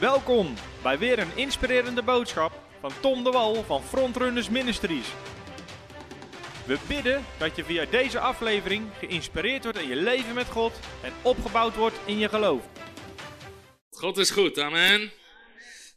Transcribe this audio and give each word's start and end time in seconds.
Welkom 0.00 0.54
bij 0.82 0.98
weer 0.98 1.18
een 1.18 1.36
inspirerende 1.36 2.02
boodschap 2.02 2.62
van 2.80 2.92
Tom 3.00 3.24
de 3.24 3.30
Wal 3.30 3.64
van 3.64 3.82
Frontrunners 3.82 4.48
Ministries. 4.48 5.06
We 6.66 6.78
bidden 6.88 7.24
dat 7.38 7.56
je 7.56 7.64
via 7.64 7.84
deze 7.84 8.18
aflevering 8.18 8.90
geïnspireerd 8.98 9.62
wordt 9.62 9.78
in 9.78 9.88
je 9.88 9.96
leven 9.96 10.34
met 10.34 10.46
God 10.46 10.80
en 11.02 11.12
opgebouwd 11.22 11.76
wordt 11.76 11.96
in 12.04 12.18
je 12.18 12.28
geloof. 12.28 12.68
God 13.90 14.18
is 14.18 14.30
goed, 14.30 14.58
amen. 14.58 15.12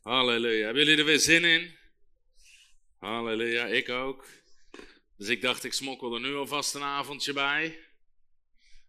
Halleluja. 0.03 0.65
Hebben 0.65 0.83
jullie 0.83 0.99
er 0.99 1.05
weer 1.05 1.19
zin 1.19 1.43
in? 1.43 1.77
Halleluja, 2.99 3.65
ik 3.65 3.89
ook. 3.89 4.25
Dus 5.17 5.27
ik 5.27 5.41
dacht, 5.41 5.63
ik 5.63 5.73
smokkel 5.73 6.13
er 6.13 6.21
nu 6.21 6.35
alvast 6.35 6.75
een 6.75 6.83
avondje 6.83 7.33
bij. 7.33 7.79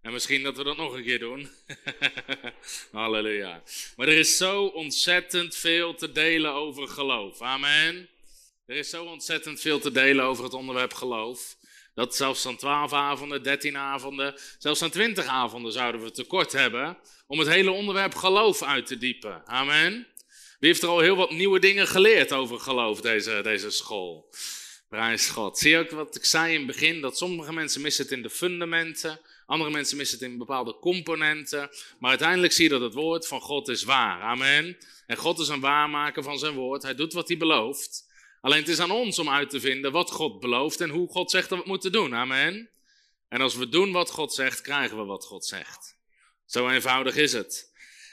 En 0.03 0.13
misschien 0.13 0.43
dat 0.43 0.57
we 0.57 0.65
dat 0.65 0.77
nog 0.77 0.95
een 0.95 1.03
keer 1.03 1.19
doen. 1.19 1.51
Halleluja. 2.93 3.63
Maar 3.97 4.09
er 4.09 4.19
is 4.19 4.37
zo 4.37 4.65
ontzettend 4.65 5.57
veel 5.57 5.95
te 5.95 6.13
delen 6.13 6.53
over 6.53 6.89
geloof. 6.89 7.41
Amen. 7.41 8.09
Er 8.67 8.77
is 8.77 8.91
zo 8.91 9.05
ontzettend 9.05 9.61
veel 9.61 9.81
te 9.81 9.93
delen 9.93 10.25
over 10.25 10.45
het 10.45 10.55
onderwerp 10.55 10.95
geloof. 10.95 11.57
Dat 11.95 12.17
zelfs 12.17 12.47
aan 12.47 12.57
12 12.57 12.93
avonden, 12.93 13.43
13 13.43 13.77
avonden, 13.77 14.35
zelfs 14.59 14.83
aan 14.83 14.91
20 14.91 15.27
avonden 15.27 15.73
zouden 15.73 16.03
we 16.03 16.11
tekort 16.11 16.53
hebben. 16.53 16.99
Om 17.27 17.39
het 17.39 17.49
hele 17.49 17.71
onderwerp 17.71 18.15
geloof 18.15 18.63
uit 18.63 18.87
te 18.87 18.99
diepen. 18.99 19.47
Amen. 19.47 20.07
Wie 20.59 20.71
heeft 20.71 20.83
er 20.83 20.89
al 20.89 21.01
heel 21.01 21.17
wat 21.17 21.31
nieuwe 21.31 21.59
dingen 21.59 21.87
geleerd 21.87 22.33
over 22.33 22.61
geloof, 22.61 23.01
deze, 23.01 23.41
deze 23.43 23.71
school? 23.71 24.31
Prijs 24.89 25.29
God. 25.29 25.59
Zie 25.59 25.71
je 25.71 25.79
ook 25.79 25.91
wat 25.91 26.17
ik 26.17 26.25
zei 26.25 26.53
in 26.53 26.59
het 26.59 26.67
begin? 26.67 27.01
Dat 27.01 27.19
sommige 27.19 27.53
mensen 27.53 27.81
missen 27.81 28.05
het 28.05 28.13
in 28.13 28.23
de 28.23 28.31
fundamenten. 28.31 29.21
Andere 29.53 29.71
mensen 29.71 29.97
missen 29.97 30.19
het 30.19 30.29
in 30.29 30.39
bepaalde 30.39 30.79
componenten. 30.79 31.71
Maar 31.99 32.11
uiteindelijk 32.11 32.53
zie 32.53 32.65
je 32.65 32.71
dat 32.71 32.81
het 32.81 32.95
woord 32.95 33.27
van 33.27 33.41
God 33.41 33.69
is 33.69 33.83
waar. 33.83 34.21
Amen. 34.21 34.79
En 35.07 35.17
God 35.17 35.39
is 35.39 35.49
een 35.49 35.61
waarmaker 35.61 36.23
van 36.23 36.39
zijn 36.39 36.55
woord. 36.55 36.83
Hij 36.83 36.95
doet 36.95 37.13
wat 37.13 37.29
hij 37.29 37.37
belooft. 37.37 38.11
Alleen 38.41 38.59
het 38.59 38.69
is 38.69 38.79
aan 38.79 38.91
ons 38.91 39.19
om 39.19 39.29
uit 39.29 39.51
te 39.51 39.61
vinden 39.61 39.93
wat 39.93 40.11
God 40.11 40.41
belooft 40.41 40.81
en 40.81 40.91
hoe 40.91 41.09
God 41.09 41.31
zegt 41.31 41.49
dat 41.49 41.59
we 41.59 41.65
het 41.65 41.73
moeten 41.73 41.93
doen. 41.93 42.15
Amen. 42.15 42.71
En 43.29 43.41
als 43.41 43.55
we 43.55 43.69
doen 43.69 43.93
wat 43.93 44.11
God 44.11 44.35
zegt, 44.35 44.61
krijgen 44.61 44.97
we 44.97 45.05
wat 45.05 45.25
God 45.25 45.45
zegt. 45.45 45.97
Zo 46.47 46.69
eenvoudig 46.69 47.17
is 47.17 47.33
het. 47.33 47.72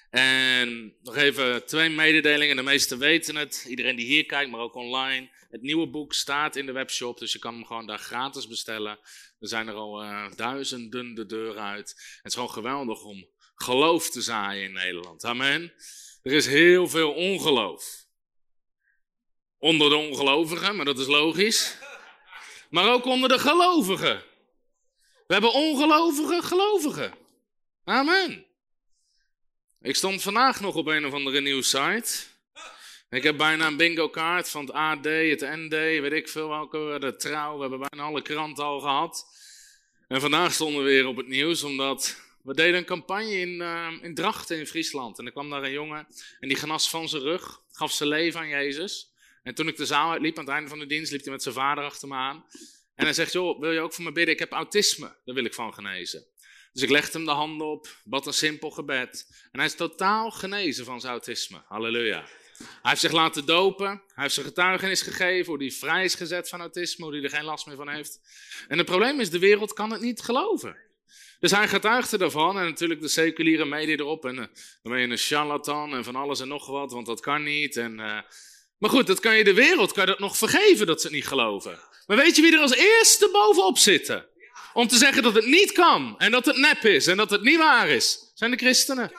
En 0.10 0.96
nog 1.04 1.16
even 1.16 1.66
twee 1.66 1.90
mededelingen. 1.90 2.56
De 2.56 2.62
meesten 2.62 3.00
weten 3.00 3.36
het. 3.36 3.66
Iedereen 3.68 3.96
die 3.96 4.06
hier 4.06 4.26
kijkt, 4.26 4.52
maar 4.52 4.60
ook 4.60 4.76
online. 4.76 5.30
Het 5.50 5.62
nieuwe 5.62 5.88
boek 5.88 6.14
staat 6.14 6.56
in 6.56 6.66
de 6.66 6.72
webshop, 6.72 7.20
dus 7.20 7.34
je 7.34 7.40
kan 7.40 7.54
hem 7.54 7.66
gewoon 7.66 7.86
daar 7.86 8.00
gratis 8.00 8.48
bestellen. 8.48 9.00
Er 9.40 9.48
zijn 9.48 9.68
er 9.68 9.74
al 9.74 10.04
uh, 10.04 10.32
duizenden 10.36 11.16
de 11.16 11.26
deur 11.26 11.58
uit. 11.58 11.90
Het 12.16 12.26
is 12.26 12.34
gewoon 12.34 12.50
geweldig 12.50 13.04
om 13.04 13.28
geloof 13.56 14.10
te 14.10 14.22
zaaien 14.22 14.64
in 14.64 14.74
Nederland. 14.74 15.24
Amen. 15.24 15.74
Er 16.22 16.32
is 16.32 16.46
heel 16.46 16.88
veel 16.88 17.14
ongeloof. 17.14 18.06
Onder 19.58 19.90
de 19.90 19.96
ongelovigen, 19.96 20.76
maar 20.76 20.86
dat 20.86 21.00
is 21.00 21.08
logisch. 21.08 21.78
Maar 22.70 22.94
ook 22.94 23.06
onder 23.06 23.30
de 23.30 23.40
gelovigen. 23.40 24.24
We 25.28 25.34
hebben 25.34 25.54
ongelovige 25.54 26.42
gelovigen. 26.42 27.14
Amen. 27.84 28.49
Ik 29.82 29.96
stond 29.96 30.22
vandaag 30.22 30.62
nog 30.62 30.76
op 30.76 30.88
een 30.88 31.06
of 31.06 31.14
andere 31.14 31.42
nieuwssite. 31.42 32.24
Ik 33.10 33.24
heb 33.24 33.38
bijna 33.38 33.68
een 33.68 33.78
bingo 33.78 34.10
kaart 34.10 34.50
van 34.50 34.66
het 34.66 34.72
AD, 34.72 35.04
het 35.04 35.42
ND, 35.42 35.72
weet 35.72 36.12
ik 36.12 36.30
veel 36.30 36.50
welke, 36.50 36.98
de 37.00 37.16
Trouw. 37.16 37.56
We 37.56 37.62
hebben 37.62 37.88
bijna 37.90 38.04
alle 38.04 38.22
kranten 38.22 38.64
al 38.64 38.80
gehad. 38.80 39.26
En 40.08 40.22
vandaag 40.22 40.54
stonden 40.54 40.84
we 40.84 40.90
weer 40.90 41.08
op 41.08 41.18
het 41.18 41.28
nieuws, 41.28 41.64
omdat 41.64 42.22
we 42.44 42.54
deden 42.54 42.76
een 42.76 42.86
campagne 42.86 43.40
in, 43.40 43.50
uh, 43.50 43.88
in 44.02 44.16
Drachten 44.16 44.58
in 44.58 44.68
Friesland. 44.68 45.20
En 45.20 45.26
er 45.26 45.32
kwam 45.32 45.50
daar 45.50 45.64
een 45.64 45.72
jongen 45.72 46.08
en 46.40 46.48
die 46.48 46.58
genas 46.58 46.90
van 46.90 47.10
zijn 47.10 47.22
rug, 47.22 47.62
gaf 47.72 47.92
zijn 47.92 48.10
leven 48.10 48.40
aan 48.40 48.50
Jezus. 48.50 49.14
En 49.44 49.56
toen 49.56 49.68
ik 49.68 49.78
de 49.78 49.86
zaal 49.86 50.12
uitliep, 50.12 50.38
aan 50.38 50.46
het 50.46 50.54
einde 50.54 50.70
van 50.70 50.80
de 50.80 50.86
dienst, 50.86 51.12
liep 51.12 51.24
hij 51.24 51.32
met 51.32 51.44
zijn 51.44 51.56
vader 51.56 51.84
achter 51.84 52.08
me 52.08 52.16
aan. 52.16 52.46
En 52.96 53.06
hij 53.06 53.14
zegt, 53.14 53.32
joh, 53.32 53.60
wil 53.60 53.72
je 53.72 53.80
ook 53.80 53.94
voor 53.94 54.04
me 54.04 54.12
bidden? 54.12 54.34
Ik 54.34 54.40
heb 54.40 54.52
autisme, 54.52 55.16
daar 55.26 55.36
wil 55.36 55.46
ik 55.46 55.54
van 55.54 55.74
genezen. 55.74 56.26
Dus 56.80 56.88
ik 56.88 56.94
legde 56.94 57.18
hem 57.18 57.26
de 57.28 57.34
handen 57.34 57.68
op, 57.68 57.88
bad 58.04 58.26
een 58.26 58.34
simpel 58.34 58.70
gebed. 58.70 59.28
En 59.52 59.60
hij 59.60 59.66
is 59.66 59.76
totaal 59.76 60.32
genezen 60.32 60.86
van 60.86 61.00
zijn 61.00 61.12
autisme. 61.12 61.62
Halleluja. 61.68 62.26
Hij 62.58 62.68
heeft 62.82 63.02
zich 63.02 63.12
laten 63.12 63.46
dopen. 63.46 63.88
Hij 63.88 64.24
heeft 64.24 64.34
zijn 64.34 64.46
getuigenis 64.46 65.02
gegeven 65.02 65.46
hoe 65.46 65.62
hij 65.62 65.72
vrij 65.72 66.04
is 66.04 66.16
gezet 66.16 66.50
van 66.50 66.60
autisme, 66.60 67.06
hoe 67.06 67.14
hij 67.14 67.24
er 67.24 67.30
geen 67.30 67.44
last 67.44 67.66
meer 67.66 67.76
van 67.76 67.90
heeft. 67.90 68.20
En 68.68 68.78
het 68.78 68.86
probleem 68.86 69.20
is, 69.20 69.30
de 69.30 69.40
wereld 69.40 69.74
kan 69.74 69.92
het 69.92 70.02
niet 70.02 70.22
geloven. 70.22 70.78
Dus 71.40 71.52
hij 71.52 71.68
getuigde 71.68 72.18
ervan 72.18 72.58
en 72.58 72.66
natuurlijk 72.66 73.02
de 73.02 73.08
seculiere 73.08 73.66
media 73.66 73.96
erop. 73.96 74.26
En 74.26 74.36
uh, 74.36 74.46
dan 74.82 74.92
ben 74.92 75.00
je 75.00 75.08
een 75.08 75.18
charlatan 75.18 75.96
en 75.96 76.04
van 76.04 76.16
alles 76.16 76.40
en 76.40 76.48
nog 76.48 76.68
wat, 76.68 76.92
want 76.92 77.06
dat 77.06 77.20
kan 77.20 77.44
niet. 77.44 77.78
En, 77.78 77.92
uh, 77.92 78.22
maar 78.78 78.90
goed, 78.90 79.08
dat 79.08 79.20
kan 79.20 79.38
je 79.38 79.44
de 79.44 79.54
wereld 79.54 79.92
kan 79.92 80.06
je 80.06 80.10
dat 80.10 80.20
nog 80.20 80.38
vergeven 80.38 80.88
dat 80.88 81.02
ze 81.02 81.08
het 81.08 81.16
niet 81.16 81.28
geloven. 81.28 81.80
Maar 82.08 82.18
weet 82.18 82.36
je 82.36 82.42
wie 82.42 82.54
er 82.54 82.60
als 82.60 82.76
eerste 82.76 83.30
bovenop 83.32 83.78
zitten? 83.78 84.28
Om 84.80 84.88
te 84.88 84.98
zeggen 84.98 85.24
dat 85.24 85.36
het 85.36 85.46
niet 85.46 85.72
kan 85.72 86.16
en 86.18 86.32
dat 86.32 86.46
het 86.46 86.58
nep 86.58 86.86
is 86.86 87.08
en 87.08 87.18
dat 87.18 87.30
het 87.30 87.42
niet 87.42 87.58
waar 87.58 87.90
is. 87.90 88.32
Zijn 88.34 88.52
de 88.52 88.58
christenen. 88.58 89.12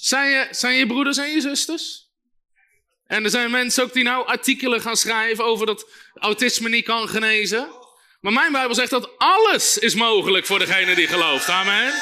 Zijn 0.00 0.30
je, 0.30 0.48
zijn 0.50 0.76
je 0.76 0.86
broeders 0.86 1.16
en 1.16 1.30
je 1.30 1.40
zusters? 1.40 2.08
En 3.06 3.24
er 3.24 3.30
zijn 3.30 3.50
mensen 3.50 3.84
ook 3.84 3.92
die 3.92 4.04
nou 4.04 4.26
artikelen 4.26 4.80
gaan 4.80 4.96
schrijven 4.96 5.44
over 5.44 5.66
dat 5.66 5.86
autisme 6.14 6.68
niet 6.68 6.84
kan 6.84 7.08
genezen. 7.08 7.68
Maar 8.20 8.32
mijn 8.32 8.52
Bijbel 8.52 8.74
zegt 8.74 8.90
dat 8.90 9.18
alles 9.18 9.78
is 9.78 9.94
mogelijk 9.94 10.46
voor 10.46 10.58
degene 10.58 10.94
die 10.94 11.06
gelooft. 11.06 11.48
Amen. 11.48 11.92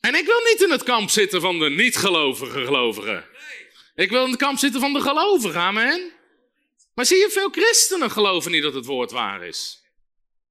En 0.00 0.14
ik 0.14 0.26
wil 0.26 0.40
niet 0.40 0.62
in 0.62 0.70
het 0.70 0.82
kamp 0.82 1.10
zitten 1.10 1.40
van 1.40 1.58
de 1.58 1.70
niet-gelovige 1.70 2.64
gelovigen. 2.64 3.24
Ik 3.94 4.10
wil 4.10 4.24
in 4.24 4.30
het 4.30 4.40
kamp 4.40 4.58
zitten 4.58 4.80
van 4.80 4.92
de 4.92 5.00
gelovigen. 5.00 5.60
Amen. 5.60 6.12
Maar 6.94 7.06
zie 7.06 7.18
je, 7.18 7.30
veel 7.30 7.50
christenen 7.50 8.10
geloven 8.10 8.50
niet 8.50 8.62
dat 8.62 8.74
het 8.74 8.86
woord 8.86 9.10
waar 9.10 9.46
is. 9.46 9.79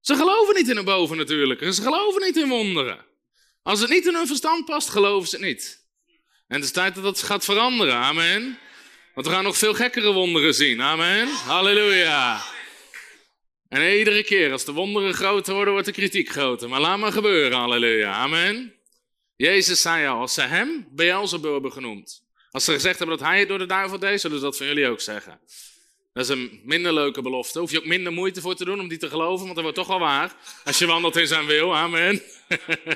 Ze 0.01 0.15
geloven 0.15 0.55
niet 0.55 0.69
in 0.69 0.77
een 0.77 0.85
bovennatuurlijke. 0.85 1.73
Ze 1.73 1.81
geloven 1.81 2.21
niet 2.21 2.37
in 2.37 2.49
wonderen. 2.49 3.05
Als 3.63 3.79
het 3.79 3.89
niet 3.89 4.05
in 4.05 4.15
hun 4.15 4.27
verstand 4.27 4.65
past, 4.65 4.89
geloven 4.89 5.29
ze 5.29 5.35
het 5.35 5.45
niet. 5.45 5.87
En 6.47 6.55
het 6.55 6.63
is 6.63 6.71
tijd 6.71 6.95
dat 6.95 7.03
dat 7.03 7.21
gaat 7.21 7.45
veranderen. 7.45 7.93
Amen. 7.93 8.59
Want 9.13 9.27
we 9.27 9.33
gaan 9.33 9.43
nog 9.43 9.57
veel 9.57 9.73
gekkere 9.73 10.11
wonderen 10.11 10.53
zien. 10.53 10.81
Amen. 10.81 11.27
Halleluja. 11.27 12.41
En 13.69 13.97
iedere 13.97 14.23
keer 14.23 14.51
als 14.51 14.65
de 14.65 14.71
wonderen 14.71 15.13
groter 15.13 15.53
worden, 15.53 15.73
wordt 15.73 15.87
de 15.87 15.93
kritiek 15.93 16.29
groter. 16.29 16.69
Maar 16.69 16.79
laat 16.79 16.99
maar 16.99 17.11
gebeuren. 17.11 17.57
Halleluja. 17.57 18.13
Amen. 18.13 18.73
Jezus 19.35 19.81
zei 19.81 20.07
al, 20.07 20.19
als 20.19 20.33
ze 20.33 20.41
hem 20.41 20.87
Beelzebub 20.91 21.51
hebben 21.51 21.71
genoemd. 21.71 22.23
Als 22.51 22.63
ze 22.65 22.73
gezegd 22.73 22.97
hebben 22.97 23.17
dat 23.17 23.27
hij 23.27 23.39
het 23.39 23.47
door 23.47 23.57
de 23.57 23.65
duivel 23.65 23.99
deed, 23.99 24.21
zullen 24.21 24.37
ze 24.37 24.43
dat 24.43 24.57
van 24.57 24.67
jullie 24.67 24.87
ook 24.87 25.01
zeggen. 25.01 25.39
Dat 26.19 26.29
is 26.29 26.35
een 26.35 26.61
minder 26.63 26.93
leuke 26.93 27.21
belofte. 27.21 27.59
Hoef 27.59 27.71
je 27.71 27.77
ook 27.77 27.85
minder 27.85 28.13
moeite 28.13 28.41
voor 28.41 28.55
te 28.55 28.65
doen 28.65 28.79
om 28.79 28.87
die 28.87 28.97
te 28.97 29.09
geloven, 29.09 29.43
want 29.43 29.55
dat 29.55 29.63
wordt 29.63 29.77
toch 29.77 29.87
wel 29.87 29.99
waar. 29.99 30.35
Als 30.63 30.77
je 30.77 30.85
wandelt 30.85 31.15
in 31.15 31.27
zijn 31.27 31.45
wil. 31.45 31.75
Amen. 31.75 32.21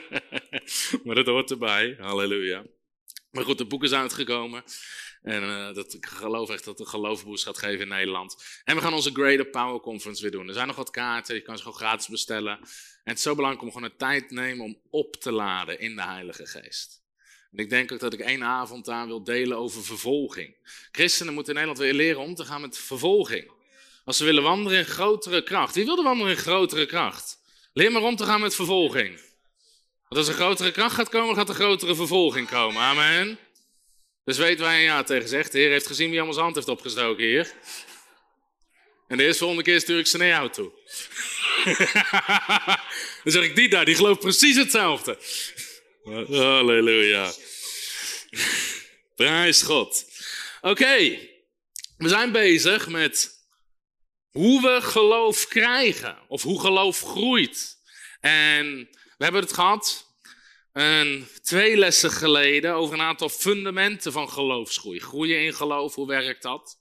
maar 1.04 1.16
dat 1.16 1.26
hoort 1.26 1.52
erbij. 1.52 1.96
Halleluja. 2.00 2.64
Maar 3.32 3.44
goed, 3.44 3.60
het 3.60 3.68
boek 3.68 3.84
is 3.84 3.94
uitgekomen. 3.94 4.64
En 5.22 5.44
uh, 5.44 5.74
dat, 5.74 5.94
ik 5.94 6.06
geloof 6.06 6.50
echt 6.50 6.66
dat 6.66 6.78
de 6.78 6.86
geloofboost 6.86 7.44
gaat 7.44 7.58
geven 7.58 7.82
in 7.82 7.88
Nederland. 7.88 8.62
En 8.64 8.76
we 8.76 8.82
gaan 8.82 8.94
onze 8.94 9.12
Greater 9.12 9.46
Power 9.46 9.80
Conference 9.80 10.22
weer 10.22 10.32
doen. 10.32 10.48
Er 10.48 10.54
zijn 10.54 10.68
nog 10.68 10.76
wat 10.76 10.90
kaarten, 10.90 11.36
je 11.36 11.42
kan 11.42 11.58
ze 11.58 11.64
gewoon 11.64 11.78
gratis 11.78 12.08
bestellen. 12.08 12.58
En 12.58 12.68
het 13.04 13.18
is 13.18 13.24
zo 13.24 13.36
belangrijk 13.36 13.66
om 13.66 13.72
gewoon 13.74 13.90
de 13.90 13.96
tijd 13.96 14.28
te 14.28 14.34
nemen 14.34 14.66
om 14.66 14.80
op 14.90 15.16
te 15.16 15.32
laden 15.32 15.80
in 15.80 15.96
de 15.96 16.04
Heilige 16.04 16.46
Geest. 16.46 17.03
En 17.56 17.60
ik 17.60 17.70
denk 17.70 17.92
ook 17.92 18.00
dat 18.00 18.14
ik 18.14 18.20
één 18.20 18.44
avond 18.44 18.86
daar 18.86 19.08
wil 19.08 19.24
delen 19.24 19.58
over 19.58 19.84
vervolging. 19.84 20.56
Christenen 20.92 21.34
moeten 21.34 21.54
in 21.54 21.60
Nederland 21.60 21.86
weer 21.86 21.94
leren 21.94 22.22
om 22.22 22.36
te 22.36 22.46
gaan 22.46 22.62
met 22.62 22.78
vervolging. 22.78 23.52
Als 24.06 24.18
ze 24.18 24.24
willen 24.24 24.44
wandelen 24.44 24.80
in 24.80 24.86
grotere 24.86 25.44
kracht. 25.44 25.76
Wie 25.76 25.86
wil 25.86 26.04
wandelen 26.04 26.32
in 26.32 26.38
grotere 26.38 26.86
kracht? 26.86 27.38
Leer 27.74 27.92
maar 27.92 28.02
om 28.02 28.16
te 28.16 28.26
gaan 28.26 28.42
met 28.42 28.56
vervolging. 28.56 29.20
Want 30.10 30.28
als 30.28 30.28
er 30.28 30.34
grotere 30.34 30.72
kracht 30.72 30.96
gaat 30.96 31.10
komen, 31.10 31.36
gaat 31.36 31.50
er 31.50 31.56
grotere 31.56 31.96
vervolging 31.96 32.50
komen. 32.50 32.82
Amen. 32.82 33.40
Dus 34.26 34.38
waar 34.38 34.76
je 34.76 34.84
ja 34.84 35.04
tegen 35.04 35.30
zegt. 35.30 35.52
De 35.52 35.58
Heer 35.58 35.70
heeft 35.70 35.88
gezien 35.88 36.08
wie 36.10 36.16
allemaal 36.16 36.34
zijn 36.34 36.46
hand 36.46 36.56
heeft 36.56 36.68
opgestoken 36.68 37.24
hier. 37.24 37.54
En 39.08 39.18
de 39.18 39.24
eerste 39.24 39.40
volgende 39.40 39.64
keer 39.64 39.80
stuur 39.80 40.00
ik 40.00 40.08
ze 40.08 40.18
naar 40.18 40.28
jou 40.28 40.50
toe. 40.50 40.72
Dan 43.24 43.32
zeg 43.32 43.44
ik, 43.44 43.56
die 43.56 43.70
daar, 43.70 43.86
die 43.86 43.96
gelooft 43.96 44.20
precies 44.20 44.56
hetzelfde. 44.56 45.18
Halleluja. 46.30 47.34
Prijs 49.16 49.62
God. 49.62 50.06
Oké, 50.62 51.20
we 51.98 52.10
zijn 52.10 52.32
bezig 52.32 52.88
met 52.88 53.32
hoe 54.32 54.62
we 54.62 54.82
geloof 54.82 55.48
krijgen. 55.48 56.18
Of 56.28 56.42
hoe 56.42 56.60
geloof 56.60 57.00
groeit. 57.00 57.78
En 58.20 58.90
we 59.18 59.24
hebben 59.24 59.42
het 59.42 59.54
gehad 59.54 60.08
een, 60.74 61.28
twee 61.42 61.78
lessen 61.78 62.12
geleden 62.12 62.74
over 62.74 62.94
een 62.94 63.02
aantal 63.02 63.30
fundamenten 63.30 64.12
van 64.12 64.30
geloofsgroei. 64.30 65.00
Groeien 65.00 65.44
in 65.44 65.54
geloof, 65.54 65.96
hoe 65.96 66.08
werkt 66.08 66.42
dat? 66.42 66.80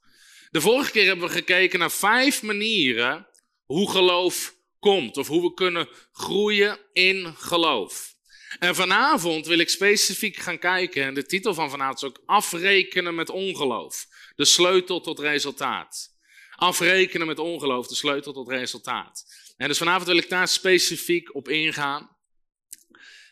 De 0.50 0.60
vorige 0.60 0.90
keer 0.90 1.06
hebben 1.06 1.26
we 1.26 1.34
gekeken 1.34 1.78
naar 1.78 1.90
vijf 1.90 2.42
manieren 2.42 3.26
hoe 3.64 3.90
geloof 3.90 4.54
komt. 4.78 5.16
Of 5.16 5.26
hoe 5.26 5.42
we 5.42 5.54
kunnen 5.54 5.88
groeien 6.12 6.78
in 6.92 7.34
geloof. 7.36 8.11
En 8.58 8.74
vanavond 8.74 9.46
wil 9.46 9.58
ik 9.58 9.68
specifiek 9.68 10.36
gaan 10.36 10.58
kijken, 10.58 11.04
en 11.04 11.14
de 11.14 11.24
titel 11.24 11.54
van 11.54 11.70
vanavond 11.70 11.96
is 11.96 12.08
ook 12.08 12.22
afrekenen 12.26 13.14
met 13.14 13.30
ongeloof. 13.30 14.06
De 14.36 14.44
sleutel 14.44 15.00
tot 15.00 15.18
resultaat. 15.18 16.10
Afrekenen 16.56 17.26
met 17.26 17.38
ongeloof, 17.38 17.86
de 17.86 17.94
sleutel 17.94 18.32
tot 18.32 18.48
resultaat. 18.48 19.24
En 19.56 19.68
dus 19.68 19.78
vanavond 19.78 20.06
wil 20.06 20.16
ik 20.16 20.28
daar 20.28 20.48
specifiek 20.48 21.34
op 21.34 21.48
ingaan. 21.48 22.16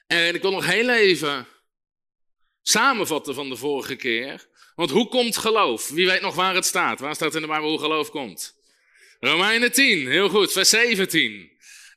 En 0.07 0.35
ik 0.35 0.43
wil 0.43 0.51
nog 0.51 0.67
heel 0.67 0.89
even 0.89 1.47
samenvatten 2.63 3.35
van 3.35 3.49
de 3.49 3.57
vorige 3.57 3.97
keer. 3.97 4.49
Want 4.75 4.91
hoe 4.91 5.09
komt 5.09 5.37
geloof? 5.37 5.89
Wie 5.89 6.07
weet 6.07 6.21
nog 6.21 6.35
waar 6.35 6.55
het 6.55 6.65
staat? 6.65 7.01
Waar 7.01 7.15
staat 7.15 7.35
in 7.35 7.41
de 7.41 7.47
Bijbel 7.47 7.69
hoe 7.69 7.79
geloof 7.79 8.11
komt? 8.11 8.55
Romeinen 9.21 9.73
10, 9.73 10.07
heel 10.07 10.29
goed, 10.29 10.53
vers 10.53 10.69
17. 10.69 11.50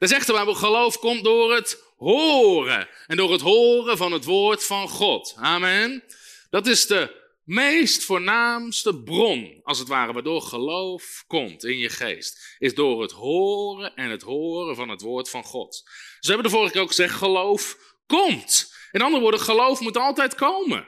Daar 0.03 0.11
zegt 0.11 0.27
de 0.27 0.55
geloof 0.55 0.99
komt 0.99 1.23
door 1.23 1.55
het 1.55 1.83
horen. 1.97 2.89
En 3.07 3.17
door 3.17 3.31
het 3.31 3.41
horen 3.41 3.97
van 3.97 4.11
het 4.11 4.25
woord 4.25 4.65
van 4.65 4.89
God. 4.89 5.35
Amen. 5.37 6.03
Dat 6.49 6.67
is 6.67 6.87
de 6.87 7.21
meest 7.43 8.03
voornaamste 8.03 9.01
bron, 9.03 9.59
als 9.63 9.79
het 9.79 9.87
ware, 9.87 10.13
waardoor 10.13 10.41
geloof 10.41 11.23
komt 11.27 11.63
in 11.63 11.77
je 11.77 11.89
geest. 11.89 12.55
Is 12.59 12.75
door 12.75 13.01
het 13.01 13.11
horen 13.11 13.95
en 13.95 14.09
het 14.09 14.21
horen 14.21 14.75
van 14.75 14.89
het 14.89 15.01
woord 15.01 15.29
van 15.29 15.43
God. 15.43 15.81
We 16.19 16.27
hebben 16.27 16.45
de 16.45 16.55
vorige 16.55 16.71
keer 16.71 16.81
ook 16.81 16.87
gezegd, 16.87 17.15
geloof 17.15 17.77
komt. 18.07 18.73
In 18.91 19.01
andere 19.01 19.21
woorden, 19.21 19.39
geloof 19.39 19.79
moet 19.79 19.97
altijd 19.97 20.35
komen. 20.35 20.87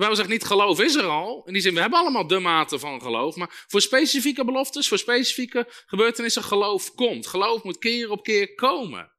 Wij 0.00 0.14
zeggen 0.14 0.34
niet 0.34 0.44
geloof 0.44 0.80
is 0.80 0.94
er 0.94 1.06
al. 1.06 1.42
In 1.46 1.52
die 1.52 1.62
zin, 1.62 1.74
we 1.74 1.80
hebben 1.80 1.98
allemaal 1.98 2.26
de 2.26 2.38
mate 2.38 2.78
van 2.78 3.02
geloof. 3.02 3.36
Maar 3.36 3.64
voor 3.66 3.80
specifieke 3.80 4.44
beloftes, 4.44 4.88
voor 4.88 4.98
specifieke 4.98 5.66
gebeurtenissen, 5.86 6.42
geloof 6.42 6.94
komt. 6.94 7.26
Geloof 7.26 7.62
moet 7.62 7.78
keer 7.78 8.10
op 8.10 8.22
keer 8.22 8.54
komen. 8.54 9.12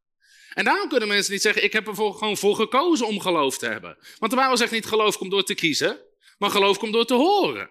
En 0.54 0.66
daarom 0.66 0.90
kunnen 0.90 1.08
mensen 1.08 1.34
niet 1.34 1.42
zeggen, 1.42 1.64
ik 1.64 1.74
heb 1.74 1.88
er 1.88 1.96
gewoon 1.96 2.38
voor 2.38 2.56
gekozen 2.56 3.08
om 3.08 3.20
geloof 3.20 3.58
te 3.58 3.66
hebben. 3.66 3.98
Want 4.20 4.32
de 4.32 4.38
Bijbel 4.38 4.58
zegt 4.58 4.72
niet, 4.72 4.86
geloof 4.86 5.18
komt 5.18 5.32
door 5.32 5.44
te 5.44 5.56
kiezen. 5.56 6.00
Maar 6.38 6.50
geloof 6.50 6.78
komt 6.78 6.94
door 6.94 7.06
te 7.06 7.14
horen. 7.14 7.70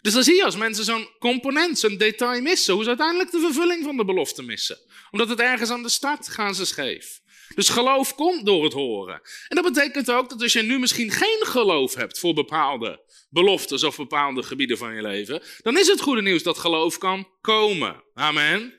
Dus 0.00 0.12
dan 0.12 0.22
zie 0.22 0.34
je 0.34 0.44
als 0.44 0.56
mensen 0.56 0.84
zo'n 0.84 1.08
component, 1.18 1.78
zo'n 1.78 1.96
detail 1.96 2.40
missen, 2.40 2.74
hoe 2.74 2.82
ze 2.82 2.88
uiteindelijk 2.88 3.30
de 3.30 3.40
vervulling 3.40 3.84
van 3.84 3.96
de 3.96 4.04
belofte 4.04 4.42
missen. 4.42 4.78
Omdat 5.10 5.28
het 5.28 5.40
ergens 5.40 5.70
aan 5.70 5.82
de 5.82 5.88
start 5.88 6.28
gaan 6.28 6.54
ze 6.54 6.66
scheef. 6.66 7.20
Dus 7.54 7.68
geloof 7.68 8.14
komt 8.14 8.46
door 8.46 8.64
het 8.64 8.72
horen. 8.72 9.20
En 9.48 9.56
dat 9.56 9.72
betekent 9.72 10.10
ook 10.10 10.28
dat 10.28 10.42
als 10.42 10.52
je 10.52 10.62
nu 10.62 10.78
misschien 10.78 11.10
geen 11.10 11.46
geloof 11.46 11.94
hebt 11.94 12.18
voor 12.18 12.34
bepaalde 12.34 13.02
beloftes 13.30 13.84
of 13.84 13.96
bepaalde 13.96 14.42
gebieden 14.42 14.78
van 14.78 14.94
je 14.94 15.02
leven, 15.02 15.42
dan 15.62 15.78
is 15.78 15.86
het 15.86 16.00
goede 16.00 16.22
nieuws 16.22 16.42
dat 16.42 16.58
geloof 16.58 16.98
kan 16.98 17.28
komen. 17.40 18.04
Amen. 18.14 18.74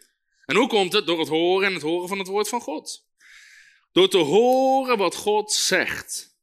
En 0.45 0.55
hoe 0.55 0.67
komt 0.67 0.93
het? 0.93 1.05
Door 1.05 1.19
het 1.19 1.27
horen 1.27 1.67
en 1.67 1.73
het 1.73 1.81
horen 1.81 2.07
van 2.07 2.19
het 2.19 2.27
woord 2.27 2.49
van 2.49 2.61
God. 2.61 3.05
Door 3.91 4.09
te 4.09 4.17
horen 4.17 4.97
wat 4.97 5.15
God 5.15 5.51
zegt. 5.51 6.37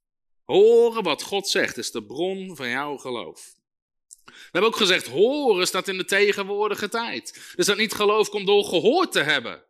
Horen 0.45 1.03
wat 1.03 1.23
God 1.23 1.49
zegt 1.49 1.77
is 1.77 1.91
de 1.91 2.05
bron 2.05 2.57
van 2.57 2.69
jouw 2.69 2.97
geloof. 2.97 3.55
We 4.25 4.59
hebben 4.59 4.71
ook 4.71 4.77
gezegd, 4.77 5.07
horen 5.07 5.67
staat 5.67 5.89
in 5.89 5.97
de 5.97 6.05
tegenwoordige 6.05 6.89
tijd. 6.89 7.53
Dus 7.57 7.67
dat 7.67 7.77
niet 7.77 7.93
geloof 7.93 8.29
komt 8.29 8.47
door 8.47 8.65
gehoord 8.65 9.13
te 9.13 9.23
hebben. 9.23 9.65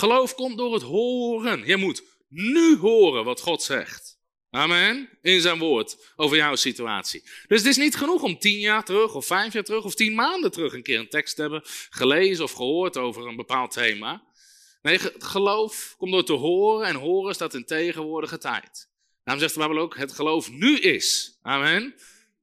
Geloof 0.00 0.34
komt 0.34 0.56
door 0.56 0.72
het 0.74 0.82
horen. 0.82 1.66
Je 1.66 1.76
moet 1.76 2.02
nu 2.28 2.76
horen 2.76 3.24
wat 3.24 3.40
God 3.40 3.62
zegt. 3.62 4.18
Amen. 4.50 5.18
In 5.22 5.40
zijn 5.40 5.58
woord 5.58 6.12
over 6.16 6.36
jouw 6.36 6.54
situatie. 6.54 7.22
Dus 7.46 7.58
het 7.58 7.66
is 7.66 7.76
niet 7.76 7.96
genoeg 7.96 8.22
om 8.22 8.38
tien 8.38 8.58
jaar 8.58 8.84
terug, 8.84 9.14
of 9.14 9.26
vijf 9.26 9.52
jaar 9.52 9.62
terug, 9.62 9.84
of 9.84 9.94
tien 9.94 10.14
maanden 10.14 10.50
terug 10.50 10.72
een 10.72 10.82
keer 10.82 10.98
een 10.98 11.08
tekst 11.08 11.34
te 11.34 11.40
hebben 11.40 11.62
gelezen 11.90 12.44
of 12.44 12.52
gehoord 12.52 12.96
over 12.96 13.26
een 13.26 13.36
bepaald 13.36 13.70
thema. 13.70 14.24
Nee, 14.82 14.98
geloof 15.18 15.94
komt 15.96 16.12
door 16.12 16.24
te 16.24 16.32
horen 16.32 16.86
en 16.86 16.94
horen 16.94 17.34
staat 17.34 17.54
in 17.54 17.64
tegenwoordige 17.64 18.38
tijd. 18.38 18.88
Daarom 19.24 19.42
zegt 19.42 19.54
de 19.54 19.66
Bijbel 19.66 19.82
ook, 19.82 19.96
het 19.96 20.12
geloof 20.12 20.50
nu 20.50 20.78
is. 20.78 21.38
Amen. 21.42 21.94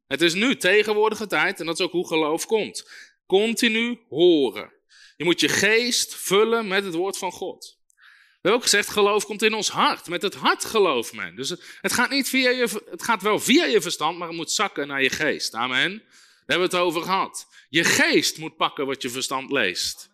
Het 0.08 0.22
is 0.22 0.34
nu 0.34 0.58
tegenwoordige 0.58 1.28
tijd 1.28 1.60
en 1.60 1.66
dat 1.66 1.80
is 1.80 1.86
ook 1.86 1.92
hoe 1.92 2.08
geloof 2.08 2.46
komt. 2.46 2.90
Continu 3.26 4.00
horen. 4.10 4.74
Je 5.18 5.24
moet 5.24 5.40
je 5.40 5.50
geest 5.50 6.16
vullen 6.16 6.68
met 6.68 6.84
het 6.84 6.94
woord 6.94 7.18
van 7.18 7.32
God. 7.32 7.78
We 8.46 8.52
hebben 8.52 8.54
ook 8.54 8.72
gezegd, 8.72 8.90
geloof 8.90 9.26
komt 9.26 9.42
in 9.42 9.54
ons 9.54 9.70
hart. 9.70 10.08
Met 10.08 10.22
het 10.22 10.36
hart 10.36 10.66
gelooft 10.66 11.14
men. 11.14 11.36
Dus 11.36 11.50
het 11.82 11.94
gaat, 11.94 12.10
niet 12.10 12.30
via 12.30 12.50
je, 12.50 12.84
het 12.90 13.04
gaat 13.04 13.22
wel 13.22 13.40
via 13.40 13.66
je 13.66 13.82
verstand, 13.82 14.18
maar 14.18 14.28
het 14.28 14.38
moet 14.38 14.52
zakken 14.52 14.88
naar 14.88 15.04
je 15.04 15.10
geest. 15.10 15.54
Amen. 15.54 15.92
Daar 15.92 16.58
hebben 16.58 16.70
we 16.70 16.76
het 16.76 16.86
over 16.86 17.02
gehad. 17.02 17.48
Je 17.70 17.84
geest 17.84 18.38
moet 18.38 18.56
pakken 18.56 18.86
wat 18.86 19.02
je 19.02 19.10
verstand 19.10 19.52
leest. 19.52 20.10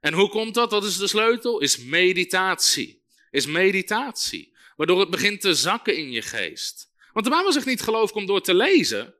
En 0.00 0.12
hoe 0.12 0.28
komt 0.28 0.54
dat? 0.54 0.70
Wat 0.70 0.84
is 0.84 0.96
de 0.96 1.06
sleutel? 1.06 1.60
Is 1.60 1.78
meditatie. 1.78 3.02
Is 3.30 3.46
meditatie. 3.46 4.56
Waardoor 4.76 5.00
het 5.00 5.10
begint 5.10 5.40
te 5.40 5.54
zakken 5.54 5.96
in 5.96 6.10
je 6.10 6.22
geest. 6.22 6.88
Want 7.12 7.24
de 7.24 7.30
Bijbel 7.30 7.52
zegt 7.52 7.66
niet 7.66 7.82
geloof 7.82 8.10
komt 8.12 8.26
door 8.26 8.40
te 8.40 8.54
lezen, 8.54 9.14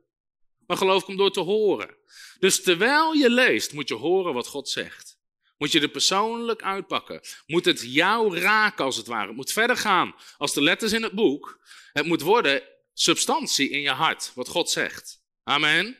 maar 0.71 0.79
geloof 0.79 1.05
komt 1.05 1.19
door 1.19 1.31
te 1.31 1.41
horen. 1.41 1.97
Dus 2.39 2.63
terwijl 2.63 3.13
je 3.13 3.31
leest, 3.31 3.73
moet 3.73 3.89
je 3.89 3.95
horen 3.95 4.35
wat 4.35 4.47
God 4.47 4.69
zegt. 4.69 5.19
Moet 5.59 5.73
je 5.73 5.81
er 5.81 5.89
persoonlijk 5.89 6.63
uitpakken. 6.63 7.21
Moet 7.47 7.65
het 7.65 7.93
jou 7.93 8.39
raken 8.39 8.85
als 8.85 8.97
het 8.97 9.07
ware. 9.07 9.27
Het 9.27 9.37
moet 9.37 9.53
verder 9.53 9.77
gaan 9.77 10.15
als 10.39 10.53
de 10.53 10.63
letters 10.63 10.93
in 10.93 11.03
het 11.03 11.13
boek. 11.13 11.61
Het 11.93 12.07
moet 12.07 12.21
worden 12.21 12.63
substantie 12.95 13.71
in 13.71 13.81
je 13.81 13.91
hart, 13.91 14.33
wat 14.35 14.49
God 14.49 14.71
zegt. 14.71 15.23
Amen. 15.45 15.99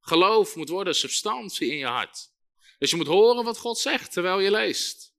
Geloof 0.00 0.56
moet 0.56 0.68
worden 0.68 0.94
substantie 0.94 1.70
in 1.70 1.78
je 1.78 1.86
hart. 1.86 2.30
Dus 2.78 2.90
je 2.90 2.96
moet 2.96 3.06
horen 3.06 3.44
wat 3.44 3.58
God 3.58 3.78
zegt 3.78 4.12
terwijl 4.12 4.40
je 4.40 4.50
leest. 4.50 5.14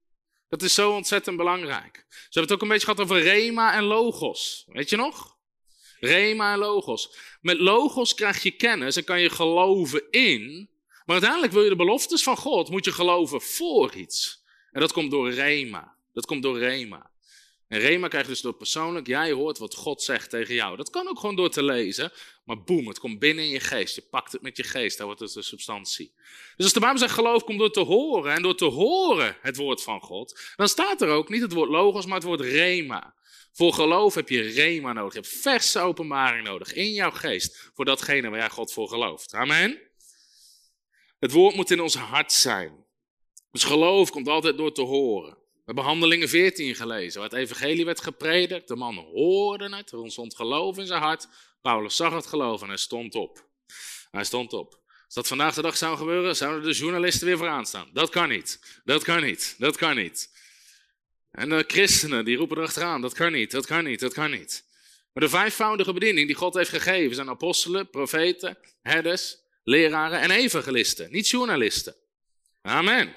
Dat 0.49 0.61
is 0.61 0.73
zo 0.73 0.91
ontzettend 0.91 1.37
belangrijk. 1.37 2.05
Ze 2.09 2.15
hebben 2.19 2.41
het 2.41 2.51
ook 2.51 2.61
een 2.61 2.67
beetje 2.67 2.85
gehad 2.85 3.01
over 3.01 3.21
Rema 3.21 3.73
en 3.73 3.83
Logos. 3.83 4.63
Weet 4.67 4.89
je 4.89 4.95
nog? 4.95 5.37
Rema 5.99 6.51
en 6.51 6.59
Logos. 6.59 7.17
Met 7.41 7.59
Logos 7.59 8.13
krijg 8.13 8.43
je 8.43 8.51
kennis 8.51 8.95
en 8.95 9.03
kan 9.03 9.21
je 9.21 9.29
geloven 9.29 10.03
in. 10.11 10.69
Maar 11.05 11.15
uiteindelijk 11.15 11.53
wil 11.53 11.63
je 11.63 11.69
de 11.69 11.75
beloftes 11.75 12.23
van 12.23 12.37
God, 12.37 12.69
moet 12.69 12.85
je 12.85 12.91
geloven 12.91 13.41
voor 13.41 13.95
iets. 13.95 14.43
En 14.71 14.79
dat 14.79 14.91
komt 14.91 15.11
door 15.11 15.31
Rema. 15.31 15.95
Dat 16.13 16.25
komt 16.25 16.43
door 16.43 16.59
Rema. 16.59 17.09
En 17.69 17.79
Rema 17.79 18.07
krijg 18.07 18.27
dus 18.27 18.41
door 18.41 18.53
persoonlijk, 18.53 19.07
jij 19.07 19.31
hoort 19.31 19.57
wat 19.57 19.75
God 19.75 20.01
zegt 20.01 20.29
tegen 20.29 20.55
jou. 20.55 20.77
Dat 20.77 20.89
kan 20.89 21.07
ook 21.07 21.19
gewoon 21.19 21.35
door 21.35 21.49
te 21.49 21.63
lezen, 21.63 22.11
maar 22.45 22.63
boem, 22.63 22.87
het 22.87 22.99
komt 22.99 23.19
binnen 23.19 23.43
in 23.43 23.49
je 23.49 23.59
geest. 23.59 23.95
Je 23.95 24.01
pakt 24.01 24.31
het 24.31 24.41
met 24.41 24.57
je 24.57 24.63
geest, 24.63 24.97
daar 24.97 25.05
wordt 25.05 25.21
het 25.21 25.33
de 25.33 25.41
substantie. 25.41 26.13
Dus 26.55 26.65
als 26.65 26.73
de 26.73 26.79
Bijbel 26.79 26.99
zegt 26.99 27.13
geloof 27.13 27.43
komt 27.43 27.59
door 27.59 27.71
te 27.71 27.79
horen 27.79 28.33
en 28.33 28.41
door 28.41 28.55
te 28.55 28.65
horen 28.65 29.37
het 29.41 29.55
woord 29.55 29.83
van 29.83 30.01
God, 30.01 30.39
dan 30.55 30.67
staat 30.67 31.01
er 31.01 31.09
ook 31.09 31.29
niet 31.29 31.41
het 31.41 31.53
woord 31.53 31.69
logos, 31.69 32.05
maar 32.05 32.15
het 32.15 32.23
woord 32.23 32.41
Rema. 32.41 33.15
Voor 33.51 33.73
geloof 33.73 34.15
heb 34.15 34.29
je 34.29 34.41
Rema 34.41 34.93
nodig, 34.93 35.13
je 35.13 35.19
hebt 35.19 35.33
verse 35.33 35.79
openbaring 35.79 36.47
nodig 36.47 36.73
in 36.73 36.93
jouw 36.93 37.11
geest 37.11 37.71
voor 37.73 37.85
datgene 37.85 38.29
waar 38.29 38.39
jij 38.39 38.49
God 38.49 38.73
voor 38.73 38.87
gelooft. 38.87 39.33
Amen. 39.33 39.79
Het 41.19 41.31
woord 41.31 41.55
moet 41.55 41.71
in 41.71 41.81
ons 41.81 41.95
hart 41.95 42.31
zijn. 42.31 42.85
Dus 43.51 43.63
geloof 43.63 44.09
komt 44.09 44.27
altijd 44.27 44.57
door 44.57 44.73
te 44.73 44.81
horen. 44.81 45.38
We 45.69 45.75
hebben 45.75 45.93
Handelingen 45.93 46.29
14 46.29 46.75
gelezen, 46.75 47.21
waar 47.21 47.29
het 47.29 47.39
evangelie 47.39 47.85
werd 47.85 48.01
gepredikt. 48.01 48.67
De 48.67 48.75
man 48.75 48.95
hoorde 48.95 49.75
het, 49.75 49.91
er 49.91 49.97
ontstond 49.97 50.35
geloof 50.35 50.77
in 50.77 50.85
zijn 50.85 51.01
hart. 51.01 51.27
Paulus 51.61 51.95
zag 51.95 52.13
het 52.13 52.25
geloof 52.25 52.61
en 52.61 52.67
hij 52.67 52.77
stond 52.77 53.15
op. 53.15 53.45
Hij 54.11 54.23
stond 54.23 54.53
op. 54.53 54.79
Als 55.05 55.13
dat 55.13 55.27
vandaag 55.27 55.53
de 55.53 55.61
dag 55.61 55.77
zou 55.77 55.97
gebeuren, 55.97 56.35
zouden 56.35 56.63
de 56.63 56.77
journalisten 56.77 57.27
weer 57.27 57.37
vooraan 57.37 57.65
staan. 57.65 57.89
Dat 57.93 58.09
kan 58.09 58.29
niet, 58.29 58.81
dat 58.83 59.03
kan 59.03 59.23
niet, 59.23 59.55
dat 59.57 59.77
kan 59.77 59.95
niet. 59.95 60.29
En 61.31 61.49
de 61.49 61.63
christenen 61.67 62.25
die 62.25 62.37
roepen 62.37 62.57
erachteraan, 62.57 63.01
dat 63.01 63.13
kan 63.13 63.31
niet, 63.31 63.51
dat 63.51 63.65
kan 63.65 63.83
niet, 63.83 63.99
dat 63.99 64.13
kan 64.13 64.31
niet. 64.31 64.65
Maar 65.13 65.23
de 65.23 65.29
vijfvoudige 65.29 65.93
bediening 65.93 66.27
die 66.27 66.35
God 66.35 66.53
heeft 66.53 66.69
gegeven 66.69 67.15
zijn 67.15 67.29
apostelen, 67.29 67.89
profeten, 67.89 68.57
herders, 68.81 69.37
leraren 69.63 70.19
en 70.19 70.31
evangelisten, 70.31 71.11
niet 71.11 71.29
journalisten. 71.29 71.95
Amen. 72.61 73.15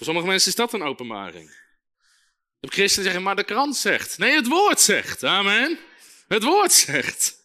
Voor 0.00 0.08
sommige 0.08 0.30
mensen 0.30 0.50
is 0.50 0.56
dat 0.56 0.72
een 0.72 0.82
openbaring. 0.82 1.50
De 2.60 2.68
christenen 2.68 3.04
zeggen, 3.04 3.22
maar 3.22 3.36
de 3.36 3.44
krant 3.44 3.76
zegt. 3.76 4.18
Nee, 4.18 4.34
het 4.34 4.46
woord 4.46 4.80
zegt. 4.80 5.24
Amen. 5.24 5.78
Het 6.28 6.42
woord 6.42 6.72
zegt. 6.72 7.42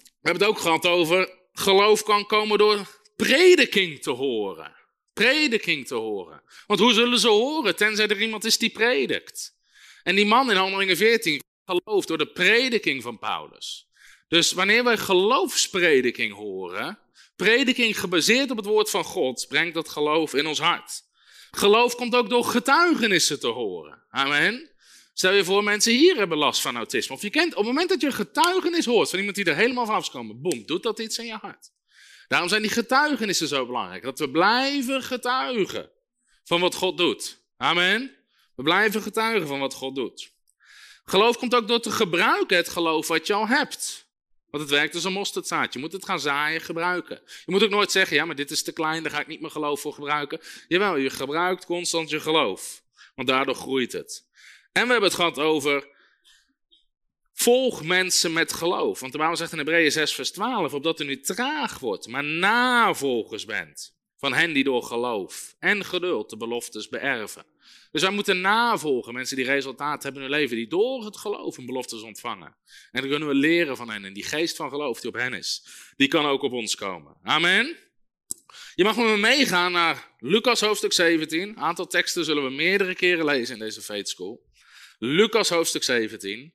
We 0.00 0.20
hebben 0.20 0.42
het 0.42 0.50
ook 0.50 0.58
gehad 0.58 0.86
over 0.86 1.30
geloof 1.52 2.02
kan 2.02 2.26
komen 2.26 2.58
door 2.58 3.00
prediking 3.16 4.02
te 4.02 4.10
horen. 4.10 4.76
Prediking 5.12 5.86
te 5.86 5.94
horen. 5.94 6.42
Want 6.66 6.80
hoe 6.80 6.92
zullen 6.92 7.18
ze 7.18 7.28
horen 7.28 7.76
tenzij 7.76 8.08
er 8.08 8.20
iemand 8.20 8.44
is 8.44 8.58
die 8.58 8.70
predikt? 8.70 9.56
En 10.02 10.14
die 10.14 10.26
man 10.26 10.50
in 10.50 10.56
Handelingen 10.56 10.96
14 10.96 11.42
gelooft 11.64 12.08
door 12.08 12.18
de 12.18 12.32
prediking 12.32 13.02
van 13.02 13.18
Paulus. 13.18 13.88
Dus 14.28 14.52
wanneer 14.52 14.84
wij 14.84 14.96
geloofsprediking 14.96 16.32
horen, 16.32 16.98
Prediking 17.36 18.00
gebaseerd 18.00 18.50
op 18.50 18.56
het 18.56 18.66
woord 18.66 18.90
van 18.90 19.04
God 19.04 19.46
brengt 19.48 19.74
dat 19.74 19.88
geloof 19.88 20.34
in 20.34 20.46
ons 20.46 20.58
hart. 20.58 21.02
Geloof 21.50 21.94
komt 21.94 22.14
ook 22.14 22.30
door 22.30 22.44
getuigenissen 22.44 23.40
te 23.40 23.46
horen. 23.46 24.02
Amen. 24.10 24.70
Stel 25.12 25.32
je 25.32 25.44
voor, 25.44 25.64
mensen 25.64 25.92
hier 25.92 26.16
hebben 26.16 26.38
last 26.38 26.60
van 26.60 26.76
autisme. 26.76 27.14
Of 27.14 27.22
je 27.22 27.30
kent, 27.30 27.50
op 27.50 27.56
het 27.56 27.66
moment 27.66 27.88
dat 27.88 28.00
je 28.00 28.06
een 28.06 28.12
getuigenis 28.12 28.84
hoort 28.84 29.10
van 29.10 29.18
iemand 29.18 29.36
die 29.36 29.44
er 29.44 29.56
helemaal 29.56 29.86
van 29.86 29.94
afkomt, 29.94 30.42
boem, 30.42 30.66
doet 30.66 30.82
dat 30.82 30.98
iets 30.98 31.18
in 31.18 31.26
je 31.26 31.36
hart. 31.40 31.72
Daarom 32.28 32.48
zijn 32.48 32.62
die 32.62 32.70
getuigenissen 32.70 33.48
zo 33.48 33.66
belangrijk. 33.66 34.02
Dat 34.02 34.18
we 34.18 34.30
blijven 34.30 35.02
getuigen 35.02 35.90
van 36.44 36.60
wat 36.60 36.74
God 36.74 36.98
doet. 36.98 37.38
Amen. 37.56 38.16
We 38.56 38.62
blijven 38.62 39.02
getuigen 39.02 39.48
van 39.48 39.58
wat 39.58 39.74
God 39.74 39.94
doet. 39.94 40.32
Geloof 41.04 41.36
komt 41.36 41.54
ook 41.54 41.68
door 41.68 41.80
te 41.80 41.90
gebruiken 41.90 42.56
het 42.56 42.68
geloof 42.68 43.08
wat 43.08 43.26
je 43.26 43.32
al 43.32 43.48
hebt. 43.48 44.03
Want 44.54 44.66
het 44.66 44.78
werkt 44.78 44.94
als 44.94 45.04
een 45.04 45.12
mosterdzaadje. 45.12 45.78
Je 45.78 45.84
moet 45.84 45.92
het 45.92 46.04
gaan 46.04 46.20
zaaien, 46.20 46.60
gebruiken. 46.60 47.22
Je 47.44 47.52
moet 47.52 47.62
ook 47.62 47.70
nooit 47.70 47.92
zeggen, 47.92 48.16
ja, 48.16 48.24
maar 48.24 48.34
dit 48.34 48.50
is 48.50 48.62
te 48.62 48.72
klein, 48.72 49.02
daar 49.02 49.12
ga 49.12 49.20
ik 49.20 49.26
niet 49.26 49.40
mijn 49.40 49.52
geloof 49.52 49.80
voor 49.80 49.92
gebruiken. 49.92 50.40
Jawel, 50.68 50.96
je 50.96 51.10
gebruikt 51.10 51.64
constant 51.64 52.10
je 52.10 52.20
geloof. 52.20 52.82
Want 53.14 53.28
daardoor 53.28 53.54
groeit 53.54 53.92
het. 53.92 54.26
En 54.72 54.82
we 54.86 54.90
hebben 54.90 55.08
het 55.08 55.14
gehad 55.14 55.38
over 55.38 55.88
Volg 57.32 57.84
mensen 57.84 58.32
met 58.32 58.52
geloof. 58.52 59.00
Want 59.00 59.12
de 59.12 59.18
Bijbel 59.18 59.36
zegt 59.36 59.52
in 59.52 59.58
Hebreeën 59.58 59.92
6, 59.92 60.14
vers 60.14 60.30
12: 60.30 60.74
opdat 60.74 61.00
u 61.00 61.04
niet 61.04 61.26
traag 61.26 61.78
wordt, 61.78 62.06
maar 62.06 62.24
navolgers 62.24 63.44
bent. 63.44 63.94
Van 64.16 64.34
hen 64.34 64.52
die 64.52 64.64
door 64.64 64.82
geloof 64.82 65.54
en 65.58 65.84
geduld 65.84 66.30
de 66.30 66.36
beloftes 66.36 66.88
beërven. 66.88 67.44
Dus 67.90 68.02
wij 68.02 68.10
moeten 68.10 68.40
navolgen 68.40 69.14
mensen 69.14 69.36
die 69.36 69.44
resultaat 69.44 70.02
hebben 70.02 70.22
in 70.22 70.30
hun 70.30 70.38
leven, 70.38 70.56
die 70.56 70.68
door 70.68 71.04
het 71.04 71.16
geloof 71.16 71.56
hun 71.56 71.66
beloftes 71.66 72.02
ontvangen. 72.02 72.56
En 72.90 73.00
dan 73.00 73.10
kunnen 73.10 73.28
we 73.28 73.34
leren 73.34 73.76
van 73.76 73.90
hen. 73.90 74.04
En 74.04 74.12
die 74.12 74.24
geest 74.24 74.56
van 74.56 74.68
geloof 74.68 75.00
die 75.00 75.10
op 75.10 75.16
hen 75.16 75.32
is, 75.32 75.66
die 75.96 76.08
kan 76.08 76.26
ook 76.26 76.42
op 76.42 76.52
ons 76.52 76.74
komen. 76.74 77.16
Amen. 77.22 77.76
Je 78.74 78.84
mag 78.84 78.96
met 78.96 79.06
me 79.06 79.16
meegaan 79.16 79.72
naar 79.72 80.14
Lucas 80.18 80.60
hoofdstuk 80.60 80.92
17. 80.92 81.40
Een 81.40 81.58
aantal 81.58 81.86
teksten 81.86 82.24
zullen 82.24 82.44
we 82.44 82.50
meerdere 82.50 82.94
keren 82.94 83.24
lezen 83.24 83.54
in 83.54 83.60
deze 83.60 83.82
Faith 83.82 84.08
School. 84.08 84.42
Lucas 84.98 85.48
hoofdstuk 85.48 85.82
17. 85.82 86.40
En 86.40 86.52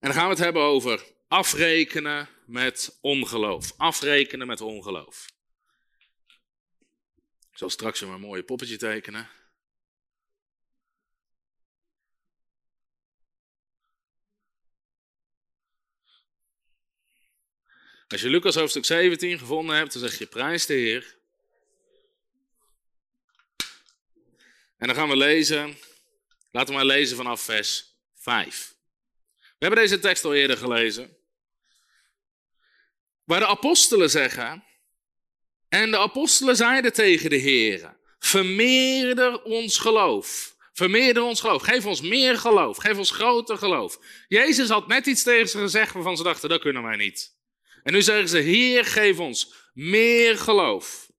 dan 0.00 0.12
gaan 0.12 0.24
we 0.24 0.30
het 0.30 0.44
hebben 0.44 0.62
over 0.62 1.02
afrekenen 1.28 2.28
met 2.46 2.98
ongeloof. 3.00 3.72
Afrekenen 3.76 4.46
met 4.46 4.60
ongeloof. 4.60 5.26
Zal 7.60 7.70
straks 7.70 8.00
een 8.00 8.20
mooie 8.20 8.42
poppetje 8.42 8.76
tekenen. 8.76 9.28
Als 18.08 18.20
je 18.20 18.28
Lucas 18.28 18.54
hoofdstuk 18.54 18.84
17 18.84 19.38
gevonden 19.38 19.76
hebt, 19.76 19.92
dan 19.92 20.02
zeg 20.02 20.18
je 20.18 20.26
prijs 20.26 20.66
de 20.66 20.74
Heer. 20.74 21.16
En 24.76 24.86
dan 24.86 24.94
gaan 24.94 25.08
we 25.08 25.16
lezen. 25.16 25.78
Laten 26.50 26.68
we 26.68 26.74
maar 26.74 26.84
lezen 26.84 27.16
vanaf 27.16 27.40
vers 27.40 27.94
5. 28.14 28.74
We 29.38 29.46
hebben 29.58 29.78
deze 29.78 29.98
tekst 29.98 30.24
al 30.24 30.34
eerder 30.34 30.56
gelezen. 30.56 31.16
Waar 33.24 33.40
de 33.40 33.46
apostelen 33.46 34.10
zeggen. 34.10 34.64
En 35.70 35.90
de 35.90 35.98
apostelen 35.98 36.56
zeiden 36.56 36.92
tegen 36.92 37.30
de 37.30 37.36
Heer: 37.36 37.96
Vermeerder 38.18 39.42
ons 39.42 39.78
geloof. 39.78 40.54
Vermeerder 40.72 41.22
ons 41.22 41.40
geloof. 41.40 41.62
Geef 41.62 41.86
ons 41.86 42.00
meer 42.00 42.38
geloof. 42.38 42.76
Geef 42.76 42.98
ons 42.98 43.10
groter 43.10 43.58
geloof. 43.58 43.98
Jezus 44.28 44.68
had 44.68 44.86
net 44.86 45.06
iets 45.06 45.22
tegen 45.22 45.48
ze 45.48 45.58
gezegd 45.58 45.92
waarvan 45.92 46.16
ze 46.16 46.22
dachten: 46.22 46.48
dat 46.48 46.60
kunnen 46.60 46.82
wij 46.82 46.96
niet. 46.96 47.36
En 47.82 47.92
nu 47.92 48.02
zeggen 48.02 48.28
ze: 48.28 48.38
Heer, 48.38 48.84
geef 48.84 49.18
ons 49.18 49.54
meer 49.72 50.38
geloof. 50.38 51.10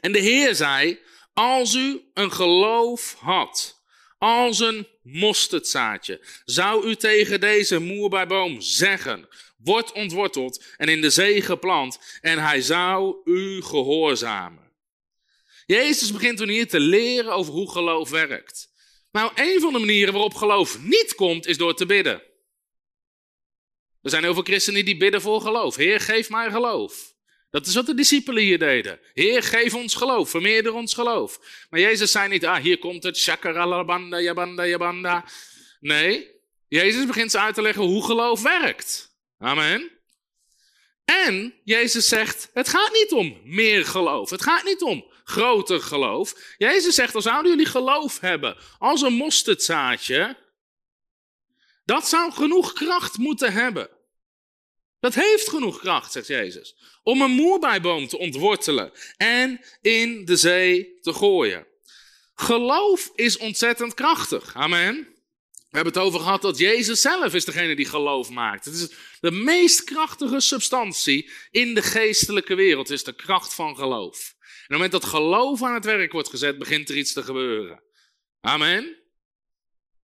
En 0.00 0.12
de 0.12 0.18
Heer 0.18 0.54
zei: 0.54 0.98
Als 1.32 1.74
u 1.74 2.00
een 2.14 2.32
geloof 2.32 3.16
had 3.18 3.82
als 4.22 4.60
een 4.60 4.88
mosterdzaadje 5.02 6.20
zou 6.44 6.86
u 6.86 6.96
tegen 6.96 7.40
deze 7.40 7.78
moerbijboom 7.78 8.60
zeggen: 8.60 9.28
Word 9.64 9.92
ontworteld 9.92 10.64
en 10.76 10.88
in 10.88 11.00
de 11.00 11.10
zee 11.10 11.42
geplant, 11.42 12.18
en 12.20 12.38
hij 12.38 12.60
zou 12.60 13.16
u 13.24 13.62
gehoorzamen. 13.62 14.72
Jezus 15.66 16.12
begint 16.12 16.38
toen 16.38 16.48
hier 16.48 16.68
te 16.68 16.80
leren 16.80 17.32
over 17.32 17.52
hoe 17.52 17.70
geloof 17.70 18.10
werkt. 18.10 18.70
Nou, 19.12 19.32
een 19.34 19.60
van 19.60 19.72
de 19.72 19.78
manieren 19.78 20.12
waarop 20.12 20.34
geloof 20.34 20.80
niet 20.80 21.14
komt, 21.14 21.46
is 21.46 21.56
door 21.56 21.74
te 21.74 21.86
bidden. 21.86 22.22
Er 24.02 24.10
zijn 24.10 24.22
heel 24.22 24.34
veel 24.34 24.42
christenen 24.42 24.84
die 24.84 24.96
bidden 24.96 25.20
voor 25.20 25.40
geloof. 25.40 25.76
Heer, 25.76 26.00
geef 26.00 26.30
mij 26.30 26.50
geloof. 26.50 27.14
Dat 27.50 27.66
is 27.66 27.74
wat 27.74 27.86
de 27.86 27.94
discipelen 27.94 28.42
hier 28.42 28.58
deden. 28.58 29.00
Heer, 29.14 29.42
geef 29.42 29.74
ons 29.74 29.94
geloof, 29.94 30.30
vermeerder 30.30 30.72
ons 30.72 30.94
geloof. 30.94 31.40
Maar 31.70 31.80
Jezus 31.80 32.10
zei 32.10 32.28
niet, 32.28 32.46
ah, 32.46 32.62
hier 32.62 32.78
komt 32.78 33.02
het, 33.02 33.16
shakaralabanda, 33.16 34.20
yabanda, 34.20 34.66
yabanda. 34.66 35.24
Nee, 35.80 36.30
Jezus 36.68 37.06
begint 37.06 37.30
ze 37.30 37.38
uit 37.38 37.54
te 37.54 37.62
leggen 37.62 37.82
hoe 37.82 38.04
geloof 38.04 38.42
werkt. 38.42 39.11
Amen. 39.42 39.90
En 41.04 41.54
Jezus 41.64 42.08
zegt, 42.08 42.50
het 42.52 42.68
gaat 42.68 42.92
niet 42.92 43.12
om 43.12 43.40
meer 43.44 43.86
geloof. 43.86 44.30
Het 44.30 44.42
gaat 44.42 44.64
niet 44.64 44.82
om 44.82 45.12
groter 45.24 45.80
geloof. 45.80 46.54
Jezus 46.58 46.94
zegt, 46.94 47.14
als 47.14 47.24
zouden 47.24 47.50
jullie 47.50 47.66
geloof 47.66 48.20
hebben 48.20 48.56
als 48.78 49.02
een 49.02 49.12
mosterdzaadje, 49.12 50.36
dat 51.84 52.08
zou 52.08 52.32
genoeg 52.32 52.72
kracht 52.72 53.18
moeten 53.18 53.52
hebben. 53.52 53.90
Dat 55.00 55.14
heeft 55.14 55.48
genoeg 55.48 55.78
kracht, 55.78 56.12
zegt 56.12 56.26
Jezus, 56.26 56.76
om 57.02 57.22
een 57.22 57.30
moerbijboom 57.30 58.08
te 58.08 58.18
ontwortelen 58.18 58.92
en 59.16 59.64
in 59.80 60.24
de 60.24 60.36
zee 60.36 60.98
te 61.00 61.12
gooien. 61.12 61.66
Geloof 62.34 63.10
is 63.14 63.36
ontzettend 63.36 63.94
krachtig. 63.94 64.54
Amen. 64.54 65.21
We 65.72 65.78
hebben 65.78 65.96
het 65.96 66.08
over 66.08 66.20
gehad 66.20 66.42
dat 66.42 66.58
Jezus 66.58 67.00
zelf 67.00 67.34
is 67.34 67.44
degene 67.44 67.76
die 67.76 67.86
geloof 67.86 68.30
maakt. 68.30 68.64
Het 68.64 68.74
is 68.74 68.92
de 69.20 69.30
meest 69.30 69.84
krachtige 69.84 70.40
substantie 70.40 71.30
in 71.50 71.74
de 71.74 71.82
geestelijke 71.82 72.54
wereld, 72.54 72.90
is 72.90 73.04
de 73.04 73.12
kracht 73.12 73.54
van 73.54 73.76
geloof. 73.76 74.34
En 74.38 74.46
op 74.46 74.58
het 74.60 74.70
moment 74.70 74.92
dat 74.92 75.04
geloof 75.04 75.62
aan 75.62 75.74
het 75.74 75.84
werk 75.84 76.12
wordt 76.12 76.28
gezet, 76.28 76.58
begint 76.58 76.88
er 76.88 76.96
iets 76.96 77.12
te 77.12 77.22
gebeuren. 77.22 77.82
Amen. 78.40 78.96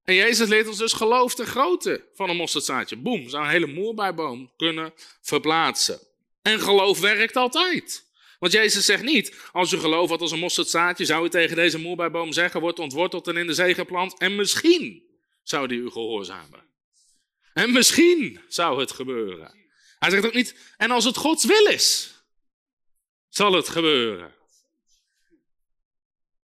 En 0.04 0.14
Jezus 0.14 0.48
leert 0.48 0.68
ons 0.68 0.78
dus 0.78 0.92
geloof 0.92 1.34
ter 1.34 1.46
grootte 1.46 2.08
van 2.14 2.30
een 2.30 2.36
mosterdzaadje. 2.36 2.96
Boem, 2.96 3.28
zou 3.28 3.44
een 3.44 3.50
hele 3.50 3.66
moerbijboom 3.66 4.52
kunnen 4.56 4.92
verplaatsen. 5.20 6.00
En 6.42 6.60
geloof 6.60 7.00
werkt 7.00 7.36
altijd. 7.36 8.06
Want 8.38 8.52
Jezus 8.52 8.84
zegt 8.84 9.02
niet, 9.02 9.40
als 9.52 9.72
u 9.72 9.78
geloof 9.78 10.08
had 10.10 10.20
als 10.20 10.32
een 10.32 10.38
mosterdzaadje, 10.38 11.04
zou 11.04 11.26
u 11.26 11.28
tegen 11.28 11.56
deze 11.56 11.78
moerbijboom 11.78 12.32
zeggen, 12.32 12.60
wordt 12.60 12.78
ontworteld 12.78 13.28
en 13.28 13.36
in 13.36 13.46
de 13.46 13.54
zee 13.54 13.74
geplant. 13.74 14.18
En 14.18 14.36
misschien 14.36 15.07
zou 15.48 15.66
die 15.66 15.78
u 15.78 15.90
gehoorzamen. 15.90 16.66
En 17.52 17.72
misschien 17.72 18.40
zou 18.48 18.80
het 18.80 18.92
gebeuren. 18.92 19.54
Hij 19.98 20.10
zegt 20.10 20.26
ook 20.26 20.34
niet, 20.34 20.54
en 20.76 20.90
als 20.90 21.04
het 21.04 21.16
Gods 21.16 21.44
wil 21.44 21.66
is, 21.66 22.14
zal 23.28 23.52
het 23.52 23.68
gebeuren. 23.68 24.34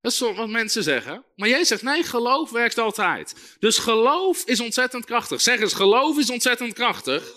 Dat 0.01 0.13
is 0.13 0.19
wat 0.19 0.49
mensen 0.49 0.83
zeggen. 0.83 1.25
Maar 1.37 1.49
jij 1.49 1.65
zegt, 1.65 1.83
nee, 1.83 2.03
geloof 2.03 2.51
werkt 2.51 2.79
altijd. 2.79 3.57
Dus 3.59 3.79
geloof 3.79 4.45
is 4.45 4.61
ontzettend 4.61 5.05
krachtig. 5.05 5.41
Zeg 5.41 5.61
eens, 5.61 5.75
geloof 5.75 6.19
is 6.19 6.31
ontzettend 6.31 6.73
krachtig. 6.73 7.33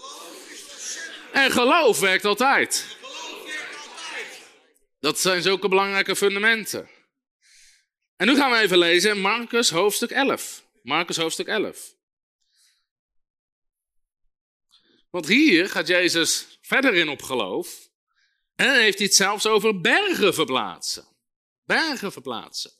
En 1.31 1.51
geloof 1.51 1.99
werkt 1.99 2.25
altijd. 2.25 2.97
Dat 4.99 5.19
zijn 5.19 5.41
zulke 5.41 5.67
belangrijke 5.67 6.15
fundamenten. 6.15 6.89
En 8.15 8.27
nu 8.27 8.35
gaan 8.35 8.51
we 8.51 8.57
even 8.57 8.77
lezen 8.77 9.19
Marcus 9.19 9.69
hoofdstuk 9.69 10.11
11. 10.11 10.64
Marcus 10.85 11.17
hoofdstuk 11.17 11.47
11. 11.47 11.95
Want 15.09 15.27
hier 15.27 15.69
gaat 15.69 15.87
Jezus 15.87 16.59
verder 16.61 16.93
in 16.93 17.09
op 17.09 17.21
geloof. 17.21 17.89
En 18.55 18.79
heeft 18.79 18.97
hij 18.97 19.07
het 19.07 19.15
zelfs 19.15 19.45
over 19.45 19.81
bergen 19.81 20.33
verplaatsen 20.33 21.13
bergen 21.65 22.11
verplaatsen. 22.11 22.71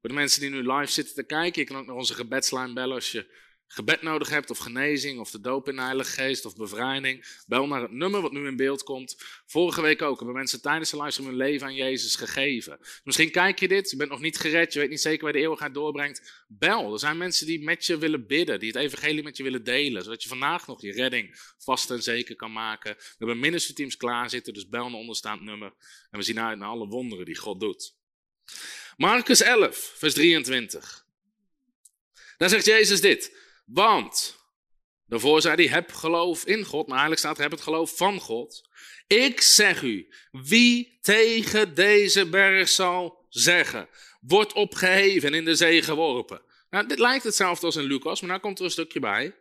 Voor 0.00 0.08
de 0.08 0.14
mensen 0.14 0.40
die 0.40 0.50
nu 0.50 0.72
live 0.72 0.92
zitten 0.92 1.14
te 1.14 1.22
kijken, 1.22 1.60
je 1.60 1.68
kan 1.68 1.76
ook 1.76 1.86
naar 1.86 1.96
onze 1.96 2.14
gebedslijn 2.14 2.74
bellen 2.74 2.94
als 2.94 3.12
je 3.12 3.44
gebed 3.68 4.02
nodig 4.02 4.28
hebt, 4.28 4.50
of 4.50 4.58
genezing, 4.58 5.20
of 5.20 5.30
de 5.30 5.40
doop 5.40 5.68
in 5.68 5.76
de 5.76 5.82
Heilige 5.82 6.10
Geest, 6.10 6.44
of 6.44 6.56
bevrijding. 6.56 7.24
Bel 7.46 7.66
naar 7.66 7.82
het 7.82 7.90
nummer 7.90 8.20
wat 8.20 8.32
nu 8.32 8.46
in 8.46 8.56
beeld 8.56 8.82
komt. 8.82 9.16
Vorige 9.46 9.82
week 9.82 10.02
ook 10.02 10.16
hebben 10.16 10.36
mensen 10.36 10.62
tijdens 10.62 10.90
de 10.90 10.96
livestream 10.96 11.28
hun 11.28 11.38
leven 11.38 11.66
aan 11.66 11.74
Jezus 11.74 12.16
gegeven. 12.16 12.78
Misschien 13.04 13.30
kijk 13.30 13.60
je 13.60 13.68
dit, 13.68 13.90
je 13.90 13.96
bent 13.96 14.10
nog 14.10 14.20
niet 14.20 14.38
gered, 14.38 14.72
je 14.72 14.78
weet 14.78 14.90
niet 14.90 15.00
zeker 15.00 15.24
waar 15.24 15.32
de 15.32 15.38
eeuwigheid 15.38 15.74
doorbrengt. 15.74 16.44
Bel, 16.48 16.92
er 16.92 16.98
zijn 16.98 17.16
mensen 17.16 17.46
die 17.46 17.62
met 17.62 17.86
je 17.86 17.98
willen 17.98 18.26
bidden, 18.26 18.58
die 18.60 18.68
het 18.68 18.78
evangelie 18.78 19.22
met 19.22 19.36
je 19.36 19.42
willen 19.42 19.64
delen, 19.64 20.02
zodat 20.02 20.22
je 20.22 20.28
vandaag 20.28 20.66
nog 20.66 20.82
je 20.82 20.92
redding 20.92 21.52
vast 21.58 21.90
en 21.90 22.02
zeker 22.02 22.36
kan 22.36 22.52
maken. 22.52 22.94
We 22.98 23.14
hebben 23.18 23.38
ministerteams 23.38 23.96
klaar 23.96 24.30
zitten, 24.30 24.54
dus 24.54 24.68
bel 24.68 24.88
naar 24.90 25.00
onderstaand 25.00 25.40
nummer. 25.42 25.72
En 26.10 26.18
we 26.18 26.24
zien 26.24 26.40
uit 26.40 26.58
naar 26.58 26.68
alle 26.68 26.86
wonderen 26.86 27.24
die 27.24 27.36
God 27.36 27.60
doet. 27.60 27.94
Marcus 28.96 29.40
11, 29.40 29.94
vers 29.96 30.14
23. 30.14 31.04
Daar 32.36 32.48
zegt 32.48 32.64
Jezus 32.64 33.00
dit. 33.00 33.44
Want, 33.66 34.36
daarvoor 35.06 35.40
zei 35.40 35.54
hij, 35.54 35.74
heb 35.74 35.92
geloof 35.92 36.44
in 36.44 36.64
God, 36.64 36.86
maar 36.86 36.98
eigenlijk 36.98 37.20
staat 37.20 37.38
heb 37.38 37.50
het 37.50 37.60
geloof 37.60 37.96
van 37.96 38.20
God. 38.20 38.68
Ik 39.06 39.40
zeg 39.40 39.82
u, 39.82 40.14
wie 40.30 40.98
tegen 41.00 41.74
deze 41.74 42.28
berg 42.28 42.68
zal 42.68 43.26
zeggen, 43.28 43.88
wordt 44.20 44.52
opgeheven 44.52 45.28
en 45.28 45.34
in 45.34 45.44
de 45.44 45.54
zee 45.54 45.82
geworpen. 45.82 46.42
Nou, 46.70 46.86
dit 46.86 46.98
lijkt 46.98 47.24
hetzelfde 47.24 47.66
als 47.66 47.76
in 47.76 47.84
Lucas, 47.84 48.20
maar 48.20 48.30
nou 48.30 48.40
komt 48.40 48.58
er 48.58 48.64
een 48.64 48.70
stukje 48.70 49.00
bij. 49.00 49.36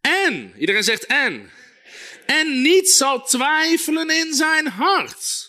En, 0.00 0.54
iedereen 0.58 0.84
zegt 0.84 1.06
en. 1.06 1.50
En 2.26 2.62
niet 2.62 2.90
zal 2.90 3.26
twijfelen 3.26 4.10
in 4.10 4.34
zijn 4.34 4.66
hart 4.66 5.48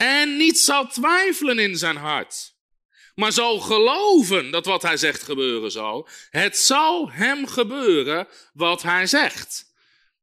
en 0.00 0.36
niet 0.36 0.58
zal 0.58 0.88
twijfelen 0.88 1.58
in 1.58 1.76
zijn 1.76 1.96
hart, 1.96 2.54
maar 3.20 3.32
zal 3.32 3.60
geloven 3.60 4.50
dat 4.50 4.66
wat 4.66 4.82
hij 4.82 4.96
zegt 4.96 5.22
gebeuren 5.22 5.70
zal, 5.70 6.08
het 6.30 6.58
zal 6.58 7.10
hem 7.10 7.46
gebeuren 7.46 8.28
wat 8.52 8.82
hij 8.82 9.06
zegt. 9.06 9.72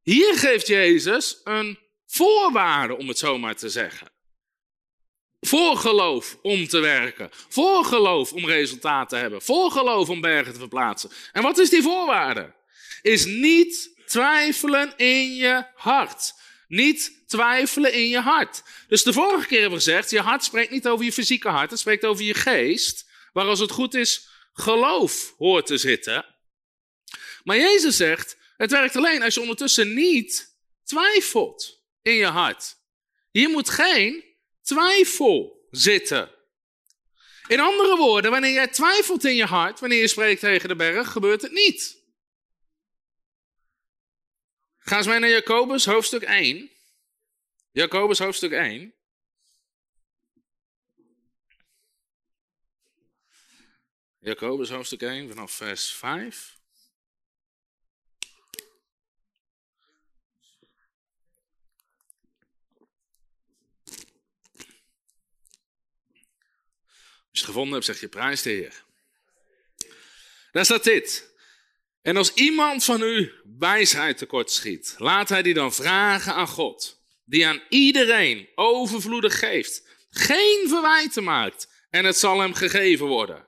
Hier 0.01 0.37
geeft 0.37 0.67
Jezus 0.67 1.41
een 1.43 1.79
voorwaarde, 2.05 2.97
om 2.97 3.07
het 3.07 3.17
zo 3.17 3.37
maar 3.37 3.55
te 3.55 3.69
zeggen. 3.69 4.07
Voor 5.39 5.77
geloof 5.77 6.37
om 6.41 6.67
te 6.67 6.79
werken. 6.79 7.29
Voor 7.31 7.85
geloof 7.85 8.33
om 8.33 8.45
resultaat 8.45 9.09
te 9.09 9.15
hebben. 9.15 9.41
Voor 9.41 9.71
geloof 9.71 10.09
om 10.09 10.21
bergen 10.21 10.53
te 10.53 10.59
verplaatsen. 10.59 11.09
En 11.31 11.41
wat 11.43 11.57
is 11.57 11.69
die 11.69 11.81
voorwaarde? 11.81 12.53
Is 13.01 13.25
niet 13.25 13.93
twijfelen 14.05 14.93
in 14.95 15.35
je 15.35 15.65
hart. 15.75 16.33
Niet 16.67 17.23
twijfelen 17.27 17.93
in 17.93 18.07
je 18.07 18.19
hart. 18.19 18.63
Dus 18.87 19.03
de 19.03 19.13
vorige 19.13 19.47
keer 19.47 19.59
hebben 19.59 19.79
we 19.79 19.83
gezegd, 19.83 20.09
je 20.09 20.19
hart 20.19 20.43
spreekt 20.43 20.71
niet 20.71 20.87
over 20.87 21.05
je 21.05 21.11
fysieke 21.11 21.49
hart, 21.49 21.69
het 21.69 21.79
spreekt 21.79 22.05
over 22.05 22.23
je 22.23 22.33
geest, 22.33 23.09
waar 23.33 23.45
als 23.45 23.59
het 23.59 23.71
goed 23.71 23.93
is, 23.93 24.27
geloof 24.53 25.33
hoort 25.37 25.65
te 25.65 25.77
zitten. 25.77 26.25
Maar 27.43 27.57
Jezus 27.57 27.97
zegt, 27.97 28.37
het 28.57 28.71
werkt 28.71 28.95
alleen 28.95 29.23
als 29.23 29.33
je 29.33 29.41
ondertussen 29.41 29.93
niet 29.93 30.55
twijfelt 30.83 31.83
in 32.01 32.13
je 32.13 32.25
hart. 32.25 32.75
Hier 33.31 33.49
moet 33.49 33.69
geen 33.69 34.23
twijfel 34.61 35.67
zitten. 35.71 36.31
In 37.47 37.59
andere 37.59 37.95
woorden, 37.95 38.31
wanneer 38.31 38.51
jij 38.51 38.67
twijfelt 38.67 39.25
in 39.25 39.35
je 39.35 39.45
hart, 39.45 39.79
wanneer 39.79 39.99
je 39.99 40.07
spreekt 40.07 40.39
tegen 40.39 40.69
de 40.69 40.75
berg, 40.75 41.11
gebeurt 41.11 41.41
het 41.41 41.51
niet. 41.51 41.97
Ga 44.87 44.97
eens 44.97 45.07
mee 45.07 45.19
naar 45.19 45.29
Jacobus, 45.29 45.85
hoofdstuk 45.85 46.21
1. 46.21 46.71
Jacobus, 47.71 48.19
hoofdstuk 48.19 48.51
1. 48.51 48.93
Jacobus, 54.19 54.69
hoofdstuk 54.69 55.01
1, 55.01 55.27
vanaf 55.27 55.51
vers 55.51 55.91
5. 55.91 56.57
Als 67.29 67.31
je 67.31 67.31
het 67.31 67.39
gevonden 67.39 67.73
hebt, 67.73 67.85
zeg 67.85 67.99
je 67.99 68.07
prijs 68.07 68.41
de 68.41 68.49
Heer. 68.49 68.83
Daar 70.51 70.65
staat 70.65 70.83
dit. 70.83 71.35
En 72.07 72.17
als 72.17 72.33
iemand 72.33 72.83
van 72.83 73.01
u 73.01 73.31
wijsheid 73.59 74.17
tekort 74.17 74.51
schiet, 74.51 74.95
laat 74.97 75.29
hij 75.29 75.41
die 75.41 75.53
dan 75.53 75.73
vragen 75.73 76.33
aan 76.33 76.47
God, 76.47 77.01
die 77.25 77.47
aan 77.47 77.61
iedereen 77.69 78.47
overvloedig 78.55 79.39
geeft, 79.39 79.87
geen 80.09 80.65
verwijten 80.67 81.23
maakt 81.23 81.85
en 81.89 82.05
het 82.05 82.17
zal 82.17 82.39
hem 82.39 82.53
gegeven 82.53 83.05
worden. 83.05 83.47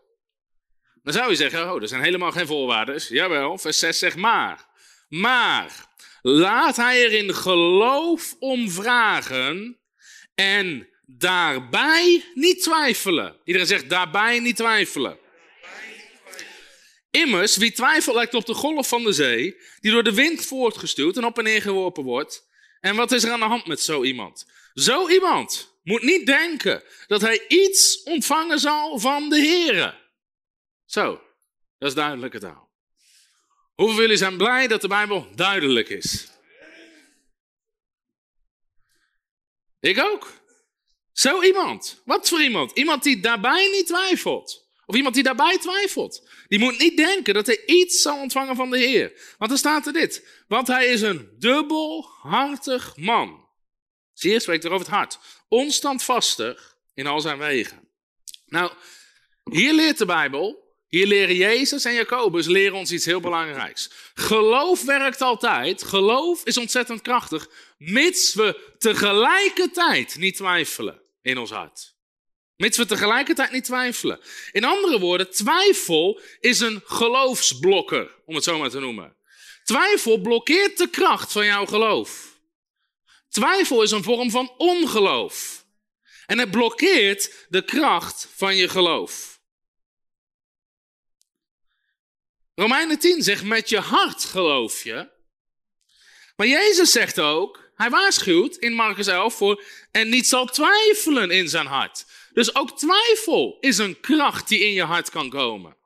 Dan 1.03 1.13
zou 1.13 1.29
je 1.29 1.35
zeggen, 1.35 1.73
oh, 1.73 1.81
er 1.81 1.87
zijn 1.87 2.03
helemaal 2.03 2.31
geen 2.31 2.47
voorwaarden. 2.47 3.01
Jawel, 3.09 3.57
vers 3.57 3.79
6 3.79 3.99
zegt 3.99 4.15
maar. 4.15 4.67
Maar 5.09 5.87
laat 6.21 6.75
hij 6.75 7.03
er 7.05 7.11
in 7.11 7.33
geloof 7.35 8.35
om 8.39 8.69
vragen 8.69 9.79
en 10.35 10.89
daarbij 11.05 12.23
niet 12.33 12.61
twijfelen. 12.61 13.35
Iedereen 13.43 13.67
zegt 13.67 13.89
daarbij 13.89 14.39
niet 14.39 14.55
twijfelen. 14.55 15.17
Immers, 17.11 17.57
wie 17.57 17.71
twijfelt 17.71 18.15
lijkt 18.15 18.33
op 18.33 18.45
de 18.45 18.53
golf 18.53 18.87
van 18.87 19.03
de 19.03 19.13
zee, 19.13 19.57
die 19.79 19.91
door 19.91 20.03
de 20.03 20.13
wind 20.13 20.45
voortgestuurd 20.45 21.17
en 21.17 21.25
op 21.25 21.37
en 21.37 21.43
neer 21.43 21.61
geworpen 21.61 22.03
wordt. 22.03 22.47
En 22.81 22.95
wat 22.95 23.11
is 23.11 23.23
er 23.23 23.31
aan 23.31 23.39
de 23.39 23.45
hand 23.45 23.67
met 23.67 23.81
zo 23.81 24.03
iemand? 24.03 24.45
Zo 24.73 25.09
iemand 25.09 25.77
moet 25.83 26.01
niet 26.01 26.25
denken 26.25 26.83
dat 27.07 27.21
hij 27.21 27.47
iets 27.47 28.03
ontvangen 28.03 28.59
zal 28.59 28.99
van 28.99 29.29
de 29.29 29.39
Here. 29.39 29.97
Zo, 30.85 31.21
dat 31.77 31.89
is 31.89 31.95
duidelijke 31.95 32.39
taal. 32.39 32.69
Hoeveel 33.75 34.01
jullie 34.01 34.17
zijn 34.17 34.37
blij 34.37 34.67
dat 34.67 34.81
de 34.81 34.87
Bijbel 34.87 35.27
duidelijk 35.35 35.89
is? 35.89 36.27
Ik 39.79 39.99
ook. 39.99 40.31
Zo 41.11 41.41
iemand. 41.41 42.01
Wat 42.05 42.29
voor 42.29 42.41
iemand? 42.41 42.71
Iemand 42.71 43.03
die 43.03 43.19
daarbij 43.19 43.69
niet 43.71 43.85
twijfelt. 43.85 44.68
Of 44.89 44.95
iemand 44.95 45.15
die 45.15 45.23
daarbij 45.23 45.57
twijfelt. 45.57 46.29
Die 46.47 46.59
moet 46.59 46.79
niet 46.79 46.97
denken 46.97 47.33
dat 47.33 47.45
hij 47.45 47.65
iets 47.65 48.01
zal 48.01 48.19
ontvangen 48.19 48.55
van 48.55 48.69
de 48.69 48.77
Heer. 48.77 49.35
Want 49.37 49.49
dan 49.49 49.59
staat 49.59 49.87
er 49.87 49.93
dit. 49.93 50.27
Want 50.47 50.67
hij 50.67 50.87
is 50.87 51.01
een 51.01 51.29
dubbelhartig 51.37 52.97
man. 52.97 53.47
Zie 54.13 54.31
je, 54.31 54.39
spreekt 54.39 54.63
er 54.63 54.71
over 54.71 54.85
het 54.85 54.95
hart. 54.95 55.19
Onstandvastig 55.47 56.77
in 56.93 57.07
al 57.07 57.21
zijn 57.21 57.37
wegen. 57.37 57.87
Nou, 58.45 58.71
hier 59.43 59.73
leert 59.73 59.97
de 59.97 60.05
Bijbel, 60.05 60.73
hier 60.87 61.07
leren 61.07 61.35
Jezus 61.35 61.85
en 61.85 61.93
Jacobus 61.93 62.47
leren 62.47 62.77
ons 62.77 62.91
iets 62.91 63.05
heel 63.05 63.19
belangrijks. 63.19 63.91
Geloof 64.13 64.83
werkt 64.83 65.21
altijd. 65.21 65.83
Geloof 65.83 66.45
is 66.45 66.57
ontzettend 66.57 67.01
krachtig, 67.01 67.49
mits 67.77 68.33
we 68.33 68.73
tegelijkertijd 68.77 70.15
niet 70.17 70.35
twijfelen 70.35 71.01
in 71.21 71.37
ons 71.37 71.51
hart. 71.51 71.97
Mits 72.59 72.77
we 72.77 72.85
tegelijkertijd 72.85 73.51
niet 73.51 73.63
twijfelen. 73.63 74.19
In 74.51 74.63
andere 74.63 74.99
woorden, 74.99 75.31
twijfel 75.31 76.19
is 76.39 76.59
een 76.59 76.81
geloofsblokker, 76.85 78.15
om 78.25 78.35
het 78.35 78.43
zo 78.43 78.57
maar 78.57 78.69
te 78.69 78.79
noemen. 78.79 79.15
Twijfel 79.63 80.21
blokkeert 80.21 80.77
de 80.77 80.89
kracht 80.89 81.31
van 81.31 81.45
jouw 81.45 81.65
geloof. 81.65 82.39
Twijfel 83.29 83.81
is 83.81 83.91
een 83.91 84.03
vorm 84.03 84.31
van 84.31 84.53
ongeloof. 84.57 85.65
En 86.25 86.37
het 86.37 86.51
blokkeert 86.51 87.45
de 87.49 87.65
kracht 87.65 88.27
van 88.35 88.55
je 88.55 88.69
geloof. 88.69 89.41
Romeinen 92.55 92.99
10 92.99 93.23
zegt, 93.23 93.43
met 93.43 93.69
je 93.69 93.79
hart 93.79 94.23
geloof 94.23 94.83
je. 94.83 95.09
Maar 96.35 96.47
Jezus 96.47 96.91
zegt 96.91 97.19
ook, 97.19 97.71
hij 97.75 97.89
waarschuwt 97.89 98.55
in 98.55 98.73
Marcus 98.73 99.07
11 99.07 99.35
voor, 99.35 99.63
en 99.91 100.09
niet 100.09 100.27
zal 100.27 100.45
twijfelen 100.45 101.31
in 101.31 101.49
zijn 101.49 101.65
hart. 101.65 102.05
Dus 102.39 102.55
ook 102.55 102.77
twijfel 102.77 103.57
is 103.59 103.77
een 103.77 103.99
kracht 103.99 104.47
die 104.47 104.59
in 104.59 104.73
je 104.73 104.83
hart 104.83 105.09
kan 105.09 105.29
komen. 105.29 105.77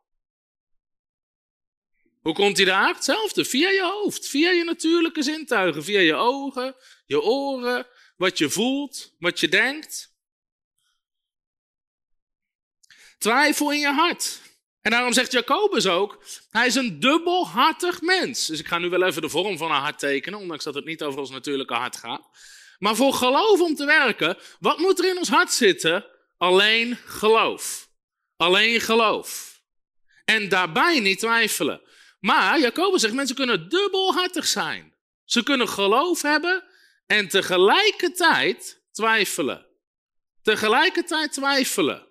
Hoe 2.21 2.33
komt 2.33 2.55
die 2.55 2.65
daar? 2.65 2.93
Hetzelfde, 2.93 3.45
via 3.45 3.69
je 3.69 3.83
hoofd, 3.83 4.27
via 4.27 4.51
je 4.51 4.63
natuurlijke 4.63 5.23
zintuigen, 5.23 5.83
via 5.83 5.99
je 5.99 6.15
ogen, 6.15 6.75
je 7.05 7.21
oren, 7.21 7.87
wat 8.17 8.37
je 8.37 8.49
voelt, 8.49 9.15
wat 9.19 9.39
je 9.39 9.49
denkt. 9.49 10.15
Twijfel 13.17 13.71
in 13.71 13.79
je 13.79 13.91
hart. 13.91 14.41
En 14.81 14.91
daarom 14.91 15.13
zegt 15.13 15.31
Jacobus 15.31 15.87
ook, 15.87 16.23
hij 16.49 16.67
is 16.67 16.75
een 16.75 16.99
dubbelhartig 16.99 18.01
mens. 18.01 18.47
Dus 18.47 18.59
ik 18.59 18.67
ga 18.67 18.77
nu 18.77 18.89
wel 18.89 19.03
even 19.03 19.21
de 19.21 19.29
vorm 19.29 19.57
van 19.57 19.71
een 19.71 19.81
hart 19.81 19.99
tekenen, 19.99 20.39
ondanks 20.39 20.63
dat 20.63 20.75
het 20.75 20.85
niet 20.85 21.03
over 21.03 21.19
ons 21.19 21.29
natuurlijke 21.29 21.73
hart 21.73 21.97
gaat. 21.97 22.29
Maar 22.77 22.95
voor 22.95 23.13
geloof 23.13 23.61
om 23.61 23.75
te 23.75 23.85
werken, 23.85 24.37
wat 24.59 24.77
moet 24.77 24.99
er 24.99 25.09
in 25.09 25.17
ons 25.17 25.29
hart 25.29 25.51
zitten? 25.51 26.11
Alleen 26.43 26.95
geloof. 26.95 27.89
Alleen 28.35 28.81
geloof. 28.81 29.61
En 30.25 30.49
daarbij 30.49 30.99
niet 30.99 31.19
twijfelen. 31.19 31.81
Maar 32.19 32.59
Jacobus 32.59 33.01
zegt, 33.01 33.13
mensen 33.13 33.35
kunnen 33.35 33.69
dubbelhartig 33.69 34.47
zijn. 34.47 34.95
Ze 35.23 35.43
kunnen 35.43 35.69
geloof 35.69 36.21
hebben 36.21 36.63
en 37.05 37.27
tegelijkertijd 37.27 38.83
twijfelen. 38.91 39.65
Tegelijkertijd 40.41 41.33
twijfelen. 41.33 42.07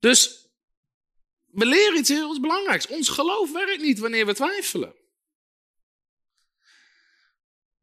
Dus 0.00 0.48
we 1.46 1.66
leren 1.66 1.98
iets 1.98 2.08
heel 2.08 2.40
belangrijks. 2.40 2.86
Ons 2.86 3.08
geloof 3.08 3.52
werkt 3.52 3.82
niet 3.82 3.98
wanneer 3.98 4.26
we 4.26 4.34
twijfelen. 4.34 4.94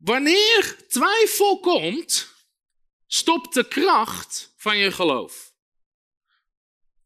Wanneer 0.03 0.85
twijfel 0.87 1.59
komt, 1.59 2.33
stopt 3.07 3.53
de 3.53 3.67
kracht 3.67 4.53
van 4.57 4.77
je 4.77 4.91
geloof. 4.91 5.53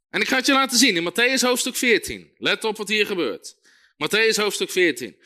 En 0.09 0.21
ik 0.21 0.27
ga 0.27 0.35
het 0.35 0.45
je 0.45 0.53
laten 0.53 0.77
zien 0.77 0.95
in 0.95 1.11
Matthäus 1.11 1.41
hoofdstuk 1.41 1.75
14. 1.75 2.33
Let 2.37 2.63
op 2.63 2.77
wat 2.77 2.87
hier 2.87 3.05
gebeurt. 3.05 3.55
Matthäus 3.93 4.35
hoofdstuk 4.35 4.69
14. 4.69 5.21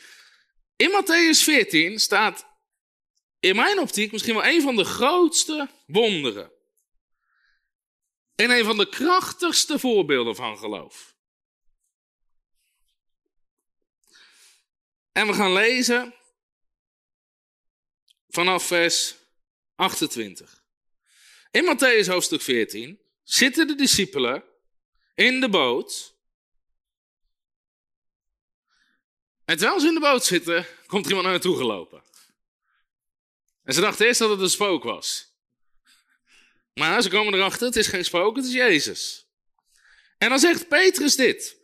In 0.76 0.90
Matthäus 0.90 1.42
14 1.42 1.98
staat 1.98 2.46
in 3.40 3.56
mijn 3.56 3.78
optiek 3.78 4.12
misschien 4.12 4.34
wel 4.34 4.46
een 4.46 4.62
van 4.62 4.76
de 4.76 4.84
grootste 4.84 5.68
wonderen. 5.86 6.52
En 8.34 8.50
een 8.50 8.64
van 8.64 8.76
de 8.76 8.88
krachtigste 8.88 9.78
voorbeelden 9.78 10.36
van 10.36 10.58
geloof. 10.58 11.16
En 15.12 15.26
we 15.26 15.32
gaan 15.32 15.52
lezen 15.52 16.14
vanaf 18.32 18.66
vers 18.66 19.14
28. 19.74 20.62
In 21.50 21.64
Matthäus 21.64 22.06
hoofdstuk 22.06 22.40
14 22.40 23.00
zitten 23.22 23.66
de 23.66 23.74
discipelen 23.74 24.44
in 25.14 25.40
de 25.40 25.48
boot. 25.48 26.14
En 29.44 29.56
terwijl 29.56 29.80
ze 29.80 29.86
in 29.86 29.94
de 29.94 30.00
boot 30.00 30.24
zitten, 30.24 30.66
komt 30.86 31.06
iemand 31.06 31.26
naar 31.26 31.40
gelopen. 31.40 32.02
En 33.64 33.74
ze 33.74 33.80
dachten 33.80 34.06
eerst 34.06 34.18
dat 34.18 34.30
het 34.30 34.40
een 34.40 34.50
spook 34.50 34.82
was. 34.82 35.30
Maar 36.74 37.02
ze 37.02 37.08
komen 37.08 37.34
erachter, 37.34 37.66
het 37.66 37.76
is 37.76 37.86
geen 37.86 38.04
spook, 38.04 38.36
het 38.36 38.44
is 38.44 38.52
Jezus. 38.52 39.26
En 40.18 40.28
dan 40.28 40.38
zegt 40.38 40.68
Petrus 40.68 41.16
dit, 41.16 41.56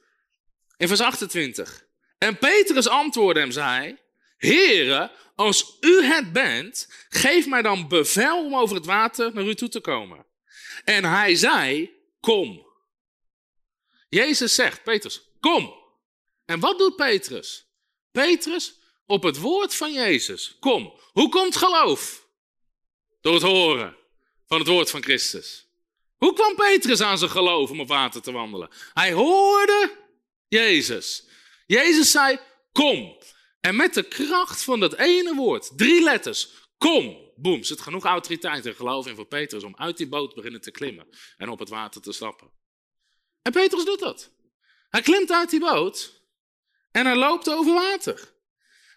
in 0.77 0.89
vers 0.89 1.01
28. 1.01 1.87
En 2.19 2.39
Petrus 2.39 2.89
antwoordde 2.89 3.41
hem, 3.41 3.51
zei, 3.51 3.99
Heere, 4.37 5.11
als 5.39 5.77
u 5.81 6.05
het 6.05 6.33
bent, 6.33 6.89
geef 7.09 7.47
mij 7.47 7.63
dan 7.63 7.89
bevel 7.89 8.45
om 8.45 8.55
over 8.57 8.77
het 8.77 8.87
water 8.87 9.35
naar 9.35 9.45
u 9.45 9.55
toe 9.55 9.69
te 9.69 9.81
komen. 9.81 10.27
En 10.85 11.05
hij 11.05 11.35
zei, 11.35 11.91
kom. 12.21 12.67
Jezus 14.09 14.55
zegt, 14.55 14.83
Petrus, 14.83 15.23
kom. 15.41 15.75
En 16.45 16.61
wat 16.61 16.79
doet 16.79 16.97
Petrus? 16.97 17.67
Petrus, 18.11 18.75
op 19.07 19.23
het 19.23 19.39
woord 19.39 19.75
van 19.75 19.93
Jezus, 19.93 20.57
kom. 20.61 21.01
Hoe 21.13 21.29
komt 21.29 21.57
geloof? 21.57 22.27
Door 23.21 23.35
het 23.35 23.43
horen 23.43 23.97
van 24.47 24.59
het 24.59 24.69
woord 24.69 24.91
van 24.91 25.03
Christus. 25.03 25.67
Hoe 26.17 26.33
kwam 26.33 26.55
Petrus 26.55 27.01
aan 27.01 27.19
zijn 27.19 27.31
geloof 27.31 27.71
om 27.71 27.81
op 27.81 27.89
water 27.89 28.23
te 28.23 28.33
wandelen? 28.33 28.71
Hij 28.95 29.13
hoorde 29.13 29.97
Jezus. 30.49 31.27
Jezus 31.67 32.11
zei, 32.11 32.39
kom. 32.73 33.17
En 33.69 33.77
met 33.77 33.95
de 33.95 34.03
kracht 34.03 34.63
van 34.63 34.81
dat 34.81 34.95
ene 34.95 35.35
woord, 35.35 35.71
drie 35.77 36.03
letters, 36.03 36.49
kom, 36.79 37.33
boem, 37.37 37.63
zit 37.63 37.81
genoeg 37.81 38.05
autoriteit 38.05 38.67
en 38.67 38.75
geloof 38.75 39.07
in 39.07 39.15
voor 39.15 39.27
Petrus 39.27 39.63
om 39.63 39.77
uit 39.77 39.97
die 39.97 40.09
boot 40.09 40.35
beginnen 40.35 40.61
te 40.61 40.71
klimmen 40.71 41.09
en 41.37 41.49
op 41.49 41.59
het 41.59 41.69
water 41.69 42.01
te 42.01 42.13
stappen. 42.13 42.51
En 43.43 43.53
Petrus 43.53 43.85
doet 43.85 43.99
dat. 43.99 44.31
Hij 44.91 45.03
klimt 45.03 45.33
uit 45.33 45.51
die 45.51 45.61
boot 45.61 46.23
en 46.91 47.07
hij 47.07 47.17
loopt 47.17 47.51
over 47.51 47.73
water. 47.73 48.33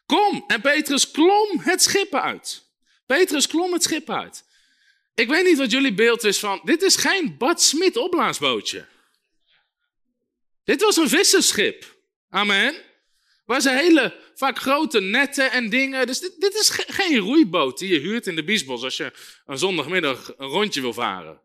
Kom, 0.05 0.43
en 0.47 0.61
Petrus 0.61 1.11
klom 1.11 1.59
het 1.59 1.81
schip 1.81 2.15
uit. 2.15 2.69
Petrus 3.05 3.47
klom 3.47 3.73
het 3.73 3.83
schip 3.83 4.09
uit. 4.09 4.43
Ik 5.13 5.27
weet 5.27 5.45
niet 5.45 5.57
wat 5.57 5.71
jullie 5.71 5.93
beeld 5.93 6.23
is 6.23 6.39
van, 6.39 6.61
dit 6.63 6.81
is 6.81 6.95
geen 6.95 7.37
Bad 7.37 7.61
Smit 7.61 7.97
opblaasbootje. 7.97 8.87
Dit 10.63 10.81
was 10.81 10.97
een 10.97 11.09
visserschip. 11.09 11.95
Amen. 12.29 12.89
Waar 13.45 13.61
ze 13.61 13.69
hele 13.69 14.15
vaak 14.35 14.59
grote 14.59 14.99
netten 14.99 15.51
en 15.51 15.69
dingen. 15.69 16.07
Dus 16.07 16.19
dit, 16.19 16.35
dit 16.39 16.53
is 16.53 16.69
geen 16.69 17.17
roeiboot 17.17 17.77
die 17.77 17.93
je 17.93 17.99
huurt 17.99 18.27
in 18.27 18.35
de 18.35 18.43
Biesbos 18.43 18.83
als 18.83 18.97
je 18.97 19.13
een 19.45 19.57
zondagmiddag 19.57 20.33
een 20.37 20.47
rondje 20.47 20.81
wil 20.81 20.93
varen. 20.93 21.41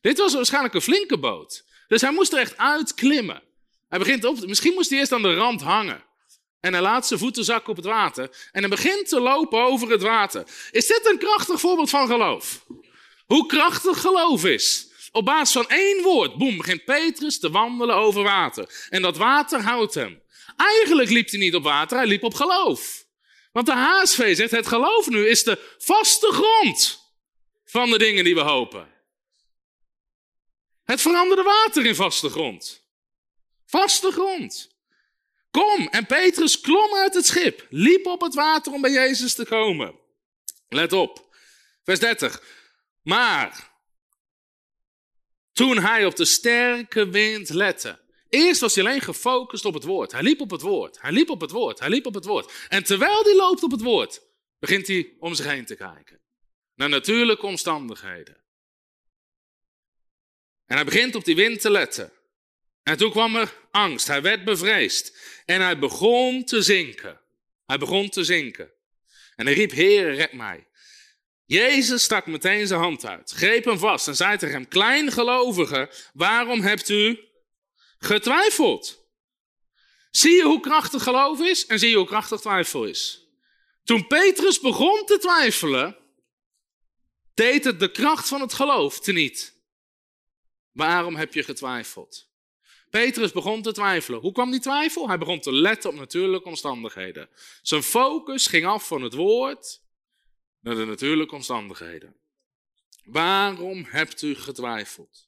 Dit 0.00 0.18
was 0.18 0.34
waarschijnlijk 0.34 0.74
een 0.74 0.80
flinke 0.80 1.18
boot. 1.18 1.64
Dus 1.88 2.00
hij 2.00 2.12
moest 2.12 2.32
er 2.32 2.38
echt 2.38 2.56
uitklimmen. 2.56 3.42
Hij 3.88 3.98
begint 3.98 4.24
op, 4.24 4.46
misschien 4.46 4.74
moest 4.74 4.90
hij 4.90 4.98
eerst 4.98 5.12
aan 5.12 5.22
de 5.22 5.34
rand 5.34 5.62
hangen. 5.62 6.04
En 6.60 6.72
hij 6.72 6.82
laat 6.82 7.06
zijn 7.06 7.20
voeten 7.20 7.44
zakken 7.44 7.70
op 7.70 7.76
het 7.76 7.84
water. 7.84 8.30
En 8.52 8.60
hij 8.60 8.68
begint 8.70 9.08
te 9.08 9.20
lopen 9.20 9.62
over 9.62 9.90
het 9.90 10.02
water. 10.02 10.44
Is 10.70 10.86
dit 10.86 11.06
een 11.10 11.18
krachtig 11.18 11.60
voorbeeld 11.60 11.90
van 11.90 12.06
geloof? 12.06 12.66
Hoe 13.26 13.46
krachtig 13.46 14.00
geloof 14.00 14.44
is. 14.44 14.88
Op 15.12 15.24
basis 15.24 15.52
van 15.52 15.68
één 15.68 16.02
woord, 16.02 16.36
boem, 16.36 16.56
begint 16.56 16.84
Petrus 16.84 17.38
te 17.38 17.50
wandelen 17.50 17.96
over 17.96 18.22
water. 18.22 18.86
En 18.88 19.02
dat 19.02 19.16
water 19.16 19.60
houdt 19.60 19.94
hem. 19.94 20.22
Eigenlijk 20.56 21.10
liep 21.10 21.30
hij 21.30 21.38
niet 21.38 21.54
op 21.54 21.62
water, 21.62 21.96
hij 21.96 22.06
liep 22.06 22.22
op 22.22 22.34
geloof. 22.34 23.06
Want 23.52 23.66
de 23.66 23.72
HSV 23.72 24.36
zegt, 24.36 24.50
het 24.50 24.66
geloof 24.66 25.08
nu 25.08 25.28
is 25.28 25.44
de 25.44 25.74
vaste 25.78 26.32
grond 26.32 27.04
van 27.64 27.90
de 27.90 27.98
dingen 27.98 28.24
die 28.24 28.34
we 28.34 28.40
hopen. 28.40 28.94
Het 30.84 31.00
veranderde 31.00 31.42
water 31.42 31.86
in 31.86 31.94
vaste 31.94 32.28
grond. 32.28 32.84
Vaste 33.66 34.10
grond. 34.10 34.74
Kom, 35.50 35.88
en 35.88 36.06
Petrus 36.06 36.60
klom 36.60 36.94
uit 36.94 37.14
het 37.14 37.26
schip, 37.26 37.66
liep 37.70 38.06
op 38.06 38.20
het 38.20 38.34
water 38.34 38.72
om 38.72 38.80
bij 38.80 38.90
Jezus 38.90 39.34
te 39.34 39.44
komen. 39.44 39.94
Let 40.68 40.92
op, 40.92 41.36
vers 41.84 41.98
30. 41.98 42.42
Maar 43.02 43.70
toen 45.52 45.78
hij 45.78 46.06
op 46.06 46.16
de 46.16 46.24
sterke 46.24 47.08
wind 47.08 47.48
lette, 47.48 47.98
Eerst 48.28 48.60
was 48.60 48.74
hij 48.74 48.84
alleen 48.84 49.00
gefocust 49.00 49.64
op 49.64 49.74
het 49.74 49.84
woord. 49.84 50.12
Hij 50.12 50.22
liep 50.22 50.40
op 50.40 50.50
het 50.50 50.60
woord. 50.60 51.00
Hij 51.00 51.12
liep 51.12 51.30
op 51.30 51.40
het 51.40 51.50
woord. 51.50 51.78
Hij 51.78 51.88
liep 51.88 52.06
op 52.06 52.14
het 52.14 52.24
woord. 52.24 52.52
En 52.68 52.84
terwijl 52.84 53.22
hij 53.22 53.36
loopt 53.36 53.62
op 53.62 53.70
het 53.70 53.80
woord, 53.80 54.22
begint 54.58 54.86
hij 54.86 55.14
om 55.18 55.34
zich 55.34 55.46
heen 55.46 55.64
te 55.64 55.76
kijken. 55.76 56.20
Naar 56.74 56.88
natuurlijke 56.88 57.46
omstandigheden. 57.46 58.36
En 60.66 60.76
hij 60.76 60.84
begint 60.84 61.14
op 61.14 61.24
die 61.24 61.36
wind 61.36 61.60
te 61.60 61.70
letten. 61.70 62.12
En 62.82 62.96
toen 62.96 63.10
kwam 63.10 63.36
er 63.36 63.54
angst. 63.70 64.06
Hij 64.06 64.22
werd 64.22 64.44
bevreesd. 64.44 65.18
En 65.44 65.60
hij 65.60 65.78
begon 65.78 66.44
te 66.44 66.62
zinken. 66.62 67.20
Hij 67.66 67.78
begon 67.78 68.08
te 68.08 68.24
zinken. 68.24 68.72
En 69.36 69.46
hij 69.46 69.54
riep, 69.54 69.70
Heer, 69.70 70.14
red 70.14 70.32
mij. 70.32 70.66
Jezus 71.46 72.02
stak 72.02 72.26
meteen 72.26 72.66
zijn 72.66 72.80
hand 72.80 73.06
uit, 73.06 73.30
greep 73.30 73.64
hem 73.64 73.78
vast 73.78 74.08
en 74.08 74.16
zei 74.16 74.36
tegen 74.36 74.54
hem, 74.54 74.68
kleingelovige, 74.68 75.90
waarom 76.12 76.60
hebt 76.60 76.88
u 76.88 77.18
getwijfeld. 77.98 79.04
Zie 80.10 80.34
je 80.34 80.42
hoe 80.42 80.60
krachtig 80.60 81.02
geloof 81.02 81.40
is 81.40 81.66
en 81.66 81.78
zie 81.78 81.90
je 81.90 81.96
hoe 81.96 82.06
krachtig 82.06 82.40
twijfel 82.40 82.84
is. 82.84 83.26
Toen 83.84 84.06
Petrus 84.06 84.60
begon 84.60 85.04
te 85.04 85.18
twijfelen, 85.18 85.96
deed 87.34 87.64
het 87.64 87.80
de 87.80 87.90
kracht 87.90 88.28
van 88.28 88.40
het 88.40 88.52
geloof 88.52 89.00
teniet. 89.00 89.54
Waarom 90.72 91.16
heb 91.16 91.34
je 91.34 91.42
getwijfeld? 91.42 92.28
Petrus 92.90 93.32
begon 93.32 93.62
te 93.62 93.72
twijfelen. 93.72 94.20
Hoe 94.20 94.32
kwam 94.32 94.50
die 94.50 94.60
twijfel? 94.60 95.08
Hij 95.08 95.18
begon 95.18 95.40
te 95.40 95.52
letten 95.52 95.90
op 95.90 95.96
natuurlijke 95.96 96.48
omstandigheden. 96.48 97.28
Zijn 97.62 97.82
focus 97.82 98.46
ging 98.46 98.66
af 98.66 98.86
van 98.86 99.02
het 99.02 99.14
woord 99.14 99.82
naar 100.60 100.74
de 100.74 100.84
natuurlijke 100.84 101.34
omstandigheden. 101.34 102.16
Waarom 103.04 103.84
hebt 103.84 104.22
u 104.22 104.34
getwijfeld? 104.34 105.25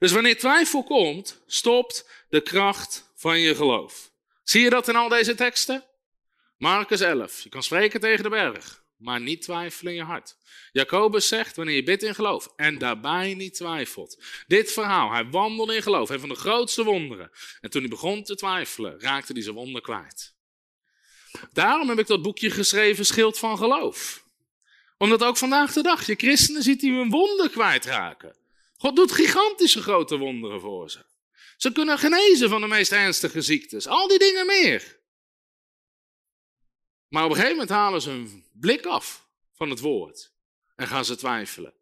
Dus 0.00 0.12
wanneer 0.12 0.38
twijfel 0.38 0.84
komt, 0.84 1.42
stopt 1.46 2.08
de 2.28 2.40
kracht 2.40 3.12
van 3.14 3.40
je 3.40 3.54
geloof. 3.54 4.10
Zie 4.42 4.62
je 4.62 4.70
dat 4.70 4.88
in 4.88 4.96
al 4.96 5.08
deze 5.08 5.34
teksten? 5.34 5.84
Marcus 6.56 7.00
11. 7.00 7.40
Je 7.40 7.48
kan 7.48 7.62
spreken 7.62 8.00
tegen 8.00 8.22
de 8.22 8.28
berg, 8.28 8.84
maar 8.96 9.20
niet 9.20 9.42
twijfelen 9.42 9.92
in 9.92 9.98
je 9.98 10.04
hart. 10.04 10.36
Jacobus 10.72 11.28
zegt, 11.28 11.56
wanneer 11.56 11.74
je 11.74 11.82
bidt 11.82 12.02
in 12.02 12.14
geloof 12.14 12.52
en 12.56 12.78
daarbij 12.78 13.34
niet 13.34 13.54
twijfelt. 13.54 14.22
Dit 14.46 14.72
verhaal, 14.72 15.10
hij 15.10 15.30
wandelde 15.30 15.74
in 15.74 15.82
geloof, 15.82 16.10
een 16.10 16.20
van 16.20 16.28
de 16.28 16.34
grootste 16.34 16.84
wonderen. 16.84 17.30
En 17.60 17.70
toen 17.70 17.80
hij 17.80 17.90
begon 17.90 18.22
te 18.22 18.34
twijfelen, 18.34 19.00
raakte 19.00 19.32
hij 19.32 19.42
zijn 19.42 19.54
wonder 19.54 19.82
kwijt. 19.82 20.34
Daarom 21.52 21.88
heb 21.88 21.98
ik 21.98 22.06
dat 22.06 22.22
boekje 22.22 22.50
geschreven, 22.50 23.06
Schild 23.06 23.38
van 23.38 23.58
Geloof. 23.58 24.24
Omdat 24.98 25.22
ook 25.22 25.36
vandaag 25.36 25.72
de 25.72 25.82
dag 25.82 26.06
je 26.06 26.14
christenen 26.14 26.62
ziet 26.62 26.80
die 26.80 26.92
hun 26.92 27.10
wonder 27.10 27.50
kwijtraken. 27.50 28.38
God 28.80 28.96
doet 28.96 29.12
gigantische 29.12 29.82
grote 29.82 30.16
wonderen 30.16 30.60
voor 30.60 30.90
ze. 30.90 31.04
Ze 31.56 31.72
kunnen 31.72 31.98
genezen 31.98 32.48
van 32.48 32.60
de 32.60 32.66
meest 32.66 32.92
ernstige 32.92 33.40
ziektes. 33.40 33.86
Al 33.86 34.08
die 34.08 34.18
dingen 34.18 34.46
meer. 34.46 34.98
Maar 37.08 37.24
op 37.24 37.30
een 37.30 37.36
gegeven 37.36 37.56
moment 37.56 37.74
halen 37.74 38.02
ze 38.02 38.10
hun 38.10 38.46
blik 38.52 38.86
af 38.86 39.28
van 39.52 39.70
het 39.70 39.80
woord. 39.80 40.32
En 40.76 40.86
gaan 40.86 41.04
ze 41.04 41.16
twijfelen. 41.16 41.74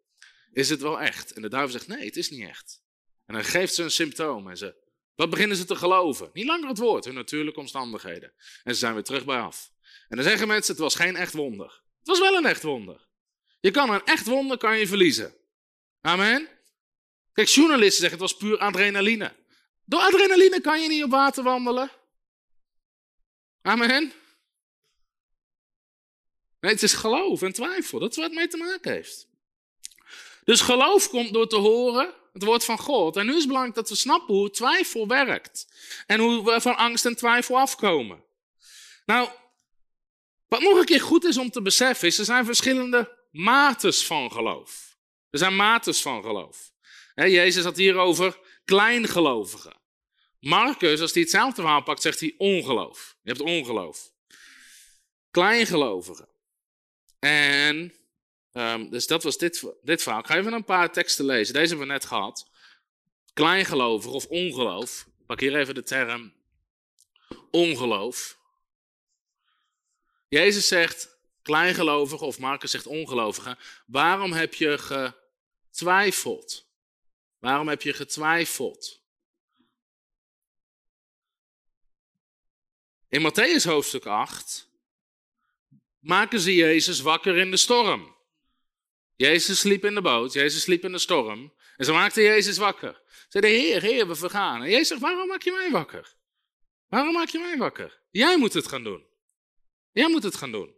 Is 0.51 0.69
het 0.69 0.81
wel 0.81 1.01
echt? 1.01 1.31
En 1.31 1.41
de 1.41 1.49
duivel 1.49 1.71
zegt 1.71 1.87
nee, 1.87 2.05
het 2.05 2.17
is 2.17 2.29
niet 2.29 2.47
echt. 2.47 2.81
En 3.25 3.33
dan 3.33 3.43
geeft 3.43 3.73
ze 3.73 3.83
een 3.83 3.91
symptoom. 3.91 4.49
En 4.49 4.57
ze, 4.57 4.75
wat 5.15 5.29
beginnen 5.29 5.57
ze 5.57 5.65
te 5.65 5.75
geloven? 5.75 6.29
Niet 6.33 6.45
langer 6.45 6.69
het 6.69 6.77
woord, 6.77 7.05
hun 7.05 7.13
natuurlijke 7.13 7.59
omstandigheden. 7.59 8.33
En 8.63 8.73
ze 8.73 8.79
zijn 8.79 8.93
weer 8.93 9.03
terug 9.03 9.25
bij 9.25 9.39
af. 9.39 9.71
En 10.07 10.15
dan 10.15 10.25
zeggen 10.25 10.47
mensen, 10.47 10.73
het 10.73 10.83
was 10.83 10.95
geen 10.95 11.15
echt 11.15 11.33
wonder. 11.33 11.81
Het 11.99 12.07
was 12.07 12.19
wel 12.19 12.35
een 12.35 12.45
echt 12.45 12.63
wonder. 12.63 13.07
Je 13.59 13.71
kan 13.71 13.89
een 13.89 14.05
echt 14.05 14.25
wonder 14.25 14.57
kan 14.57 14.77
je 14.77 14.87
verliezen. 14.87 15.35
Amen. 16.01 16.58
Kijk, 17.33 17.47
journalisten 17.47 18.01
zeggen 18.01 18.19
het 18.19 18.31
was 18.31 18.37
puur 18.39 18.57
adrenaline. 18.57 19.35
Door 19.85 19.99
adrenaline 19.99 20.61
kan 20.61 20.81
je 20.81 20.87
niet 20.87 21.03
op 21.03 21.09
water 21.09 21.43
wandelen. 21.43 21.91
Amen. 23.61 24.13
Nee, 26.59 26.71
het 26.71 26.83
is 26.83 26.93
geloof 26.93 27.41
en 27.41 27.53
twijfel. 27.53 27.99
Dat 27.99 28.11
is 28.11 28.17
wat 28.17 28.31
mee 28.31 28.47
te 28.47 28.57
maken 28.57 28.91
heeft. 28.91 29.27
Dus 30.43 30.61
geloof 30.61 31.09
komt 31.09 31.33
door 31.33 31.47
te 31.47 31.55
horen 31.55 32.13
het 32.33 32.43
woord 32.43 32.65
van 32.65 32.77
God. 32.77 33.15
En 33.15 33.25
nu 33.25 33.31
is 33.31 33.37
het 33.37 33.47
belangrijk 33.47 33.75
dat 33.75 33.89
we 33.89 33.95
snappen 33.95 34.35
hoe 34.35 34.49
twijfel 34.49 35.07
werkt. 35.07 35.67
En 36.07 36.19
hoe 36.19 36.43
we 36.43 36.61
van 36.61 36.75
angst 36.75 37.05
en 37.05 37.15
twijfel 37.15 37.57
afkomen. 37.57 38.23
Nou, 39.05 39.29
wat 40.47 40.61
nog 40.61 40.77
een 40.77 40.85
keer 40.85 41.01
goed 41.01 41.23
is 41.23 41.37
om 41.37 41.49
te 41.49 41.61
beseffen 41.61 42.07
is, 42.07 42.17
er 42.17 42.25
zijn 42.25 42.45
verschillende 42.45 43.17
mates 43.31 44.05
van 44.05 44.31
geloof. 44.31 44.97
Er 45.29 45.39
zijn 45.39 45.55
mates 45.55 46.01
van 46.01 46.21
geloof. 46.21 46.68
Jezus 47.27 47.63
had 47.63 47.77
hier 47.77 47.97
over 47.97 48.39
kleingelovigen. 48.65 49.77
Marcus, 50.39 51.01
als 51.01 51.13
hij 51.13 51.21
hetzelfde 51.21 51.61
verhaal 51.61 51.83
pakt, 51.83 52.01
zegt 52.01 52.19
hij 52.19 52.35
ongeloof. 52.37 53.17
Je 53.21 53.29
hebt 53.29 53.41
ongeloof. 53.41 54.11
Kleingelovigen. 55.31 56.27
En, 57.19 57.93
um, 58.51 58.89
dus 58.89 59.07
dat 59.07 59.23
was 59.23 59.37
dit, 59.37 59.73
dit 59.81 60.03
verhaal. 60.03 60.19
Ik 60.21 60.27
ga 60.27 60.37
even 60.37 60.53
een 60.53 60.63
paar 60.63 60.91
teksten 60.91 61.25
lezen. 61.25 61.53
Deze 61.53 61.67
hebben 61.67 61.87
we 61.87 61.93
net 61.93 62.05
gehad. 62.05 62.49
Kleingelovig 63.33 64.11
of 64.11 64.25
ongeloof. 64.25 65.07
Ik 65.19 65.25
pak 65.25 65.39
hier 65.39 65.55
even 65.55 65.75
de 65.75 65.83
term 65.83 66.33
ongeloof. 67.51 68.37
Jezus 70.27 70.67
zegt 70.67 71.17
kleingelovige 71.41 72.25
of 72.25 72.39
Marcus 72.39 72.71
zegt 72.71 72.87
ongelovige. 72.87 73.57
Waarom 73.85 74.31
heb 74.31 74.53
je 74.53 75.13
twijfelt? 75.71 76.68
Waarom 77.39 77.67
heb 77.67 77.81
je 77.81 77.93
getwijfeld? 77.93 79.01
In 83.07 83.31
Matthäus 83.31 83.63
hoofdstuk 83.63 84.05
8 84.05 84.69
maken 85.99 86.39
ze 86.39 86.55
Jezus 86.55 86.99
wakker 86.99 87.37
in 87.37 87.51
de 87.51 87.57
storm. 87.57 88.17
Jezus 89.15 89.59
sliep 89.59 89.85
in 89.85 89.93
de 89.93 90.01
boot, 90.01 90.33
Jezus 90.33 90.61
sliep 90.61 90.83
in 90.83 90.91
de 90.91 90.99
storm. 90.99 91.53
En 91.77 91.85
ze 91.85 91.91
maakten 91.91 92.23
Jezus 92.23 92.57
wakker. 92.57 93.01
Ze 93.05 93.25
zeiden, 93.29 93.51
Heer, 93.51 93.81
Heer, 93.81 94.07
we 94.07 94.15
vergaan. 94.15 94.61
En 94.61 94.69
Jezus 94.69 94.87
zegt, 94.87 95.01
waarom 95.01 95.27
maak 95.27 95.41
je 95.41 95.51
mij 95.51 95.71
wakker? 95.71 96.15
Waarom 96.87 97.13
maak 97.13 97.29
je 97.29 97.39
mij 97.39 97.57
wakker? 97.57 98.01
Jij 98.11 98.37
moet 98.37 98.53
het 98.53 98.67
gaan 98.67 98.83
doen. 98.83 99.05
Jij 99.91 100.09
moet 100.09 100.23
het 100.23 100.35
gaan 100.35 100.51
doen. 100.51 100.75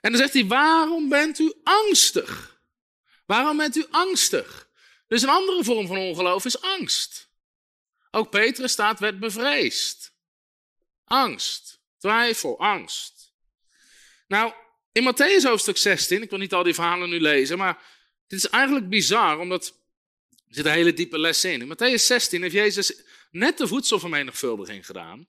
En 0.00 0.10
dan 0.10 0.20
zegt 0.20 0.32
hij, 0.32 0.46
waarom 0.46 1.08
bent 1.08 1.38
u 1.38 1.52
angstig? 1.62 2.60
Waarom 3.26 3.56
bent 3.56 3.76
u 3.76 3.86
angstig? 3.90 4.70
Dus 5.12 5.22
een 5.22 5.28
andere 5.28 5.64
vorm 5.64 5.86
van 5.86 5.96
ongeloof 5.96 6.44
is 6.44 6.60
angst. 6.60 7.28
Ook 8.10 8.30
Petrus 8.30 8.72
staat, 8.72 8.98
werd 8.98 9.18
bevreesd. 9.18 10.12
Angst, 11.04 11.80
twijfel, 11.98 12.58
angst. 12.58 13.32
Nou, 14.28 14.52
in 14.92 15.12
Matthäus 15.12 15.42
hoofdstuk 15.42 15.76
16, 15.76 16.22
ik 16.22 16.30
wil 16.30 16.38
niet 16.38 16.52
al 16.52 16.62
die 16.62 16.74
verhalen 16.74 17.08
nu 17.08 17.20
lezen, 17.20 17.58
maar 17.58 17.82
dit 18.26 18.38
is 18.38 18.48
eigenlijk 18.48 18.88
bizar, 18.88 19.38
omdat 19.38 19.66
er 20.30 20.54
zit 20.54 20.64
een 20.64 20.72
hele 20.72 20.92
diepe 20.92 21.18
les 21.18 21.44
in. 21.44 21.60
In 21.60 21.76
Matthäus 21.76 22.04
16 22.04 22.42
heeft 22.42 22.54
Jezus 22.54 23.02
net 23.30 23.58
de 23.58 23.66
voedselvermenigvuldiging 23.66 24.86
gedaan, 24.86 25.28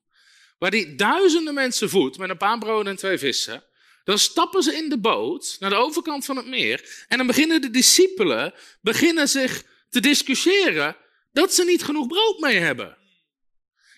waar 0.58 0.72
hij 0.72 0.96
duizenden 0.96 1.54
mensen 1.54 1.90
voedt 1.90 2.18
met 2.18 2.30
een 2.30 2.38
paar 2.38 2.58
broden 2.58 2.92
en 2.92 2.98
twee 2.98 3.18
vissen. 3.18 3.64
Dan 4.04 4.20
stappen 4.20 4.64
ze 4.64 4.76
in 4.76 4.90
de 4.90 5.00
boot 5.00 5.56
naar 5.60 5.70
de 5.70 5.76
overkant 5.76 6.26
van 6.26 6.38
het 6.38 6.48
meer 6.48 7.06
en 7.08 7.18
dan 7.18 7.28
beginnen 7.28 7.62
de 7.62 7.70
discipelen 7.70 8.54
beginnen 8.82 9.30
zich 9.30 9.72
te 9.94 10.00
discussiëren 10.00 10.98
dat 11.32 11.54
ze 11.54 11.64
niet 11.64 11.84
genoeg 11.84 12.08
brood 12.08 12.40
mee 12.40 12.58
hebben. 12.58 12.98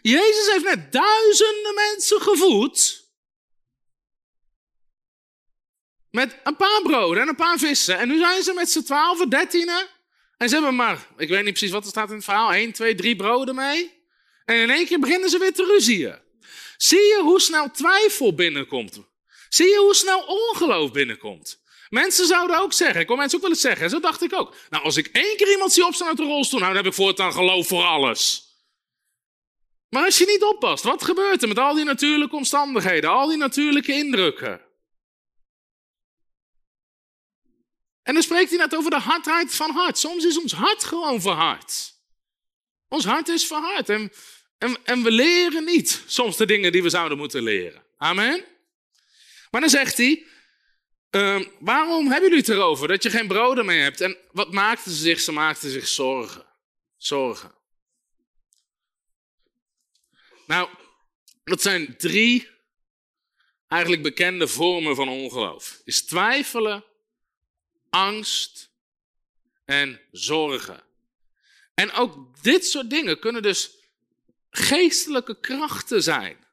Jezus 0.02 0.52
heeft 0.52 0.64
net 0.64 0.92
duizenden 0.92 1.74
mensen 1.74 2.22
gevoed. 2.22 3.04
Met 6.12 6.36
een 6.44 6.56
paar 6.56 6.82
broden 6.82 7.22
en 7.22 7.28
een 7.28 7.36
paar 7.36 7.58
vissen. 7.58 7.98
En 7.98 8.08
nu 8.08 8.18
zijn 8.18 8.44
ze 8.44 8.54
met 8.54 8.70
z'n 8.70 8.84
twaalf, 8.84 9.26
dertienen. 9.26 9.88
En 10.38 10.50
ze 10.50 10.56
hebben 10.56 10.76
maar, 10.76 11.08
ik 11.18 11.30
weet 11.30 11.44
niet 11.44 11.54
precies 11.54 11.72
wat 11.72 11.84
er 11.84 11.90
staat 11.90 12.10
in 12.10 12.16
het 12.16 12.24
verhaal, 12.24 12.54
één, 12.54 12.72
twee, 12.72 12.96
drie 12.96 13.16
broden 13.16 13.56
mee. 13.56 14.04
En 14.46 14.56
in 14.56 14.70
één 14.70 14.86
keer 14.86 15.00
beginnen 15.00 15.30
ze 15.30 15.38
weer 15.38 15.54
te 15.54 15.66
ruzieën. 15.66 16.20
Zie 16.78 17.00
je 17.00 17.20
hoe 17.22 17.42
snel 17.42 17.72
twijfel 17.72 18.34
binnenkomt? 18.34 19.00
Zie 19.50 19.68
je 19.68 19.78
hoe 19.78 19.96
snel 19.96 20.20
ongeloof 20.20 20.92
binnenkomt? 20.92 21.64
Mensen 21.90 22.26
zouden 22.26 22.60
ook 22.60 22.74
zeggen, 22.74 23.02
ik 23.02 23.08
hoor 23.08 23.18
mensen 23.18 23.38
ook 23.38 23.44
wel 23.44 23.54
eens 23.54 23.62
zeggen, 23.62 23.90
zo 23.90 24.00
dacht 24.00 24.22
ik 24.22 24.34
ook. 24.34 24.56
Nou, 24.70 24.84
als 24.84 24.98
ik 24.98 25.08
één 25.08 25.38
keer 25.38 25.52
iemand 25.52 25.74
zie 25.74 25.86
opstaan 25.86 26.08
uit 26.08 26.18
de 26.18 26.24
rolstoel, 26.24 26.60
nou, 26.60 26.74
dan 26.74 26.84
heb 26.84 26.92
ik 26.92 26.98
voortaan 26.98 27.34
geloof 27.34 27.68
voor 27.68 27.84
alles. 27.84 28.44
Maar 29.90 30.06
als 30.06 30.18
je 30.18 30.26
niet 30.26 30.44
oppast, 30.44 30.84
wat 30.84 31.04
gebeurt 31.04 31.42
er 31.42 31.48
met 31.48 31.60
al 31.60 31.74
die 31.74 31.84
natuurlijke 31.84 32.36
omstandigheden, 32.36 33.10
al 33.10 33.28
die 33.28 33.38
natuurlijke 33.38 33.94
indrukken? 33.94 34.62
En 38.04 38.14
dan 38.14 38.24
spreekt 38.24 38.50
hij 38.50 38.60
net 38.60 38.76
over 38.76 38.90
de 38.90 39.00
hardheid 39.00 39.56
van 39.56 39.72
hart. 39.72 39.98
Soms 39.98 40.26
is 40.26 40.40
ons 40.40 40.54
hart 40.54 40.84
gewoon 40.84 41.22
verhard. 41.22 41.94
Ons 42.88 43.06
hart 43.06 43.28
is 43.28 43.48
verhard 43.48 43.90
en, 43.90 44.12
en, 44.58 44.78
en 44.84 45.04
we 45.04 45.12
leren 45.12 45.64
niet 45.64 46.04
soms 46.06 46.38
de 46.38 46.46
dingen 46.46 46.72
die 46.72 46.84
we 46.84 46.90
zouden 46.90 47.18
moeten 47.18 47.44
leren. 47.44 47.84
Amen. 47.98 48.46
Maar 49.52 49.62
dan 49.62 49.70
zegt 49.70 49.98
hij, 49.98 50.26
uh, 51.16 51.46
waarom 51.60 52.08
hebben 52.08 52.30
jullie 52.30 52.46
het 52.46 52.50
erover 52.50 52.88
dat 52.88 53.04
je 53.04 53.10
geen 53.10 53.28
broden 53.28 53.66
meer 53.66 53.84
hebt? 53.84 54.02
En 54.02 54.18
wat 54.32 54.52
maakten 54.52 54.92
ze 54.92 54.98
zich? 54.98 55.20
Ze 55.20 55.32
maakten 55.32 55.70
zich 55.70 55.88
zorgen. 55.88 56.46
Zorgen. 56.98 57.54
Nou, 60.48 60.70
dat 61.44 61.62
zijn 61.62 61.98
drie 61.98 62.50
eigenlijk 63.68 64.04
bekende 64.04 64.48
vormen 64.48 64.96
van 64.96 65.10
ongeloof. 65.10 65.82
Is 65.84 66.06
twijfelen, 66.06 66.86
angst 67.90 68.70
en 69.66 70.02
zorgen. 70.12 70.84
En 71.74 71.92
ook 71.92 72.44
dit 72.44 72.66
soort 72.66 72.90
dingen 72.90 73.20
kunnen 73.20 73.42
dus 73.42 73.72
geestelijke 74.50 75.40
krachten 75.40 76.04
zijn. 76.04 76.46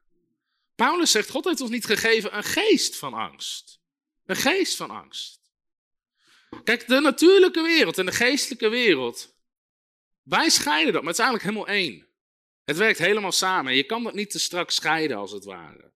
Paulus 0.75 1.11
zegt, 1.11 1.31
God 1.31 1.45
heeft 1.45 1.61
ons 1.61 1.71
niet 1.71 1.87
gegeven 1.87 2.37
een 2.37 2.45
geest 2.45 2.97
van 2.97 3.15
angst. 3.15 3.82
Een 4.33 4.39
geest 4.39 4.77
van 4.77 4.91
angst. 4.91 5.41
Kijk, 6.65 6.87
de 6.89 7.01
natuurlijke 7.01 7.63
wereld 7.63 7.99
en 7.99 8.07
de 8.07 8.13
geestelijke 8.13 8.69
wereld, 8.69 9.35
wij 10.23 10.51
scheiden 10.51 10.93
dat, 10.93 11.03
maar 11.03 11.11
het 11.13 11.21
is 11.21 11.25
eigenlijk 11.27 11.55
helemaal 11.55 11.77
één. 11.77 12.07
Het 12.65 12.77
werkt 12.77 12.99
helemaal 12.99 13.33
samen. 13.33 13.75
Je 13.75 13.83
kan 13.85 14.03
dat 14.03 14.15
niet 14.15 14.31
te 14.31 14.39
strak 14.39 14.71
scheiden, 14.71 15.17
als 15.17 15.33
het 15.33 15.45
ware. 15.45 15.93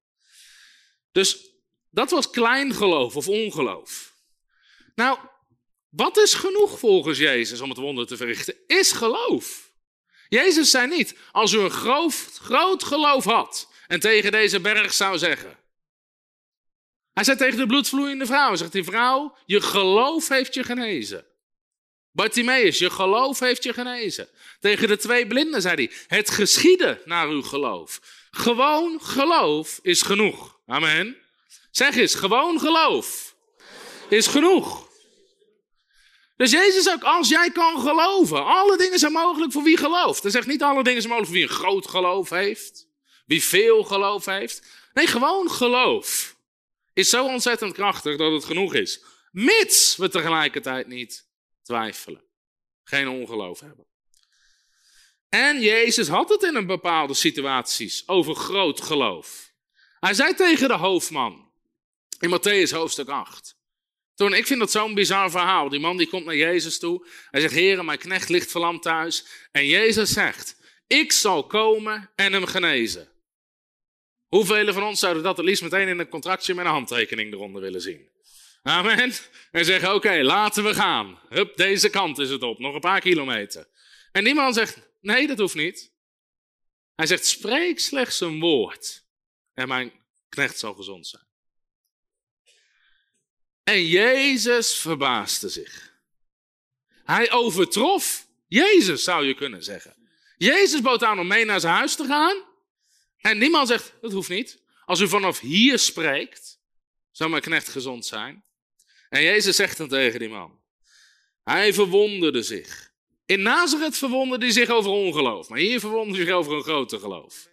Dus 1.13 1.51
dat 1.91 2.11
was 2.11 2.31
klein 2.31 2.75
geloof 2.75 3.17
of 3.17 3.29
ongeloof. 3.29 4.15
Nou, 4.95 5.19
wat 5.89 6.17
is 6.17 6.35
genoeg 6.35 6.79
volgens 6.79 7.19
Jezus 7.19 7.61
om 7.61 7.69
het 7.69 7.79
wonder 7.79 8.07
te 8.07 8.17
verrichten? 8.17 8.57
Is 8.67 8.93
geloof. 8.93 9.73
Jezus 10.29 10.71
zei 10.71 10.89
niet, 10.89 11.17
als 11.33 11.53
u 11.53 11.59
een 11.59 11.71
groot, 11.71 12.39
groot 12.41 12.85
geloof 12.85 13.25
had 13.25 13.73
en 13.87 14.01
tegen 14.01 14.33
deze 14.33 14.61
berg 14.61 14.93
zou 14.93 15.19
zeggen. 15.19 15.65
Hij 17.17 17.25
zei 17.25 17.37
tegen 17.37 17.59
de 17.59 17.67
bloedvloeiende 17.67 18.27
vrouw, 18.27 18.57
zegt 18.57 18.73
die 18.73 18.85
vrouw, 18.85 19.37
je 19.47 19.61
geloof 19.61 20.29
heeft 20.29 20.55
je 20.55 20.65
genezen. 20.65 21.25
Bartimaeus, 22.13 22.79
je 22.79 22.91
geloof 22.91 23.39
heeft 23.39 23.63
je 23.63 23.73
genezen. 23.73 24.29
Tegen 24.61 24.89
de 24.89 24.97
twee 24.97 25.27
blinden 25.27 25.63
zei 25.63 25.75
hij, 25.75 25.91
het 26.19 26.31
geschieden 26.31 27.01
naar 27.05 27.29
uw 27.29 27.43
geloof. 27.43 28.01
Gewoon 28.31 29.01
geloof 29.03 29.79
is 29.83 30.03
genoeg. 30.03 30.59
Amen. 30.67 31.17
Zeg 31.71 31.97
eens, 31.97 32.15
gewoon 32.15 32.61
geloof 32.61 33.37
is 34.09 34.27
genoeg. 34.27 34.89
Dus 36.37 36.51
Jezus 36.51 36.91
ook, 36.91 37.03
als 37.03 37.29
jij 37.29 37.51
kan 37.51 37.81
geloven, 37.81 38.45
alle 38.45 38.77
dingen 38.77 38.99
zijn 38.99 39.13
mogelijk 39.13 39.53
voor 39.53 39.63
wie 39.63 39.77
gelooft. 39.77 40.23
Hij 40.23 40.31
zegt 40.31 40.47
niet 40.47 40.63
alle 40.63 40.83
dingen 40.83 41.03
zijn 41.03 41.13
mogelijk 41.15 41.33
voor 41.33 41.43
wie 41.43 41.51
een 41.51 41.65
groot 41.65 41.89
geloof 41.89 42.31
heeft, 42.31 42.89
wie 43.27 43.45
veel 43.45 43.85
geloof 43.85 44.25
heeft. 44.25 44.63
Nee, 44.93 45.07
gewoon 45.07 45.51
geloof 45.51 46.36
is 46.97 47.09
zo 47.09 47.27
ontzettend 47.27 47.73
krachtig 47.73 48.17
dat 48.17 48.33
het 48.33 48.45
genoeg 48.45 48.75
is. 48.75 49.05
Mits 49.31 49.97
we 49.97 50.09
tegelijkertijd 50.09 50.87
niet 50.87 51.29
twijfelen. 51.63 52.25
Geen 52.85 53.09
ongeloof 53.09 53.61
hebben. 53.61 53.87
En 55.29 55.61
Jezus 55.61 56.09
had 56.09 56.29
het 56.29 56.43
in 56.43 56.55
een 56.55 56.67
bepaalde 56.67 57.15
situaties 57.15 58.09
over 58.09 58.35
groot 58.35 58.81
geloof. 58.81 59.53
Hij 60.01 60.15
zei 60.15 60.35
tegen 60.35 60.69
de 60.69 60.75
hoofdman 60.75 61.51
in 62.19 62.31
Matthäus 62.31 62.71
hoofdstuk 62.71 63.09
8. 63.09 63.57
Toen, 64.15 64.35
ik 64.35 64.47
vind 64.47 64.61
dat 64.61 64.71
zo'n 64.71 64.95
bizar 64.95 65.31
verhaal. 65.31 65.69
Die 65.69 65.81
man 65.81 65.97
die 65.97 66.09
komt 66.09 66.25
naar 66.25 66.37
Jezus 66.37 66.79
toe. 66.79 67.07
Hij 67.31 67.41
zegt, 67.41 67.55
Heer, 67.55 67.85
mijn 67.85 67.99
knecht 67.99 68.29
ligt 68.29 68.51
verlamd 68.51 68.83
thuis. 68.83 69.27
En 69.53 69.67
Jezus 69.67 70.13
zegt, 70.13 70.57
ik 70.87 71.13
zal 71.13 71.47
komen 71.47 72.11
en 72.15 72.33
hem 72.33 72.45
genezen. 72.45 73.16
Hoeveel 74.29 74.73
van 74.73 74.83
ons 74.83 75.01
zouden 75.01 75.23
dat 75.23 75.37
het 75.37 75.47
liefst 75.47 75.63
meteen 75.63 75.89
in 75.89 75.99
een 75.99 76.09
contractje 76.09 76.55
met 76.55 76.65
een 76.65 76.71
handtekening 76.71 77.33
eronder 77.33 77.63
willen 77.63 77.81
zien? 77.81 78.09
Amen. 78.63 79.13
En 79.51 79.65
zeggen, 79.65 79.95
oké, 79.95 80.23
laten 80.23 80.65
we 80.65 80.75
gaan. 80.75 81.21
Hup, 81.29 81.57
deze 81.57 81.91
kant 81.91 82.19
is 82.19 82.31
het 82.31 82.43
op, 82.43 82.59
nog 82.59 82.75
een 82.75 82.81
paar 82.81 83.01
kilometer. 83.01 83.69
En 84.13 84.25
die 84.25 84.35
man 84.35 84.55
zegt, 84.55 84.79
nee, 85.01 85.27
dat 85.27 85.39
hoeft 85.39 85.55
niet. 85.55 85.93
Hij 86.95 87.07
zegt, 87.07 87.27
spreek 87.27 87.81
slechts 87.81 88.21
een 88.21 88.41
woord 88.41 89.05
en 89.55 89.69
mijn 89.69 89.93
knecht 90.29 90.59
zal 90.59 90.75
gezond 90.75 91.07
zijn. 91.07 91.25
En 93.63 93.87
Jezus 93.87 94.77
verbaasde 94.77 95.49
zich. 95.49 95.95
Hij 97.05 97.33
overtrof 97.33 98.27
Jezus, 98.47 99.05
zou 99.05 99.27
je 99.27 99.35
kunnen 99.35 99.65
zeggen. 99.65 99.95
Jezus 100.37 100.81
bood 100.81 101.03
aan 101.03 101.19
om 101.19 101.27
mee 101.27 101.45
naar 101.45 101.61
zijn 101.61 101.75
huis 101.75 101.95
te 101.95 102.05
gaan. 102.05 102.37
En 103.27 103.39
die 103.39 103.51
man 103.51 103.67
zegt, 103.67 103.93
dat 104.01 104.13
hoeft 104.13 104.29
niet. 104.29 104.63
Als 104.85 105.01
u 105.01 105.09
vanaf 105.09 105.41
hier 105.41 105.79
spreekt, 105.79 106.59
zou 107.11 107.31
mijn 107.31 107.43
knecht 107.43 107.69
gezond 107.69 108.07
zijn. 108.07 108.45
En 109.09 109.23
Jezus 109.23 109.57
zegt 109.57 109.79
dan 109.79 109.89
tegen 109.89 110.19
die 110.19 110.29
man. 110.29 110.61
Hij 111.45 111.75
verwonderde 111.75 112.43
zich. 112.43 112.93
In 113.25 113.43
Nazareth 113.43 113.97
verwonderde 113.97 114.45
hij 114.45 114.55
zich 114.55 114.69
over 114.69 114.91
ongeloof. 114.91 115.49
Maar 115.49 115.59
hier 115.59 115.81
verwonderde 115.81 116.17
hij 116.17 116.27
zich 116.27 116.35
over 116.35 116.53
een 116.53 116.63
grote 116.63 116.99
geloof. 116.99 117.49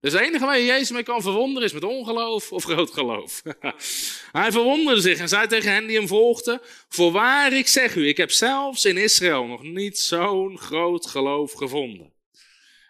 Dus 0.00 0.12
het 0.12 0.22
enige 0.22 0.44
waar 0.44 0.58
je 0.58 0.64
Jezus 0.64 0.90
mee 0.90 1.02
kan 1.02 1.22
verwonderen 1.22 1.68
is 1.68 1.74
met 1.74 1.84
ongeloof 1.84 2.52
of 2.52 2.64
groot 2.64 2.90
geloof. 2.90 3.42
hij 4.32 4.52
verwonderde 4.52 5.00
zich 5.00 5.18
en 5.18 5.28
zei 5.28 5.46
tegen 5.46 5.72
hen 5.72 5.86
die 5.86 5.96
hem 5.96 6.08
volgden: 6.08 6.60
Voorwaar 6.88 7.52
ik 7.52 7.68
zeg 7.68 7.94
u, 7.94 8.08
ik 8.08 8.16
heb 8.16 8.30
zelfs 8.30 8.84
in 8.84 8.96
Israël 8.96 9.44
nog 9.44 9.62
niet 9.62 9.98
zo'n 9.98 10.58
groot 10.58 11.06
geloof 11.06 11.52
gevonden. 11.52 12.12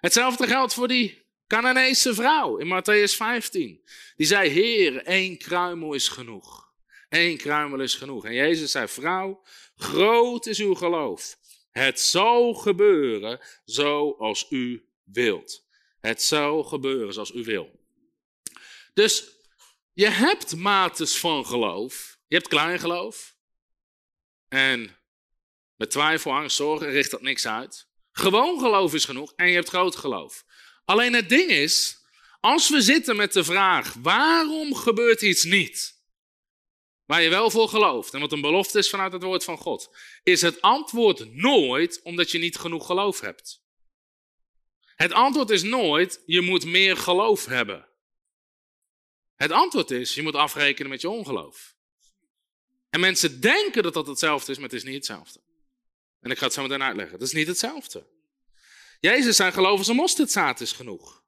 Hetzelfde 0.01 0.47
geldt 0.47 0.75
voor 0.75 0.89
die 0.89 1.21
Canaanese 1.51 2.15
vrouw 2.15 2.57
in 2.57 2.67
Matthäus 2.67 3.17
15. 3.17 3.81
Die 4.17 4.27
zei: 4.27 4.49
Heer, 4.49 5.03
één 5.03 5.39
kruimel 5.39 5.95
is 5.95 6.09
genoeg. 6.09 6.73
Eén 7.09 7.37
kruimel 7.37 7.81
is 7.81 7.95
genoeg. 7.95 8.25
En 8.25 8.35
Jezus 8.35 8.71
zei, 8.71 8.89
vrouw, 8.89 9.43
groot 9.77 10.47
is 10.47 10.59
uw 10.59 10.75
geloof. 10.75 11.39
Het 11.71 12.01
zal 12.01 12.55
gebeuren 12.55 13.41
zoals 13.65 14.47
u 14.51 14.89
wilt. 15.05 15.67
Het 16.01 16.23
zal 16.23 16.63
gebeuren 16.65 17.13
zoals 17.13 17.35
u 17.35 17.45
wil. 17.45 17.81
Dus 18.95 19.31
je 19.93 20.09
hebt 20.09 20.57
mates 20.57 21.19
van 21.19 21.47
geloof. 21.47 22.19
Je 22.27 22.35
hebt 22.37 22.49
klein 22.49 22.79
geloof. 22.79 23.37
En 24.49 24.97
met 25.77 25.91
twijfel, 25.91 26.33
angst, 26.33 26.57
zorgen 26.57 26.91
richt 26.91 27.11
dat 27.11 27.23
niks 27.23 27.47
uit. 27.47 27.89
Gewoon 28.13 28.59
geloof 28.59 28.95
is 28.95 29.05
genoeg 29.05 29.33
en 29.37 29.49
je 29.49 29.55
hebt 29.55 29.69
groot 29.69 29.97
geloof. 29.97 30.45
Alleen 30.91 31.13
het 31.13 31.29
ding 31.29 31.51
is, 31.51 31.99
als 32.41 32.69
we 32.69 32.81
zitten 32.81 33.17
met 33.17 33.33
de 33.33 33.45
vraag 33.45 33.95
waarom 33.95 34.75
gebeurt 34.75 35.23
iets 35.23 35.45
niet, 35.45 36.03
waar 37.05 37.23
je 37.23 37.29
wel 37.29 37.51
voor 37.51 37.69
gelooft 37.69 38.15
en 38.15 38.21
wat 38.21 38.33
een 38.33 38.41
belofte 38.41 38.79
is 38.79 38.91
vanuit 38.91 39.13
het 39.13 39.23
woord 39.23 39.45
van 39.45 39.59
God, 39.59 39.97
is 40.23 40.43
het 40.43 40.61
antwoord 40.61 41.35
nooit 41.35 42.01
omdat 42.03 42.31
je 42.31 42.39
niet 42.39 42.59
genoeg 42.59 42.87
geloof 42.87 43.21
hebt. 43.21 43.63
Het 44.95 45.13
antwoord 45.13 45.51
is 45.51 45.63
nooit 45.63 46.23
je 46.27 46.41
moet 46.41 46.65
meer 46.65 46.97
geloof 46.97 47.45
hebben. 47.45 47.89
Het 49.35 49.51
antwoord 49.51 49.91
is 49.91 50.15
je 50.15 50.23
moet 50.23 50.35
afrekenen 50.35 50.91
met 50.91 51.01
je 51.01 51.09
ongeloof. 51.09 51.75
En 52.89 53.01
mensen 53.01 53.41
denken 53.41 53.83
dat 53.83 53.95
dat 53.95 54.07
hetzelfde 54.07 54.53
is, 54.53 54.59
maar 54.59 54.69
het 54.69 54.79
is 54.79 54.85
niet 54.85 54.95
hetzelfde. 54.95 55.41
En 56.21 56.31
ik 56.31 56.39
ga 56.39 56.45
het 56.45 56.55
zo 56.55 56.63
meteen 56.63 56.83
uitleggen. 56.83 57.15
Het 57.15 57.27
is 57.27 57.33
niet 57.33 57.47
hetzelfde. 57.47 58.07
Jezus 59.01 59.37
zei, 59.37 59.53
geloof 59.53 59.79
als 59.79 59.89
een 59.89 59.97
mosterdzaad 59.97 60.61
is 60.61 60.73
genoeg. 60.73 61.23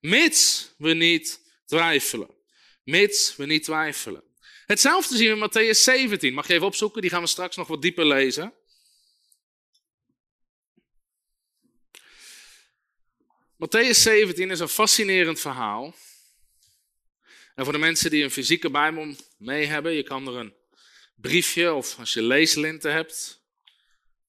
Mits 0.00 0.74
we 0.78 0.94
niet 0.94 1.40
twijfelen. 1.66 2.34
Mits 2.84 3.36
we 3.36 3.46
niet 3.46 3.64
twijfelen. 3.64 4.22
Hetzelfde 4.66 5.16
zien 5.16 5.38
we 5.38 5.44
in 5.44 5.50
Matthäus 5.50 5.78
17. 5.78 6.34
Mag 6.34 6.46
je 6.46 6.54
even 6.54 6.66
opzoeken, 6.66 7.00
die 7.00 7.10
gaan 7.10 7.22
we 7.22 7.28
straks 7.28 7.56
nog 7.56 7.68
wat 7.68 7.82
dieper 7.82 8.06
lezen. 8.06 8.54
Matthäus 13.56 14.02
17 14.02 14.50
is 14.50 14.60
een 14.60 14.68
fascinerend 14.68 15.40
verhaal. 15.40 15.94
En 17.54 17.64
voor 17.64 17.72
de 17.72 17.78
mensen 17.78 18.10
die 18.10 18.24
een 18.24 18.30
fysieke 18.30 18.70
Bijbel 18.70 19.14
mee 19.36 19.66
hebben, 19.66 19.92
je 19.92 20.02
kan 20.02 20.26
er 20.26 20.36
een 20.36 20.54
briefje 21.14 21.72
of 21.72 21.98
als 21.98 22.12
je 22.12 22.22
leeslinten 22.22 22.92
hebt, 22.92 23.42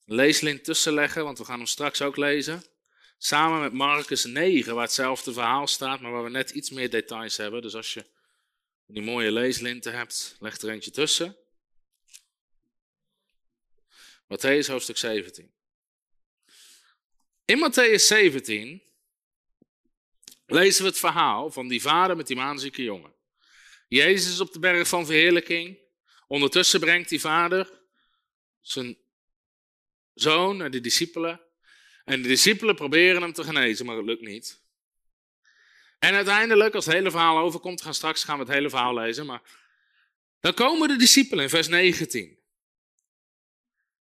een 0.05 0.15
leeslint 0.15 0.63
tussen 0.63 0.93
leggen, 0.93 1.23
want 1.23 1.37
we 1.37 1.45
gaan 1.45 1.57
hem 1.57 1.67
straks 1.67 2.01
ook 2.01 2.17
lezen. 2.17 2.63
Samen 3.23 3.59
met 3.59 3.73
Marcus 3.73 4.23
9, 4.23 4.73
waar 4.73 4.83
hetzelfde 4.83 5.33
verhaal 5.33 5.67
staat, 5.67 5.99
maar 5.99 6.11
waar 6.11 6.23
we 6.23 6.29
net 6.29 6.49
iets 6.49 6.69
meer 6.69 6.89
details 6.89 7.37
hebben. 7.37 7.61
Dus 7.61 7.75
als 7.75 7.93
je 7.93 8.05
die 8.85 9.01
mooie 9.01 9.31
leeslinten 9.31 9.93
hebt, 9.93 10.35
leg 10.39 10.57
er 10.57 10.69
eentje 10.69 10.91
tussen. 10.91 11.37
Matthäus 14.23 14.67
hoofdstuk 14.67 14.97
17. 14.97 15.53
In 17.45 17.71
Matthäus 17.71 18.05
17 18.07 18.83
lezen 20.45 20.83
we 20.83 20.89
het 20.89 20.99
verhaal 20.99 21.51
van 21.51 21.67
die 21.67 21.81
vader 21.81 22.15
met 22.15 22.27
die 22.27 22.35
maanzieke 22.35 22.83
jongen. 22.83 23.13
Jezus 23.87 24.31
is 24.31 24.39
op 24.39 24.53
de 24.53 24.59
berg 24.59 24.87
van 24.87 25.05
verheerlijking. 25.05 25.79
Ondertussen 26.27 26.79
brengt 26.79 27.09
die 27.09 27.19
vader 27.19 27.81
zijn 28.61 28.97
zoon 30.13 30.57
naar 30.57 30.71
de 30.71 30.81
discipelen. 30.81 31.50
En 32.11 32.21
de 32.21 32.27
discipelen 32.27 32.75
proberen 32.75 33.21
hem 33.21 33.33
te 33.33 33.43
genezen, 33.43 33.85
maar 33.85 33.95
het 33.95 34.05
lukt 34.05 34.21
niet. 34.21 34.61
En 35.99 36.13
uiteindelijk, 36.13 36.75
als 36.75 36.85
het 36.85 36.93
hele 36.93 37.11
verhaal 37.11 37.37
overkomt, 37.37 37.81
gaan 37.81 37.93
straks 37.93 38.23
gaan 38.23 38.37
we 38.37 38.43
het 38.43 38.53
hele 38.53 38.69
verhaal 38.69 38.93
lezen, 38.93 39.25
maar 39.25 39.41
dan 40.39 40.53
komen 40.53 40.87
de 40.87 40.95
discipelen 40.95 41.43
in 41.43 41.49
vers 41.49 41.67
19. 41.67 42.39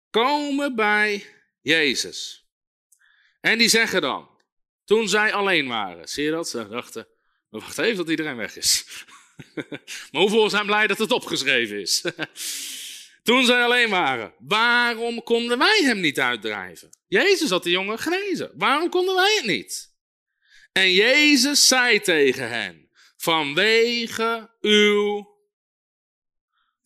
Komen 0.10 0.75
bij 0.75 1.25
Jezus. 1.62 2.45
En 3.41 3.58
die 3.58 3.69
zeggen 3.69 4.01
dan, 4.01 4.30
toen 4.86 5.10
zij 5.10 5.34
alleen 5.34 5.67
waren, 5.67 6.10
zie 6.10 6.23
je 6.23 6.32
dat? 6.32 6.49
Ze 6.49 6.67
dachten, 6.67 7.08
wacht 7.49 7.77
even 7.77 7.97
tot 7.97 8.10
iedereen 8.10 8.38
weg 8.38 8.56
is. 8.56 8.86
maar 10.12 10.21
hoeveel 10.21 10.49
zijn 10.49 10.65
blij 10.65 10.88
dat 10.88 10.97
het 10.97 11.12
opgeschreven 11.12 11.80
is? 11.80 12.04
Toen 13.23 13.45
zij 13.45 13.63
alleen 13.63 13.89
waren, 13.89 14.34
waarom 14.39 15.23
konden 15.23 15.57
wij 15.57 15.81
hem 15.84 15.99
niet 15.99 16.19
uitdrijven? 16.19 16.89
Jezus 17.07 17.49
had 17.49 17.63
de 17.63 17.69
jongen 17.69 17.99
genezen. 17.99 18.51
Waarom 18.55 18.89
konden 18.89 19.15
wij 19.15 19.36
het 19.36 19.45
niet? 19.45 19.95
En 20.71 20.93
Jezus 20.93 21.67
zei 21.67 21.99
tegen 21.99 22.49
hen, 22.49 22.89
vanwege 23.17 24.49
uw, 24.62 25.29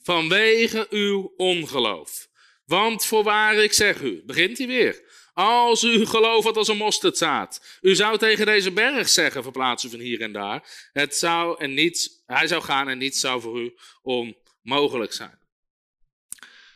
vanwege 0.01 0.87
uw 0.89 1.33
ongeloof. 1.35 2.27
Want 2.65 3.05
voorwaar 3.05 3.55
ik 3.55 3.73
zeg 3.73 4.01
u, 4.01 4.23
begint 4.25 4.57
hij 4.57 4.67
weer. 4.67 5.03
Als 5.33 5.83
u 5.83 6.05
geloof 6.05 6.43
had 6.43 6.57
als 6.57 6.67
een 6.67 6.77
mosterdzaad. 6.77 7.79
U 7.81 7.95
zou 7.95 8.17
tegen 8.17 8.45
deze 8.45 8.71
berg 8.71 9.09
zeggen, 9.09 9.43
verplaatsen 9.43 9.89
van 9.89 9.99
hier 9.99 10.21
en 10.21 10.31
daar. 10.31 10.89
Het 10.93 11.15
zou 11.15 11.59
en 11.59 11.73
niets, 11.73 12.23
hij 12.25 12.47
zou 12.47 12.61
gaan 12.61 12.89
en 12.89 12.97
niets 12.97 13.19
zou 13.19 13.41
voor 13.41 13.59
u 13.59 13.75
onmogelijk 14.01 15.13
zijn. 15.13 15.44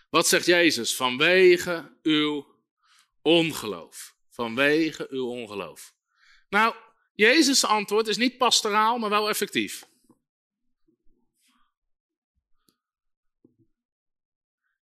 Wat 0.09 0.27
zegt 0.27 0.45
Jezus? 0.45 0.95
Vanwege 0.95 1.97
uw 2.01 2.47
ongeloof. 3.21 4.15
Vanwege 4.29 5.07
uw 5.09 5.27
ongeloof. 5.27 5.93
Nou, 6.49 6.75
Jezus' 7.13 7.65
antwoord 7.65 8.07
is 8.07 8.17
niet 8.17 8.37
pastoraal, 8.37 8.97
maar 8.97 9.09
wel 9.09 9.29
effectief. 9.29 9.87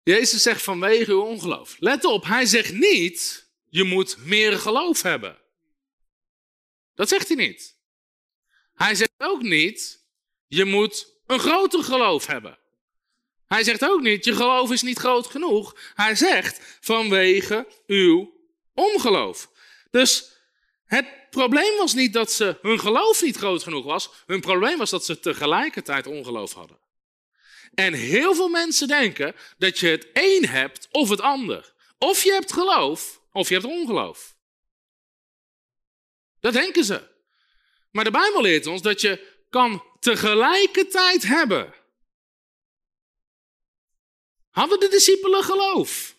Jezus 0.04 0.42
zegt 0.42 0.64
vanwege 0.64 1.12
uw 1.12 1.22
ongeloof. 1.22 1.76
Let 1.80 2.06
op, 2.06 2.24
hij 2.24 2.46
zegt 2.46 2.74
niet, 2.74 3.50
je 3.70 3.84
moet 3.84 4.18
meer 4.18 4.58
geloof 4.60 5.02
hebben. 5.02 5.42
Dat 6.94 7.10
zegt 7.10 7.28
hij 7.28 7.38
niet. 7.38 7.80
Hij 8.74 8.96
zegt 8.96 9.14
ook 9.18 9.42
niet, 9.42 10.06
je 10.48 10.66
moet 10.66 11.22
een 11.26 11.40
groter 11.40 11.84
geloof 11.84 12.26
hebben. 12.26 12.60
Hij 13.48 13.64
zegt 13.64 13.84
ook 13.84 14.02
niet, 14.02 14.26
je 14.26 14.36
geloof 14.36 14.72
is 14.72 14.82
niet 14.82 15.00
groot 15.00 15.28
genoeg. 15.28 15.76
Hij 15.94 16.16
zegt, 16.16 16.78
vanwege 16.80 17.68
uw 17.88 18.34
ongeloof. 18.74 19.50
Dus 19.92 20.32
het 20.86 21.30
probleem 21.30 21.78
was 21.78 21.94
niet 21.94 22.14
dat 22.14 22.32
ze 22.32 22.58
hun 22.62 22.80
geloof 22.80 23.22
niet 23.22 23.38
groot 23.38 23.64
genoeg 23.64 23.86
was. 23.86 24.10
Hun 24.26 24.42
probleem 24.42 24.78
was 24.78 24.90
dat 24.90 25.06
ze 25.06 25.20
tegelijkertijd 25.20 26.08
ongeloof 26.08 26.54
hadden. 26.54 26.80
En 27.74 27.94
heel 27.94 28.36
veel 28.36 28.50
mensen 28.50 28.88
denken 28.88 29.36
dat 29.58 29.80
je 29.80 29.88
het 29.88 30.08
een 30.14 30.46
hebt 30.48 30.88
of 30.92 31.10
het 31.10 31.22
ander. 31.22 31.74
Of 31.98 32.24
je 32.24 32.32
hebt 32.32 32.54
geloof, 32.54 33.22
of 33.32 33.48
je 33.48 33.54
hebt 33.54 33.66
ongeloof. 33.66 34.36
Dat 36.40 36.54
denken 36.54 36.84
ze. 36.84 37.08
Maar 37.92 38.04
de 38.04 38.12
Bijbel 38.12 38.42
leert 38.42 38.68
ons 38.68 38.82
dat 38.82 39.02
je 39.02 39.34
kan 39.50 39.84
tegelijkertijd 40.00 41.24
hebben 41.24 41.74
Hadden 44.56 44.80
de 44.80 44.88
discipelen 44.88 45.44
geloof? 45.44 46.16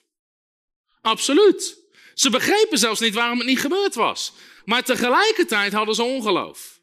Absoluut. 1.01 1.79
Ze 2.15 2.31
begrepen 2.31 2.79
zelfs 2.79 3.01
niet 3.01 3.15
waarom 3.15 3.39
het 3.39 3.47
niet 3.47 3.61
gebeurd 3.61 3.95
was. 3.95 4.33
Maar 4.65 4.83
tegelijkertijd 4.83 5.73
hadden 5.73 5.95
ze 5.95 6.03
ongeloof. 6.03 6.81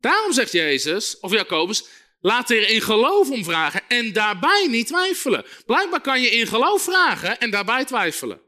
Daarom 0.00 0.32
zegt 0.32 0.52
Jezus, 0.52 1.18
of 1.20 1.32
Jacobus, 1.32 1.84
laat 2.20 2.50
er 2.50 2.68
in 2.68 2.80
geloof 2.80 3.30
om 3.30 3.44
vragen 3.44 3.82
en 3.88 4.12
daarbij 4.12 4.66
niet 4.66 4.86
twijfelen. 4.86 5.44
Blijkbaar 5.66 6.00
kan 6.00 6.20
je 6.20 6.30
in 6.30 6.46
geloof 6.46 6.82
vragen 6.82 7.38
en 7.38 7.50
daarbij 7.50 7.84
twijfelen. 7.84 8.40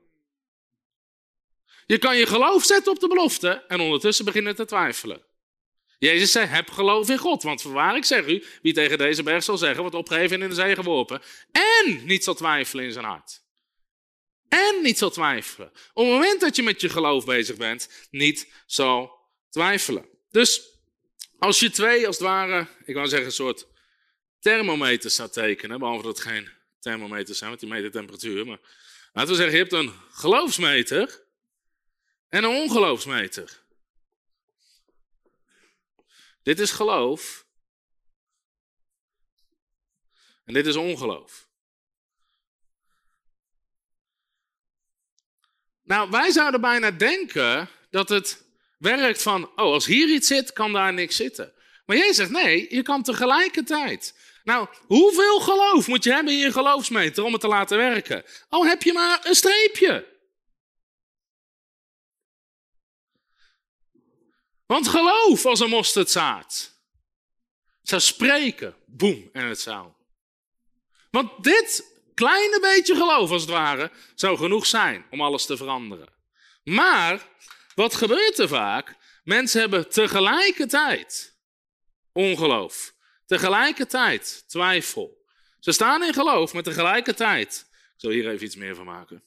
Je 1.86 1.98
kan 1.98 2.16
je 2.16 2.26
geloof 2.26 2.64
zetten 2.64 2.92
op 2.92 3.00
de 3.00 3.08
belofte 3.08 3.64
en 3.68 3.80
ondertussen 3.80 4.24
beginnen 4.24 4.54
te 4.54 4.64
twijfelen. 4.64 5.22
Jezus 6.04 6.32
zei, 6.32 6.46
heb 6.46 6.70
geloof 6.70 7.08
in 7.08 7.18
God. 7.18 7.42
Want 7.42 7.62
voorwaar 7.62 7.96
ik 7.96 8.04
zeg 8.04 8.26
u, 8.26 8.44
wie 8.62 8.72
tegen 8.72 8.98
deze 8.98 9.22
berg 9.22 9.44
zal 9.44 9.58
zeggen, 9.58 9.80
wordt 9.80 9.96
opgeheven 9.96 10.36
en 10.36 10.42
in 10.42 10.48
de 10.48 10.54
zee 10.54 10.74
geworpen. 10.74 11.22
En 11.52 12.04
niet 12.04 12.24
zal 12.24 12.34
twijfelen 12.34 12.84
in 12.84 12.92
zijn 12.92 13.04
hart. 13.04 13.42
En 14.48 14.82
niet 14.82 14.98
zal 14.98 15.10
twijfelen. 15.10 15.68
Op 15.92 16.04
het 16.04 16.12
moment 16.12 16.40
dat 16.40 16.56
je 16.56 16.62
met 16.62 16.80
je 16.80 16.88
geloof 16.88 17.24
bezig 17.24 17.56
bent, 17.56 18.06
niet 18.10 18.52
zal 18.66 19.18
twijfelen. 19.50 20.08
Dus 20.30 20.62
als 21.38 21.60
je 21.60 21.70
twee, 21.70 22.06
als 22.06 22.18
het 22.18 22.26
ware, 22.26 22.66
ik 22.84 22.94
wou 22.94 23.08
zeggen 23.08 23.26
een 23.26 23.32
soort 23.32 23.66
thermometers 24.40 25.14
zou 25.14 25.30
tekenen, 25.30 25.78
behalve 25.78 26.02
dat 26.02 26.18
het 26.18 26.26
geen 26.26 26.48
thermometers 26.80 27.38
zijn, 27.38 27.50
want 27.50 27.62
die 27.62 27.70
meten 27.70 27.90
temperatuur. 27.90 28.46
Maar 28.46 28.60
laten 29.12 29.30
we 29.30 29.36
zeggen, 29.36 29.56
je 29.56 29.62
hebt 29.62 29.72
een 29.72 29.92
geloofsmeter 30.10 31.22
en 32.28 32.44
een 32.44 32.50
ongeloofsmeter. 32.50 33.63
Dit 36.44 36.60
is 36.60 36.70
geloof. 36.70 37.46
En 40.44 40.54
dit 40.54 40.66
is 40.66 40.76
ongeloof. 40.76 41.48
Nou, 45.82 46.10
wij 46.10 46.30
zouden 46.30 46.60
bijna 46.60 46.90
denken 46.90 47.68
dat 47.90 48.08
het 48.08 48.44
werkt 48.78 49.22
van, 49.22 49.44
oh, 49.44 49.56
als 49.56 49.86
hier 49.86 50.08
iets 50.08 50.26
zit, 50.26 50.52
kan 50.52 50.72
daar 50.72 50.92
niks 50.92 51.16
zitten. 51.16 51.52
Maar 51.86 51.96
jij 51.96 52.12
zegt 52.12 52.30
nee, 52.30 52.74
je 52.74 52.82
kan 52.82 53.02
tegelijkertijd 53.02 54.14
Nou, 54.44 54.68
hoeveel 54.86 55.40
geloof 55.40 55.86
moet 55.88 56.04
je 56.04 56.12
hebben 56.12 56.32
in 56.32 56.38
je 56.38 56.52
geloofsmeter 56.52 57.24
om 57.24 57.32
het 57.32 57.40
te 57.40 57.48
laten 57.48 57.76
werken? 57.76 58.24
Al 58.48 58.66
heb 58.66 58.82
je 58.82 58.92
maar 58.92 59.20
een 59.22 59.34
streepje. 59.34 60.13
Want 64.66 64.88
geloof 64.88 65.46
als 65.46 65.60
een 65.60 65.70
mosterdzaad. 65.70 66.78
Zou 67.82 68.00
spreken, 68.00 68.76
boem, 68.86 69.28
en 69.32 69.46
het 69.46 69.60
zou. 69.60 69.92
Want 71.10 71.44
dit 71.44 71.92
kleine 72.14 72.60
beetje 72.60 72.94
geloof, 72.94 73.30
als 73.30 73.42
het 73.42 73.50
ware, 73.50 73.90
zou 74.14 74.36
genoeg 74.36 74.66
zijn 74.66 75.06
om 75.10 75.20
alles 75.20 75.46
te 75.46 75.56
veranderen. 75.56 76.08
Maar, 76.64 77.28
wat 77.74 77.94
gebeurt 77.94 78.38
er 78.38 78.48
vaak? 78.48 78.96
Mensen 79.24 79.60
hebben 79.60 79.90
tegelijkertijd 79.90 81.36
ongeloof. 82.12 82.94
Tegelijkertijd 83.26 84.44
twijfel. 84.46 85.24
Ze 85.60 85.72
staan 85.72 86.02
in 86.02 86.12
geloof, 86.12 86.52
maar 86.52 86.62
tegelijkertijd. 86.62 87.66
Ik 87.70 88.00
zal 88.00 88.10
hier 88.10 88.28
even 88.28 88.46
iets 88.46 88.56
meer 88.56 88.74
van 88.74 88.84
maken. 88.84 89.22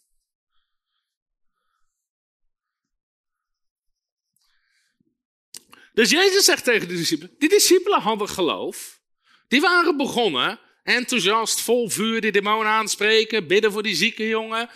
Dus 5.98 6.10
Jezus 6.10 6.46
zegt 6.46 6.64
tegen 6.64 6.88
de 6.88 6.96
discipelen: 6.96 7.36
Die 7.38 7.50
discipelen 7.50 8.02
hadden 8.02 8.30
geloof. 8.30 9.02
Die 9.48 9.62
waren 9.62 9.98
begonnen, 9.98 10.60
enthousiast, 10.84 11.62
vol 11.62 11.90
vuur, 11.90 12.22
die 12.22 12.32
demonen 12.32 12.72
aanspreken, 12.72 13.48
bidden 13.48 13.72
voor 13.72 13.84
die 13.84 13.96
zieke 13.96 14.28
jongen. 14.28 14.70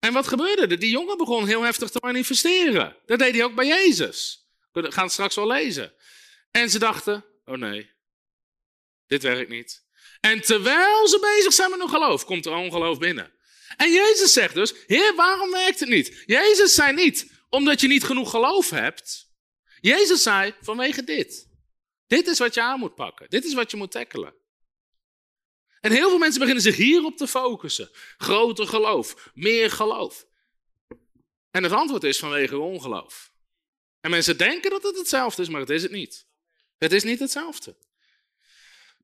En 0.00 0.12
wat 0.12 0.28
gebeurde 0.28 0.66
er? 0.66 0.78
Die 0.78 0.90
jongen 0.90 1.16
begon 1.16 1.46
heel 1.46 1.62
heftig 1.62 1.90
te 1.90 1.98
manifesteren. 2.02 2.96
Dat 3.06 3.18
deed 3.18 3.34
hij 3.34 3.44
ook 3.44 3.54
bij 3.54 3.66
Jezus. 3.66 4.48
We 4.72 4.92
gaan 4.92 5.04
het 5.04 5.12
straks 5.12 5.34
wel 5.34 5.46
lezen. 5.46 5.92
En 6.50 6.70
ze 6.70 6.78
dachten: 6.78 7.24
Oh 7.44 7.56
nee, 7.56 7.90
dit 9.06 9.22
werkt 9.22 9.50
niet. 9.50 9.84
En 10.20 10.40
terwijl 10.40 11.08
ze 11.08 11.18
bezig 11.18 11.52
zijn 11.52 11.70
met 11.70 11.78
hun 11.78 11.88
geloof, 11.88 12.24
komt 12.24 12.46
er 12.46 12.52
ongeloof 12.52 12.98
binnen. 12.98 13.32
En 13.76 13.92
Jezus 13.92 14.32
zegt 14.32 14.54
dus: 14.54 14.74
Heer, 14.86 15.14
waarom 15.16 15.50
werkt 15.50 15.80
het 15.80 15.88
niet? 15.88 16.22
Jezus 16.26 16.74
zei 16.74 16.92
niet 16.92 17.32
omdat 17.48 17.80
je 17.80 17.86
niet 17.86 18.04
genoeg 18.04 18.30
geloof 18.30 18.70
hebt. 18.70 19.23
Jezus 19.84 20.22
zei 20.22 20.54
vanwege 20.60 21.04
dit. 21.04 21.48
Dit 22.06 22.26
is 22.26 22.38
wat 22.38 22.54
je 22.54 22.62
aan 22.62 22.78
moet 22.78 22.94
pakken. 22.94 23.30
Dit 23.30 23.44
is 23.44 23.54
wat 23.54 23.70
je 23.70 23.76
moet 23.76 23.90
tackelen. 23.90 24.34
En 25.80 25.92
heel 25.92 26.08
veel 26.08 26.18
mensen 26.18 26.38
beginnen 26.40 26.62
zich 26.62 26.76
hierop 26.76 27.16
te 27.16 27.26
focussen. 27.26 27.90
Groter 28.16 28.66
geloof, 28.66 29.30
meer 29.34 29.70
geloof. 29.70 30.26
En 31.50 31.62
het 31.62 31.72
antwoord 31.72 32.04
is 32.04 32.18
vanwege 32.18 32.58
ongeloof. 32.58 33.32
En 34.00 34.10
mensen 34.10 34.38
denken 34.38 34.70
dat 34.70 34.82
het 34.82 34.96
hetzelfde 34.96 35.42
is, 35.42 35.48
maar 35.48 35.60
het 35.60 35.70
is 35.70 35.82
het 35.82 35.92
niet. 35.92 36.26
Het 36.78 36.92
is 36.92 37.02
niet 37.02 37.18
hetzelfde. 37.18 37.76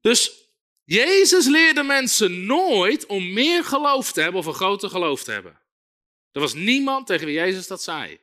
Dus 0.00 0.48
Jezus 0.84 1.46
leerde 1.46 1.82
mensen 1.82 2.46
nooit 2.46 3.06
om 3.06 3.32
meer 3.32 3.64
geloof 3.64 4.12
te 4.12 4.20
hebben 4.20 4.40
of 4.40 4.46
een 4.46 4.54
groter 4.54 4.90
geloof 4.90 5.24
te 5.24 5.30
hebben. 5.30 5.60
Er 6.32 6.40
was 6.40 6.54
niemand 6.54 7.06
tegen 7.06 7.26
wie 7.26 7.34
Jezus 7.34 7.66
dat 7.66 7.82
zei. 7.82 8.20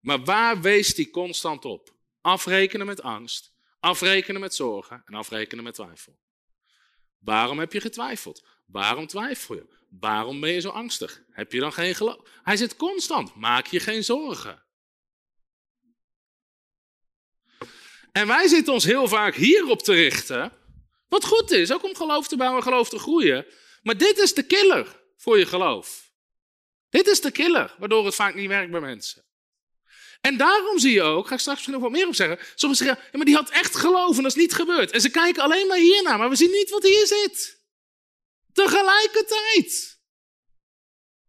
Maar 0.00 0.24
waar 0.24 0.60
wees 0.60 0.96
hij 0.96 1.10
constant 1.10 1.64
op? 1.64 1.93
Afrekenen 2.24 2.86
met 2.86 3.02
angst, 3.02 3.52
afrekenen 3.80 4.40
met 4.40 4.54
zorgen 4.54 5.02
en 5.04 5.14
afrekenen 5.14 5.64
met 5.64 5.74
twijfel. 5.74 6.18
Waarom 7.18 7.58
heb 7.58 7.72
je 7.72 7.80
getwijfeld? 7.80 8.44
Waarom 8.66 9.06
twijfel 9.06 9.54
je? 9.54 9.66
Waarom 9.88 10.40
ben 10.40 10.50
je 10.50 10.60
zo 10.60 10.68
angstig? 10.68 11.22
Heb 11.30 11.52
je 11.52 11.60
dan 11.60 11.72
geen 11.72 11.94
geloof? 11.94 12.28
Hij 12.42 12.56
zit 12.56 12.76
constant. 12.76 13.34
Maak 13.34 13.66
je 13.66 13.80
geen 13.80 14.04
zorgen. 14.04 14.64
En 18.12 18.26
wij 18.26 18.48
zitten 18.48 18.72
ons 18.72 18.84
heel 18.84 19.08
vaak 19.08 19.34
hierop 19.34 19.82
te 19.82 19.92
richten. 19.92 20.52
Wat 21.08 21.24
goed 21.24 21.50
is, 21.50 21.72
ook 21.72 21.84
om 21.84 21.96
geloof 21.96 22.28
te 22.28 22.36
bouwen 22.36 22.58
en 22.58 22.66
geloof 22.66 22.88
te 22.88 22.98
groeien. 22.98 23.46
Maar 23.82 23.96
dit 23.96 24.18
is 24.18 24.34
de 24.34 24.46
killer 24.46 25.00
voor 25.16 25.38
je 25.38 25.46
geloof. 25.46 26.12
Dit 26.88 27.06
is 27.06 27.20
de 27.20 27.30
killer, 27.30 27.74
waardoor 27.78 28.04
het 28.04 28.14
vaak 28.14 28.34
niet 28.34 28.48
werkt 28.48 28.70
bij 28.70 28.80
mensen. 28.80 29.24
En 30.24 30.36
daarom 30.36 30.78
zie 30.78 30.92
je 30.92 31.02
ook, 31.02 31.26
ga 31.26 31.34
ik 31.34 31.40
straks 31.40 31.58
misschien 31.58 31.80
nog 31.80 31.90
wat 31.90 31.98
meer 31.98 32.08
op 32.08 32.14
zeggen. 32.14 32.38
Sommigen 32.54 32.86
zeggen, 32.86 33.04
ja, 33.04 33.16
maar 33.16 33.26
die 33.26 33.34
had 33.34 33.50
echt 33.50 33.76
geloof 33.76 34.16
en 34.16 34.22
dat 34.22 34.36
is 34.36 34.42
niet 34.42 34.54
gebeurd. 34.54 34.90
En 34.90 35.00
ze 35.00 35.10
kijken 35.10 35.42
alleen 35.42 35.66
maar 35.66 35.78
hiernaar, 35.78 36.18
maar 36.18 36.28
we 36.28 36.36
zien 36.36 36.50
niet 36.50 36.70
wat 36.70 36.82
hier 36.82 37.06
zit. 37.06 37.62
Tegelijkertijd. 38.52 40.00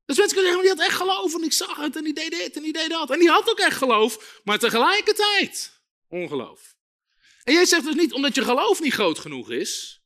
Dus 0.06 0.18
mensen 0.18 0.36
kunnen 0.36 0.44
zeggen, 0.44 0.56
maar 0.56 0.64
die 0.64 0.76
had 0.76 0.88
echt 0.88 0.98
geloof 0.98 1.34
en 1.34 1.44
ik 1.44 1.54
zag 1.54 1.78
het 1.78 1.96
en 1.96 2.04
die 2.04 2.14
deed 2.14 2.32
dit 2.32 2.56
en 2.56 2.62
die 2.62 2.74
deed 2.74 2.90
dat. 2.90 3.10
En 3.10 3.20
die 3.20 3.30
had 3.30 3.50
ook 3.50 3.60
echt 3.60 3.78
geloof, 3.78 4.42
maar 4.44 4.60
tegelijkertijd 4.60 5.82
ongeloof. 6.08 6.76
En 7.44 7.54
jij 7.54 7.66
zegt 7.66 7.86
dus 7.86 7.96
niet 7.96 8.14
omdat 8.14 8.36
je 8.36 8.44
geloof 8.44 8.80
niet 8.82 8.94
groot 8.94 9.20
genoeg 9.20 9.52
is, 9.52 10.02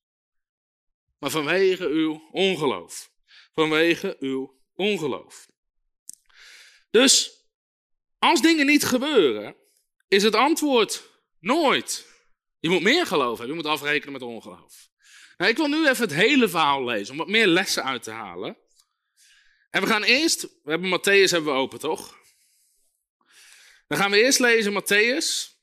maar 1.20 1.30
vanwege 1.30 1.88
uw 1.88 2.30
ongeloof. 2.32 3.12
Vanwege 3.54 4.16
uw 4.20 4.62
ongeloof. 4.76 5.48
Dus 6.92 7.39
als 8.20 8.42
dingen 8.42 8.66
niet 8.66 8.86
gebeuren, 8.86 9.56
is 10.08 10.24
het 10.24 10.36
antwoord 10.36 11.04
nooit. 11.40 12.08
Je 12.60 12.70
moet 12.70 12.82
meer 12.82 13.06
geloof 13.06 13.38
hebben, 13.38 13.56
je 13.56 13.62
moet 13.62 13.72
afrekenen 13.72 14.14
met 14.14 14.22
ongeloof. 14.22 14.90
Nou, 15.38 15.52
ik 15.52 15.58
wil 15.58 15.68
nu 15.68 15.88
even 15.88 16.04
het 16.04 16.14
hele 16.14 16.50
verhaal 16.50 16.84
lezen, 16.84 17.12
om 17.12 17.18
wat 17.18 17.28
meer 17.28 17.48
lessen 17.48 17.84
uit 17.84 18.04
te 18.04 18.12
halen. 18.12 18.58
En 19.70 19.82
we 19.82 19.88
gaan 19.88 20.04
eerst, 20.04 20.42
we 20.42 20.72
hebben 20.72 21.00
Matthäus 21.00 21.32
hebben 21.32 21.54
we 21.54 21.60
open, 21.60 21.80
toch? 21.80 22.18
Dan 23.88 23.98
gaan 23.98 24.12
we 24.12 24.24
eerst 24.24 24.40
lezen 24.40 24.84
Matthäus. 24.84 25.58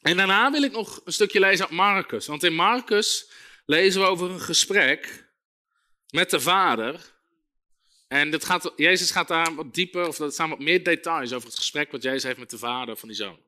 En 0.00 0.16
daarna 0.16 0.50
wil 0.50 0.62
ik 0.62 0.72
nog 0.72 1.00
een 1.04 1.12
stukje 1.12 1.40
lezen 1.40 1.64
uit 1.64 1.74
Marcus. 1.74 2.26
Want 2.26 2.42
in 2.42 2.54
Marcus 2.54 3.30
lezen 3.66 4.00
we 4.00 4.06
over 4.06 4.30
een 4.30 4.40
gesprek 4.40 5.28
met 6.10 6.30
de 6.30 6.40
vader 6.40 7.13
en 8.08 8.30
dat 8.30 8.44
gaat, 8.44 8.72
Jezus 8.76 9.10
gaat 9.10 9.28
daar 9.28 9.54
wat 9.54 9.74
dieper, 9.74 10.08
of 10.08 10.18
er 10.18 10.32
staan 10.32 10.50
wat 10.50 10.58
meer 10.58 10.84
details 10.84 11.32
over 11.32 11.48
het 11.48 11.56
gesprek 11.56 11.90
wat 11.90 12.02
Jezus 12.02 12.22
heeft 12.22 12.38
met 12.38 12.50
de 12.50 12.58
vader 12.58 12.96
van 12.96 13.08
die 13.08 13.16
zoon. 13.16 13.38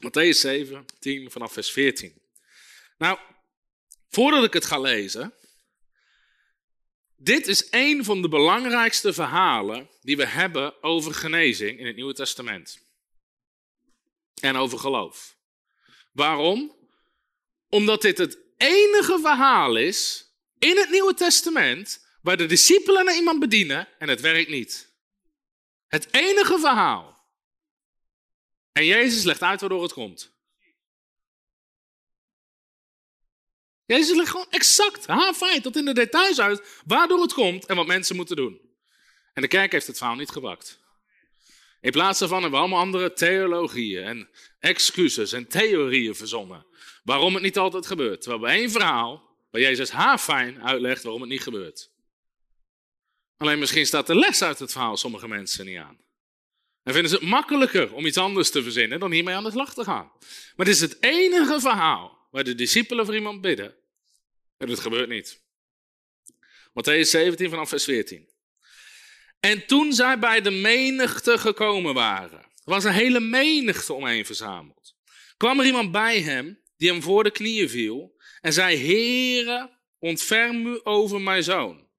Matthäus 0.00 0.40
7, 0.40 0.86
10 0.98 1.30
vanaf 1.30 1.52
vers 1.52 1.70
14. 1.70 2.20
Nou, 2.98 3.18
voordat 4.08 4.44
ik 4.44 4.52
het 4.52 4.64
ga 4.64 4.78
lezen, 4.78 5.34
dit 7.16 7.46
is 7.46 7.66
een 7.70 8.04
van 8.04 8.22
de 8.22 8.28
belangrijkste 8.28 9.12
verhalen 9.12 9.90
die 10.00 10.16
we 10.16 10.26
hebben 10.26 10.82
over 10.82 11.14
genezing 11.14 11.78
in 11.78 11.86
het 11.86 11.96
Nieuwe 11.96 12.14
Testament. 12.14 12.80
En 14.40 14.56
over 14.56 14.78
geloof. 14.78 15.36
Waarom? 16.12 16.76
Omdat 17.68 18.02
dit 18.02 18.18
het 18.18 18.38
enige 18.56 19.18
verhaal 19.20 19.76
is 19.76 20.26
in 20.58 20.76
het 20.76 20.90
Nieuwe 20.90 21.14
Testament 21.14 22.01
waar 22.22 22.36
de 22.36 22.46
discipelen 22.46 23.04
naar 23.04 23.16
iemand 23.16 23.40
bedienen 23.40 23.88
en 23.98 24.08
het 24.08 24.20
werkt 24.20 24.50
niet. 24.50 24.90
Het 25.88 26.08
enige 26.10 26.58
verhaal. 26.58 27.20
En 28.72 28.84
Jezus 28.84 29.22
legt 29.22 29.42
uit 29.42 29.60
waardoor 29.60 29.82
het 29.82 29.92
komt. 29.92 30.30
Jezus 33.86 34.16
legt 34.16 34.30
gewoon 34.30 34.50
exact, 34.50 35.04
feit 35.36 35.62
tot 35.62 35.76
in 35.76 35.84
de 35.84 35.92
details 35.92 36.40
uit 36.40 36.80
waardoor 36.84 37.22
het 37.22 37.32
komt 37.32 37.66
en 37.66 37.76
wat 37.76 37.86
mensen 37.86 38.16
moeten 38.16 38.36
doen. 38.36 38.60
En 39.32 39.42
de 39.42 39.48
kerk 39.48 39.72
heeft 39.72 39.86
het 39.86 39.96
verhaal 39.96 40.16
niet 40.16 40.30
gebracht. 40.30 40.80
In 41.80 41.90
plaats 41.90 42.18
daarvan 42.18 42.42
hebben 42.42 42.58
we 42.58 42.64
allemaal 42.64 42.84
andere 42.84 43.12
theologieën 43.12 44.04
en 44.04 44.30
excuses 44.58 45.32
en 45.32 45.48
theorieën 45.48 46.14
verzonnen. 46.14 46.66
Waarom 47.04 47.34
het 47.34 47.42
niet 47.42 47.58
altijd 47.58 47.86
gebeurt. 47.86 48.20
Terwijl 48.20 48.42
bij 48.42 48.56
één 48.56 48.70
verhaal, 48.70 49.36
waar 49.50 49.60
Jezus 49.60 49.90
haarfijn 49.90 50.62
uitlegt 50.62 51.02
waarom 51.02 51.20
het 51.20 51.30
niet 51.30 51.42
gebeurt. 51.42 51.91
Alleen 53.42 53.58
misschien 53.58 53.86
staat 53.86 54.06
de 54.06 54.14
les 54.14 54.42
uit 54.42 54.58
het 54.58 54.72
verhaal 54.72 54.96
sommige 54.96 55.28
mensen 55.28 55.66
niet 55.66 55.78
aan. 55.78 55.98
En 56.82 56.92
vinden 56.92 57.10
ze 57.10 57.16
het 57.16 57.24
makkelijker 57.24 57.94
om 57.94 58.06
iets 58.06 58.16
anders 58.16 58.50
te 58.50 58.62
verzinnen 58.62 59.00
dan 59.00 59.12
hiermee 59.12 59.34
aan 59.34 59.44
de 59.44 59.50
slag 59.50 59.74
te 59.74 59.84
gaan. 59.84 60.12
Maar 60.56 60.66
het 60.66 60.74
is 60.74 60.80
het 60.80 60.96
enige 61.00 61.60
verhaal 61.60 62.28
waar 62.30 62.44
de 62.44 62.54
discipelen 62.54 63.04
voor 63.04 63.14
iemand 63.14 63.40
bidden. 63.40 63.74
En 64.56 64.68
het 64.68 64.80
gebeurt 64.80 65.08
niet. 65.08 65.42
Matthäus 66.68 67.08
17 67.08 67.50
vanaf 67.50 67.68
vers 67.68 67.84
14. 67.84 68.28
En 69.40 69.66
toen 69.66 69.92
zij 69.92 70.18
bij 70.18 70.40
de 70.40 70.50
menigte 70.50 71.38
gekomen 71.38 71.94
waren, 71.94 72.46
was 72.64 72.84
een 72.84 72.92
hele 72.92 73.20
menigte 73.20 73.92
omheen 73.92 74.26
verzameld, 74.26 74.96
kwam 75.36 75.60
er 75.60 75.66
iemand 75.66 75.92
bij 75.92 76.20
hem 76.20 76.60
die 76.76 76.90
hem 76.90 77.02
voor 77.02 77.24
de 77.24 77.30
knieën 77.30 77.68
viel 77.68 78.20
en 78.40 78.52
zei, 78.52 78.76
Heere, 78.76 79.78
ontferm 79.98 80.66
u 80.66 80.80
over 80.82 81.20
mijn 81.20 81.42
zoon 81.42 81.90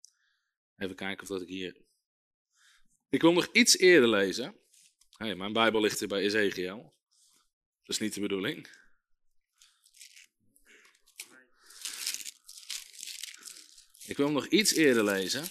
Even 0.84 0.95
kijken 0.95 1.21
of 1.21 1.27
dat 1.27 1.41
ik 1.41 1.47
hier. 1.47 1.81
Ik 3.09 3.21
wil 3.21 3.34
nog 3.34 3.47
iets 3.51 3.77
eerder 3.77 4.09
lezen. 4.09 4.55
Hey, 5.17 5.36
mijn 5.36 5.53
Bijbel 5.53 5.81
ligt 5.81 5.99
hier 5.99 6.07
bij 6.07 6.21
Ezekiel. 6.21 6.93
Dat 7.84 7.95
is 7.95 7.99
niet 7.99 8.13
de 8.13 8.19
bedoeling. 8.19 8.67
Ik 14.05 14.17
wil 14.17 14.31
nog 14.31 14.47
iets 14.47 14.73
eerder 14.73 15.03
lezen. 15.03 15.47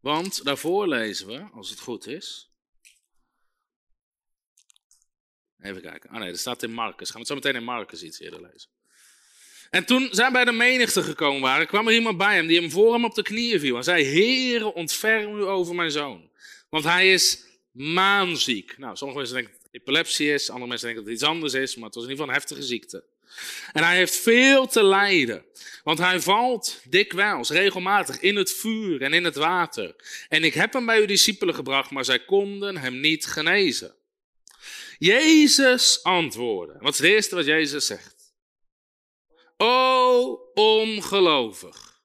Want 0.00 0.44
daarvoor 0.44 0.88
lezen 0.88 1.26
we, 1.26 1.40
als 1.40 1.70
het 1.70 1.80
goed 1.80 2.06
is. 2.06 2.50
Even 5.58 5.82
kijken. 5.82 6.10
Ah 6.10 6.18
nee, 6.18 6.30
dat 6.30 6.38
staat 6.38 6.62
in 6.62 6.72
Marcus. 6.72 7.10
Gaan 7.10 7.14
we 7.14 7.18
het 7.18 7.28
zo 7.28 7.34
meteen 7.34 7.60
in 7.60 7.64
Marcus 7.64 8.02
iets 8.02 8.18
eerder 8.18 8.40
lezen. 8.40 8.70
En 9.70 9.84
toen 9.84 10.08
zij 10.10 10.30
bij 10.30 10.44
de 10.44 10.52
menigte 10.52 11.02
gekomen 11.02 11.40
waren, 11.40 11.66
kwam 11.66 11.88
er 11.88 11.94
iemand 11.94 12.18
bij 12.18 12.34
hem 12.34 12.46
die 12.46 12.60
hem 12.60 12.70
voor 12.70 12.92
hem 12.92 13.04
op 13.04 13.14
de 13.14 13.22
knieën 13.22 13.60
viel. 13.60 13.76
En 13.76 13.84
zei, 13.84 14.04
Heere, 14.04 14.74
ontferm 14.74 15.38
u 15.38 15.44
over 15.44 15.74
mijn 15.74 15.90
zoon. 15.90 16.30
Want 16.68 16.84
hij 16.84 17.12
is 17.12 17.44
maanziek. 17.72 18.78
Nou, 18.78 18.96
sommige 18.96 19.18
mensen 19.18 19.36
denken 19.36 19.54
dat 19.54 19.62
het 19.72 19.80
epilepsie 19.80 20.32
is, 20.32 20.50
andere 20.50 20.68
mensen 20.68 20.86
denken 20.86 21.04
dat 21.04 21.12
het 21.12 21.22
iets 21.22 21.32
anders 21.32 21.52
is, 21.54 21.74
maar 21.76 21.84
het 21.84 21.94
was 21.94 22.04
in 22.04 22.10
ieder 22.10 22.24
geval 22.24 22.34
een 22.34 22.40
heftige 22.40 22.66
ziekte. 22.66 23.04
En 23.72 23.84
hij 23.84 23.96
heeft 23.96 24.16
veel 24.16 24.66
te 24.66 24.84
lijden, 24.84 25.44
want 25.84 25.98
hij 25.98 26.20
valt 26.20 26.80
dikwijls, 26.84 27.50
regelmatig 27.50 28.20
in 28.20 28.36
het 28.36 28.52
vuur 28.52 29.02
en 29.02 29.12
in 29.12 29.24
het 29.24 29.34
water. 29.34 29.94
En 30.28 30.44
ik 30.44 30.54
heb 30.54 30.72
hem 30.72 30.86
bij 30.86 31.00
uw 31.00 31.06
discipelen 31.06 31.54
gebracht, 31.54 31.90
maar 31.90 32.04
zij 32.04 32.24
konden 32.24 32.76
hem 32.76 33.00
niet 33.00 33.26
genezen. 33.26 33.94
Jezus 34.98 36.02
antwoordde. 36.02 36.76
Wat 36.78 36.92
is 36.92 36.98
het 36.98 37.08
eerste 37.08 37.34
wat 37.34 37.44
Jezus 37.44 37.86
zegt? 37.86 38.19
O 39.62 40.38
ongelovig 40.54 42.02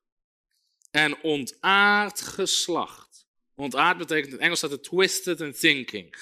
en 0.92 1.22
ontaard 1.22 2.22
geslacht. 2.22 3.28
Ontaard 3.56 3.98
betekent 3.98 4.26
in 4.26 4.32
het 4.32 4.42
Engels 4.42 4.58
staat 4.58 4.72
het 4.72 4.84
twisted 4.84 5.40
in 5.40 5.54
thinking. 5.54 6.16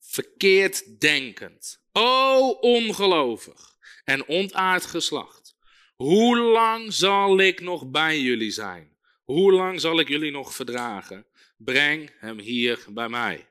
Verkeerd 0.00 1.00
denkend. 1.00 1.80
O 1.92 2.50
ongelovig 2.50 3.76
en 4.04 4.26
ontaard 4.26 4.86
geslacht. 4.86 5.56
Hoe 5.94 6.38
lang 6.38 6.92
zal 6.92 7.38
ik 7.38 7.60
nog 7.60 7.90
bij 7.90 8.20
jullie 8.20 8.50
zijn? 8.50 8.96
Hoe 9.24 9.52
lang 9.52 9.80
zal 9.80 10.00
ik 10.00 10.08
jullie 10.08 10.30
nog 10.30 10.54
verdragen? 10.54 11.26
Breng 11.56 12.10
hem 12.18 12.38
hier 12.38 12.84
bij 12.88 13.08
mij. 13.08 13.48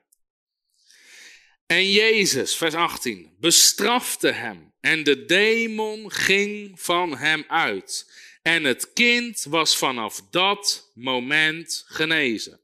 En 1.66 1.90
Jezus, 1.90 2.56
vers 2.56 2.74
18, 2.74 3.36
bestrafte 3.38 4.32
hem 4.32 4.74
en 4.86 5.02
de 5.02 5.24
demon 5.24 6.12
ging 6.12 6.80
van 6.80 7.16
hem 7.16 7.44
uit. 7.48 8.12
En 8.42 8.64
het 8.64 8.92
kind 8.92 9.44
was 9.48 9.76
vanaf 9.76 10.22
dat 10.30 10.90
moment 10.94 11.84
genezen. 11.86 12.60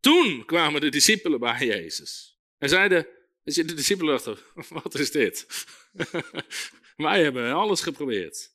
Toen 0.00 0.44
kwamen 0.44 0.80
de 0.80 0.88
discipelen 0.88 1.40
bij 1.40 1.66
Jezus. 1.66 2.38
En 2.58 2.68
zeiden, 2.68 3.06
de 3.44 3.74
discipelen 3.74 4.12
dachten, 4.12 4.38
wat 4.82 4.94
is 4.94 5.10
dit? 5.10 5.46
Wij 6.96 7.22
hebben 7.22 7.52
alles 7.52 7.80
geprobeerd. 7.80 8.50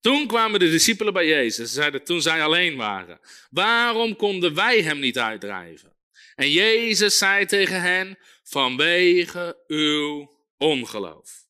Toen 0.00 0.26
kwamen 0.26 0.60
de 0.60 0.70
discipelen 0.70 1.12
bij 1.12 1.26
Jezus. 1.26 1.68
Ze 1.68 1.74
zeiden, 1.74 2.04
toen 2.04 2.22
zij 2.22 2.42
alleen 2.42 2.76
waren. 2.76 3.20
Waarom 3.50 4.16
konden 4.16 4.54
wij 4.54 4.82
hem 4.82 4.98
niet 4.98 5.18
uitdrijven? 5.18 5.92
En 6.34 6.50
Jezus 6.50 7.18
zei 7.18 7.46
tegen 7.46 7.80
hen, 7.80 8.18
vanwege 8.42 9.62
uw 9.66 10.30
ongeloof. 10.58 11.43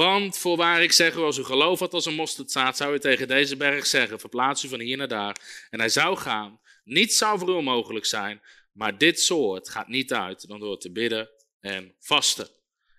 Want 0.00 0.38
voorwaar 0.38 0.82
ik 0.82 0.92
zeg, 0.92 1.16
als 1.16 1.38
u 1.38 1.44
geloof 1.44 1.78
had 1.78 1.92
als 1.92 2.06
een 2.06 2.14
mosterdzaad, 2.14 2.76
zou 2.76 2.94
u 2.94 2.98
tegen 2.98 3.28
deze 3.28 3.56
berg 3.56 3.86
zeggen, 3.86 4.20
verplaats 4.20 4.64
u 4.64 4.68
van 4.68 4.80
hier 4.80 4.96
naar 4.96 5.08
daar. 5.08 5.66
En 5.70 5.78
hij 5.78 5.88
zou 5.88 6.16
gaan. 6.16 6.60
Niets 6.84 7.18
zou 7.18 7.38
voor 7.38 7.48
u 7.48 7.52
onmogelijk 7.52 8.06
zijn, 8.06 8.42
maar 8.72 8.98
dit 8.98 9.20
soort 9.20 9.68
gaat 9.68 9.88
niet 9.88 10.12
uit 10.12 10.48
dan 10.48 10.60
door 10.60 10.78
te 10.78 10.90
bidden 10.90 11.30
en 11.60 11.94
vasten. 11.98 12.48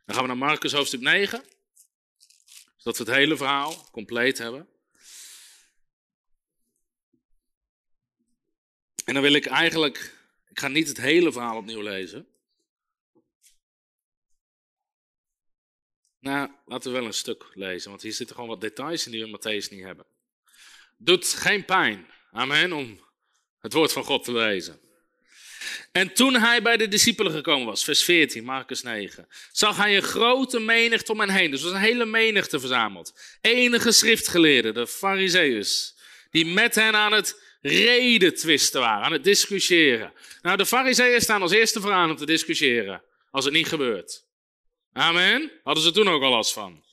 Dan 0.05 0.15
gaan 0.15 0.23
we 0.23 0.27
naar 0.27 0.47
Marcus 0.47 0.71
hoofdstuk 0.71 1.01
9, 1.01 1.43
zodat 2.77 2.97
we 2.97 3.03
het 3.03 3.13
hele 3.13 3.37
verhaal 3.37 3.89
compleet 3.91 4.37
hebben. 4.37 4.67
En 9.05 9.13
dan 9.13 9.23
wil 9.23 9.33
ik 9.33 9.45
eigenlijk, 9.45 10.15
ik 10.49 10.59
ga 10.59 10.67
niet 10.67 10.87
het 10.87 10.97
hele 10.97 11.31
verhaal 11.31 11.57
opnieuw 11.57 11.81
lezen. 11.81 12.30
Nou, 16.21 16.49
laten 16.65 16.91
we 16.91 16.97
wel 16.97 17.07
een 17.07 17.13
stuk 17.13 17.45
lezen, 17.53 17.89
want 17.89 18.01
hier 18.01 18.13
zitten 18.13 18.35
gewoon 18.35 18.49
wat 18.49 18.61
details 18.61 19.05
in 19.05 19.11
die 19.11 19.25
we 19.25 19.37
Matthäus 19.37 19.69
niet 19.69 19.83
hebben. 19.83 20.05
Doet 20.97 21.27
geen 21.27 21.65
pijn, 21.65 22.07
amen, 22.31 22.73
om 22.73 22.99
het 23.59 23.73
woord 23.73 23.93
van 23.93 24.03
God 24.03 24.23
te 24.23 24.33
lezen. 24.33 24.79
En 25.91 26.13
toen 26.13 26.33
hij 26.33 26.61
bij 26.61 26.77
de 26.77 26.87
discipelen 26.87 27.31
gekomen 27.31 27.65
was, 27.65 27.83
vers 27.83 28.03
14, 28.03 28.43
Marcus 28.43 28.81
9, 28.81 29.27
zag 29.51 29.77
hij 29.77 29.95
een 29.95 30.01
grote 30.01 30.59
menigte 30.59 31.11
om 31.11 31.19
hen 31.19 31.29
heen. 31.29 31.51
Dus 31.51 31.59
er 31.59 31.65
was 31.65 31.75
een 31.75 31.85
hele 31.85 32.05
menigte 32.05 32.59
verzameld. 32.59 33.37
Enige 33.41 33.91
schriftgeleerden, 33.91 34.73
de 34.73 34.87
fariseeërs, 34.87 35.95
die 36.31 36.45
met 36.45 36.75
hen 36.75 36.95
aan 36.95 37.11
het 37.11 37.41
reden 37.61 38.35
twisten 38.35 38.81
waren, 38.81 39.05
aan 39.05 39.11
het 39.11 39.23
discussiëren. 39.23 40.13
Nou, 40.41 40.57
de 40.57 40.65
fariseeërs 40.65 41.23
staan 41.23 41.41
als 41.41 41.51
eerste 41.51 41.81
vooraan 41.81 42.09
om 42.09 42.15
te 42.15 42.25
discussiëren, 42.25 43.03
als 43.31 43.45
het 43.45 43.53
niet 43.53 43.67
gebeurt. 43.67 44.29
Amen. 44.93 45.51
Hadden 45.63 45.83
ze 45.83 45.91
toen 45.91 46.07
ook 46.07 46.21
al 46.21 46.29
last 46.29 46.53
van. 46.53 46.83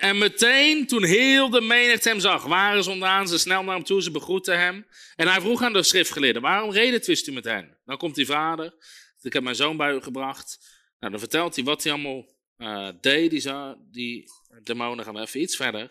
En 0.00 0.18
meteen, 0.18 0.86
toen 0.86 1.04
heel 1.04 1.50
de 1.50 1.60
menigte 1.60 2.08
hem 2.08 2.20
zag, 2.20 2.44
waren 2.44 2.84
ze 2.84 2.90
ondaan, 2.90 3.28
ze 3.28 3.38
snel 3.38 3.62
naar 3.62 3.74
hem 3.74 3.84
toe, 3.84 4.02
ze 4.02 4.10
begroeten 4.10 4.58
hem. 4.58 4.86
En 5.16 5.28
hij 5.28 5.40
vroeg 5.40 5.62
aan 5.62 5.72
de 5.72 5.82
schriftgeleerden, 5.82 6.42
waarom 6.42 6.70
reden 6.70 7.02
twist 7.02 7.26
u 7.26 7.32
met 7.32 7.44
hen? 7.44 7.78
Dan 7.84 7.96
komt 7.96 8.14
die 8.14 8.26
vader, 8.26 8.74
ik 9.20 9.32
heb 9.32 9.42
mijn 9.42 9.56
zoon 9.56 9.76
bij 9.76 9.94
u 9.94 10.00
gebracht. 10.00 10.58
Nou, 10.98 11.12
dan 11.12 11.20
vertelt 11.20 11.54
hij 11.54 11.64
wat 11.64 11.82
hij 11.82 11.92
allemaal 11.92 12.26
uh, 12.58 12.88
deed, 13.00 13.30
die, 13.30 13.52
die 13.90 14.24
demonen. 14.62 15.04
Gaan 15.04 15.14
we 15.14 15.20
even 15.20 15.40
iets 15.40 15.56
verder. 15.56 15.90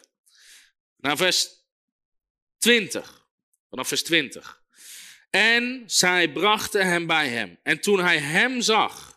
Naar 0.97 1.17
vers 1.17 1.47
20, 2.57 3.27
vanaf 3.69 3.87
vers 3.87 4.03
20. 4.03 4.61
En 5.29 5.83
zij 5.85 6.31
brachten 6.31 6.87
hem 6.87 7.07
bij 7.07 7.27
hem. 7.27 7.59
En 7.63 7.81
toen 7.81 7.99
hij 7.99 8.17
hem 8.17 8.61
zag, 8.61 9.10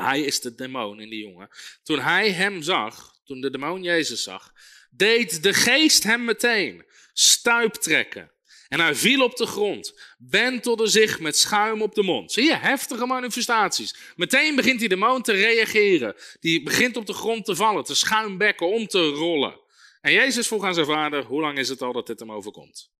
hij 0.00 0.20
is 0.20 0.40
de 0.40 0.54
demon 0.54 1.00
in 1.00 1.08
die 1.08 1.22
jongen. 1.22 1.48
Toen 1.82 1.98
hij 1.98 2.30
hem 2.30 2.62
zag, 2.62 3.14
toen 3.24 3.40
de 3.40 3.50
demon 3.50 3.82
Jezus 3.82 4.22
zag, 4.22 4.52
deed 4.90 5.42
de 5.42 5.54
geest 5.54 6.02
hem 6.02 6.24
meteen 6.24 6.84
stuiptrekken. 7.12 8.32
En 8.68 8.80
hij 8.80 8.94
viel 8.94 9.22
op 9.22 9.36
de 9.36 9.46
grond, 9.46 10.00
bentelde 10.18 10.86
zich 10.86 11.20
met 11.20 11.36
schuim 11.36 11.82
op 11.82 11.94
de 11.94 12.02
mond. 12.02 12.32
Zie 12.32 12.44
je, 12.44 12.56
heftige 12.56 13.06
manifestaties. 13.06 13.94
Meteen 14.16 14.54
begint 14.56 14.78
die 14.78 14.88
demon 14.88 15.22
te 15.22 15.32
reageren. 15.32 16.14
Die 16.40 16.62
begint 16.62 16.96
op 16.96 17.06
de 17.06 17.12
grond 17.12 17.44
te 17.44 17.56
vallen, 17.56 17.84
te 17.84 17.94
schuimbekken, 17.94 18.66
om 18.66 18.86
te 18.86 19.08
rollen. 19.08 19.60
En 20.00 20.12
Jezus 20.12 20.46
vroeg 20.46 20.64
aan 20.64 20.74
zijn 20.74 20.86
vader, 20.86 21.24
hoe 21.24 21.40
lang 21.40 21.58
is 21.58 21.68
het 21.68 21.82
al 21.82 21.92
dat 21.92 22.06
dit 22.06 22.20
hem 22.20 22.32
overkomt? 22.32 22.90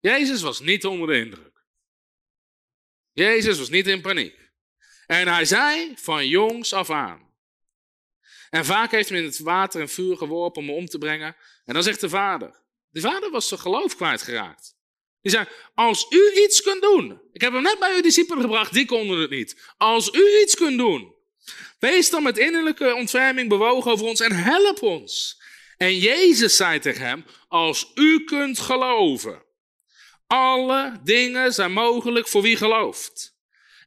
Jezus 0.00 0.42
was 0.42 0.60
niet 0.60 0.84
onder 0.84 1.08
de 1.08 1.18
indruk. 1.18 1.64
Jezus 3.12 3.58
was 3.58 3.68
niet 3.68 3.86
in 3.86 4.00
paniek. 4.00 4.45
En 5.06 5.28
hij 5.28 5.44
zei 5.44 5.92
van 5.96 6.28
jongs 6.28 6.72
af 6.72 6.90
aan. 6.90 7.26
En 8.50 8.64
vaak 8.64 8.90
heeft 8.90 9.10
in 9.10 9.24
het 9.24 9.38
water 9.38 9.80
en 9.80 9.88
vuur 9.88 10.16
geworpen 10.16 10.62
om 10.62 10.68
hem 10.68 10.76
om 10.76 10.86
te 10.86 10.98
brengen. 10.98 11.36
En 11.64 11.74
dan 11.74 11.82
zegt 11.82 12.00
de 12.00 12.08
vader. 12.08 12.62
De 12.90 13.00
vader 13.00 13.30
was 13.30 13.48
zijn 13.48 13.60
geloof 13.60 13.96
kwijtgeraakt. 13.96 14.76
Die 15.22 15.32
zei, 15.32 15.46
als 15.74 16.06
u 16.10 16.32
iets 16.44 16.62
kunt 16.62 16.82
doen. 16.82 17.20
Ik 17.32 17.40
heb 17.40 17.52
hem 17.52 17.62
net 17.62 17.78
bij 17.78 17.94
uw 17.94 18.02
discipelen 18.02 18.42
gebracht, 18.42 18.72
die 18.72 18.86
konden 18.86 19.18
het 19.18 19.30
niet. 19.30 19.74
Als 19.76 20.12
u 20.12 20.40
iets 20.42 20.54
kunt 20.54 20.78
doen. 20.78 21.14
Wees 21.78 22.10
dan 22.10 22.22
met 22.22 22.38
innerlijke 22.38 22.94
ontferming 22.94 23.48
bewogen 23.48 23.90
over 23.90 24.06
ons 24.06 24.20
en 24.20 24.32
help 24.32 24.82
ons. 24.82 25.42
En 25.76 25.98
Jezus 25.98 26.56
zei 26.56 26.78
tegen 26.78 27.06
hem, 27.06 27.24
als 27.48 27.90
u 27.94 28.24
kunt 28.24 28.58
geloven. 28.58 29.42
Alle 30.26 31.00
dingen 31.04 31.52
zijn 31.54 31.72
mogelijk 31.72 32.28
voor 32.28 32.42
wie 32.42 32.56
gelooft. 32.56 33.35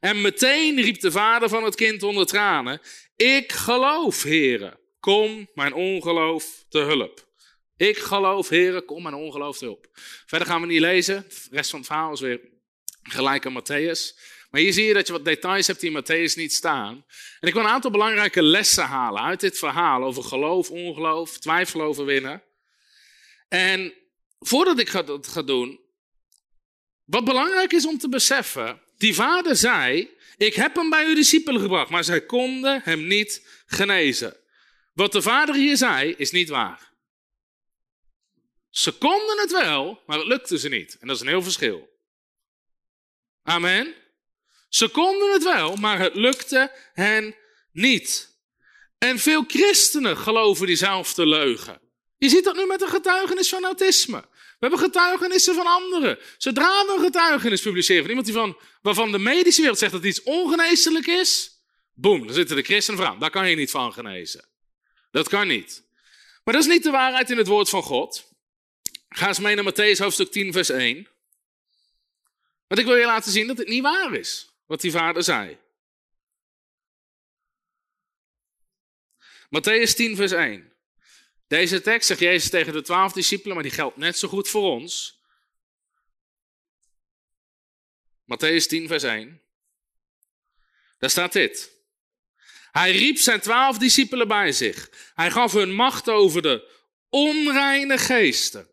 En 0.00 0.20
meteen 0.20 0.80
riep 0.80 1.00
de 1.00 1.10
vader 1.10 1.48
van 1.48 1.64
het 1.64 1.74
kind 1.74 2.02
onder 2.02 2.26
tranen: 2.26 2.80
Ik 3.16 3.52
geloof, 3.52 4.22
heren, 4.22 4.78
kom 5.00 5.48
mijn 5.54 5.72
ongeloof 5.72 6.64
te 6.68 6.78
hulp. 6.78 7.28
Ik 7.76 7.98
geloof, 7.98 8.48
heren, 8.48 8.84
kom 8.84 9.02
mijn 9.02 9.14
ongeloof 9.14 9.58
te 9.58 9.64
hulp. 9.64 9.88
Verder 10.26 10.48
gaan 10.48 10.60
we 10.60 10.66
niet 10.66 10.80
lezen. 10.80 11.26
De 11.28 11.56
rest 11.56 11.70
van 11.70 11.78
het 11.78 11.88
verhaal 11.88 12.12
is 12.12 12.20
weer 12.20 12.40
gelijk 13.02 13.46
aan 13.46 13.62
Matthäus. 13.62 14.18
Maar 14.50 14.60
hier 14.60 14.72
zie 14.72 14.84
je 14.84 14.94
dat 14.94 15.06
je 15.06 15.12
wat 15.12 15.24
details 15.24 15.66
hebt 15.66 15.80
die 15.80 15.90
in 15.90 16.02
Matthäus 16.02 16.34
niet 16.34 16.52
staan. 16.52 17.04
En 17.40 17.48
ik 17.48 17.54
wil 17.54 17.62
een 17.62 17.68
aantal 17.68 17.90
belangrijke 17.90 18.42
lessen 18.42 18.84
halen 18.84 19.22
uit 19.22 19.40
dit 19.40 19.58
verhaal 19.58 20.02
over 20.02 20.22
geloof, 20.22 20.70
ongeloof, 20.70 21.38
twijfel 21.38 21.82
overwinnen. 21.82 22.42
En 23.48 23.94
voordat 24.38 24.78
ik 24.78 25.06
dat 25.06 25.26
ga 25.26 25.42
doen, 25.42 25.80
wat 27.04 27.24
belangrijk 27.24 27.72
is 27.72 27.86
om 27.86 27.98
te 27.98 28.08
beseffen, 28.08 28.80
die 29.00 29.14
vader 29.14 29.56
zei, 29.56 30.16
ik 30.36 30.54
heb 30.54 30.74
hem 30.74 30.90
bij 30.90 31.06
uw 31.06 31.14
discipelen 31.14 31.60
gebracht, 31.60 31.90
maar 31.90 32.04
zij 32.04 32.20
konden 32.20 32.80
hem 32.84 33.06
niet 33.06 33.46
genezen. 33.66 34.36
Wat 34.94 35.12
de 35.12 35.22
vader 35.22 35.54
hier 35.54 35.76
zei, 35.76 36.14
is 36.16 36.30
niet 36.30 36.48
waar. 36.48 36.92
Ze 38.70 38.92
konden 38.92 39.38
het 39.38 39.50
wel, 39.50 40.02
maar 40.06 40.18
het 40.18 40.26
lukte 40.26 40.58
ze 40.58 40.68
niet. 40.68 40.96
En 41.00 41.06
dat 41.06 41.16
is 41.16 41.22
een 41.22 41.28
heel 41.28 41.42
verschil. 41.42 41.88
Amen. 43.42 43.94
Ze 44.68 44.88
konden 44.88 45.32
het 45.32 45.42
wel, 45.42 45.76
maar 45.76 45.98
het 45.98 46.14
lukte 46.14 46.72
hen 46.92 47.34
niet. 47.72 48.38
En 48.98 49.18
veel 49.18 49.44
christenen 49.46 50.16
geloven 50.16 50.66
diezelfde 50.66 51.26
leugen. 51.26 51.80
Je 52.16 52.28
ziet 52.28 52.44
dat 52.44 52.56
nu 52.56 52.66
met 52.66 52.82
een 52.82 52.88
getuigenis 52.88 53.48
van 53.48 53.64
autisme. 53.64 54.24
We 54.60 54.66
hebben 54.66 54.78
getuigenissen 54.78 55.54
van 55.54 55.66
anderen. 55.66 56.18
Zodra 56.38 56.86
we 56.86 56.92
een 56.92 57.04
getuigenis 57.04 57.62
publiceren 57.62 58.00
van 58.00 58.08
iemand 58.08 58.26
die 58.26 58.36
van, 58.36 58.58
waarvan 58.82 59.12
de 59.12 59.18
medische 59.18 59.60
wereld 59.60 59.78
zegt 59.78 59.92
dat 59.92 60.04
iets 60.04 60.22
ongeneeslijk 60.22 61.06
is, 61.06 61.60
boem, 61.94 62.26
dan 62.26 62.34
zitten 62.34 62.56
de 62.56 62.62
christenen 62.62 63.00
van. 63.04 63.18
Daar 63.18 63.30
kan 63.30 63.50
je 63.50 63.56
niet 63.56 63.70
van 63.70 63.92
genezen. 63.92 64.48
Dat 65.10 65.28
kan 65.28 65.46
niet. 65.46 65.84
Maar 66.44 66.54
dat 66.54 66.62
is 66.62 66.68
niet 66.68 66.82
de 66.82 66.90
waarheid 66.90 67.30
in 67.30 67.36
het 67.36 67.46
woord 67.46 67.68
van 67.68 67.82
God. 67.82 68.28
Ga 69.08 69.28
eens 69.28 69.38
mee 69.38 69.54
naar 69.54 69.72
Matthäus 69.72 69.98
hoofdstuk 69.98 70.30
10, 70.30 70.52
vers 70.52 70.68
1. 70.68 71.08
Want 72.66 72.80
ik 72.80 72.86
wil 72.86 72.96
je 72.96 73.06
laten 73.06 73.32
zien 73.32 73.46
dat 73.46 73.58
het 73.58 73.68
niet 73.68 73.82
waar 73.82 74.14
is, 74.14 74.48
wat 74.66 74.80
die 74.80 74.90
vader 74.90 75.22
zei. 75.22 75.58
Matthäus 79.46 79.94
10, 79.94 80.16
vers 80.16 80.32
1. 80.32 80.72
Deze 81.50 81.80
tekst 81.80 82.06
zegt 82.06 82.20
Jezus 82.20 82.50
tegen 82.50 82.72
de 82.72 82.82
twaalf 82.82 83.12
discipelen, 83.12 83.54
maar 83.54 83.62
die 83.62 83.72
geldt 83.72 83.96
net 83.96 84.18
zo 84.18 84.28
goed 84.28 84.48
voor 84.48 84.70
ons. 84.70 85.20
Matthäus 88.24 88.66
10, 88.66 88.86
vers 88.86 89.02
1. 89.02 89.40
Daar 90.98 91.10
staat 91.10 91.32
dit. 91.32 91.72
Hij 92.72 92.92
riep 92.92 93.18
zijn 93.18 93.40
twaalf 93.40 93.78
discipelen 93.78 94.28
bij 94.28 94.52
zich. 94.52 94.90
Hij 95.14 95.30
gaf 95.30 95.52
hun 95.52 95.72
macht 95.72 96.08
over 96.08 96.42
de 96.42 96.68
onreine 97.08 97.98
geesten. 97.98 98.68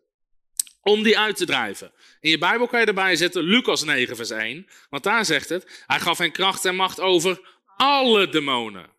Om 0.80 1.02
die 1.02 1.18
uit 1.18 1.36
te 1.36 1.46
drijven. 1.46 1.92
In 2.20 2.30
je 2.30 2.38
Bijbel 2.38 2.66
kan 2.66 2.80
je 2.80 2.86
erbij 2.86 3.16
zetten 3.16 3.42
Lucas 3.42 3.84
9, 3.84 4.16
vers 4.16 4.30
1. 4.30 4.68
Want 4.90 5.02
daar 5.02 5.24
zegt 5.24 5.48
het: 5.48 5.84
Hij 5.86 6.00
gaf 6.00 6.18
hen 6.18 6.32
kracht 6.32 6.64
en 6.64 6.76
macht 6.76 7.00
over 7.00 7.60
alle 7.76 8.28
demonen. 8.28 8.90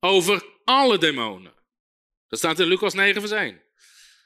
Over 0.00 0.44
alle 0.64 0.98
demonen. 0.98 1.58
Dat 2.30 2.38
staat 2.38 2.60
in 2.60 2.66
Lucas 2.66 2.94
9, 2.94 3.20
vers 3.20 3.32
1. 3.32 3.62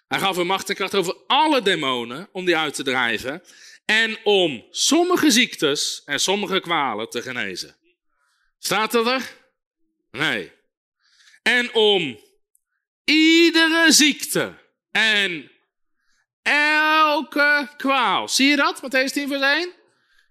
Hij 0.08 0.18
gaf 0.18 0.36
hem 0.36 0.46
macht 0.46 0.68
en 0.68 0.74
kracht 0.74 0.94
over 0.94 1.16
alle 1.26 1.62
demonen 1.62 2.28
om 2.32 2.44
die 2.44 2.56
uit 2.56 2.74
te 2.74 2.82
drijven. 2.82 3.42
En 3.84 4.18
om 4.24 4.66
sommige 4.70 5.30
ziektes 5.30 6.02
en 6.04 6.20
sommige 6.20 6.60
kwalen 6.60 7.10
te 7.10 7.22
genezen. 7.22 7.76
Staat 8.58 8.92
dat 8.92 9.06
er? 9.06 9.30
Nee. 10.10 10.52
En 11.42 11.74
om 11.74 12.20
iedere 13.04 13.92
ziekte 13.92 14.54
en 14.90 15.50
elke 16.42 17.68
kwaal. 17.76 18.28
Zie 18.28 18.48
je 18.48 18.56
dat, 18.56 18.82
Matthäus 18.82 19.12
10 19.12 19.28
vers 19.28 19.42
1? 19.42 19.72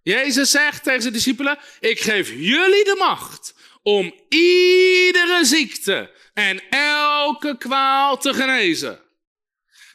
Jezus 0.03 0.51
zegt 0.51 0.83
tegen 0.83 1.01
zijn 1.01 1.13
discipelen, 1.13 1.59
ik 1.79 1.99
geef 1.99 2.29
jullie 2.29 2.83
de 2.83 2.95
macht 2.99 3.53
om 3.83 4.13
iedere 4.29 5.45
ziekte 5.45 6.11
en 6.33 6.69
elke 6.69 7.57
kwaal 7.57 8.17
te 8.17 8.33
genezen. 8.33 9.01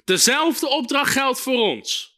Dezelfde 0.04 0.68
opdracht 0.68 1.12
geldt 1.12 1.40
voor 1.40 1.58
ons. 1.58 2.16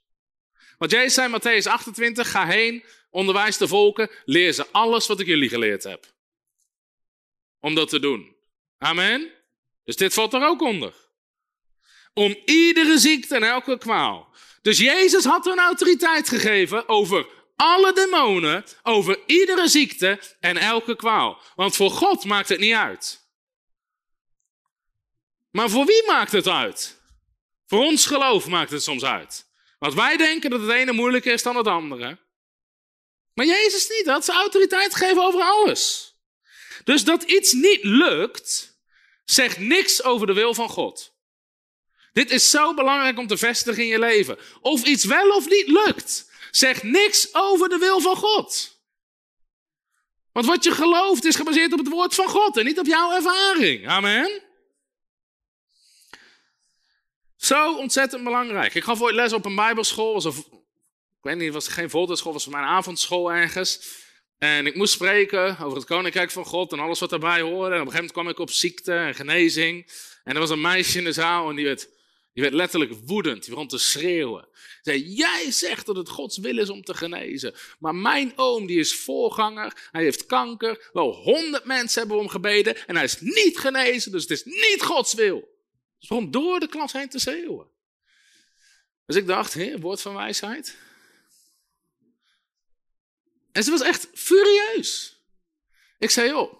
Want 0.78 0.90
Jezus 0.90 1.14
zei 1.14 1.32
in 1.32 1.40
Matthäus 1.40 1.66
28, 1.66 2.30
ga 2.30 2.46
heen, 2.46 2.84
onderwijs 3.10 3.56
de 3.56 3.68
volken, 3.68 4.10
leer 4.24 4.52
ze 4.52 4.66
alles 4.70 5.06
wat 5.06 5.20
ik 5.20 5.26
jullie 5.26 5.48
geleerd 5.48 5.82
heb. 5.82 6.12
Om 7.60 7.74
dat 7.74 7.88
te 7.88 8.00
doen. 8.00 8.36
Amen. 8.78 9.30
Dus 9.84 9.96
dit 9.96 10.14
valt 10.14 10.34
er 10.34 10.46
ook 10.46 10.62
onder. 10.62 10.94
Om 12.14 12.36
iedere 12.44 12.98
ziekte 12.98 13.34
en 13.34 13.42
elke 13.42 13.78
kwaal. 13.78 14.34
Dus 14.62 14.78
Jezus 14.78 15.24
had 15.24 15.44
hun 15.44 15.58
autoriteit 15.58 16.28
gegeven 16.28 16.88
over 16.88 17.26
alle 17.60 17.92
demonen, 17.92 18.64
over 18.82 19.18
iedere 19.26 19.68
ziekte 19.68 20.20
en 20.40 20.56
elke 20.56 20.96
kwaal. 20.96 21.42
Want 21.54 21.76
voor 21.76 21.90
God 21.90 22.24
maakt 22.24 22.48
het 22.48 22.58
niet 22.58 22.74
uit. 22.74 23.28
Maar 25.50 25.70
voor 25.70 25.84
wie 25.84 26.06
maakt 26.06 26.32
het 26.32 26.46
uit? 26.46 27.00
Voor 27.66 27.84
ons 27.84 28.06
geloof 28.06 28.46
maakt 28.46 28.70
het 28.70 28.82
soms 28.82 29.04
uit. 29.04 29.46
Want 29.78 29.94
wij 29.94 30.16
denken 30.16 30.50
dat 30.50 30.60
het 30.60 30.70
ene 30.70 30.92
moeilijker 30.92 31.32
is 31.32 31.42
dan 31.42 31.56
het 31.56 31.66
andere. 31.66 32.18
Maar 33.34 33.46
Jezus 33.46 33.88
niet, 33.88 34.04
dat 34.04 34.24
ze 34.24 34.32
autoriteit 34.32 34.94
geven 34.94 35.22
over 35.22 35.40
alles. 35.40 36.14
Dus 36.84 37.04
dat 37.04 37.22
iets 37.22 37.52
niet 37.52 37.84
lukt, 37.84 38.78
zegt 39.24 39.58
niks 39.58 40.02
over 40.02 40.26
de 40.26 40.32
wil 40.32 40.54
van 40.54 40.68
God. 40.68 41.14
Dit 42.12 42.30
is 42.30 42.50
zo 42.50 42.74
belangrijk 42.74 43.18
om 43.18 43.26
te 43.26 43.36
vestigen 43.36 43.82
in 43.82 43.88
je 43.88 43.98
leven. 43.98 44.38
Of 44.60 44.84
iets 44.84 45.04
wel 45.04 45.30
of 45.30 45.48
niet 45.48 45.68
lukt, 45.68 46.29
zegt 46.50 46.82
niks 46.82 47.28
over 47.32 47.68
de 47.68 47.78
wil 47.78 48.00
van 48.00 48.16
God. 48.16 48.78
Want 50.32 50.46
wat 50.46 50.64
je 50.64 50.70
gelooft 50.70 51.24
is 51.24 51.36
gebaseerd 51.36 51.72
op 51.72 51.78
het 51.78 51.88
woord 51.88 52.14
van 52.14 52.28
God 52.28 52.56
en 52.56 52.64
niet 52.64 52.78
op 52.78 52.86
jouw 52.86 53.12
ervaring. 53.12 53.88
Amen. 53.88 54.42
Zo 57.36 57.76
ontzettend 57.76 58.24
belangrijk. 58.24 58.74
Ik 58.74 58.84
gaf 58.84 59.00
ooit 59.00 59.14
les 59.14 59.32
op 59.32 59.44
een 59.44 59.54
bijbelschool. 59.54 60.12
Was 60.12 60.24
ik 60.26 61.26
weet 61.26 61.36
niet, 61.36 61.52
was 61.52 61.68
geen 61.68 61.90
voltijdschool, 61.90 62.32
was 62.32 62.46
mijn 62.46 62.64
avondschool 62.64 63.32
ergens. 63.32 63.98
En 64.38 64.66
ik 64.66 64.74
moest 64.74 64.92
spreken 64.92 65.58
over 65.58 65.76
het 65.76 65.86
koninkrijk 65.86 66.30
van 66.30 66.44
God 66.44 66.72
en 66.72 66.78
alles 66.78 67.00
wat 67.00 67.10
daarbij 67.10 67.40
hoorde. 67.40 67.74
En 67.74 67.80
op 67.80 67.86
een 67.86 67.92
gegeven 67.92 67.94
moment 67.94 68.12
kwam 68.12 68.28
ik 68.28 68.38
op 68.38 68.50
ziekte 68.50 68.94
en 68.94 69.14
genezing. 69.14 69.90
En 70.24 70.34
er 70.34 70.40
was 70.40 70.50
een 70.50 70.60
meisje 70.60 70.98
in 70.98 71.04
de 71.04 71.12
zaal 71.12 71.50
en 71.50 71.56
die 71.56 71.64
werd, 71.64 71.88
die 72.40 72.50
werd 72.50 72.60
letterlijk 72.60 72.92
woedend. 73.06 73.40
Die 73.42 73.50
begon 73.50 73.68
te 73.68 73.78
schreeuwen. 73.78 74.48
Zei, 74.82 75.02
jij 75.02 75.50
zegt 75.50 75.86
dat 75.86 75.96
het 75.96 76.08
Gods 76.08 76.38
wil 76.38 76.58
is 76.58 76.70
om 76.70 76.82
te 76.82 76.94
genezen. 76.94 77.54
Maar 77.78 77.94
mijn 77.94 78.32
oom, 78.36 78.66
die 78.66 78.78
is 78.78 78.94
voorganger. 78.94 79.88
Hij 79.92 80.02
heeft 80.02 80.26
kanker. 80.26 80.90
Wel 80.92 81.12
honderd 81.14 81.64
mensen 81.64 82.00
hebben 82.00 82.18
om 82.18 82.28
gebeden. 82.28 82.86
En 82.86 82.94
hij 82.94 83.04
is 83.04 83.20
niet 83.20 83.58
genezen, 83.58 84.12
dus 84.12 84.22
het 84.22 84.30
is 84.30 84.44
niet 84.44 84.82
Gods 84.82 85.14
wil. 85.14 85.58
Ze 85.98 86.06
begon 86.08 86.30
door 86.30 86.60
de 86.60 86.68
klas 86.68 86.92
heen 86.92 87.08
te 87.08 87.18
schreeuwen. 87.18 87.66
Dus 89.06 89.16
ik 89.16 89.26
dacht, 89.26 89.54
hé, 89.54 89.78
woord 89.78 90.00
van 90.00 90.14
wijsheid. 90.14 90.76
En 93.52 93.62
ze 93.62 93.70
was 93.70 93.82
echt 93.82 94.08
furieus. 94.14 95.20
Ik 95.98 96.10
zei, 96.10 96.28
joh, 96.28 96.54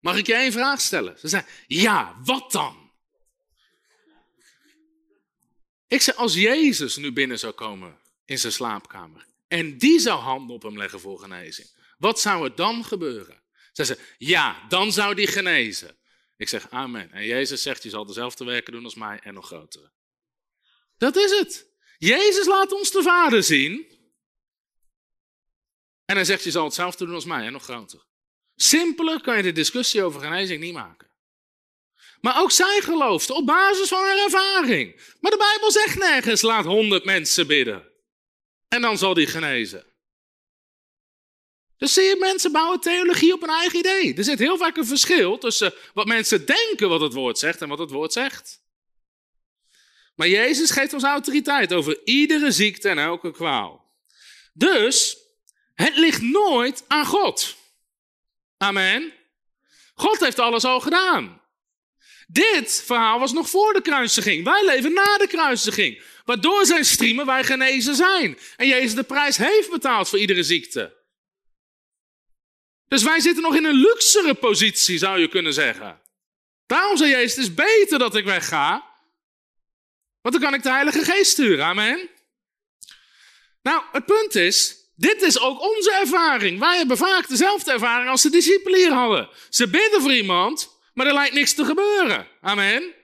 mag 0.00 0.16
ik 0.16 0.26
je 0.26 0.34
één 0.34 0.52
vraag 0.52 0.80
stellen? 0.80 1.18
Ze 1.18 1.28
zei, 1.28 1.44
ja, 1.66 2.16
wat 2.24 2.52
dan? 2.52 2.85
Ik 5.88 6.00
zei, 6.00 6.16
als 6.16 6.34
Jezus 6.34 6.96
nu 6.96 7.12
binnen 7.12 7.38
zou 7.38 7.52
komen 7.52 7.98
in 8.24 8.38
zijn 8.38 8.52
slaapkamer 8.52 9.26
en 9.48 9.78
die 9.78 9.98
zou 9.98 10.20
handen 10.20 10.54
op 10.54 10.62
hem 10.62 10.76
leggen 10.76 11.00
voor 11.00 11.18
genezing, 11.18 11.68
wat 11.98 12.20
zou 12.20 12.44
er 12.44 12.54
dan 12.54 12.84
gebeuren? 12.84 13.42
Ze 13.72 13.84
zei, 13.84 13.98
ja, 14.18 14.66
dan 14.68 14.92
zou 14.92 15.14
die 15.14 15.26
genezen. 15.26 15.96
Ik 16.36 16.48
zeg, 16.48 16.70
amen. 16.70 17.12
En 17.12 17.24
Jezus 17.24 17.62
zegt, 17.62 17.82
je 17.82 17.90
zal 17.90 18.06
dezelfde 18.06 18.44
werken 18.44 18.72
doen 18.72 18.84
als 18.84 18.94
mij 18.94 19.20
en 19.22 19.34
nog 19.34 19.46
grotere. 19.46 19.90
Dat 20.98 21.16
is 21.16 21.30
het. 21.30 21.66
Jezus 21.98 22.46
laat 22.46 22.72
ons 22.72 22.90
de 22.90 23.02
Vader 23.02 23.42
zien. 23.42 23.86
En 26.04 26.14
hij 26.14 26.24
zegt, 26.24 26.44
je 26.44 26.50
zal 26.50 26.64
hetzelfde 26.64 27.04
doen 27.04 27.14
als 27.14 27.24
mij 27.24 27.46
en 27.46 27.52
nog 27.52 27.62
groter. 27.62 28.04
Simpeler 28.56 29.20
kan 29.20 29.36
je 29.36 29.42
de 29.42 29.52
discussie 29.52 30.02
over 30.02 30.20
genezing 30.20 30.60
niet 30.60 30.72
maken. 30.72 31.05
Maar 32.26 32.40
ook 32.40 32.50
zij 32.50 32.80
geloofde 32.82 33.34
op 33.34 33.46
basis 33.46 33.88
van 33.88 34.04
haar 34.04 34.18
ervaring. 34.18 35.14
Maar 35.20 35.30
de 35.30 35.36
Bijbel 35.36 35.70
zegt 35.70 35.98
nergens, 35.98 36.42
laat 36.42 36.64
honderd 36.64 37.04
mensen 37.04 37.46
bidden. 37.46 37.88
En 38.68 38.80
dan 38.80 38.98
zal 38.98 39.14
die 39.14 39.26
genezen. 39.26 39.86
Dus 41.76 41.92
zie 41.92 42.02
je, 42.02 42.16
mensen 42.18 42.52
bouwen 42.52 42.80
theologie 42.80 43.32
op 43.32 43.42
een 43.42 43.48
eigen 43.48 43.78
idee. 43.78 44.14
Er 44.14 44.24
zit 44.24 44.38
heel 44.38 44.56
vaak 44.56 44.76
een 44.76 44.86
verschil 44.86 45.38
tussen 45.38 45.74
wat 45.94 46.06
mensen 46.06 46.46
denken 46.46 46.88
wat 46.88 47.00
het 47.00 47.12
woord 47.12 47.38
zegt 47.38 47.62
en 47.62 47.68
wat 47.68 47.78
het 47.78 47.90
woord 47.90 48.12
zegt. 48.12 48.62
Maar 50.14 50.28
Jezus 50.28 50.70
geeft 50.70 50.92
ons 50.92 51.04
autoriteit 51.04 51.72
over 51.72 52.00
iedere 52.04 52.50
ziekte 52.50 52.88
en 52.88 52.98
elke 52.98 53.30
kwaal. 53.30 53.92
Dus 54.52 55.16
het 55.74 55.96
ligt 55.96 56.22
nooit 56.22 56.84
aan 56.86 57.06
God. 57.06 57.56
Amen. 58.56 59.12
God 59.94 60.20
heeft 60.20 60.38
alles 60.38 60.64
al 60.64 60.80
gedaan. 60.80 61.44
Dit 62.26 62.82
verhaal 62.86 63.18
was 63.18 63.32
nog 63.32 63.50
voor 63.50 63.72
de 63.72 63.80
kruisiging. 63.80 64.44
Wij 64.44 64.64
leven 64.64 64.92
na 64.92 65.18
de 65.18 65.26
kruisiging. 65.26 66.02
Waardoor 66.24 66.66
zijn 66.66 66.84
striemen 66.84 67.26
wij 67.26 67.44
genezen 67.44 67.94
zijn. 67.94 68.38
En 68.56 68.66
Jezus 68.66 68.94
de 68.94 69.02
prijs 69.02 69.36
heeft 69.36 69.70
betaald 69.70 70.08
voor 70.08 70.18
iedere 70.18 70.42
ziekte. 70.42 70.96
Dus 72.88 73.02
wij 73.02 73.20
zitten 73.20 73.42
nog 73.42 73.56
in 73.56 73.64
een 73.64 73.74
luxere 73.74 74.34
positie, 74.34 74.98
zou 74.98 75.18
je 75.18 75.28
kunnen 75.28 75.52
zeggen. 75.52 76.00
Daarom 76.66 76.96
zei 76.96 77.10
Jezus, 77.10 77.36
het 77.36 77.44
is 77.44 77.54
beter 77.54 77.98
dat 77.98 78.14
ik 78.14 78.24
wegga. 78.24 78.94
Want 80.20 80.34
dan 80.34 80.44
kan 80.44 80.54
ik 80.54 80.62
de 80.62 80.70
Heilige 80.70 81.04
Geest 81.04 81.30
sturen. 81.30 81.64
Amen. 81.64 82.08
Nou, 83.62 83.82
het 83.92 84.06
punt 84.06 84.34
is, 84.34 84.76
dit 84.96 85.22
is 85.22 85.38
ook 85.40 85.60
onze 85.60 85.92
ervaring. 85.92 86.58
Wij 86.58 86.76
hebben 86.76 86.96
vaak 86.96 87.28
dezelfde 87.28 87.72
ervaring 87.72 88.10
als 88.10 88.22
de 88.22 88.30
discipelen 88.30 88.78
hier 88.78 88.92
hadden. 88.92 89.28
Ze 89.50 89.68
bidden 89.68 90.00
voor 90.00 90.12
iemand, 90.12 90.75
maar 90.96 91.06
er 91.06 91.14
lijkt 91.14 91.34
niks 91.34 91.54
te 91.54 91.64
gebeuren. 91.64 92.26
Amen. 92.40 92.94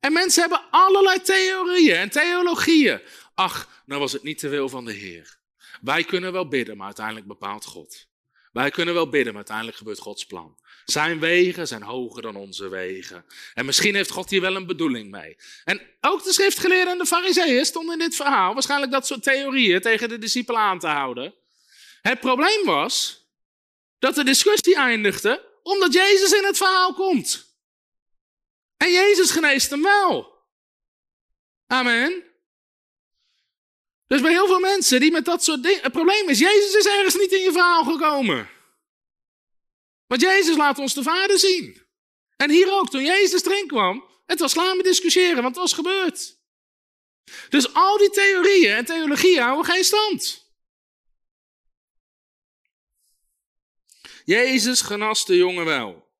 En 0.00 0.12
mensen 0.12 0.40
hebben 0.40 0.62
allerlei 0.70 1.20
theorieën 1.20 1.96
en 1.96 2.10
theologieën. 2.10 3.00
Ach, 3.34 3.68
nou 3.86 4.00
was 4.00 4.12
het 4.12 4.22
niet 4.22 4.40
de 4.40 4.48
wil 4.48 4.68
van 4.68 4.84
de 4.84 4.92
Heer. 4.92 5.38
Wij 5.80 6.04
kunnen 6.04 6.32
wel 6.32 6.48
bidden, 6.48 6.76
maar 6.76 6.86
uiteindelijk 6.86 7.26
bepaalt 7.26 7.64
God. 7.64 8.06
Wij 8.52 8.70
kunnen 8.70 8.94
wel 8.94 9.08
bidden, 9.08 9.26
maar 9.26 9.36
uiteindelijk 9.36 9.76
gebeurt 9.76 9.98
Gods 9.98 10.26
plan. 10.26 10.58
Zijn 10.84 11.20
wegen 11.20 11.66
zijn 11.68 11.82
hoger 11.82 12.22
dan 12.22 12.36
onze 12.36 12.68
wegen. 12.68 13.24
En 13.54 13.64
misschien 13.64 13.94
heeft 13.94 14.10
God 14.10 14.30
hier 14.30 14.40
wel 14.40 14.56
een 14.56 14.66
bedoeling 14.66 15.10
mee. 15.10 15.36
En 15.64 15.80
ook 16.00 16.24
de 16.24 16.32
schriftgeleerden 16.32 16.92
en 16.92 16.98
de 16.98 17.06
fariseeën 17.06 17.64
stonden 17.64 17.92
in 17.92 17.98
dit 17.98 18.16
verhaal 18.16 18.52
waarschijnlijk 18.52 18.92
dat 18.92 19.06
soort 19.06 19.22
theorieën 19.22 19.80
tegen 19.80 20.08
de 20.08 20.18
discipelen 20.18 20.60
aan 20.60 20.78
te 20.78 20.86
houden. 20.86 21.34
Het 22.02 22.20
probleem 22.20 22.64
was 22.64 23.24
dat 23.98 24.14
de 24.14 24.24
discussie 24.24 24.76
eindigde 24.76 25.52
omdat 25.64 25.92
Jezus 25.92 26.32
in 26.32 26.44
het 26.44 26.56
verhaal 26.56 26.94
komt. 26.94 27.56
En 28.76 28.92
Jezus 28.92 29.30
geneest 29.30 29.70
hem 29.70 29.82
wel. 29.82 30.32
Amen. 31.66 32.22
Dus 34.06 34.20
bij 34.20 34.30
heel 34.30 34.46
veel 34.46 34.60
mensen 34.60 35.00
die 35.00 35.10
met 35.10 35.24
dat 35.24 35.44
soort 35.44 35.62
dingen. 35.62 35.82
Het 35.82 35.92
probleem 35.92 36.28
is, 36.28 36.38
Jezus 36.38 36.74
is 36.74 36.86
ergens 36.86 37.14
niet 37.14 37.32
in 37.32 37.42
je 37.42 37.52
verhaal 37.52 37.84
gekomen. 37.84 38.50
Want 40.06 40.20
Jezus 40.20 40.56
laat 40.56 40.78
ons 40.78 40.94
de 40.94 41.02
Vader 41.02 41.38
zien. 41.38 41.82
En 42.36 42.50
hier 42.50 42.72
ook, 42.72 42.90
toen 42.90 43.04
Jezus 43.04 43.44
erin 43.44 43.66
kwam, 43.66 44.04
het 44.26 44.40
was 44.40 44.52
klaar 44.52 44.76
met 44.76 44.84
discussiëren, 44.84 45.42
want 45.42 45.46
het 45.46 45.56
was 45.56 45.72
gebeurd. 45.72 46.36
Dus 47.48 47.74
al 47.74 47.98
die 47.98 48.10
theorieën 48.10 48.74
en 48.74 48.84
theologieën 48.84 49.42
houden 49.42 49.64
geen 49.64 49.84
stand. 49.84 50.43
Jezus 54.24 54.80
genas 54.80 55.26
de 55.26 55.36
jongen 55.36 55.64
wel. 55.64 56.12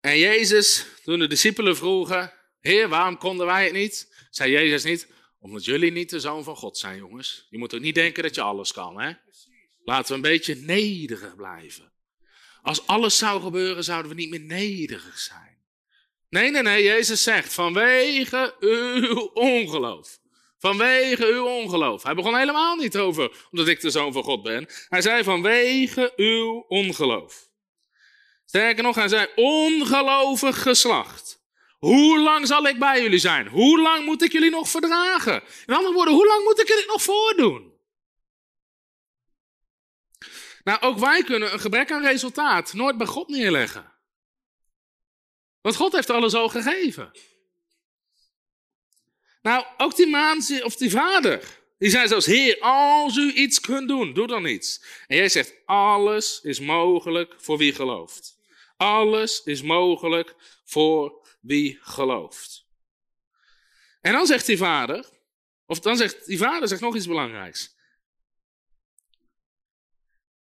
En 0.00 0.18
Jezus, 0.18 0.86
toen 1.02 1.18
de 1.18 1.26
discipelen 1.26 1.76
vroegen, 1.76 2.32
Heer, 2.60 2.88
waarom 2.88 3.18
konden 3.18 3.46
wij 3.46 3.64
het 3.64 3.72
niet? 3.72 4.26
Zei 4.30 4.50
Jezus 4.50 4.84
niet, 4.84 5.08
omdat 5.38 5.64
jullie 5.64 5.92
niet 5.92 6.10
de 6.10 6.20
zoon 6.20 6.44
van 6.44 6.56
God 6.56 6.78
zijn, 6.78 6.96
jongens. 6.96 7.46
Je 7.50 7.58
moet 7.58 7.74
ook 7.74 7.80
niet 7.80 7.94
denken 7.94 8.22
dat 8.22 8.34
je 8.34 8.40
alles 8.40 8.72
kan, 8.72 9.00
hè? 9.00 9.12
Laten 9.84 10.08
we 10.08 10.14
een 10.14 10.32
beetje 10.32 10.54
nederig 10.54 11.36
blijven. 11.36 11.92
Als 12.62 12.86
alles 12.86 13.18
zou 13.18 13.42
gebeuren, 13.42 13.84
zouden 13.84 14.10
we 14.10 14.16
niet 14.16 14.30
meer 14.30 14.40
nederig 14.40 15.18
zijn. 15.18 15.58
Nee, 16.28 16.50
nee, 16.50 16.62
nee, 16.62 16.82
Jezus 16.82 17.22
zegt, 17.22 17.52
vanwege 17.52 18.56
uw 18.60 19.20
ongeloof. 19.34 20.18
Vanwege 20.64 21.26
uw 21.26 21.44
ongeloof. 21.46 22.02
Hij 22.02 22.14
begon 22.14 22.36
helemaal 22.36 22.76
niet 22.76 22.96
over 22.96 23.46
omdat 23.50 23.68
ik 23.68 23.80
de 23.80 23.90
zoon 23.90 24.12
van 24.12 24.22
God 24.22 24.42
ben. 24.42 24.68
Hij 24.88 25.02
zei 25.02 25.24
vanwege 25.24 26.12
uw 26.16 26.64
ongeloof. 26.68 27.48
Sterker 28.44 28.82
nog, 28.82 28.94
hij 28.94 29.08
zei 29.08 29.28
ongelovig 29.34 30.62
geslacht. 30.62 31.42
Hoe 31.78 32.18
lang 32.18 32.46
zal 32.46 32.66
ik 32.66 32.78
bij 32.78 33.02
jullie 33.02 33.18
zijn? 33.18 33.46
Hoe 33.46 33.80
lang 33.80 34.04
moet 34.04 34.22
ik 34.22 34.32
jullie 34.32 34.50
nog 34.50 34.68
verdragen? 34.68 35.42
In 35.66 35.74
andere 35.74 35.94
woorden, 35.94 36.14
hoe 36.14 36.26
lang 36.26 36.44
moet 36.44 36.60
ik 36.60 36.66
dit 36.66 36.86
nog 36.86 37.02
voordoen? 37.02 37.72
Nou, 40.64 40.80
ook 40.80 40.98
wij 40.98 41.22
kunnen 41.22 41.52
een 41.52 41.60
gebrek 41.60 41.92
aan 41.92 42.02
resultaat 42.02 42.72
nooit 42.72 42.96
bij 42.96 43.06
God 43.06 43.28
neerleggen. 43.28 43.92
Want 45.60 45.76
God 45.76 45.92
heeft 45.92 46.10
alles 46.10 46.34
al 46.34 46.48
gegeven. 46.48 47.12
Nou, 49.44 49.64
ook 49.76 49.96
die 49.96 50.06
man 50.06 50.42
of 50.62 50.76
die 50.76 50.90
vader, 50.90 51.60
die 51.78 51.90
zei 51.90 52.08
zelfs, 52.08 52.26
Heer, 52.26 52.60
als 52.60 53.16
u 53.16 53.32
iets 53.32 53.60
kunt 53.60 53.88
doen, 53.88 54.12
doe 54.12 54.26
dan 54.26 54.46
iets. 54.46 54.82
En 55.06 55.16
jij 55.16 55.28
zegt, 55.28 55.54
alles 55.64 56.40
is 56.42 56.60
mogelijk 56.60 57.34
voor 57.38 57.58
wie 57.58 57.74
gelooft. 57.74 58.38
Alles 58.76 59.42
is 59.42 59.62
mogelijk 59.62 60.34
voor 60.64 61.26
wie 61.40 61.78
gelooft. 61.80 62.66
En 64.00 64.12
dan 64.12 64.26
zegt 64.26 64.46
die 64.46 64.56
vader, 64.56 65.10
of 65.66 65.80
dan 65.80 65.96
zegt 65.96 66.26
die 66.26 66.38
vader 66.38 66.68
zegt 66.68 66.80
nog 66.80 66.96
iets 66.96 67.06
belangrijks. 67.06 67.76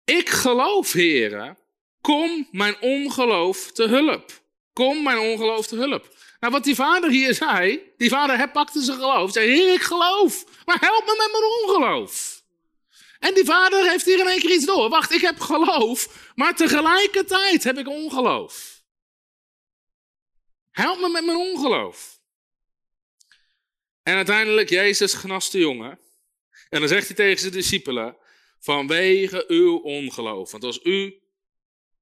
Ik 0.05 0.29
geloof, 0.29 0.93
heren, 0.93 1.59
kom 2.01 2.49
mijn 2.51 2.81
ongeloof 2.81 3.73
te 3.73 3.89
hulp. 3.89 4.43
Kom 4.73 5.03
mijn 5.03 5.19
ongeloof 5.19 5.67
te 5.67 5.77
hulp. 5.77 6.15
Nou, 6.41 6.53
wat 6.53 6.65
die 6.65 6.75
vader 6.75 7.11
hier 7.11 7.35
zei, 7.35 7.93
die 7.97 8.09
vader 8.09 8.37
hij 8.37 8.51
pakte 8.51 8.83
zijn 8.83 8.99
geloof. 8.99 9.33
Zei, 9.33 9.51
heer, 9.51 9.75
ik 9.75 9.83
geloof, 9.83 10.45
maar 10.65 10.81
help 10.81 11.05
me 11.05 11.15
met 11.19 11.33
mijn 11.33 11.53
ongeloof. 11.63 12.43
En 13.19 13.35
die 13.35 13.45
vader 13.45 13.91
heeft 13.91 14.05
hier 14.05 14.19
in 14.19 14.27
één 14.27 14.41
keer 14.41 14.51
iets 14.51 14.67
door. 14.67 14.89
Wacht, 14.89 15.13
ik 15.13 15.21
heb 15.21 15.41
geloof, 15.41 16.31
maar 16.35 16.57
tegelijkertijd 16.57 17.65
heb 17.65 17.79
ik 17.79 17.89
ongeloof. 17.89 18.83
Help 20.71 21.01
me 21.01 21.09
met 21.09 21.25
mijn 21.25 21.37
ongeloof. 21.37 22.21
En 24.03 24.15
uiteindelijk, 24.17 24.69
Jezus 24.69 25.15
genast 25.15 25.53
de 25.53 25.59
jongen. 25.59 25.99
En 26.69 26.81
dan 26.81 26.89
zegt 26.89 27.07
hij 27.07 27.17
tegen 27.17 27.41
zijn 27.41 27.53
discipelen, 27.53 28.17
vanwege 28.59 29.45
uw 29.49 29.77
ongeloof. 29.77 30.51
Want 30.51 30.65
als 30.65 30.81
u 30.83 31.23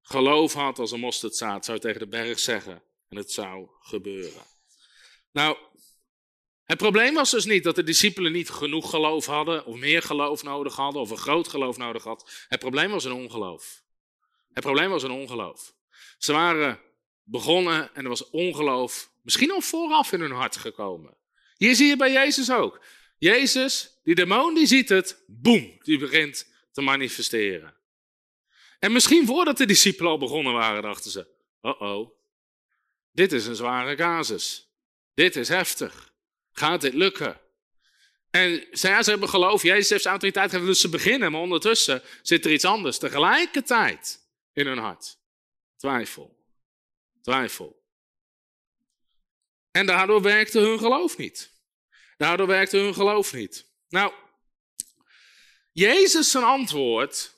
geloof 0.01 0.53
had 0.53 0.79
als 0.79 0.91
een 0.91 0.99
mosterdzaad, 0.99 1.65
zou 1.65 1.77
je 1.77 1.83
tegen 1.83 1.99
de 1.99 2.07
berg 2.07 2.39
zeggen, 2.39 2.83
en 3.09 3.17
het 3.17 3.31
zou 3.31 3.69
gebeuren. 3.79 4.43
Nou, 5.31 5.57
het 6.63 6.77
probleem 6.77 7.13
was 7.13 7.31
dus 7.31 7.45
niet 7.45 7.63
dat 7.63 7.75
de 7.75 7.83
discipelen 7.83 8.31
niet 8.31 8.49
genoeg 8.49 8.89
geloof 8.89 9.25
hadden, 9.25 9.65
of 9.65 9.75
meer 9.75 10.01
geloof 10.01 10.43
nodig 10.43 10.75
hadden, 10.75 11.01
of 11.01 11.09
een 11.09 11.17
groot 11.17 11.47
geloof 11.47 11.77
nodig 11.77 12.03
hadden. 12.03 12.27
Het 12.47 12.59
probleem 12.59 12.91
was 12.91 13.03
een 13.03 13.11
ongeloof. 13.11 13.83
Het 14.53 14.63
probleem 14.63 14.89
was 14.89 15.03
een 15.03 15.11
ongeloof. 15.11 15.73
Ze 16.17 16.31
waren 16.31 16.79
begonnen 17.23 17.95
en 17.95 18.03
er 18.03 18.09
was 18.09 18.29
ongeloof 18.29 19.11
misschien 19.21 19.51
al 19.51 19.61
vooraf 19.61 20.11
in 20.11 20.21
hun 20.21 20.31
hart 20.31 20.57
gekomen. 20.57 21.17
Hier 21.57 21.75
zie 21.75 21.87
je 21.87 21.95
bij 21.95 22.11
Jezus 22.11 22.51
ook. 22.51 22.81
Jezus, 23.17 23.99
die 24.03 24.15
demon, 24.15 24.53
die 24.53 24.67
ziet 24.67 24.89
het, 24.89 25.23
boem, 25.27 25.77
die 25.83 25.97
begint 25.97 26.51
te 26.71 26.81
manifesteren. 26.81 27.75
En 28.79 28.91
misschien 28.91 29.25
voordat 29.25 29.57
de 29.57 29.65
discipelen 29.65 30.11
al 30.11 30.17
begonnen 30.17 30.53
waren, 30.53 30.81
dachten 30.81 31.11
ze, 31.11 31.27
oh 31.61 31.81
oh, 31.81 32.18
dit 33.11 33.31
is 33.31 33.45
een 33.45 33.55
zware 33.55 33.95
casus. 33.95 34.69
Dit 35.13 35.35
is 35.35 35.47
heftig. 35.47 36.13
Gaat 36.51 36.81
dit 36.81 36.93
lukken? 36.93 37.39
En 38.31 38.67
ze, 38.71 38.99
ze 39.01 39.09
hebben 39.09 39.29
geloof, 39.29 39.63
Jezus 39.63 39.89
heeft 39.89 40.05
autoriteit 40.05 40.49
gegeven, 40.49 40.71
dus 40.71 40.81
ze 40.81 40.89
beginnen. 40.89 41.31
Maar 41.31 41.41
ondertussen 41.41 42.03
zit 42.21 42.45
er 42.45 42.51
iets 42.51 42.65
anders 42.65 42.97
tegelijkertijd 42.97 44.27
in 44.53 44.67
hun 44.67 44.77
hart. 44.77 45.17
Twijfel. 45.77 46.37
Twijfel. 47.21 47.83
En 49.71 49.85
daardoor 49.85 50.21
werkte 50.21 50.59
hun 50.59 50.79
geloof 50.79 51.17
niet. 51.17 51.51
Daardoor 52.17 52.47
werkte 52.47 52.77
hun 52.77 52.93
geloof 52.93 53.33
niet. 53.33 53.65
Nou, 53.89 54.13
Jezus 55.71 56.31
zijn 56.31 56.43
antwoord 56.43 57.33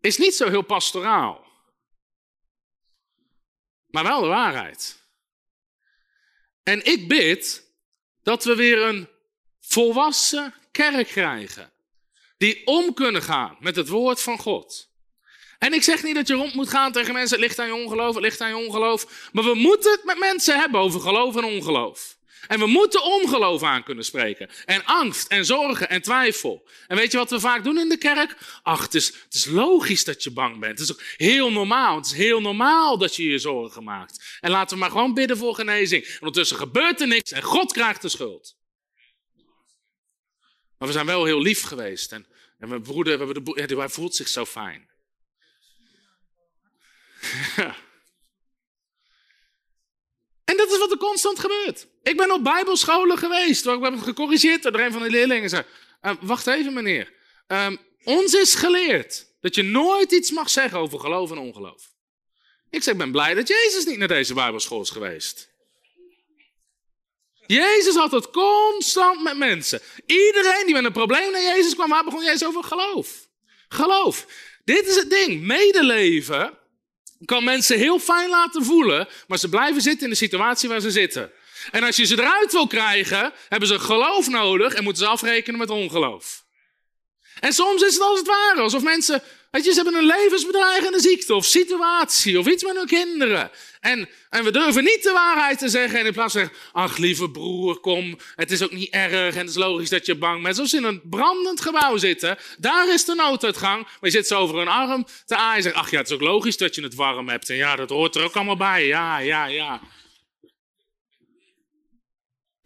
is 0.00 0.18
niet 0.18 0.34
zo 0.34 0.48
heel 0.48 0.62
pastoraal 0.62 1.47
maar 3.88 4.04
wel 4.04 4.20
de 4.20 4.26
waarheid. 4.26 5.06
En 6.62 6.84
ik 6.84 7.08
bid 7.08 7.72
dat 8.22 8.44
we 8.44 8.54
weer 8.54 8.82
een 8.82 9.08
volwassen 9.60 10.54
kerk 10.72 11.08
krijgen. 11.08 11.72
Die 12.36 12.66
om 12.66 12.94
kunnen 12.94 13.22
gaan 13.22 13.56
met 13.60 13.76
het 13.76 13.88
woord 13.88 14.22
van 14.22 14.38
God. 14.38 14.90
En 15.58 15.72
ik 15.72 15.82
zeg 15.82 16.02
niet 16.02 16.14
dat 16.14 16.28
je 16.28 16.34
rond 16.34 16.54
moet 16.54 16.68
gaan 16.68 16.92
tegen 16.92 17.12
mensen, 17.12 17.36
het 17.36 17.46
ligt 17.46 17.58
aan 17.58 17.66
je 17.66 17.74
ongeloof, 17.74 18.14
het 18.14 18.24
ligt 18.24 18.40
aan 18.40 18.48
je 18.48 18.66
ongeloof. 18.66 19.28
Maar 19.32 19.44
we 19.44 19.54
moeten 19.54 19.90
het 19.90 20.04
met 20.04 20.18
mensen 20.18 20.58
hebben 20.58 20.80
over 20.80 21.00
geloof 21.00 21.36
en 21.36 21.44
ongeloof. 21.44 22.17
En 22.46 22.58
we 22.58 22.66
moeten 22.66 23.02
ongeloof 23.02 23.62
aan 23.62 23.82
kunnen 23.82 24.04
spreken. 24.04 24.50
En 24.64 24.84
angst 24.84 25.28
en 25.28 25.44
zorgen 25.44 25.88
en 25.88 26.02
twijfel. 26.02 26.68
En 26.86 26.96
weet 26.96 27.12
je 27.12 27.18
wat 27.18 27.30
we 27.30 27.40
vaak 27.40 27.64
doen 27.64 27.78
in 27.78 27.88
de 27.88 27.96
kerk? 27.96 28.36
Ach, 28.62 28.82
het 28.82 28.94
is, 28.94 29.06
het 29.06 29.34
is 29.34 29.44
logisch 29.44 30.04
dat 30.04 30.22
je 30.22 30.30
bang 30.30 30.58
bent. 30.58 30.78
Het 30.78 30.88
is 30.88 30.94
ook 30.94 31.02
heel 31.16 31.52
normaal. 31.52 31.96
Het 31.96 32.06
is 32.06 32.12
heel 32.12 32.40
normaal 32.40 32.98
dat 32.98 33.16
je 33.16 33.24
je 33.24 33.38
zorgen 33.38 33.84
maakt. 33.84 34.38
En 34.40 34.50
laten 34.50 34.74
we 34.76 34.82
maar 34.82 34.90
gewoon 34.90 35.14
bidden 35.14 35.36
voor 35.36 35.54
genezing. 35.54 36.04
En 36.04 36.14
ondertussen 36.18 36.56
gebeurt 36.56 37.00
er 37.00 37.06
niks 37.06 37.32
en 37.32 37.42
God 37.42 37.72
krijgt 37.72 38.02
de 38.02 38.08
schuld. 38.08 38.56
Maar 40.78 40.88
we 40.88 40.94
zijn 40.94 41.06
wel 41.06 41.24
heel 41.24 41.40
lief 41.40 41.62
geweest. 41.62 42.12
En, 42.12 42.26
en 42.58 42.68
mijn 42.68 42.82
broeder, 42.82 43.26
we 43.28 43.42
de, 43.66 43.76
hij 43.76 43.88
voelt 43.88 44.14
zich 44.14 44.28
zo 44.28 44.44
fijn. 44.44 44.88
En 50.48 50.56
dat 50.56 50.70
is 50.70 50.78
wat 50.78 50.90
er 50.90 50.96
constant 50.96 51.38
gebeurt. 51.38 51.86
Ik 52.08 52.16
ben 52.16 52.30
op 52.30 52.44
bijbelscholen 52.44 53.18
geweest, 53.18 53.64
waar 53.64 53.74
ik 53.74 53.80
ben 53.80 53.98
gecorrigeerd 53.98 54.62
door 54.62 54.80
een 54.80 54.92
van 54.92 55.02
de 55.02 55.10
leerlingen. 55.10 55.48
Zei, 55.48 55.62
uh, 56.02 56.12
wacht 56.20 56.46
even 56.46 56.72
meneer, 56.72 57.12
uh, 57.48 57.66
ons 58.04 58.34
is 58.34 58.54
geleerd 58.54 59.26
dat 59.40 59.54
je 59.54 59.62
nooit 59.62 60.12
iets 60.12 60.30
mag 60.30 60.50
zeggen 60.50 60.78
over 60.78 61.00
geloof 61.00 61.30
en 61.30 61.38
ongeloof. 61.38 61.82
Ik 62.70 62.82
zeg, 62.82 62.92
ik 62.92 62.98
ben 62.98 63.10
blij 63.10 63.34
dat 63.34 63.48
Jezus 63.48 63.84
niet 63.84 63.98
naar 63.98 64.08
deze 64.08 64.34
bijbelschool 64.34 64.80
is 64.80 64.90
geweest. 64.90 65.48
Jezus 67.46 67.94
had 67.94 68.10
het 68.10 68.30
constant 68.30 69.22
met 69.22 69.36
mensen. 69.36 69.80
Iedereen 70.06 70.62
die 70.64 70.74
met 70.74 70.84
een 70.84 70.92
probleem 70.92 71.32
naar 71.32 71.42
Jezus 71.42 71.74
kwam, 71.74 71.88
waar 71.88 72.04
begon 72.04 72.24
Jezus 72.24 72.44
over 72.44 72.64
geloof? 72.64 73.28
Geloof. 73.68 74.26
Dit 74.64 74.86
is 74.86 74.96
het 74.96 75.10
ding. 75.10 75.42
Medeleven 75.42 76.58
kan 77.24 77.44
mensen 77.44 77.78
heel 77.78 77.98
fijn 77.98 78.28
laten 78.28 78.64
voelen, 78.64 79.08
maar 79.26 79.38
ze 79.38 79.48
blijven 79.48 79.82
zitten 79.82 80.04
in 80.04 80.10
de 80.10 80.16
situatie 80.16 80.68
waar 80.68 80.80
ze 80.80 80.90
zitten. 80.90 81.32
En 81.70 81.82
als 81.82 81.96
je 81.96 82.04
ze 82.04 82.18
eruit 82.18 82.52
wil 82.52 82.66
krijgen, 82.66 83.32
hebben 83.48 83.68
ze 83.68 83.78
geloof 83.78 84.28
nodig 84.28 84.74
en 84.74 84.84
moeten 84.84 85.04
ze 85.04 85.10
afrekenen 85.10 85.58
met 85.58 85.70
ongeloof. 85.70 86.46
En 87.40 87.52
soms 87.52 87.82
is 87.82 87.92
het 87.92 88.02
als 88.02 88.18
het 88.18 88.26
ware, 88.26 88.60
alsof 88.60 88.82
mensen 88.82 89.22
weet 89.50 89.64
je, 89.64 89.70
ze 89.72 89.82
hebben 89.82 90.00
een 90.00 90.06
levensbedreigende 90.06 91.00
ziekte 91.00 91.34
of 91.34 91.44
situatie 91.44 92.38
of 92.38 92.46
iets 92.46 92.64
met 92.64 92.76
hun 92.76 92.86
kinderen. 92.86 93.50
En, 93.80 94.08
en 94.30 94.44
we 94.44 94.50
durven 94.50 94.84
niet 94.84 95.02
de 95.02 95.12
waarheid 95.12 95.58
te 95.58 95.68
zeggen. 95.68 95.98
En 95.98 96.06
in 96.06 96.12
plaats 96.12 96.32
van 96.32 96.42
zeggen, 96.42 96.58
ach 96.72 96.96
lieve 96.96 97.30
broer, 97.30 97.80
kom, 97.80 98.18
het 98.34 98.50
is 98.50 98.62
ook 98.62 98.72
niet 98.72 98.90
erg 98.90 99.34
en 99.34 99.40
het 99.40 99.48
is 99.48 99.54
logisch 99.54 99.88
dat 99.88 100.06
je 100.06 100.14
bang 100.14 100.42
bent. 100.42 100.56
Zoals 100.56 100.74
in 100.74 100.84
een 100.84 101.00
brandend 101.04 101.60
gebouw 101.60 101.96
zitten, 101.96 102.38
daar 102.58 102.92
is 102.92 103.04
de 103.04 103.14
nooduitgang. 103.14 103.82
Maar 103.82 103.96
je 104.00 104.10
zit 104.10 104.26
zo 104.26 104.38
over 104.38 104.58
een 104.58 104.68
arm 104.68 105.06
te 105.26 105.36
aaien 105.36 105.56
en 105.56 105.62
zegt, 105.62 105.74
ach 105.74 105.90
ja, 105.90 105.98
het 105.98 106.08
is 106.08 106.14
ook 106.14 106.20
logisch 106.20 106.56
dat 106.56 106.74
je 106.74 106.82
het 106.82 106.94
warm 106.94 107.28
hebt. 107.28 107.50
En 107.50 107.56
ja, 107.56 107.76
dat 107.76 107.90
hoort 107.90 108.14
er 108.14 108.24
ook 108.24 108.36
allemaal 108.36 108.56
bij. 108.56 108.86
Ja, 108.86 109.18
ja, 109.18 109.46
ja. 109.46 109.80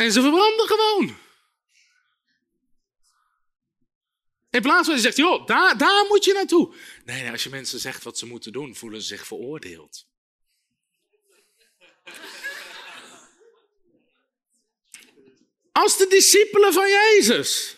En 0.02 0.12
ze 0.12 0.20
verbranden 0.20 0.66
gewoon. 0.66 1.16
In 4.50 4.62
plaats 4.62 4.86
van 4.86 4.94
je 4.94 5.00
zegt, 5.00 5.16
joh, 5.16 5.46
daar, 5.46 5.78
daar 5.78 6.06
moet 6.06 6.24
je 6.24 6.32
naartoe. 6.32 6.74
Nee, 7.04 7.30
als 7.30 7.42
je 7.42 7.50
mensen 7.50 7.78
zegt 7.78 8.02
wat 8.02 8.18
ze 8.18 8.26
moeten 8.26 8.52
doen, 8.52 8.76
voelen 8.76 9.00
ze 9.00 9.06
zich 9.06 9.26
veroordeeld. 9.26 10.06
Als 15.72 15.96
de 15.96 16.06
discipelen 16.06 16.72
van 16.72 16.88
Jezus 16.88 17.76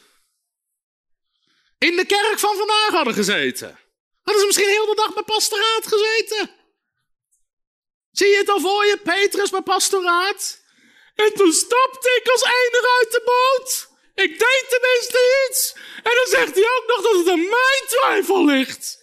in 1.79 1.97
de 1.97 2.07
kerk 2.07 2.39
van 2.39 2.57
vandaag 2.57 2.91
hadden 2.91 3.15
gezeten, 3.15 3.79
hadden 4.23 4.41
ze 4.41 4.47
misschien 4.47 4.69
heel 4.69 4.87
de 4.87 4.95
dag 4.95 5.15
bij 5.15 5.23
pastoraat 5.23 5.87
gezeten. 5.87 6.51
Zie 8.11 8.29
je 8.29 8.37
het 8.37 8.49
al 8.49 8.61
voor 8.61 8.85
je, 8.85 8.99
Petrus 8.99 9.51
bij 9.51 9.63
pastoraat? 9.63 10.64
En 11.15 11.33
toen 11.35 11.53
stapte 11.53 12.21
ik 12.23 12.31
als 12.31 12.43
enige 12.43 12.97
uit 13.01 13.11
de 13.11 13.23
boot. 13.25 13.89
Ik 14.15 14.39
deed 14.39 14.65
tenminste 14.69 15.47
iets. 15.49 15.75
En 15.97 16.15
dan 16.15 16.27
zegt 16.27 16.55
hij 16.55 16.65
ook 16.77 16.85
nog 16.87 17.03
dat 17.03 17.17
het 17.17 17.29
aan 17.29 17.49
mijn 17.49 17.83
twijfel 17.87 18.45
ligt. 18.45 19.03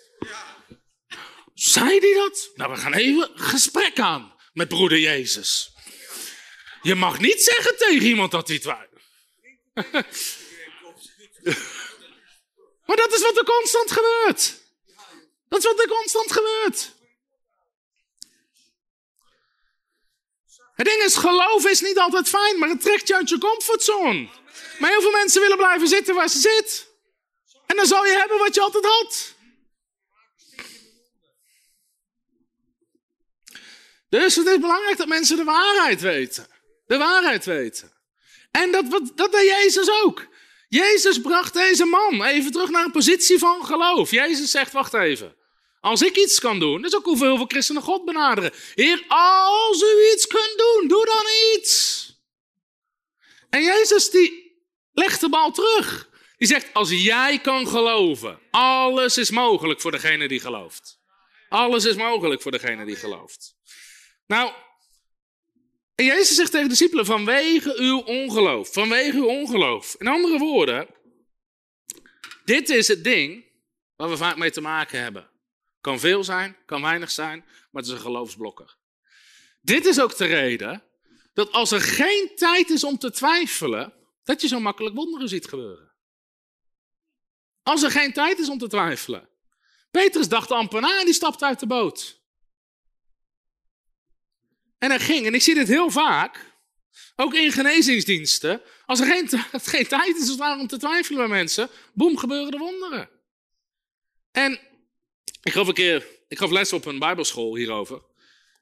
Zei 1.54 2.00
hij 2.00 2.14
dat? 2.14 2.50
Nou, 2.56 2.72
we 2.72 2.78
gaan 2.78 2.94
even 2.94 3.32
gesprek 3.36 4.00
aan 4.00 4.36
met 4.54 4.68
broeder 4.68 4.98
Jezus. 4.98 5.74
Je 6.82 6.96
mag 6.96 7.20
niet 7.20 7.44
zeggen 7.44 7.78
tegen 7.78 8.08
iemand 8.08 8.32
dat 8.32 8.48
hij 8.48 8.60
twijfelt. 8.60 8.90
maar 12.86 12.98
dat 12.98 13.14
is 13.14 13.22
wat 13.22 13.38
er 13.38 13.44
constant 13.44 13.92
gebeurt. 13.92 14.60
Dat 15.50 15.60
is 15.60 15.66
wat 15.66 15.80
er 15.80 15.88
constant 15.88 16.32
gebeurt. 16.32 16.92
Het 20.82 20.90
ding 20.90 21.04
is, 21.04 21.16
geloof 21.16 21.66
is 21.66 21.82
niet 21.82 21.98
altijd 21.98 22.30
fijn, 22.30 22.60
maar 22.60 22.70
het 22.70 22.82
trekt 22.82 23.08
je 23.08 23.16
uit 23.16 23.30
je 23.30 23.38
comfortzone. 23.38 24.30
Maar 24.80 24.90
heel 24.90 25.02
veel 25.02 25.12
mensen 25.12 25.42
willen 25.42 25.58
blijven 25.58 25.88
zitten 25.88 26.16
waar 26.16 26.30
ze 26.30 26.40
zitten. 26.40 26.78
En 27.66 27.76
dan 27.76 27.86
zal 27.86 28.06
je 28.06 28.12
hebben 28.12 28.38
wat 28.38 28.56
je 28.56 28.62
altijd 28.62 28.86
had. 28.86 29.36
Dus 34.10 34.36
het 34.36 34.48
is 34.48 34.60
belangrijk 34.60 34.98
dat 34.98 35.08
mensen 35.08 35.38
de 35.38 35.44
waarheid 35.44 36.02
weten. 36.02 36.48
De 36.86 36.98
waarheid 36.98 37.46
weten. 37.46 37.92
En 38.52 38.72
dat, 38.72 39.12
dat 39.16 39.32
deed 39.32 39.50
Jezus 39.50 39.90
ook. 40.04 40.28
Jezus 40.68 41.22
bracht 41.22 41.54
deze 41.54 41.86
man 41.86 42.24
even 42.24 42.52
terug 42.52 42.70
naar 42.70 42.86
een 42.86 42.92
positie 42.92 43.40
van 43.40 43.66
geloof. 43.66 44.12
Jezus 44.12 44.52
zegt, 44.52 44.72
wacht 44.72 44.94
even. 44.94 45.36
Als 45.82 46.02
ik 46.02 46.18
iets 46.18 46.40
kan 46.40 46.60
doen, 46.60 46.82
dat 46.82 46.92
is 46.92 46.98
ook 46.98 47.06
hoeveel 47.06 47.36
veel 47.36 47.46
christenen 47.46 47.82
God 47.82 48.06
benaderen. 48.06 48.52
Heer, 48.76 49.06
als 49.08 49.82
u 49.82 50.12
iets 50.14 50.28
kunt 50.28 50.54
doen, 50.58 50.88
doe 50.88 51.06
dan 51.06 51.26
iets. 51.56 52.06
En 53.50 53.64
Jezus 53.64 54.10
die 54.10 54.60
legt 54.92 55.20
de 55.22 55.30
bal 55.30 55.52
terug. 55.52 56.10
Die 56.38 56.48
zegt, 56.48 56.74
als 56.74 56.90
jij 56.90 57.40
kan 57.40 57.68
geloven, 57.68 58.40
alles 58.52 59.18
is 59.18 59.30
mogelijk 59.32 59.82
voor 59.82 59.92
degene 59.92 60.28
die 60.28 60.40
gelooft. 60.40 61.00
Alles 61.50 61.86
is 61.86 61.96
mogelijk 61.96 62.42
voor 62.42 62.52
degene 62.52 62.86
die 62.86 62.96
gelooft. 62.96 63.56
Nou, 64.28 64.54
en 65.96 66.06
Jezus 66.06 66.36
zegt 66.36 66.52
tegen 66.52 66.68
de 66.68 66.74
discipelen, 66.74 67.06
vanwege 67.06 67.78
uw 67.78 68.00
ongeloof, 68.00 68.74
vanwege 68.74 69.18
uw 69.18 69.28
ongeloof. 69.28 69.96
In 69.98 70.08
andere 70.08 70.38
woorden, 70.38 70.88
dit 72.46 72.70
is 72.70 72.88
het 72.88 73.04
ding 73.04 73.46
waar 73.96 74.10
we 74.10 74.18
vaak 74.18 74.38
mee 74.38 74.52
te 74.52 74.62
maken 74.62 75.02
hebben. 75.02 75.31
Kan 75.82 76.00
veel 76.00 76.24
zijn, 76.24 76.58
kan 76.66 76.82
weinig 76.82 77.12
zijn, 77.12 77.40
maar 77.46 77.82
het 77.82 77.86
is 77.86 77.92
een 77.92 78.00
geloofsblokker. 78.00 78.78
Dit 79.62 79.86
is 79.86 80.00
ook 80.00 80.18
de 80.18 80.26
reden 80.26 80.84
dat 81.34 81.52
als 81.52 81.72
er 81.72 81.82
geen 81.82 82.32
tijd 82.36 82.70
is 82.70 82.84
om 82.84 82.98
te 82.98 83.12
twijfelen, 83.12 83.94
dat 84.24 84.42
je 84.42 84.48
zo 84.48 84.60
makkelijk 84.60 84.96
wonderen 84.96 85.30
ziet 85.30 85.48
gebeuren. 85.48 85.92
Als 87.64 87.84
er 87.84 87.92
geen 87.92 88.14
tijd 88.14 88.40
is 88.40 88.50
om 88.50 88.58
te 88.58 88.68
twijfelen. 88.68 89.30
Petrus 89.92 90.28
dacht 90.28 90.52
amper 90.52 90.82
na 90.82 91.00
en 91.00 91.06
die 91.06 91.14
stapte 91.14 91.46
uit 91.46 91.60
de 91.60 91.68
boot. 91.68 92.22
En 94.78 94.90
hij 94.90 95.00
ging, 95.00 95.26
en 95.26 95.34
ik 95.34 95.42
zie 95.42 95.54
dit 95.54 95.68
heel 95.68 95.90
vaak, 95.90 96.54
ook 97.16 97.34
in 97.34 97.52
genezingsdiensten. 97.52 98.62
Als 98.86 99.00
er 99.00 99.06
geen, 99.06 99.30
geen 99.62 99.88
tijd 99.88 100.18
is 100.18 100.38
om 100.38 100.68
te 100.68 100.78
twijfelen 100.78 101.20
bij 101.20 101.38
mensen, 101.38 101.70
boem, 101.94 102.18
gebeuren 102.18 102.52
de 102.52 102.58
wonderen. 102.58 103.10
En 104.32 104.60
ik 105.42 105.52
gaf 105.52 105.68
een 105.68 105.74
keer, 105.74 106.08
ik 106.28 106.38
gaf 106.38 106.52
les 106.52 106.74
op 106.74 106.86
een 106.86 107.00
bijbelschool 107.00 107.56
hierover. 107.56 108.02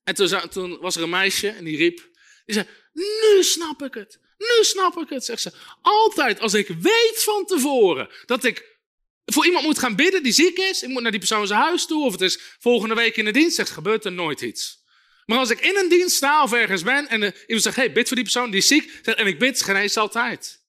En 0.04 0.16
toen, 0.16 0.50
toen 0.50 0.78
was 0.80 0.96
er 0.96 1.04
een 1.04 1.10
meisje 1.10 1.50
en 1.50 1.64
die 1.64 1.78
riep, 1.78 2.10
die 2.46 2.56
zei, 2.56 2.68
nu 2.94 3.44
snap 3.44 3.84
ik 3.84 3.94
het. 3.94 4.20
Nu 4.38 4.64
snap 4.64 4.98
ik 4.98 5.10
het, 5.10 5.26
zegt 5.26 5.42
ze. 5.42 5.52
Altijd 5.82 6.40
als 6.40 6.54
ik 6.54 6.68
weet 6.68 7.24
van 7.24 7.46
tevoren 7.46 8.10
dat 8.26 8.44
ik 8.44 8.78
voor 9.26 9.46
iemand 9.46 9.66
moet 9.66 9.80
gaan 9.80 9.96
bidden 9.96 10.24
die 10.24 10.32
ziek 10.32 10.58
is, 10.58 10.84
ik 10.84 10.90
moet 10.90 11.02
naar 11.02 11.12
die 11.12 11.20
persoon 11.20 11.48
zijn 11.48 11.60
huis 11.60 11.86
toe, 11.86 12.06
of 12.06 12.12
het 12.12 12.22
is 12.22 12.40
volgende 12.60 12.96
week 12.96 13.18
in 13.18 13.26
de 13.26 13.32
dienst, 13.32 13.56
zegt, 13.56 13.70
gebeurt 13.70 14.06
er 14.06 14.12
nooit 14.12 14.42
iets. 14.42 14.84
Maar 15.26 15.38
als 15.38 15.50
ik 15.50 15.60
in 15.60 15.78
een 15.78 15.90
dienst 15.90 16.16
sta 16.16 16.44
of 16.44 16.54
ergens 16.54 16.84
ben 16.84 17.08
en 17.08 17.22
uh, 17.22 17.30
iemand 17.42 17.64
zegt, 17.64 17.76
hey, 17.76 17.92
bid 17.92 18.08
voor 18.08 18.16
die 18.16 18.26
persoon 18.26 18.52
die 18.52 18.60
is 18.60 18.68
ziek, 18.68 18.92
en 19.04 19.28
ik 19.28 19.40
bid, 19.40 19.62
geneest 19.62 19.98
altijd. 19.98 20.64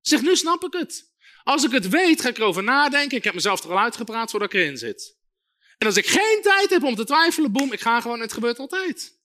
Zeg, 0.00 0.22
nu 0.22 0.36
snap 0.36 0.64
ik 0.64 0.72
het. 0.72 1.10
Als 1.42 1.64
ik 1.64 1.70
het 1.70 1.88
weet, 1.88 2.20
ga 2.20 2.28
ik 2.28 2.38
erover 2.38 2.62
nadenken. 2.62 3.16
Ik 3.16 3.24
heb 3.24 3.34
mezelf 3.34 3.64
er 3.64 3.70
al 3.70 3.78
uitgepraat 3.78 4.30
voordat 4.30 4.52
ik 4.52 4.60
erin 4.60 4.78
zit. 4.78 5.18
En 5.80 5.86
als 5.86 5.96
ik 5.96 6.06
geen 6.06 6.38
tijd 6.42 6.70
heb 6.70 6.82
om 6.82 6.94
te 6.94 7.04
twijfelen, 7.04 7.52
boem, 7.52 7.72
ik 7.72 7.80
ga 7.80 8.00
gewoon, 8.00 8.20
het 8.20 8.32
gebeurt 8.32 8.58
altijd. 8.58 9.18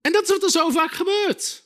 En 0.00 0.12
dat 0.12 0.22
is 0.22 0.28
wat 0.28 0.42
er 0.42 0.50
zo 0.50 0.70
vaak 0.70 0.92
gebeurt. 0.92 1.62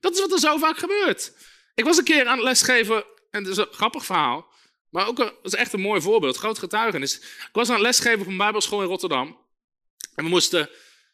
Dat 0.00 0.14
is 0.14 0.20
wat 0.20 0.32
er 0.32 0.38
zo 0.38 0.56
vaak 0.56 0.78
gebeurt. 0.78 1.32
Ik 1.74 1.84
was 1.84 1.96
een 1.96 2.04
keer 2.04 2.26
aan 2.26 2.36
het 2.36 2.44
lesgeven, 2.44 3.04
en 3.30 3.42
dat 3.42 3.52
is 3.52 3.58
een 3.58 3.72
grappig 3.72 4.04
verhaal, 4.04 4.52
maar 4.90 5.06
ook 5.06 5.18
een, 5.18 5.32
is 5.42 5.54
echt 5.54 5.72
een 5.72 5.80
mooi 5.80 6.00
voorbeeld, 6.00 6.36
groot 6.36 6.58
getuigenis. 6.58 7.16
Ik 7.18 7.48
was 7.52 7.68
aan 7.68 7.74
het 7.74 7.82
lesgeven 7.82 8.20
op 8.20 8.26
een 8.26 8.36
bijbelschool 8.36 8.82
in 8.82 8.88
Rotterdam. 8.88 9.38
En 10.14 10.24
we 10.24 10.30
moesten 10.30 10.70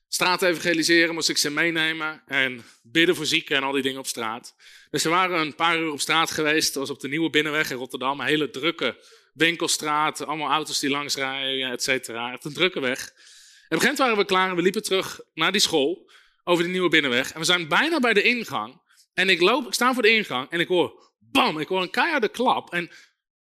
straat 0.08 0.42
evangeliseren, 0.42 1.14
moest 1.14 1.28
ik 1.28 1.38
ze 1.38 1.50
meenemen 1.50 2.22
en 2.26 2.64
bidden 2.82 3.16
voor 3.16 3.26
zieken 3.26 3.56
en 3.56 3.62
al 3.62 3.72
die 3.72 3.82
dingen 3.82 3.98
op 3.98 4.06
straat. 4.06 4.54
Dus 4.90 5.02
we 5.02 5.08
waren 5.08 5.40
een 5.40 5.54
paar 5.54 5.78
uur 5.78 5.92
op 5.92 6.00
straat 6.00 6.30
geweest, 6.30 6.74
dat 6.74 6.82
was 6.82 6.96
op 6.96 7.00
de 7.00 7.08
Nieuwe 7.08 7.30
Binnenweg 7.30 7.70
in 7.70 7.76
Rotterdam, 7.76 8.20
een 8.20 8.26
hele 8.26 8.50
drukke 8.50 8.96
winkelstraat, 9.40 10.26
allemaal 10.26 10.50
auto's 10.50 10.78
die 10.78 10.90
langs 10.90 11.14
rijden, 11.14 11.70
et 11.70 11.82
cetera. 11.82 12.32
Echt 12.32 12.44
een 12.44 12.52
drukke 12.52 12.80
weg. 12.80 12.98
En 12.98 13.06
op 13.06 13.12
een 13.12 13.80
gegeven 13.80 13.80
moment 13.80 13.98
waren 13.98 14.16
we 14.16 14.24
klaar 14.24 14.48
en 14.48 14.56
we 14.56 14.62
liepen 14.62 14.82
terug 14.82 15.20
naar 15.34 15.52
die 15.52 15.60
school 15.60 16.10
over 16.44 16.64
de 16.64 16.70
Nieuwe 16.70 16.88
Binnenweg. 16.88 17.32
En 17.32 17.38
we 17.38 17.44
zijn 17.44 17.68
bijna 17.68 17.98
bij 17.98 18.12
de 18.12 18.22
ingang. 18.22 18.80
En 19.14 19.28
ik 19.28 19.40
loop, 19.40 19.66
ik 19.66 19.74
sta 19.74 19.92
voor 19.92 20.02
de 20.02 20.12
ingang 20.12 20.50
en 20.50 20.60
ik 20.60 20.68
hoor, 20.68 21.12
bam, 21.18 21.58
ik 21.58 21.68
hoor 21.68 21.82
een 21.82 21.90
keiharde 21.90 22.28
klap. 22.28 22.72
En 22.72 22.90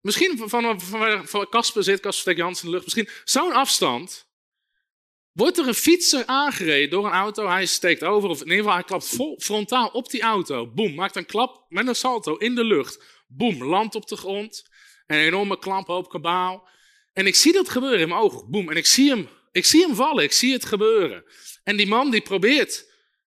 misschien 0.01 0.37
van, 0.37 0.79
van, 0.79 1.27
van 1.27 1.49
Kasper 1.49 1.83
zit, 1.83 1.99
Kasper 1.99 2.35
steekt 2.35 2.61
in 2.61 2.69
de 2.69 2.69
lucht, 2.69 2.83
misschien 2.83 3.09
zo'n 3.23 3.51
afstand. 3.51 4.27
Wordt 5.31 5.57
er 5.57 5.67
een 5.67 5.73
fietser 5.73 6.25
aangereden 6.25 6.89
door 6.89 7.05
een 7.05 7.11
auto, 7.11 7.47
hij 7.47 7.65
steekt 7.65 8.03
over, 8.03 8.29
of 8.29 8.39
in 8.39 8.45
ieder 8.45 8.57
geval 8.57 8.73
hij 8.73 8.83
klapt 8.83 9.17
frontaal 9.43 9.87
op 9.87 10.09
die 10.09 10.21
auto. 10.21 10.67
Boom, 10.67 10.93
maakt 10.93 11.15
een 11.15 11.25
klap 11.25 11.65
met 11.69 11.87
een 11.87 11.95
salto 11.95 12.35
in 12.35 12.55
de 12.55 12.63
lucht. 12.63 13.03
Boom, 13.27 13.63
landt 13.63 13.95
op 13.95 14.07
de 14.07 14.15
grond. 14.15 14.69
Een 15.09 15.17
enorme 15.17 15.85
op 15.85 16.09
kabaal. 16.09 16.67
En 17.13 17.27
ik 17.27 17.35
zie 17.35 17.53
dat 17.53 17.69
gebeuren 17.69 17.99
in 17.99 18.07
mijn 18.07 18.21
ogen. 18.21 18.51
Boom, 18.51 18.69
en 18.69 18.77
ik 18.77 18.85
zie 18.85 19.09
hem, 19.09 19.29
ik 19.51 19.65
zie 19.65 19.85
hem 19.85 19.95
vallen, 19.95 20.23
ik 20.23 20.31
zie 20.31 20.53
het 20.53 20.65
gebeuren. 20.65 21.23
En 21.63 21.77
die 21.77 21.87
man 21.87 22.11
die 22.11 22.21
probeert 22.21 22.87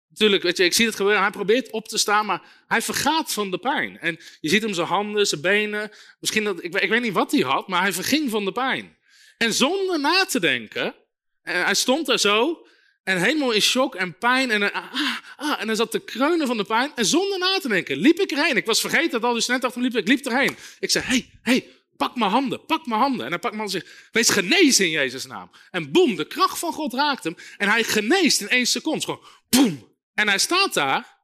Natuurlijk, 0.09 0.43
weet 0.43 0.57
je, 0.57 0.63
ik 0.63 0.73
zie 0.73 0.85
het 0.85 0.95
gebeuren. 0.95 1.21
Hij 1.21 1.31
probeert 1.31 1.71
op 1.71 1.87
te 1.87 1.97
staan, 1.97 2.25
maar 2.25 2.41
hij 2.67 2.81
vergaat 2.81 3.33
van 3.33 3.51
de 3.51 3.57
pijn. 3.57 3.99
En 3.99 4.19
je 4.39 4.49
ziet 4.49 4.61
hem 4.61 4.73
zijn 4.73 4.87
handen, 4.87 5.27
zijn 5.27 5.41
benen. 5.41 5.91
Misschien 6.19 6.43
dat, 6.43 6.63
ik, 6.63 6.75
ik 6.75 6.89
weet 6.89 7.01
niet 7.01 7.13
wat 7.13 7.31
hij 7.31 7.41
had, 7.41 7.67
maar 7.67 7.81
hij 7.81 7.93
verging 7.93 8.29
van 8.29 8.45
de 8.45 8.51
pijn. 8.51 8.97
En 9.37 9.53
zonder 9.53 9.99
na 9.99 10.25
te 10.25 10.39
denken, 10.39 10.95
en 11.43 11.63
hij 11.63 11.73
stond 11.73 12.05
daar 12.05 12.19
zo, 12.19 12.66
en 13.07 13.21
helemaal 13.21 13.51
in 13.51 13.61
shock 13.61 13.95
en 13.95 14.17
pijn. 14.17 14.51
En, 14.51 14.73
ah, 14.73 14.93
ah, 15.37 15.61
en 15.61 15.67
hij 15.67 15.75
zat 15.75 15.91
te 15.91 15.99
kreunen 15.99 16.47
van 16.47 16.57
de 16.57 16.63
pijn. 16.63 16.91
En 16.95 17.05
zonder 17.05 17.39
na 17.39 17.59
te 17.59 17.67
denken, 17.67 17.97
liep 17.97 18.19
ik 18.19 18.31
erheen. 18.31 18.55
Ik 18.55 18.65
was 18.65 18.81
vergeten 18.81 19.11
dat 19.11 19.23
al, 19.23 19.33
dus 19.33 19.47
net 19.47 19.63
achter 19.63 19.81
liep, 19.81 19.95
ik 19.95 20.07
liep 20.07 20.25
erheen. 20.25 20.57
Ik 20.79 20.91
zei, 20.91 21.05
hey, 21.05 21.29
hey, 21.41 21.67
pak 21.97 22.15
mijn 22.15 22.31
handen, 22.31 22.65
pak 22.65 22.85
mijn 22.85 22.99
handen. 22.99 23.25
En 23.25 23.31
hij 23.31 23.39
pakt 23.39 23.55
mijn 23.55 23.69
handen 23.69 23.81
en 23.81 23.87
zegt, 23.87 24.09
wees 24.11 24.29
genezen 24.29 24.85
in 24.85 24.91
Jezus' 24.91 25.25
naam. 25.25 25.51
En 25.71 25.91
boem, 25.91 26.15
de 26.15 26.27
kracht 26.27 26.59
van 26.59 26.73
God 26.73 26.93
raakt 26.93 27.23
hem. 27.23 27.35
En 27.57 27.69
hij 27.69 27.83
geneest 27.83 28.41
in 28.41 28.49
één 28.49 28.65
seconde. 28.65 29.05
Gewoon, 29.05 29.23
boem, 29.49 29.93
en 30.13 30.27
hij 30.27 30.39
staat 30.39 30.73
daar 30.73 31.16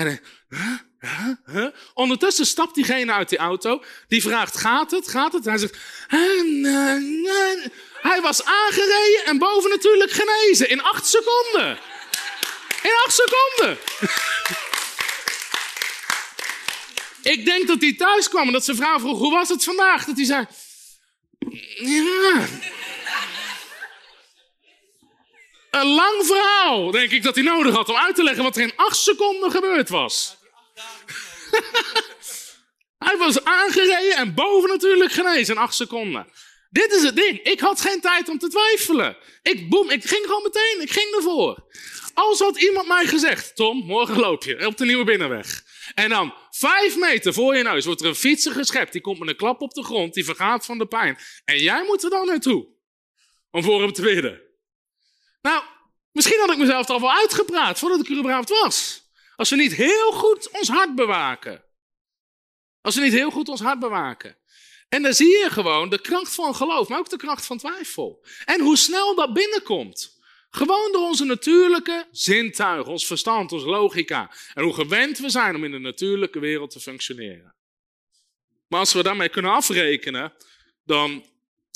En 0.00 0.20
hij? 1.46 1.72
Ondertussen 1.94 2.46
stapt 2.46 2.74
diegene 2.74 3.12
uit 3.12 3.28
die 3.28 3.38
auto. 3.38 3.82
Die 4.08 4.22
vraagt, 4.22 4.56
gaat 4.56 4.90
het? 4.90 5.08
Gaat 5.08 5.32
het? 5.32 5.44
En 5.44 5.50
hij 5.50 5.58
zegt, 5.58 5.76
hij 8.00 8.20
was 8.20 8.44
aangereden 8.44 9.24
en 9.24 9.38
boven 9.38 9.70
natuurlijk 9.70 10.10
genezen. 10.12 10.68
In 10.68 10.82
acht 10.82 11.06
seconden. 11.06 11.78
In 12.82 12.92
acht 13.04 13.14
seconden. 13.14 13.78
Ik 17.22 17.44
denk 17.44 17.66
dat 17.66 17.80
hij 17.80 17.94
thuis 17.94 18.28
kwam 18.28 18.46
en 18.46 18.52
dat 18.52 18.64
zijn 18.64 18.76
vrouw 18.76 18.98
vroeg, 18.98 19.18
hoe 19.18 19.32
was 19.32 19.48
het 19.48 19.64
vandaag? 19.64 20.04
Dat 20.04 20.16
hij 20.16 20.24
zei, 20.24 20.46
ja. 21.78 22.46
Een 25.70 25.86
lang 25.86 26.26
verhaal, 26.26 26.90
denk 26.90 27.10
ik, 27.10 27.22
dat 27.22 27.34
hij 27.34 27.44
nodig 27.44 27.74
had 27.74 27.88
om 27.88 27.96
uit 27.96 28.14
te 28.14 28.22
leggen 28.22 28.42
wat 28.42 28.56
er 28.56 28.62
in 28.62 28.76
acht 28.76 28.96
seconden 28.96 29.50
gebeurd 29.50 29.88
was. 29.88 30.36
hij 33.06 33.16
was 33.16 33.44
aangereden 33.44 34.16
en 34.16 34.34
boven 34.34 34.68
natuurlijk 34.68 35.12
genezen 35.12 35.54
in 35.54 35.60
acht 35.60 35.74
seconden. 35.74 36.26
Dit 36.70 36.92
is 36.92 37.02
het 37.02 37.16
ding. 37.16 37.40
Ik 37.40 37.60
had 37.60 37.80
geen 37.80 38.00
tijd 38.00 38.28
om 38.28 38.38
te 38.38 38.48
twijfelen. 38.48 39.16
Ik, 39.42 39.68
boem, 39.68 39.90
ik 39.90 40.04
ging 40.04 40.24
gewoon 40.26 40.42
meteen. 40.42 40.80
Ik 40.80 40.90
ging 40.90 41.14
ervoor. 41.14 41.64
Als 42.14 42.38
had 42.38 42.60
iemand 42.60 42.88
mij 42.88 43.06
gezegd, 43.06 43.56
Tom, 43.56 43.84
morgen 43.86 44.18
loop 44.18 44.44
je 44.44 44.66
op 44.66 44.76
de 44.76 44.84
Nieuwe 44.84 45.04
Binnenweg. 45.04 45.62
En 45.94 46.08
dan 46.08 46.34
vijf 46.50 46.96
meter 46.96 47.32
voor 47.32 47.56
je 47.56 47.62
neus 47.62 47.84
wordt 47.84 48.00
er 48.00 48.06
een 48.06 48.14
fietser 48.14 48.52
geschept. 48.52 48.92
Die 48.92 49.00
komt 49.00 49.18
met 49.18 49.28
een 49.28 49.36
klap 49.36 49.60
op 49.60 49.74
de 49.74 49.84
grond, 49.84 50.14
die 50.14 50.24
vergaat 50.24 50.64
van 50.64 50.78
de 50.78 50.86
pijn. 50.86 51.18
En 51.44 51.58
jij 51.58 51.84
moet 51.84 52.04
er 52.04 52.10
dan 52.10 52.26
naartoe. 52.26 52.68
Om 53.50 53.62
voor 53.62 53.80
hem 53.80 53.92
te 53.92 54.02
bidden. 54.02 54.49
Nou, 55.42 55.64
misschien 56.12 56.40
had 56.40 56.50
ik 56.50 56.58
mezelf 56.58 56.90
al 56.90 57.00
wel 57.00 57.12
uitgepraat 57.12 57.78
voordat 57.78 58.00
ik 58.00 58.08
er 58.08 58.18
überhaupt 58.18 58.48
was. 58.48 59.08
Als 59.36 59.50
we 59.50 59.56
niet 59.56 59.74
heel 59.74 60.12
goed 60.12 60.50
ons 60.50 60.68
hart 60.68 60.94
bewaken. 60.94 61.64
Als 62.80 62.94
we 62.94 63.00
niet 63.00 63.12
heel 63.12 63.30
goed 63.30 63.48
ons 63.48 63.60
hart 63.60 63.78
bewaken. 63.78 64.36
En 64.88 65.02
dan 65.02 65.14
zie 65.14 65.28
je 65.28 65.50
gewoon 65.50 65.88
de 65.88 66.00
kracht 66.00 66.34
van 66.34 66.54
geloof, 66.54 66.88
maar 66.88 66.98
ook 66.98 67.08
de 67.08 67.16
kracht 67.16 67.46
van 67.46 67.58
twijfel. 67.58 68.24
En 68.44 68.60
hoe 68.60 68.76
snel 68.76 69.14
dat 69.14 69.32
binnenkomt. 69.32 70.18
Gewoon 70.50 70.92
door 70.92 71.02
onze 71.02 71.24
natuurlijke 71.24 72.06
zintuigen, 72.10 72.92
ons 72.92 73.06
verstand, 73.06 73.52
onze 73.52 73.66
logica. 73.66 74.30
En 74.54 74.62
hoe 74.62 74.74
gewend 74.74 75.18
we 75.18 75.30
zijn 75.30 75.54
om 75.54 75.64
in 75.64 75.70
de 75.70 75.78
natuurlijke 75.78 76.38
wereld 76.38 76.70
te 76.70 76.80
functioneren. 76.80 77.54
Maar 78.68 78.80
als 78.80 78.92
we 78.92 79.02
daarmee 79.02 79.28
kunnen 79.28 79.50
afrekenen, 79.50 80.32
dan 80.84 81.26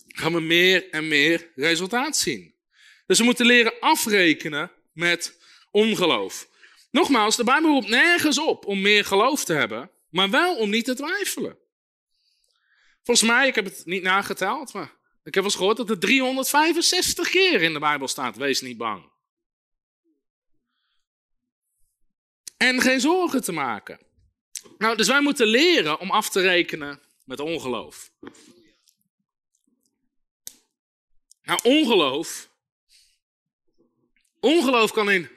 gaan 0.06 0.32
we 0.32 0.40
meer 0.40 0.90
en 0.90 1.08
meer 1.08 1.50
resultaat 1.54 2.16
zien. 2.16 2.53
Dus 3.06 3.18
we 3.18 3.24
moeten 3.24 3.46
leren 3.46 3.80
afrekenen 3.80 4.70
met 4.92 5.38
ongeloof. 5.70 6.48
Nogmaals, 6.90 7.36
de 7.36 7.44
Bijbel 7.44 7.70
roept 7.70 7.88
nergens 7.88 8.38
op 8.38 8.66
om 8.66 8.80
meer 8.80 9.04
geloof 9.04 9.44
te 9.44 9.52
hebben, 9.52 9.90
maar 10.10 10.30
wel 10.30 10.56
om 10.56 10.70
niet 10.70 10.84
te 10.84 10.94
twijfelen. 10.94 11.58
Volgens 13.02 13.28
mij, 13.28 13.48
ik 13.48 13.54
heb 13.54 13.64
het 13.64 13.82
niet 13.84 14.02
nageteld, 14.02 14.72
maar 14.72 14.92
ik 15.24 15.34
heb 15.34 15.34
wel 15.34 15.44
eens 15.44 15.54
gehoord 15.54 15.76
dat 15.76 15.90
er 15.90 15.98
365 15.98 17.28
keer 17.28 17.62
in 17.62 17.72
de 17.72 17.78
Bijbel 17.78 18.08
staat: 18.08 18.36
wees 18.36 18.60
niet 18.60 18.76
bang. 18.76 19.12
En 22.56 22.80
geen 22.80 23.00
zorgen 23.00 23.42
te 23.42 23.52
maken. 23.52 23.98
Nou, 24.78 24.96
dus 24.96 25.08
wij 25.08 25.20
moeten 25.20 25.46
leren 25.46 26.00
om 26.00 26.10
af 26.10 26.30
te 26.30 26.40
rekenen 26.40 27.00
met 27.24 27.40
ongeloof. 27.40 28.12
Nou, 31.42 31.60
ongeloof. 31.62 32.52
Ongeloof 34.44 34.92
kan 34.92 35.10
in. 35.10 35.30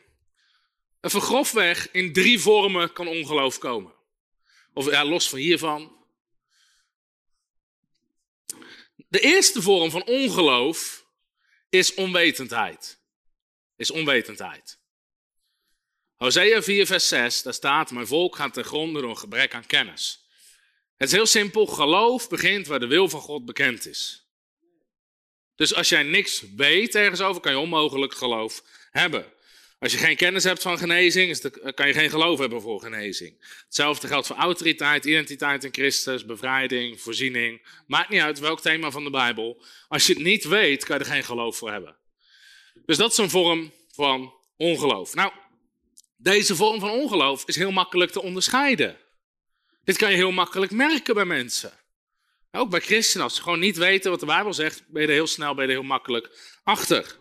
Even 1.02 1.22
grofweg, 1.22 1.92
in 1.92 2.14
drie 2.14 2.40
vormen 2.40 2.94
kan 2.94 3.08
ongeloof 3.08 3.58
komen. 3.58 3.94
Of 4.74 4.90
ja, 4.90 5.06
los 5.06 5.30
van 5.30 5.40
hiervan. 5.40 5.96
De 8.96 9.20
eerste 9.20 9.62
vorm 9.62 9.92
van 9.92 10.06
ongeloof 10.06 11.06
is 11.70 11.94
onwetendheid. 11.94 13.00
Is 13.76 13.92
onwetendheid. 13.92 14.80
Hosea 16.16 16.62
4, 16.62 16.86
vers 16.86 17.08
6, 17.08 17.42
daar 17.42 17.54
staat: 17.54 17.92
Mijn 17.92 18.08
volk 18.08 18.36
gaat 18.36 18.54
ten 18.54 18.66
gronde 18.66 19.02
door 19.02 19.10
een 19.10 19.18
gebrek 19.18 19.54
aan 19.54 19.66
kennis. 19.66 20.28
Het 20.98 21.08
is 21.08 21.14
heel 21.16 21.26
simpel: 21.26 21.66
geloof 21.66 22.30
begint 22.30 22.68
waar 22.68 22.80
de 22.80 22.88
wil 22.88 23.10
van 23.10 23.22
God 23.22 23.46
bekend 23.46 23.86
is. 23.86 24.28
Dus 25.56 25.74
als 25.74 25.90
jij 25.90 26.04
niks 26.04 26.44
weet 26.56 26.96
ergens 26.96 27.22
over, 27.22 27.42
kan 27.42 27.52
je 27.52 27.60
onmogelijk 27.60 28.14
geloof 28.14 28.64
hebben. 28.98 29.26
Als 29.80 29.92
je 29.92 29.98
geen 29.98 30.16
kennis 30.16 30.44
hebt 30.44 30.62
van 30.62 30.78
genezing, 30.78 31.52
kan 31.74 31.88
je 31.88 31.94
geen 31.94 32.10
geloof 32.10 32.40
hebben 32.40 32.62
voor 32.62 32.82
genezing. 32.82 33.46
Hetzelfde 33.66 34.08
geldt 34.08 34.28
voor 34.28 34.36
autoriteit, 34.36 35.06
identiteit 35.06 35.64
in 35.64 35.74
Christus, 35.74 36.26
bevrijding, 36.26 37.02
voorziening. 37.02 37.68
Maakt 37.88 38.10
niet 38.10 38.22
uit 38.22 38.40
welk 38.40 38.62
thema 38.62 38.92
van 38.92 39.04
de 39.04 39.10
Bijbel. 39.10 39.64
Als 39.88 40.08
je 40.08 40.14
het 40.14 40.24
niet 40.24 40.44
weet, 40.44 40.86
kan 40.86 40.98
je 40.98 41.04
er 41.04 41.10
geen 41.10 41.24
geloof 41.24 41.58
voor 41.58 41.72
hebben. 41.72 41.96
Dus 42.86 42.98
dat 42.98 43.12
is 43.12 43.18
een 43.18 43.30
vorm 43.30 43.72
van 43.92 44.34
ongeloof. 44.58 45.14
Nou, 45.14 45.32
deze 46.18 46.56
vorm 46.56 46.80
van 46.80 46.90
ongeloof 46.90 47.44
is 47.46 47.56
heel 47.56 47.72
makkelijk 47.72 48.12
te 48.12 48.22
onderscheiden. 48.22 48.98
Dit 49.84 49.98
kan 49.98 50.10
je 50.10 50.16
heel 50.16 50.32
makkelijk 50.32 50.72
merken 50.72 51.16
bij 51.16 51.26
mensen. 51.26 51.72
Ook 52.52 52.70
bij 52.70 52.80
christenen, 52.80 53.24
als 53.26 53.36
ze 53.36 53.42
gewoon 53.42 53.60
niet 53.60 53.78
weten 53.78 54.12
wat 54.12 54.20
de 54.20 54.26
Bijbel 54.26 54.54
zegt, 54.54 54.84
ben 54.88 55.02
je 55.02 55.08
er 55.08 55.14
heel 55.14 55.28
snel, 55.28 55.54
ben 55.54 55.64
je 55.64 55.70
er 55.70 55.78
heel 55.78 55.88
makkelijk 55.88 56.30
achter. 56.64 57.18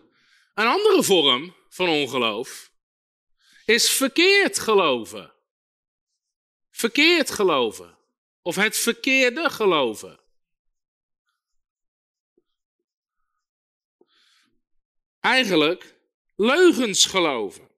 Een 0.53 0.67
andere 0.67 1.03
vorm 1.03 1.55
van 1.77 1.89
ongeloof 1.89 2.71
is 3.65 3.89
verkeerd 3.89 4.59
geloven. 4.59 5.33
Verkeerd 6.69 7.29
geloven. 7.29 7.97
Of 8.41 8.55
het 8.55 8.77
verkeerde 8.77 9.49
geloven. 9.49 10.19
Eigenlijk 15.19 15.95
leugens 16.35 17.05
geloven. 17.05 17.69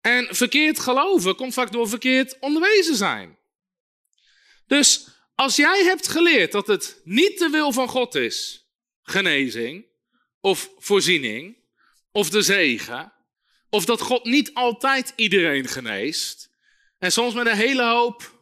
En 0.00 0.34
verkeerd 0.34 0.78
geloven 0.78 1.36
komt 1.36 1.54
vaak 1.54 1.72
door 1.72 1.88
verkeerd 1.88 2.38
onderwezen 2.38 2.96
zijn. 2.96 3.38
Dus 4.66 5.08
als 5.34 5.56
jij 5.56 5.84
hebt 5.84 6.08
geleerd 6.08 6.52
dat 6.52 6.66
het 6.66 7.00
niet 7.04 7.38
de 7.38 7.48
wil 7.48 7.72
van 7.72 7.88
God 7.88 8.14
is, 8.14 8.66
genezing 9.02 9.86
of 10.40 10.70
voorziening, 10.78 11.64
of 12.16 12.30
de 12.30 12.42
zegen, 12.42 13.12
of 13.70 13.84
dat 13.84 14.00
God 14.00 14.24
niet 14.24 14.54
altijd 14.54 15.12
iedereen 15.16 15.68
geneest. 15.68 16.50
En 16.98 17.12
soms 17.12 17.34
met 17.34 17.46
een 17.46 17.56
hele 17.56 17.84
hoop 17.84 18.34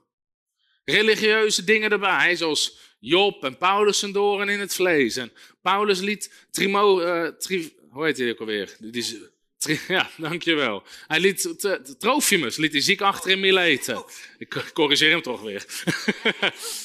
religieuze 0.84 1.64
dingen 1.64 1.90
erbij, 1.90 2.36
zoals 2.36 2.78
Job 3.00 3.44
en 3.44 3.58
Paulus 3.58 3.98
zijn 3.98 4.12
doren 4.12 4.48
in 4.48 4.60
het 4.60 4.74
vlees. 4.74 5.16
En 5.16 5.32
Paulus 5.62 6.00
liet 6.00 6.32
Trimo, 6.50 7.00
uh, 7.00 7.28
tri, 7.28 7.74
hoe 7.90 8.04
heet 8.04 8.18
hij 8.18 8.30
ook 8.30 8.40
alweer? 8.40 8.76
Die, 8.78 9.22
tri, 9.58 9.80
ja, 9.88 10.10
dankjewel. 10.16 10.82
Hij 11.06 11.20
liet 11.20 11.68
Trofimus, 11.98 12.56
liet 12.56 12.72
hij 12.72 12.80
ziek 12.80 13.00
achter 13.00 13.30
in 13.30 13.40
Mileten. 13.40 14.04
Ik 14.38 14.70
corrigeer 14.72 15.10
hem 15.10 15.22
toch 15.22 15.40
weer. 15.40 15.64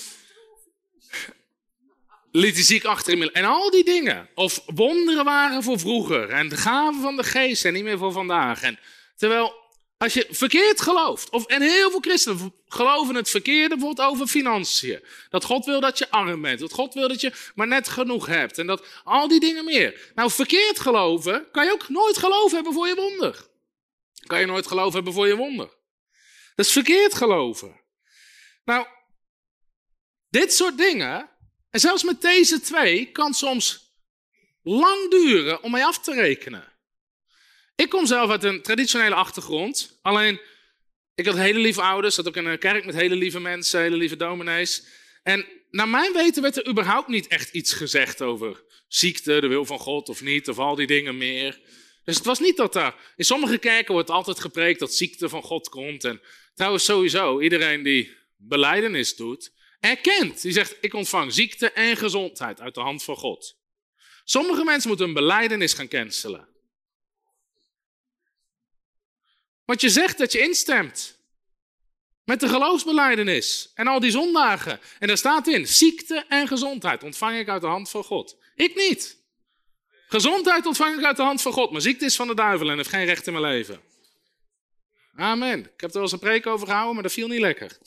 liet 2.32 2.56
hij 2.56 2.64
ziek 2.64 2.84
achter. 2.84 3.32
En 3.32 3.46
al 3.46 3.72
die 3.72 3.84
dingen. 3.84 4.30
Of 4.36 4.62
wonderen 4.66 5.26
waren 5.26 5.64
voor 5.64 5.80
vroeger. 5.80 6.30
En 6.30 6.50
de 6.50 6.58
gaven 6.58 7.02
van 7.02 7.16
de 7.16 7.24
geest 7.24 7.62
zijn 7.62 7.74
niet 7.74 7.84
meer 7.84 7.98
voor 7.98 8.12
vandaag. 8.12 8.62
En 8.62 8.80
terwijl, 9.16 9.54
als 9.98 10.14
je 10.14 10.28
verkeerd 10.30 10.82
gelooft. 10.82 11.30
Of, 11.30 11.46
en 11.46 11.62
heel 11.62 11.92
veel 11.92 12.00
christenen 12.00 12.54
geloven 12.68 13.16
het 13.16 13.30
verkeerde 13.30 13.76
bijvoorbeeld 13.76 14.10
over 14.10 14.28
financiën. 14.28 15.04
Dat 15.30 15.44
God 15.44 15.66
wil 15.66 15.80
dat 15.80 15.98
je 15.98 16.12
arm 16.12 16.42
bent. 16.42 16.60
Dat 16.60 16.74
God 16.74 16.94
wil 16.94 17.08
dat 17.08 17.22
je 17.22 17.34
maar 17.56 17.68
net 17.68 17.88
genoeg 17.88 18.26
hebt. 18.26 18.58
En 18.58 18.68
dat 18.68 18.86
al 19.04 19.28
die 19.28 19.40
dingen 19.40 19.66
meer. 19.66 20.12
Nou, 20.16 20.32
verkeerd 20.32 20.80
geloven 20.80 21.48
kan 21.52 21.66
je 21.66 21.72
ook 21.72 21.90
nooit 21.90 22.18
geloof 22.18 22.52
hebben 22.52 22.74
voor 22.74 22.88
je 22.88 22.96
wonder. 22.96 23.48
Kan 24.26 24.40
je 24.40 24.46
nooit 24.46 24.68
geloof 24.68 24.94
hebben 24.94 25.14
voor 25.14 25.28
je 25.28 25.36
wonder. 25.36 25.70
Dat 26.56 26.66
is 26.66 26.72
verkeerd 26.72 27.14
geloven. 27.14 27.82
Nou, 28.66 28.86
dit 30.30 30.54
soort 30.54 30.78
dingen 30.78 31.30
en 31.70 31.80
zelfs 31.80 32.04
met 32.04 32.22
deze 32.22 32.60
twee 32.60 33.12
kan 33.12 33.34
soms 33.34 33.94
lang 34.64 35.10
duren 35.10 35.64
om 35.64 35.72
mee 35.72 35.86
af 35.86 36.00
te 36.00 36.14
rekenen. 36.14 36.74
Ik 37.76 37.90
kom 37.90 38.06
zelf 38.06 38.30
uit 38.30 38.44
een 38.44 38.62
traditionele 38.62 39.16
achtergrond. 39.16 40.00
Alleen, 40.02 40.42
ik 41.16 41.26
had 41.26 41.36
hele 41.36 41.60
lieve 41.60 41.82
ouders, 41.82 42.16
zat 42.16 42.28
ook 42.28 42.36
in 42.36 42.46
een 42.46 42.60
kerk 42.60 42.86
met 42.86 42.96
hele 42.96 43.16
lieve 43.16 43.40
mensen, 43.40 43.82
hele 43.82 43.96
lieve 43.96 44.16
dominees. 44.16 44.84
En 45.24 45.46
naar 45.70 45.88
mijn 45.88 46.14
weten 46.14 46.42
werd 46.42 46.58
er 46.58 46.68
überhaupt 46.68 47.08
niet 47.08 47.28
echt 47.28 47.54
iets 47.54 47.74
gezegd 47.74 48.22
over 48.22 48.64
ziekte, 48.88 49.42
de 49.42 49.48
wil 49.48 49.66
van 49.66 49.80
God 49.80 50.10
of 50.10 50.22
niet, 50.22 50.50
of 50.50 50.60
al 50.60 50.76
die 50.76 50.88
dingen 50.88 51.18
meer. 51.18 51.60
Dus 52.04 52.16
het 52.16 52.26
was 52.26 52.40
niet 52.40 52.58
dat 52.58 52.74
daar. 52.74 53.14
In 53.16 53.26
sommige 53.26 53.58
kerken 53.58 53.94
wordt 53.94 54.10
altijd 54.10 54.40
gepreekt 54.40 54.80
dat 54.80 54.94
ziekte 54.94 55.30
van 55.30 55.44
God 55.44 55.70
komt. 55.70 56.04
En 56.04 56.22
trouwens, 56.56 56.84
sowieso, 56.84 57.42
iedereen 57.42 57.84
die 57.84 58.18
beleidenis 58.38 59.16
doet, 59.16 59.52
erkent. 59.80 60.42
Die 60.42 60.52
zegt, 60.52 60.78
ik 60.82 60.94
ontvang 60.94 61.34
ziekte 61.34 61.72
en 61.72 61.98
gezondheid 61.98 62.62
uit 62.62 62.76
de 62.76 62.82
hand 62.82 63.04
van 63.04 63.16
God. 63.16 63.58
Sommige 64.24 64.64
mensen 64.64 64.90
moeten 64.90 65.08
een 65.08 65.14
beleidenis 65.14 65.74
gaan 65.74 65.88
cancelen. 65.88 66.48
Want 69.66 69.82
je 69.82 69.90
zegt 69.90 70.18
dat 70.18 70.32
je 70.32 70.40
instemt. 70.40 71.18
Met 72.24 72.40
de 72.40 72.50
geloofsbeleidenis 72.50 73.72
en 73.74 73.88
al 73.88 74.00
die 74.00 74.12
zondagen. 74.12 74.80
En 75.00 75.08
daar 75.08 75.18
staat 75.18 75.48
in, 75.48 75.68
ziekte 75.68 76.26
en 76.28 76.48
gezondheid 76.48 77.04
ontvang 77.04 77.38
ik 77.38 77.50
uit 77.50 77.62
de 77.62 77.68
hand 77.68 77.90
van 77.90 78.04
God. 78.04 78.38
Ik 78.56 78.76
niet. 78.76 79.18
Gezondheid 80.08 80.66
ontvang 80.66 80.98
ik 80.98 81.06
uit 81.06 81.18
de 81.18 81.24
hand 81.24 81.42
van 81.42 81.52
God, 81.52 81.72
maar 81.72 81.82
ziekte 81.82 82.06
is 82.06 82.16
van 82.16 82.28
de 82.28 82.36
duivel 82.36 82.70
en 82.70 82.76
heeft 82.76 82.90
geen 82.90 83.06
recht 83.06 83.28
in 83.28 83.34
mijn 83.34 83.46
leven. 83.46 83.82
Amen. 85.16 85.60
Ik 85.60 85.82
heb 85.82 85.90
er 85.90 85.94
wel 85.94 86.02
eens 86.02 86.12
een 86.12 86.20
preek 86.20 86.48
over 86.48 86.68
gehouden, 86.68 86.94
maar 86.94 87.04
dat 87.04 87.14
viel 87.14 87.28
niet 87.28 87.40
lekker. 87.40 87.78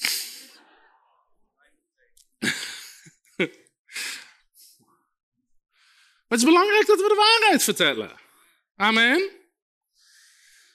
Maar 6.33 6.41
het 6.41 6.49
is 6.49 6.55
belangrijk 6.55 6.87
dat 6.87 7.01
we 7.01 7.09
de 7.09 7.15
waarheid 7.15 7.63
vertellen. 7.63 8.13
Amen. 8.77 9.31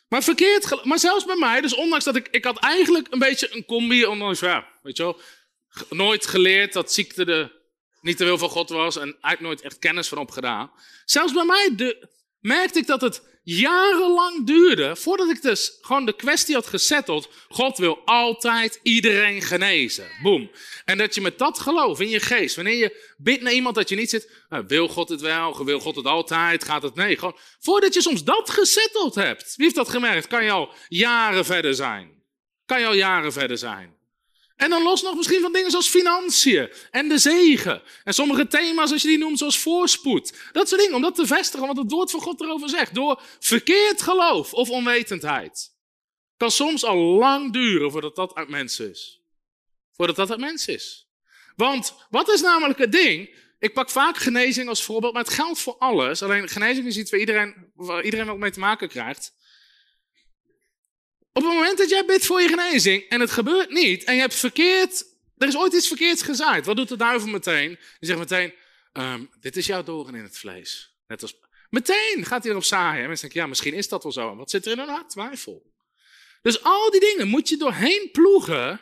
Maar 0.09 0.23
verkeerd, 0.23 0.83
maar 0.83 0.99
zelfs 0.99 1.25
bij 1.25 1.35
mij, 1.35 1.61
dus 1.61 1.75
ondanks 1.75 2.05
dat 2.05 2.15
ik, 2.15 2.27
ik 2.31 2.43
had 2.43 2.59
eigenlijk 2.59 3.07
een 3.09 3.19
beetje 3.19 3.55
een 3.55 3.65
combi, 3.65 4.05
ondanks, 4.05 4.39
ja, 4.39 4.67
weet 4.81 4.97
je 4.97 5.03
wel, 5.03 5.19
nooit 5.89 6.25
geleerd 6.25 6.73
dat 6.73 6.93
ziekte 6.93 7.25
de, 7.25 7.51
niet 8.01 8.17
de 8.17 8.25
wil 8.25 8.37
van 8.37 8.49
God 8.49 8.69
was 8.69 8.95
en 8.95 9.03
eigenlijk 9.03 9.41
nooit 9.41 9.61
echt 9.61 9.79
kennis 9.79 10.07
van 10.07 10.17
opgedaan. 10.17 10.71
Zelfs 11.05 11.33
bij 11.33 11.45
mij 11.45 11.95
merkte 12.39 12.79
ik 12.79 12.87
dat 12.87 13.01
het 13.01 13.36
jarenlang 13.49 14.45
duurde 14.45 14.95
voordat 14.95 15.29
ik 15.29 15.41
dus 15.41 15.77
gewoon 15.81 16.05
de 16.05 16.15
kwestie 16.15 16.55
had 16.55 16.67
gesetteld. 16.67 17.29
God 17.49 17.77
wil 17.77 18.01
altijd 18.05 18.79
iedereen 18.83 19.41
genezen. 19.41 20.07
Boom. 20.23 20.51
En 20.85 20.97
dat 20.97 21.15
je 21.15 21.21
met 21.21 21.37
dat 21.37 21.59
geloof 21.59 21.99
in 21.99 22.09
je 22.09 22.19
geest, 22.19 22.55
wanneer 22.55 22.77
je 22.77 23.13
bidt 23.17 23.41
naar 23.41 23.53
iemand 23.53 23.75
dat 23.75 23.89
je 23.89 23.95
niet 23.95 24.09
zit, 24.09 24.31
nou, 24.49 24.63
wil 24.67 24.87
God 24.87 25.09
het 25.09 25.21
wel, 25.21 25.65
wil 25.65 25.79
God 25.79 25.95
het 25.95 26.05
altijd, 26.05 26.63
gaat 26.63 26.83
het 26.83 26.95
nee. 26.95 27.17
Gewoon, 27.17 27.37
voordat 27.59 27.93
je 27.93 28.01
soms 28.01 28.23
dat 28.23 28.49
gesetteld 28.49 29.15
hebt. 29.15 29.55
Wie 29.55 29.65
heeft 29.65 29.75
dat 29.75 29.89
gemerkt? 29.89 30.27
Kan 30.27 30.43
je 30.43 30.51
al 30.51 30.73
jaren 30.87 31.45
verder 31.45 31.75
zijn. 31.75 32.23
Kan 32.65 32.79
je 32.79 32.85
al 32.85 32.93
jaren 32.93 33.33
verder 33.33 33.57
zijn. 33.57 33.96
En 34.57 34.69
dan 34.69 34.83
los 34.83 35.01
nog 35.01 35.15
misschien 35.15 35.41
van 35.41 35.53
dingen 35.53 35.71
zoals 35.71 35.87
financiën 35.87 36.69
en 36.91 37.09
de 37.09 37.17
zegen. 37.17 37.81
En 38.03 38.13
sommige 38.13 38.47
thema's, 38.47 38.91
als 38.91 39.01
je 39.01 39.07
die 39.07 39.17
noemt, 39.17 39.37
zoals 39.37 39.59
voorspoed. 39.59 40.33
Dat 40.51 40.69
soort 40.69 40.81
dingen, 40.81 40.95
om 40.95 41.01
dat 41.01 41.15
te 41.15 41.25
vestigen, 41.25 41.67
wat 41.67 41.77
het 41.77 41.91
woord 41.91 42.11
van 42.11 42.21
God 42.21 42.41
erover 42.41 42.69
zegt. 42.69 42.95
Door 42.95 43.21
verkeerd 43.39 44.01
geloof 44.01 44.53
of 44.53 44.69
onwetendheid. 44.69 45.75
Kan 46.37 46.51
soms 46.51 46.85
al 46.85 46.97
lang 46.97 47.53
duren 47.53 47.91
voordat 47.91 48.15
dat 48.15 48.35
uit 48.35 48.49
mensen 48.49 48.89
is. 48.89 49.21
Voordat 49.93 50.15
dat 50.15 50.29
uit 50.29 50.39
mensen 50.39 50.73
is. 50.73 51.07
Want 51.55 51.93
wat 52.09 52.29
is 52.29 52.41
namelijk 52.41 52.79
het 52.79 52.91
ding? 52.91 53.35
Ik 53.59 53.73
pak 53.73 53.89
vaak 53.89 54.17
genezing 54.17 54.69
als 54.69 54.83
voorbeeld, 54.83 55.13
maar 55.13 55.23
het 55.23 55.33
geldt 55.33 55.59
voor 55.59 55.75
alles. 55.77 56.21
Alleen 56.21 56.47
genezing 56.47 56.87
is 56.87 56.97
iets 56.97 57.11
waar 57.11 57.19
iedereen, 57.19 57.71
waar 57.75 58.03
iedereen 58.03 58.25
wat 58.25 58.37
mee 58.37 58.51
te 58.51 58.59
maken 58.59 58.87
krijgt. 58.87 59.33
Op 61.37 61.43
het 61.43 61.53
moment 61.53 61.77
dat 61.77 61.89
jij 61.89 62.05
bidt 62.05 62.25
voor 62.25 62.41
je 62.41 62.47
genezing 62.47 63.03
en 63.09 63.19
het 63.19 63.31
gebeurt 63.31 63.69
niet 63.69 64.03
en 64.03 64.13
je 64.13 64.19
hebt 64.19 64.35
verkeerd, 64.35 65.05
er 65.37 65.47
is 65.47 65.57
ooit 65.57 65.73
iets 65.73 65.87
verkeerds 65.87 66.21
gezaaid. 66.21 66.65
Wat 66.65 66.75
doet 66.75 66.87
de 66.87 66.95
duivel 66.95 67.29
meteen? 67.29 67.67
Die 67.69 68.09
zegt 68.09 68.19
meteen, 68.19 68.53
ehm, 68.93 69.25
dit 69.39 69.57
is 69.57 69.65
jouw 69.65 69.83
doorn 69.83 70.15
in 70.15 70.23
het 70.23 70.37
vlees. 70.37 70.97
Net 71.07 71.21
als, 71.21 71.35
meteen 71.69 72.25
gaat 72.25 72.41
hij 72.43 72.51
erop 72.51 72.63
zaaien. 72.63 73.01
En 73.01 73.07
mensen 73.07 73.21
denken, 73.21 73.41
ja, 73.41 73.47
misschien 73.47 73.73
is 73.73 73.87
dat 73.87 74.03
wel 74.03 74.11
zo. 74.11 74.35
wat 74.35 74.49
zit 74.49 74.65
er 74.65 74.71
in 74.71 74.79
hun 74.79 74.89
hart? 74.89 75.09
Twijfel. 75.09 75.73
Dus 76.41 76.63
al 76.63 76.91
die 76.91 76.99
dingen 76.99 77.27
moet 77.27 77.49
je 77.49 77.57
doorheen 77.57 78.09
ploegen 78.11 78.81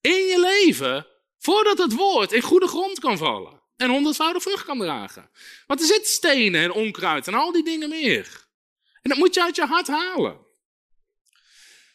in 0.00 0.24
je 0.24 0.40
leven 0.40 1.06
voordat 1.38 1.78
het 1.78 1.92
woord 1.92 2.32
in 2.32 2.42
goede 2.42 2.68
grond 2.68 2.98
kan 2.98 3.18
vallen. 3.18 3.62
En 3.76 3.90
honderdvoudig 3.90 4.42
vrucht 4.42 4.64
kan 4.64 4.78
dragen. 4.78 5.30
Want 5.66 5.80
er 5.80 5.86
zit 5.86 6.06
stenen 6.06 6.62
en 6.62 6.72
onkruid 6.72 7.26
en 7.26 7.34
al 7.34 7.52
die 7.52 7.64
dingen 7.64 7.88
meer. 7.88 8.46
En 9.02 9.10
dat 9.10 9.18
moet 9.18 9.34
je 9.34 9.42
uit 9.42 9.56
je 9.56 9.64
hart 9.64 9.86
halen. 9.86 10.44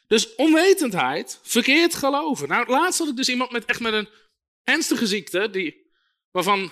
Dus 0.09 0.35
onwetendheid, 0.35 1.39
verkeerd 1.43 1.95
geloven. 1.95 2.47
Nou, 2.47 2.69
laatst 2.69 2.99
had 2.99 3.07
ik 3.07 3.15
dus 3.15 3.29
iemand 3.29 3.51
met 3.51 3.65
echt 3.65 3.79
met 3.79 3.93
een 3.93 4.09
ernstige 4.63 5.07
ziekte, 5.07 5.49
die, 5.49 5.91
waarvan, 6.31 6.71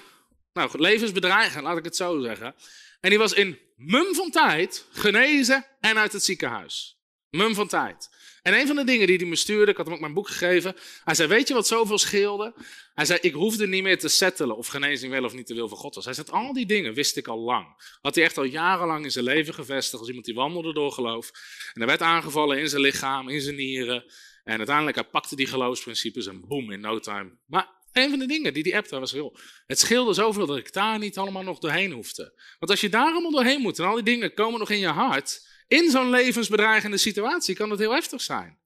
nou, 0.54 0.80
levensbedreigend, 0.80 1.64
laat 1.64 1.78
ik 1.78 1.84
het 1.84 1.96
zo 1.96 2.20
zeggen. 2.22 2.56
En 3.00 3.10
die 3.10 3.20
was 3.20 3.34
in 3.34 3.60
mum 3.76 4.16
van 4.16 4.32
tijd 4.32 4.86
genezen 4.92 5.66
en 5.80 5.98
uit 5.98 6.14
het 6.14 6.24
ziekenhuis. 6.24 7.00
Mum 7.30 7.56
van 7.56 7.68
tijd. 7.68 8.10
En 8.48 8.54
een 8.54 8.68
van 8.68 8.76
de 8.76 8.84
dingen 8.84 9.08
die 9.08 9.18
hij 9.18 9.26
me 9.26 9.36
stuurde, 9.36 9.72
ik 9.72 9.78
had 9.78 9.86
hem 9.86 9.96
ook 9.96 10.02
mijn 10.02 10.14
boek 10.14 10.28
gegeven. 10.28 10.76
Hij 11.04 11.16
zei, 11.16 11.28
weet 11.28 11.48
je 11.48 11.54
wat 11.54 11.68
zoveel 11.68 11.98
scheelde? 11.98 12.54
Hij 12.94 13.06
zei, 13.06 13.20
ik 13.22 13.34
hoefde 13.34 13.68
niet 13.68 13.84
meer 13.84 14.00
te 14.00 14.08
settelen 14.08 14.58
of 14.58 14.68
genezing 14.68 15.12
wel 15.12 15.24
of 15.24 15.34
niet 15.34 15.48
de 15.48 15.54
wil 15.54 15.68
van 15.68 15.78
God 15.78 15.96
was. 15.96 16.06
Hij 16.06 16.14
zei, 16.14 16.28
al 16.30 16.54
die 16.54 16.66
dingen 16.66 16.94
wist 16.94 17.18
ik 17.18 17.28
al 17.28 17.40
lang. 17.40 17.98
Had 18.02 18.16
hij 18.16 18.24
echt 18.24 18.38
al 18.38 18.44
jarenlang 18.44 19.04
in 19.04 19.12
zijn 19.12 19.26
leven 19.26 19.54
gevestigd 19.54 20.00
als 20.00 20.08
iemand 20.08 20.26
die 20.26 20.36
wandelde 20.36 20.74
door 20.74 20.92
geloof. 20.92 21.32
En 21.74 21.82
hij 21.82 21.86
werd 21.86 22.02
aangevallen 22.02 22.60
in 22.60 22.70
zijn 22.70 22.82
lichaam, 22.82 23.30
in 23.30 23.42
zijn 23.42 23.56
nieren. 23.56 24.04
En 24.44 24.58
uiteindelijk, 24.58 24.98
hij 24.98 25.06
pakte 25.06 25.36
die 25.36 25.48
geloofsprincipes 25.48 26.28
en 26.28 26.48
boem, 26.48 26.72
in 26.72 26.80
no 26.80 27.00
time. 27.00 27.32
Maar 27.46 27.68
een 27.92 28.10
van 28.10 28.20
de 28.20 28.28
dingen 28.28 28.54
die 28.54 28.64
die 28.64 28.76
app 28.76 28.90
daar 28.90 29.00
was, 29.00 29.12
heel, 29.12 29.38
het 29.66 29.80
scheelde 29.80 30.14
zoveel 30.14 30.46
dat 30.46 30.58
ik 30.58 30.74
daar 30.74 31.00
niet 31.00 31.18
allemaal 31.18 31.44
nog 31.44 31.60
doorheen 31.60 31.92
hoefde. 31.92 32.34
Want 32.60 32.72
als 32.72 32.82
je 32.82 32.90
daar 32.90 33.12
allemaal 33.12 33.32
doorheen 33.32 33.62
moet 33.62 33.80
en 33.80 33.86
al 33.86 33.96
die 33.96 34.04
dingen 34.04 34.34
komen 34.34 34.60
nog 34.60 34.70
in 34.70 34.80
je 34.80 34.88
hart, 34.88 35.47
in 35.68 35.90
zo'n 35.92 36.10
levensbedreigende 36.10 36.98
situatie 36.98 37.56
kan 37.56 37.70
het 37.70 37.80
heel 37.80 37.94
heftig 37.94 38.22
zijn. 38.22 38.60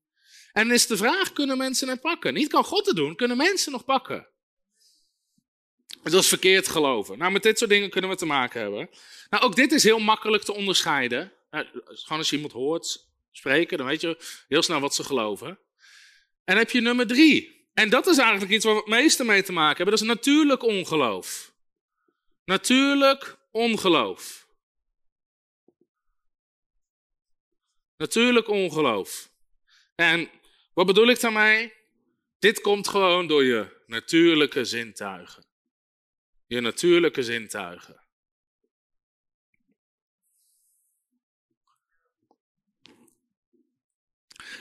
En 0.52 0.68
dan 0.68 0.76
is 0.76 0.88
de 0.88 0.98
vraag, 0.98 1.34
kunnen 1.34 1.58
mensen 1.58 1.88
het 1.88 2.02
pakken? 2.02 2.34
Niet 2.34 2.50
kan 2.50 2.64
God 2.64 2.86
het 2.86 2.96
doen, 2.96 3.16
kunnen 3.16 3.38
mensen 3.38 3.72
nog 3.72 3.86
pakken? 3.86 4.28
Dat 6.04 6.14
is 6.14 6.28
verkeerd 6.28 6.68
geloven. 6.68 7.18
Nou, 7.18 7.32
met 7.32 7.44
dit 7.44 7.58
soort 7.58 7.70
dingen 7.70 7.90
kunnen 7.90 8.10
we 8.10 8.16
te 8.16 8.26
maken 8.26 8.62
hebben. 8.62 8.90
Nou, 9.30 9.44
ook 9.44 9.56
dit 9.56 9.72
is 9.72 9.84
heel 9.84 10.00
makkelijk 10.00 10.44
te 10.44 10.54
onderscheiden. 10.54 11.32
Nou, 11.52 11.66
gewoon 11.86 12.18
als 12.18 12.30
je 12.30 12.36
iemand 12.36 12.54
hoort 12.54 13.10
spreken, 13.32 13.78
dan 13.78 13.88
weet 13.88 14.02
je 14.02 14.18
heel 14.48 14.62
snel 14.62 14.80
wat 14.80 14.96
ze 14.96 15.04
geloven. 15.04 15.60
En 16.44 16.58
heb 16.58 16.70
je 16.70 16.82
nummer 16.82 17.08
drie. 17.08 17.70
En 17.74 17.90
dat 17.90 18.08
is 18.08 18.18
eigenlijk 18.18 18.52
iets 18.52 18.66
waar 18.66 18.74
we 18.74 18.80
het 18.80 18.90
meeste 18.90 19.24
mee 19.24 19.44
te 19.44 19.52
maken 19.52 19.78
hebben. 19.78 19.96
Dat 19.96 20.04
is 20.04 20.10
natuurlijk 20.10 20.64
ongeloof. 20.64 21.54
Natuurlijk 22.46 23.38
ongeloof. 23.52 24.48
Natuurlijk 28.02 28.48
ongeloof. 28.48 29.32
En 29.96 30.30
wat 30.74 30.86
bedoel 30.86 31.08
ik 31.08 31.20
daarmee? 31.20 31.74
Dit 32.40 32.62
komt 32.62 32.88
gewoon 32.88 33.28
door 33.28 33.44
je 33.44 33.82
natuurlijke 33.86 34.66
zintuigen. 34.66 35.46
Je 36.48 36.62
natuurlijke 36.62 37.24
zintuigen. 37.24 38.04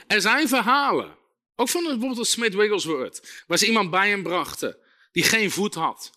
Er 0.07 0.21
zijn 0.21 0.47
verhalen, 0.47 1.17
ook 1.55 1.69
van 1.69 1.83
bijvoorbeeld 1.83 2.27
Smith 2.27 2.53
Wigglesworth, 2.53 3.43
waar 3.47 3.57
ze 3.57 3.67
iemand 3.67 3.89
bij 3.89 4.09
hem 4.09 4.23
brachten 4.23 4.77
die 5.11 5.23
geen 5.23 5.51
voet 5.51 5.73
had. 5.73 6.11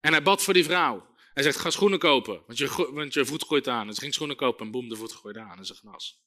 En 0.00 0.12
hij 0.12 0.22
bad 0.22 0.42
voor 0.42 0.54
die 0.54 0.64
vrouw. 0.64 1.16
Hij 1.34 1.42
zegt, 1.42 1.58
ga 1.58 1.70
schoenen 1.70 1.98
kopen, 1.98 2.42
want 2.46 2.58
je, 2.58 2.90
want 2.92 3.14
je 3.14 3.24
voet 3.24 3.44
gooit 3.44 3.68
aan. 3.68 3.88
En 3.88 3.94
ze 3.94 4.00
ging 4.00 4.14
schoenen 4.14 4.36
kopen 4.36 4.66
en 4.66 4.72
boem, 4.72 4.88
de 4.88 4.96
voet 4.96 5.12
gooit 5.12 5.36
aan 5.36 5.58
en 5.58 5.64
ze 5.64 5.74
genas. 5.74 6.26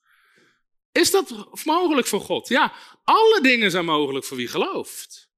Is 0.91 1.11
dat 1.11 1.33
mogelijk 1.65 2.07
voor 2.07 2.21
God? 2.21 2.47
Ja, 2.47 2.73
alle 3.03 3.39
dingen 3.41 3.71
zijn 3.71 3.85
mogelijk 3.85 4.25
voor 4.25 4.37
wie 4.37 4.47
gelooft. 4.47 5.29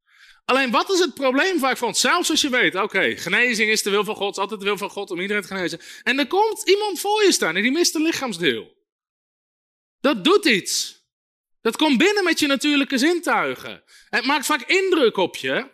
Alleen 0.45 0.71
wat 0.71 0.91
is 0.91 0.99
het 0.99 1.13
probleem 1.13 1.59
vaak 1.59 1.77
van, 1.77 1.95
zelfs 1.95 2.29
als 2.29 2.41
je 2.41 2.49
weet, 2.49 2.75
oké, 2.75 3.17
genezing 3.17 3.69
is 3.69 3.83
de 3.83 3.89
wil 3.89 4.03
van 4.03 4.15
God, 4.15 4.37
altijd 4.37 4.59
de 4.59 4.65
wil 4.65 4.77
van 4.77 4.89
God 4.89 5.11
om 5.11 5.19
iedereen 5.19 5.41
te 5.41 5.47
genezen. 5.47 5.79
En 6.03 6.19
er 6.19 6.27
komt 6.27 6.69
iemand 6.69 6.99
voor 6.99 7.23
je 7.23 7.31
staan 7.31 7.55
en 7.55 7.61
die 7.61 7.71
mist 7.71 7.95
een 7.95 8.01
lichaamsdeel. 8.01 8.73
Dat 9.99 10.23
doet 10.23 10.45
iets. 10.45 11.01
Dat 11.61 11.77
komt 11.77 11.97
binnen 11.97 12.23
met 12.23 12.39
je 12.39 12.47
natuurlijke 12.47 12.97
zintuigen. 12.97 13.83
Het 14.09 14.25
maakt 14.25 14.45
vaak 14.45 14.61
indruk 14.61 15.17
op 15.17 15.35
je. 15.35 15.71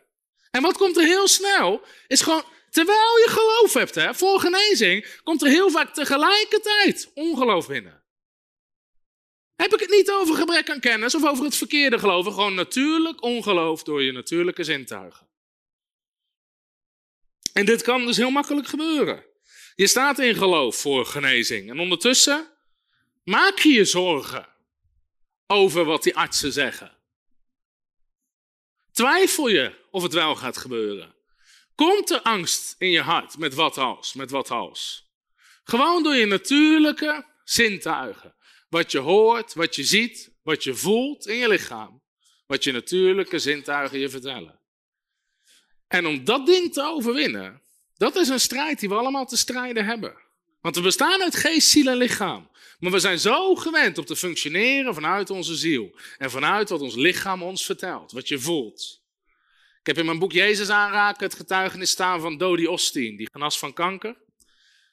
En 0.51 0.61
wat 0.61 0.77
komt 0.77 0.97
er 0.97 1.03
heel 1.03 1.27
snel, 1.27 1.81
is 2.07 2.21
gewoon, 2.21 2.43
terwijl 2.69 3.17
je 3.17 3.29
geloof 3.29 3.73
hebt 3.73 3.95
hè, 3.95 4.13
voor 4.13 4.39
genezing, 4.39 5.19
komt 5.23 5.41
er 5.41 5.49
heel 5.49 5.69
vaak 5.69 5.93
tegelijkertijd 5.93 7.11
ongeloof 7.13 7.67
binnen. 7.67 7.98
Heb 9.61 9.73
ik 9.73 9.79
het 9.79 9.89
niet 9.89 10.11
over 10.11 10.35
gebrek 10.35 10.69
aan 10.69 10.79
kennis 10.79 11.15
of 11.15 11.25
over 11.25 11.43
het 11.43 11.55
verkeerde 11.55 11.99
geloven, 11.99 12.33
gewoon 12.33 12.53
natuurlijk 12.53 13.23
ongeloof 13.23 13.83
door 13.83 14.03
je 14.03 14.11
natuurlijke 14.11 14.63
zintuigen. 14.63 15.27
En 17.53 17.65
dit 17.65 17.81
kan 17.81 18.05
dus 18.05 18.17
heel 18.17 18.29
makkelijk 18.29 18.67
gebeuren. 18.67 19.25
Je 19.75 19.87
staat 19.87 20.19
in 20.19 20.35
geloof 20.35 20.75
voor 20.75 21.05
genezing 21.05 21.69
en 21.69 21.79
ondertussen 21.79 22.47
maak 23.23 23.59
je 23.59 23.69
je 23.69 23.85
zorgen 23.85 24.47
over 25.47 25.85
wat 25.85 26.03
die 26.03 26.15
artsen 26.15 26.51
zeggen. 26.51 26.97
Twijfel 28.91 29.47
je 29.47 29.75
of 29.91 30.03
het 30.03 30.13
wel 30.13 30.35
gaat 30.35 30.57
gebeuren? 30.57 31.15
Komt 31.75 32.09
er 32.09 32.21
angst 32.21 32.75
in 32.77 32.89
je 32.89 33.01
hart 33.01 33.37
met 33.37 33.53
wat 33.53 33.77
als, 33.77 34.13
met 34.13 34.31
wat 34.31 34.51
als? 34.51 35.09
Gewoon 35.63 36.03
door 36.03 36.15
je 36.15 36.25
natuurlijke 36.25 37.25
zintuigen. 37.43 38.37
Wat 38.69 38.91
je 38.91 38.97
hoort, 38.97 39.53
wat 39.53 39.75
je 39.75 39.83
ziet, 39.83 40.31
wat 40.43 40.63
je 40.63 40.75
voelt 40.75 41.27
in 41.27 41.35
je 41.35 41.47
lichaam. 41.47 42.01
Wat 42.45 42.63
je 42.63 42.71
natuurlijke 42.71 43.39
zintuigen 43.39 43.99
je 43.99 44.09
vertellen. 44.09 44.59
En 45.87 46.05
om 46.05 46.23
dat 46.23 46.45
ding 46.45 46.73
te 46.73 46.83
overwinnen, 46.83 47.61
dat 47.97 48.15
is 48.15 48.29
een 48.29 48.39
strijd 48.39 48.79
die 48.79 48.89
we 48.89 48.95
allemaal 48.95 49.25
te 49.25 49.37
strijden 49.37 49.85
hebben. 49.85 50.17
Want 50.61 50.75
we 50.75 50.81
bestaan 50.81 51.21
uit 51.21 51.35
geest, 51.35 51.69
ziel 51.69 51.87
en 51.87 51.97
lichaam. 51.97 52.49
Maar 52.79 52.91
we 52.91 52.99
zijn 52.99 53.19
zo 53.19 53.55
gewend 53.55 53.97
om 53.97 54.05
te 54.05 54.15
functioneren 54.15 54.93
vanuit 54.93 55.29
onze 55.29 55.55
ziel. 55.55 55.95
En 56.17 56.31
vanuit 56.31 56.69
wat 56.69 56.81
ons 56.81 56.95
lichaam 56.95 57.43
ons 57.43 57.65
vertelt, 57.65 58.11
wat 58.11 58.27
je 58.27 58.39
voelt. 58.39 59.01
Ik 59.79 59.85
heb 59.85 59.97
in 59.97 60.05
mijn 60.05 60.19
boek 60.19 60.31
Jezus 60.31 60.69
aanraken 60.69 61.23
het 61.23 61.35
getuigenis 61.35 61.89
staan 61.89 62.21
van 62.21 62.37
Dodie 62.37 62.69
Osteen, 62.71 63.15
die 63.17 63.29
genas 63.31 63.59
van 63.59 63.73
kanker. 63.73 64.17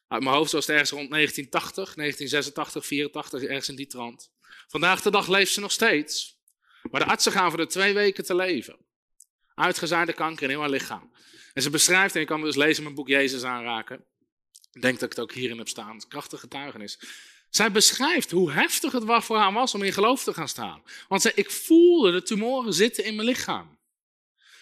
Uit 0.08 0.22
mijn 0.22 0.34
hoofd 0.36 0.52
was 0.52 0.66
het 0.66 0.70
ergens 0.74 0.90
rond 0.90 1.10
1980, 1.10 1.94
1986, 1.94 2.86
84, 2.86 3.42
ergens 3.42 3.68
in 3.68 3.76
die 3.76 3.86
trant. 3.86 4.30
Vandaag 4.66 5.02
de 5.02 5.10
dag 5.10 5.28
leeft 5.28 5.52
ze 5.52 5.60
nog 5.60 5.72
steeds. 5.72 6.38
Maar 6.90 7.00
de 7.00 7.06
artsen 7.06 7.32
gaan 7.32 7.50
voor 7.50 7.58
de 7.58 7.66
twee 7.66 7.94
weken 7.94 8.24
te 8.24 8.34
leven. 8.34 8.76
Uitgezaaide 9.54 10.12
kanker 10.12 10.42
in 10.42 10.48
heel 10.48 10.60
haar 10.60 10.70
lichaam. 10.70 11.12
En 11.52 11.62
ze 11.62 11.70
beschrijft, 11.70 12.14
en 12.14 12.20
je 12.20 12.26
kan 12.26 12.40
dus 12.40 12.56
lezen 12.56 12.76
in 12.76 12.82
mijn 12.82 12.94
boek 12.94 13.08
Jezus 13.08 13.42
aanraken. 13.42 14.04
Ik 14.72 14.82
denk 14.82 14.94
dat 14.94 15.02
ik 15.02 15.16
het 15.16 15.20
ook 15.20 15.32
hierin 15.32 15.58
heb 15.58 15.68
staan. 15.68 16.00
Krachtige 16.08 16.40
getuigenis. 16.40 16.98
Zij 17.50 17.72
beschrijft 17.72 18.30
hoe 18.30 18.52
heftig 18.52 18.92
het 18.92 19.24
voor 19.24 19.36
haar 19.36 19.52
was 19.52 19.74
om 19.74 19.82
in 19.82 19.92
geloof 19.92 20.22
te 20.22 20.34
gaan 20.34 20.48
staan. 20.48 20.82
Want 21.08 21.22
zij, 21.22 21.32
ik 21.34 21.50
voelde 21.50 22.12
de 22.12 22.22
tumoren 22.22 22.72
zitten 22.72 23.04
in 23.04 23.14
mijn 23.14 23.28
lichaam. 23.28 23.78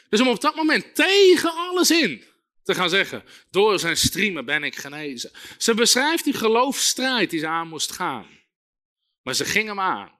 Dus 0.08 0.20
om 0.20 0.28
op 0.28 0.40
dat 0.40 0.54
moment 0.54 0.94
tegen 0.94 1.54
alles 1.54 1.90
in 1.90 2.24
te 2.64 2.74
gaan 2.74 2.88
zeggen, 2.88 3.24
door 3.50 3.78
zijn 3.78 3.96
streamen 3.96 4.44
ben 4.44 4.64
ik 4.64 4.76
genezen. 4.76 5.30
Ze 5.58 5.74
beschrijft 5.74 6.24
die 6.24 6.34
geloofstrijd 6.34 7.30
die 7.30 7.40
ze 7.40 7.46
aan 7.46 7.68
moest 7.68 7.92
gaan. 7.92 8.26
Maar 9.22 9.34
ze 9.34 9.44
ging 9.44 9.68
hem 9.68 9.80
aan. 9.80 10.13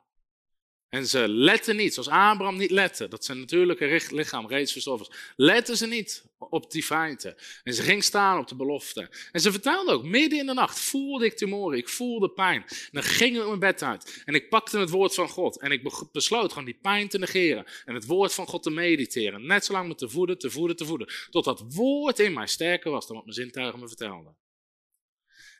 En 0.94 1.06
ze 1.06 1.28
letten 1.28 1.76
niet, 1.76 1.94
zoals 1.94 2.08
Abraham 2.08 2.56
niet 2.56 2.70
lette, 2.70 3.08
dat 3.08 3.24
zijn 3.24 3.38
natuurlijke 3.38 4.00
lichaam 4.10 4.46
reeds 4.46 4.72
verstoffen 4.72 5.08
was. 5.08 5.16
Letten 5.36 5.76
ze 5.76 5.86
niet 5.86 6.24
op 6.38 6.70
die 6.70 6.82
feiten. 6.82 7.36
En 7.62 7.74
ze 7.74 7.82
ging 7.82 8.04
staan 8.04 8.38
op 8.38 8.48
de 8.48 8.54
belofte. 8.54 9.10
En 9.32 9.40
ze 9.40 9.50
vertelde 9.50 9.92
ook, 9.92 10.04
midden 10.04 10.38
in 10.38 10.46
de 10.46 10.54
nacht 10.54 10.80
voelde 10.80 11.24
ik 11.24 11.36
tumoren, 11.36 11.78
ik 11.78 11.88
voelde 11.88 12.30
pijn. 12.30 12.64
En 12.68 12.88
dan 12.90 13.02
ging 13.02 13.36
ik 13.36 13.46
mijn 13.46 13.58
bed 13.58 13.82
uit 13.82 14.22
en 14.24 14.34
ik 14.34 14.48
pakte 14.48 14.78
het 14.78 14.90
woord 14.90 15.14
van 15.14 15.28
God. 15.28 15.60
En 15.60 15.70
ik 15.70 16.08
besloot 16.12 16.50
gewoon 16.50 16.64
die 16.64 16.78
pijn 16.82 17.08
te 17.08 17.18
negeren 17.18 17.64
en 17.84 17.94
het 17.94 18.06
woord 18.06 18.34
van 18.34 18.46
God 18.46 18.62
te 18.62 18.70
mediteren. 18.70 19.46
Net 19.46 19.64
zolang 19.64 19.88
me 19.88 19.94
te 19.94 20.08
voeden, 20.08 20.38
te 20.38 20.50
voeden, 20.50 20.76
te 20.76 20.84
voeden. 20.84 21.12
Tot 21.30 21.44
dat 21.44 21.64
woord 21.68 22.18
in 22.18 22.32
mij 22.32 22.46
sterker 22.46 22.90
was 22.90 23.06
dan 23.06 23.16
wat 23.16 23.24
mijn 23.24 23.36
zintuigen 23.36 23.80
me 23.80 23.88
vertelden. 23.88 24.36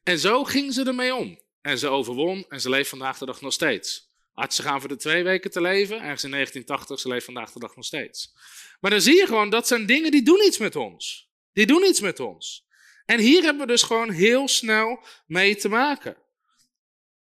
En 0.02 0.19
zo 0.19 0.44
ging 0.44 0.73
ze 0.73 0.85
ermee 0.85 1.15
om. 1.15 1.40
En 1.61 1.78
ze 1.78 1.89
overwon 1.89 2.44
en 2.48 2.61
ze 2.61 2.69
leeft 2.70 2.89
vandaag 2.89 3.19
de 3.19 3.27
dag 3.27 3.40
nog 3.40 3.52
steeds. 3.52 4.12
Artsen 4.35 4.65
gaan 4.65 4.81
voor 4.81 4.89
de 4.89 4.97
twee 4.97 5.23
weken 5.23 5.51
te 5.51 5.61
leven. 5.61 5.97
Ergens 5.97 6.24
in 6.24 6.31
1980, 6.31 7.01
ze 7.01 7.09
leeft 7.09 7.24
vandaag 7.24 7.52
de 7.52 7.59
dag 7.59 7.77
nog 7.77 7.85
steeds. 7.85 8.35
Maar 8.81 8.90
dan 8.90 9.01
zie 9.01 9.16
je 9.16 9.27
gewoon, 9.27 9.51
dat 9.51 9.66
zijn 9.66 9.86
dingen 9.86 10.11
die 10.11 10.23
doen 10.23 10.44
iets 10.44 10.59
met 10.59 10.77
ons. 10.77 11.28
Die 11.52 11.66
doen 11.66 11.85
iets 11.85 12.01
met 12.01 12.20
ons. 12.20 12.66
En 13.06 13.19
hier 13.19 13.43
hebben 13.43 13.66
we 13.66 13.73
dus 13.73 13.82
gewoon 13.82 14.11
heel 14.11 14.48
snel 14.48 15.05
mee 15.27 15.56
te 15.56 15.69
maken. 15.69 16.16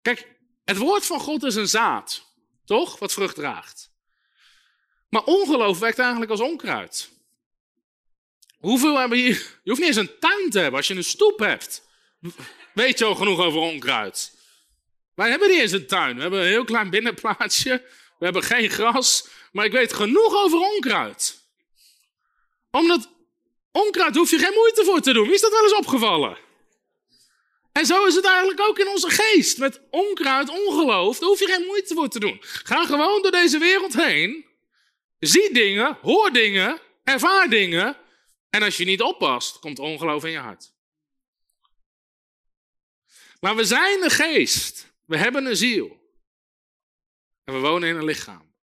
Kijk, 0.02 0.28
het 0.64 0.76
woord 0.76 1.06
van 1.06 1.20
God 1.20 1.42
is 1.42 1.54
een 1.54 1.68
zaad. 1.68 2.34
Toch? 2.64 2.98
Wat 2.98 3.12
vrucht 3.12 3.34
draagt. 3.34 3.90
Maar 5.08 5.24
ongeloof 5.24 5.78
werkt 5.78 5.98
eigenlijk 5.98 6.30
als 6.30 6.40
onkruid. 6.40 7.10
Hoeveel 8.58 8.98
hebben 8.98 9.18
hier... 9.18 9.58
Je 9.62 9.70
hoeft 9.70 9.80
niet 9.80 9.88
eens 9.88 10.08
een 10.08 10.18
tuin 10.18 10.50
te 10.50 10.58
hebben. 10.58 10.78
Als 10.78 10.88
je 10.88 10.94
een 10.94 11.04
stoep 11.04 11.38
hebt, 11.38 11.82
weet 12.74 12.98
je 12.98 13.04
al 13.04 13.14
genoeg 13.14 13.38
over 13.38 13.60
onkruid. 13.60 14.38
Wij 15.20 15.30
hebben 15.30 15.48
niet 15.48 15.60
eens 15.60 15.72
een 15.72 15.86
tuin. 15.86 16.14
We 16.16 16.20
hebben 16.20 16.40
een 16.40 16.46
heel 16.46 16.64
klein 16.64 16.90
binnenplaatsje. 16.90 17.82
We 18.18 18.24
hebben 18.24 18.42
geen 18.42 18.70
gras. 18.70 19.28
Maar 19.52 19.64
ik 19.64 19.72
weet 19.72 19.92
genoeg 19.92 20.34
over 20.34 20.58
onkruid. 20.58 21.40
Omdat 22.70 23.08
onkruid 23.72 24.16
hoef 24.16 24.30
je 24.30 24.38
geen 24.38 24.54
moeite 24.54 24.84
voor 24.84 25.00
te 25.00 25.12
doen. 25.12 25.24
Wie 25.24 25.34
is 25.34 25.40
dat 25.40 25.50
wel 25.50 25.62
eens 25.62 25.74
opgevallen? 25.74 26.38
En 27.72 27.86
zo 27.86 28.06
is 28.06 28.14
het 28.14 28.24
eigenlijk 28.24 28.60
ook 28.60 28.78
in 28.78 28.88
onze 28.88 29.10
geest. 29.10 29.58
Met 29.58 29.80
onkruid, 29.90 30.48
ongeloof, 30.48 31.18
daar 31.18 31.28
hoef 31.28 31.40
je 31.40 31.46
geen 31.46 31.66
moeite 31.66 31.94
voor 31.94 32.08
te 32.08 32.20
doen. 32.20 32.38
Ga 32.40 32.86
gewoon 32.86 33.22
door 33.22 33.30
deze 33.30 33.58
wereld 33.58 33.94
heen. 33.94 34.44
Zie 35.18 35.52
dingen, 35.52 35.98
hoor 36.02 36.32
dingen, 36.32 36.80
ervaar 37.04 37.48
dingen. 37.48 37.96
En 38.50 38.62
als 38.62 38.76
je 38.76 38.84
niet 38.84 39.02
oppast, 39.02 39.58
komt 39.58 39.78
ongeloof 39.78 40.24
in 40.24 40.30
je 40.30 40.38
hart. 40.38 40.72
Maar 43.40 43.56
we 43.56 43.64
zijn 43.64 44.00
de 44.00 44.10
geest. 44.10 44.89
We 45.10 45.16
hebben 45.16 45.46
een 45.46 45.56
ziel. 45.56 46.00
En 47.44 47.54
we 47.54 47.60
wonen 47.60 47.88
in 47.88 47.96
een 47.96 48.04
lichaam. 48.04 48.54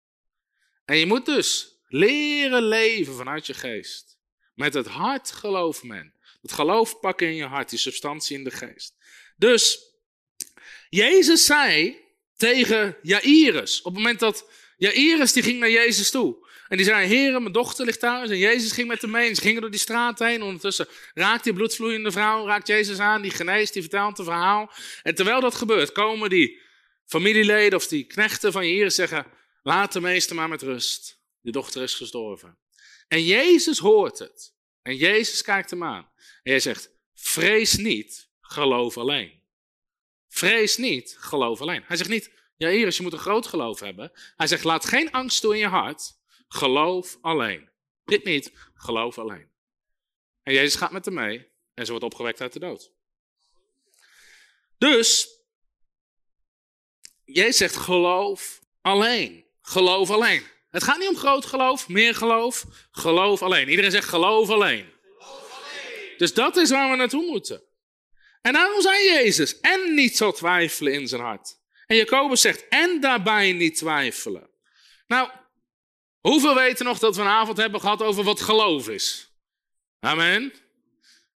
En 0.85 0.99
je 0.99 1.07
moet 1.07 1.27
dus 1.27 1.79
leren 1.89 2.63
leven 2.63 3.15
vanuit 3.15 3.47
je 3.47 3.55
geest. 3.55 4.19
Met 4.55 4.75
het 4.75 4.87
hart 4.87 5.31
geloof 5.31 5.83
men. 5.83 6.15
Het 6.43 6.53
geloof 6.53 7.01
pakken 7.01 7.27
in 7.27 7.35
je 7.35 7.45
hart, 7.45 7.71
die 7.71 7.79
substantie 7.79 8.37
in 8.37 8.45
de 8.45 8.51
geest. 8.51 8.95
Dus, 9.37 9.79
Jezus 10.89 11.45
zei 11.45 11.97
tegen 12.37 12.97
Jairus, 13.03 13.79
op 13.79 13.85
het 13.85 14.03
moment 14.03 14.21
dat 14.21 14.51
Jairus 14.77 15.33
die 15.33 15.43
ging 15.43 15.59
naar 15.59 15.71
Jezus 15.71 16.11
toe. 16.11 16.46
En 16.69 16.77
die 16.77 16.87
zei, 16.87 17.07
heren, 17.07 17.41
mijn 17.41 17.53
dochter 17.53 17.85
ligt 17.85 18.01
thuis. 18.01 18.31
En 18.31 18.39
Jezus 18.39 18.73
ging 18.73 18.89
met 18.89 19.03
hem 19.03 19.11
mee. 19.11 19.29
En 19.29 19.35
ze 19.35 19.41
gingen 19.41 19.61
door 19.61 19.71
die 19.71 19.81
straat 19.81 20.19
heen. 20.19 20.43
Ondertussen 20.43 20.87
raakt 21.15 21.45
die 21.45 21.53
bloedvloeiende 21.53 22.13
vrouw, 22.13 22.47
raakt 22.47 22.67
Jezus 22.67 22.99
aan. 22.99 23.23
Die 23.23 23.31
geneest, 23.31 23.73
die 23.73 23.83
vertelt 23.83 24.17
het 24.17 24.27
verhaal. 24.27 24.73
En 25.03 25.15
terwijl 25.15 25.41
dat 25.41 25.55
gebeurt, 25.55 25.93
komen 25.93 26.31
die 26.31 26.61
familieleden 27.05 27.79
of 27.79 27.87
die 27.87 28.05
knechten 28.05 28.53
van 28.53 28.69
Jairus 28.69 28.95
zeggen, 28.95 29.27
laat 29.63 29.93
de 29.93 30.01
meester 30.01 30.37
maar 30.37 30.49
met 30.49 30.63
rust. 30.63 31.21
Die 31.43 31.53
dochter 31.53 31.83
is 31.83 31.95
gestorven. 31.95 32.59
En 33.09 33.25
Jezus 33.25 33.79
hoort 33.79 34.19
het. 34.19 34.55
En 34.83 34.97
Jezus 34.97 35.43
kijkt 35.43 35.71
hem 35.71 35.85
aan. 35.85 36.11
En 36.43 36.51
hij 36.51 36.61
zegt, 36.61 36.91
vrees 37.15 37.77
niet, 37.77 38.29
geloof 38.41 38.99
alleen. 38.99 39.43
Vrees 40.29 40.77
niet, 40.77 41.17
geloof 41.19 41.61
alleen. 41.61 41.83
Hij 41.87 41.97
zegt 41.97 42.11
niet, 42.11 42.31
ja 42.57 42.69
Iris, 42.69 42.97
je 42.97 43.03
moet 43.03 43.13
een 43.13 43.19
groot 43.19 43.47
geloof 43.47 43.81
hebben. 43.81 44.13
Hij 44.37 44.47
zegt, 44.47 44.65
laat 44.65 44.85
geen 44.85 45.11
angst 45.11 45.41
toe 45.41 45.53
in 45.53 45.59
je 45.59 45.67
hart. 45.67 46.16
Geloof 46.49 47.19
alleen. 47.21 47.69
Dit 48.05 48.25
niet, 48.25 48.53
geloof 48.75 49.19
alleen. 49.19 49.51
En 50.43 50.53
Jezus 50.53 50.75
gaat 50.75 50.91
met 50.93 51.05
hem 51.05 51.15
mee 51.15 51.49
en 51.75 51.85
ze 51.85 51.91
wordt 51.91 52.07
opgewekt 52.07 52.41
uit 52.41 52.53
de 52.53 52.59
dood. 52.59 52.93
Dus, 54.79 55.29
Jezus 57.25 57.57
zegt 57.57 57.77
geloof 57.77 58.61
alleen. 58.81 59.45
Geloof 59.61 60.11
alleen. 60.11 60.47
Het 60.69 60.83
gaat 60.83 60.99
niet 60.99 61.09
om 61.09 61.17
groot 61.17 61.45
geloof, 61.45 61.89
meer 61.89 62.15
geloof. 62.15 62.65
Geloof 62.91 63.43
alleen. 63.43 63.69
Iedereen 63.69 63.91
zegt 63.91 64.09
geloof 64.09 64.51
alleen. 64.51 64.93
Geloof 65.19 65.53
alleen. 65.53 66.15
Dus 66.17 66.35
dat 66.35 66.57
is 66.57 66.71
waar 66.71 66.91
we 66.91 66.97
naartoe 66.97 67.27
moeten. 67.27 67.63
En 68.43 68.53
daarom 68.53 68.81
zei 68.81 69.05
Jezus, 69.05 69.61
en 69.61 69.95
niet 69.95 70.17
zal 70.17 70.33
twijfelen 70.33 70.93
in 70.93 71.09
zijn 71.09 71.23
hart. 71.23 71.59
En 71.87 71.97
Jacobus 71.97 72.41
zegt, 72.41 72.69
en 72.69 73.01
daarbij 73.01 73.53
niet 73.53 73.77
twijfelen. 73.77 74.51
Nou, 75.07 75.31
Hoeveel 76.27 76.55
weten 76.55 76.85
nog 76.85 76.99
dat 76.99 77.17
we 77.17 77.23
een 77.23 77.29
avond 77.29 77.57
hebben 77.57 77.81
gehad 77.81 78.03
over 78.03 78.25
wat 78.25 78.41
geloof 78.41 78.89
is? 78.89 79.31
Amen. 80.01 80.53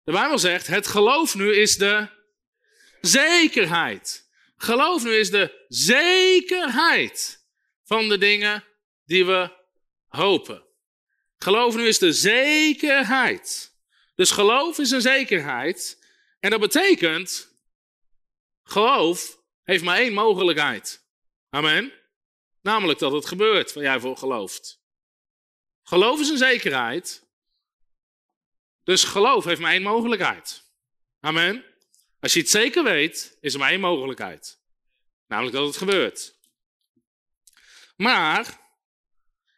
De 0.03 0.11
Bijbel 0.11 0.39
zegt, 0.39 0.67
het 0.67 0.87
geloof 0.87 1.35
nu 1.35 1.55
is 1.55 1.77
de 1.77 2.07
zekerheid. 3.01 4.29
Geloof 4.57 5.03
nu 5.03 5.15
is 5.15 5.31
de 5.31 5.65
zekerheid 5.67 7.45
van 7.83 8.09
de 8.09 8.17
dingen 8.17 8.63
die 9.05 9.25
we 9.25 9.51
hopen. 10.07 10.63
Geloof 11.37 11.75
nu 11.75 11.87
is 11.87 11.99
de 11.99 12.13
zekerheid. 12.13 13.75
Dus 14.15 14.31
geloof 14.31 14.77
is 14.77 14.91
een 14.91 15.01
zekerheid. 15.01 16.05
En 16.39 16.49
dat 16.49 16.59
betekent, 16.59 17.57
geloof 18.63 19.41
heeft 19.63 19.83
maar 19.83 19.97
één 19.97 20.13
mogelijkheid. 20.13 21.05
Amen. 21.49 21.93
Namelijk 22.61 22.99
dat 22.99 23.11
het 23.11 23.25
gebeurt 23.25 23.73
waar 23.73 23.83
jij 23.83 23.99
voor 23.99 24.17
gelooft. 24.17 24.78
Geloof 25.89 26.19
is 26.19 26.29
een 26.29 26.37
zekerheid. 26.37 27.23
Dus 28.83 29.03
geloof 29.03 29.43
heeft 29.43 29.61
maar 29.61 29.71
één 29.71 29.81
mogelijkheid. 29.81 30.63
Amen. 31.19 31.65
Als 32.19 32.33
je 32.33 32.39
het 32.39 32.49
zeker 32.49 32.83
weet, 32.83 33.37
is 33.41 33.53
er 33.53 33.59
maar 33.59 33.69
één 33.69 33.79
mogelijkheid. 33.79 34.59
Namelijk 35.27 35.55
dat 35.55 35.65
het 35.65 35.77
gebeurt. 35.77 36.35
Maar, 37.95 38.59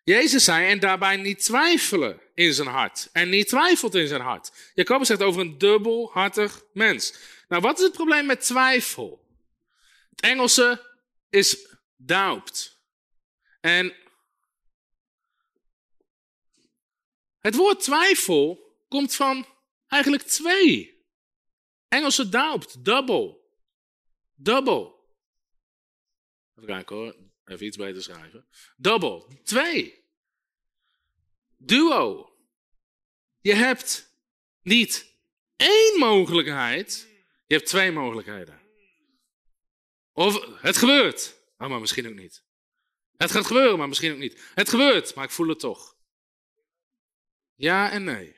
Jezus 0.04 0.44
zei, 0.44 0.70
en 0.70 0.80
daarbij 0.80 1.18
niet 1.18 1.44
twijfelen 1.44 2.22
in 2.34 2.54
zijn 2.54 2.68
hart. 2.68 3.10
En 3.12 3.30
niet 3.30 3.48
twijfelt 3.48 3.96
in 3.96 4.08
zijn 4.08 4.22
hart. 4.22 4.72
Jacobus 4.74 5.08
zegt 5.08 5.22
over 5.22 5.42
een 5.42 5.58
dubbelhartig 5.58 6.64
mens. 6.74 7.14
Nou, 7.48 7.62
wat 7.62 7.78
is 7.78 7.84
het 7.84 7.94
probleem 7.94 8.26
met 8.26 8.42
twijfel? 8.42 9.26
Het 10.10 10.22
Engelse 10.22 10.96
is 11.30 11.68
doubt. 11.96 12.80
En 13.62 13.96
Het 17.42 17.56
woord 17.56 17.80
twijfel 17.80 18.76
komt 18.88 19.16
van 19.16 19.46
eigenlijk 19.88 20.24
twee. 20.24 21.06
Engelse 21.88 22.30
doubt, 22.30 22.86
double. 22.86 23.40
Double. 24.34 25.00
Even 26.56 26.68
kijken 26.70 26.96
hoor, 26.96 27.16
even 27.46 27.66
iets 27.66 27.78
beter 27.78 28.04
schrijven. 28.04 28.48
Double, 28.78 29.42
twee. 29.44 30.06
Duo. 31.58 32.36
Je 33.40 33.54
hebt 33.54 34.16
niet 34.62 35.18
één 35.56 36.00
mogelijkheid, 36.00 37.10
Je 37.46 37.56
hebt 37.56 37.68
twee 37.68 37.92
mogelijkheden. 37.92 38.62
Of 40.12 40.62
het 40.62 40.78
gebeurt, 40.78 41.42
oh, 41.58 41.68
maar 41.70 41.80
misschien 41.80 42.08
ook 42.08 42.16
niet. 42.16 42.44
Het 43.18 43.32
gaat 43.32 43.46
gebeuren, 43.46 43.78
maar 43.78 43.88
misschien 43.88 44.12
ook 44.12 44.18
niet. 44.18 44.52
Het 44.54 44.70
gebeurt, 44.70 45.16
maar 45.16 45.24
ik 45.24 45.32
voel 45.32 45.48
het 45.48 45.60
toch. 45.60 45.91
Ja 47.62 47.92
en 47.92 48.04
nee. 48.04 48.36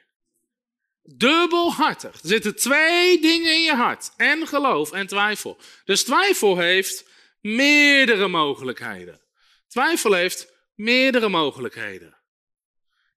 Dubbelhartig. 1.03 2.21
Er 2.21 2.27
zitten 2.27 2.55
twee 2.55 3.21
dingen 3.21 3.53
in 3.53 3.61
je 3.61 3.75
hart. 3.75 4.13
En 4.17 4.47
geloof 4.47 4.91
en 4.91 5.07
twijfel. 5.07 5.59
Dus 5.85 6.03
twijfel 6.03 6.57
heeft 6.57 7.09
meerdere 7.41 8.27
mogelijkheden. 8.27 9.21
Twijfel 9.67 10.13
heeft 10.13 10.53
meerdere 10.75 11.29
mogelijkheden. 11.29 12.17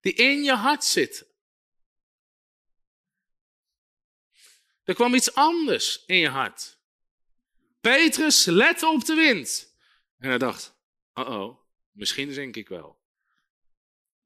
Die 0.01 0.13
in 0.13 0.43
je 0.43 0.53
hart 0.53 0.83
zitten. 0.83 1.27
Er 4.83 4.93
kwam 4.93 5.13
iets 5.13 5.33
anders 5.33 6.03
in 6.05 6.17
je 6.17 6.29
hart. 6.29 6.77
Petrus 7.81 8.45
lette 8.45 8.87
op 8.87 9.05
de 9.05 9.15
wind. 9.15 9.75
En 10.17 10.29
hij 10.29 10.37
dacht, 10.37 10.75
oh, 11.13 11.59
misschien 11.91 12.33
zink 12.33 12.55
ik 12.55 12.67
wel. 12.67 12.99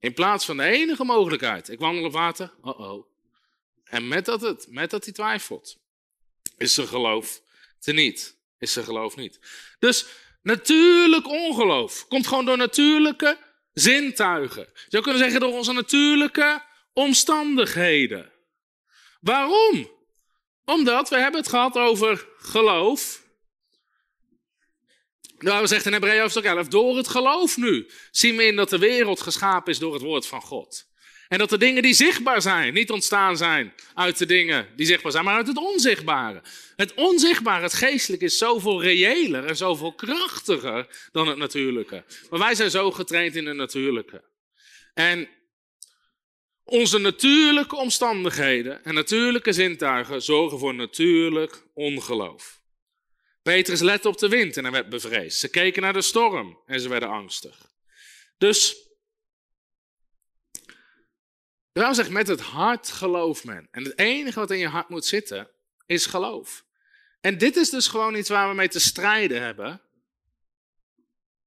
In 0.02 0.14
plaats 0.14 0.46
van 0.46 0.58
de 0.58 0.64
enige 0.64 1.04
mogelijkheid, 1.04 1.70
ik 1.70 1.80
wandel 1.80 2.04
op 2.04 2.12
water, 2.12 2.54
oh. 2.62 3.06
En 3.84 4.08
met 4.08 4.26
dat, 4.26 4.42
het, 4.42 4.68
met 4.70 4.90
dat 4.90 5.04
hij 5.04 5.14
twijfelt, 5.14 5.78
is 6.58 6.74
zijn 6.74 6.88
geloof 6.88 7.42
niet. 7.86 8.38
Is 8.60 8.74
zijn 8.74 8.86
geloof 8.86 9.16
niet. 9.16 9.40
Dus 9.80 10.06
natuurlijk 10.42 11.28
ongeloof 11.28 12.08
komt 12.08 12.28
gewoon 12.28 12.46
door 12.46 12.58
natuurlijke 12.58 13.38
zintuigen. 13.74 14.70
Je 14.74 14.86
zou 14.88 15.04
kunnen 15.04 15.22
zeggen 15.22 15.40
door 15.40 15.54
onze 15.54 15.74
natuurlijke 15.74 16.64
omstandigheden. 16.94 18.32
Waarom? 19.20 19.90
Omdat 20.66 21.10
we 21.10 21.20
hebben 21.20 21.40
het 21.40 21.50
gehad 21.50 21.76
over 21.76 22.28
geloof. 22.38 23.24
Nou, 25.42 25.62
we 25.62 25.68
zegt 25.68 25.86
in 25.86 25.92
Hebreeën 25.92 26.22
hoofdstuk 26.22 26.44
11, 26.44 26.68
door 26.68 26.98
het 26.98 27.08
geloof 27.08 27.58
nu 27.58 27.88
zien 28.12 28.36
we 28.36 28.46
in 28.46 28.56
dat 28.56 28.70
de 28.70 28.78
wereld 28.78 29.22
geschapen 29.22 29.72
is 29.72 29.80
door 29.80 29.94
het 29.94 30.02
woord 30.02 30.28
van 30.28 30.42
God. 30.42 30.90
En 31.28 31.38
dat 31.38 31.50
de 31.50 31.58
dingen 31.58 31.82
die 31.82 31.94
zichtbaar 31.94 32.42
zijn, 32.42 32.74
niet 32.74 32.92
ontstaan 32.92 33.38
zijn 33.38 33.74
uit 33.94 34.18
de 34.18 34.26
dingen 34.26 34.68
die 34.76 34.86
zichtbaar 34.86 35.12
zijn, 35.12 35.26
maar 35.26 35.36
uit 35.36 35.48
het 35.48 35.58
onzichtbare. 35.58 36.42
Het 36.76 36.94
onzichtbare, 36.94 37.64
het 37.64 37.74
geestelijke, 37.74 38.26
is 38.26 38.38
zoveel 38.38 38.82
reëler 38.82 39.46
en 39.46 39.58
zoveel 39.58 39.94
krachtiger 39.94 41.10
dan 41.12 41.28
het 41.28 41.38
natuurlijke. 41.38 42.04
Maar 42.30 42.40
wij 42.40 42.56
zijn 42.56 42.70
zo 42.70 42.92
getraind 42.92 43.36
in 43.36 43.46
het 43.46 43.56
natuurlijke. 43.56 44.24
En 44.94 45.30
onze 46.64 46.98
natuurlijke 46.98 47.76
omstandigheden 47.76 48.84
en 48.84 48.94
natuurlijke 48.94 49.54
zintuigen 49.54 50.22
zorgen 50.22 50.60
voor 50.60 50.76
natuurlijk 50.76 51.64
ongeloof. 51.74 52.61
Petrus 53.42 53.80
lette 53.80 54.08
op 54.08 54.18
de 54.18 54.30
wind 54.30 54.58
en 54.58 54.64
hij 54.64 54.72
werd 54.72 54.90
bevreesd. 54.90 55.40
Ze 55.40 55.50
keken 55.50 55.82
naar 55.82 55.94
de 55.94 56.02
storm 56.02 56.62
en 56.66 56.80
ze 56.80 56.90
werden 56.90 57.10
angstig. 57.10 57.70
Dus, 58.38 58.90
Daarom 61.74 61.94
zegt 61.94 62.10
met 62.10 62.28
het 62.28 62.42
hart 62.42 62.90
geloof 62.90 63.44
men. 63.44 63.68
En 63.72 63.84
het 63.84 64.00
enige 64.00 64.40
wat 64.40 64.52
in 64.52 64.58
je 64.58 64.68
hart 64.68 64.90
moet 64.90 65.06
zitten, 65.06 65.50
is 65.86 66.06
geloof. 66.06 66.66
En 67.22 67.38
dit 67.38 67.56
is 67.56 67.70
dus 67.70 67.88
gewoon 67.88 68.16
iets 68.16 68.30
waar 68.30 68.50
we 68.50 68.56
mee 68.56 68.68
te 68.68 68.80
strijden 68.80 69.42
hebben. 69.42 69.82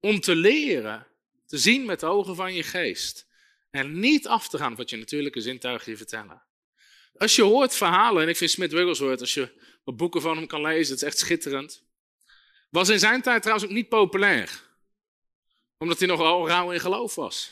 Om 0.00 0.20
te 0.20 0.34
leren, 0.34 1.06
te 1.46 1.58
zien 1.58 1.84
met 1.84 2.00
de 2.00 2.06
ogen 2.06 2.36
van 2.36 2.54
je 2.54 2.62
geest. 2.62 3.26
En 3.70 3.98
niet 3.98 4.26
af 4.26 4.48
te 4.48 4.58
gaan 4.58 4.74
wat 4.74 4.90
je 4.90 4.96
natuurlijke 4.96 5.40
zintuigen 5.40 5.90
je 5.90 5.96
vertellen. 5.96 6.42
Als 7.16 7.36
je 7.36 7.42
hoort 7.42 7.74
verhalen, 7.74 8.22
en 8.22 8.28
ik 8.28 8.36
vind 8.36 8.50
Smith 8.50 8.72
Wigglesworth, 8.72 9.20
als 9.20 9.34
je 9.34 9.62
wat 9.84 9.96
boeken 9.96 10.20
van 10.20 10.36
hem 10.36 10.46
kan 10.46 10.60
lezen, 10.60 10.94
het 10.94 11.02
is 11.02 11.08
echt 11.08 11.18
schitterend. 11.18 11.82
Was 12.70 12.88
in 12.88 12.98
zijn 12.98 13.22
tijd 13.22 13.42
trouwens 13.42 13.68
ook 13.68 13.74
niet 13.74 13.88
populair. 13.88 14.62
Omdat 15.78 15.98
hij 15.98 16.08
nogal 16.08 16.48
rauw 16.48 16.70
in 16.70 16.80
geloof 16.80 17.14
was. 17.14 17.50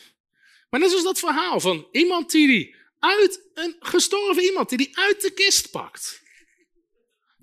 Maar 0.70 0.80
net 0.80 0.88
zoals 0.88 1.04
dat 1.04 1.18
verhaal 1.18 1.60
van 1.60 1.88
iemand 1.90 2.30
die, 2.30 2.46
die 2.46 2.76
uit 2.98 3.40
een 3.54 3.76
gestorven 3.80 4.42
iemand, 4.42 4.68
die 4.68 4.78
die 4.78 4.98
uit 4.98 5.20
de 5.20 5.30
kist 5.30 5.70
pakt. 5.70 6.22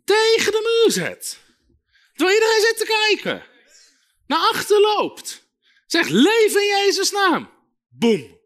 Tegen 0.06 0.52
de 0.52 0.82
muur 0.84 0.92
zet. 0.92 1.40
Terwijl 2.14 2.38
iedereen 2.38 2.62
zit 2.62 2.78
te 2.78 2.86
kijken. 2.86 3.46
Naar 4.28 4.40
achter 4.40 4.82
loopt. 4.82 5.48
Zegt, 5.88 6.10
leef 6.10 6.56
in 6.56 6.66
Jezus 6.66 7.12
naam. 7.12 7.52
Boom. 7.90 8.40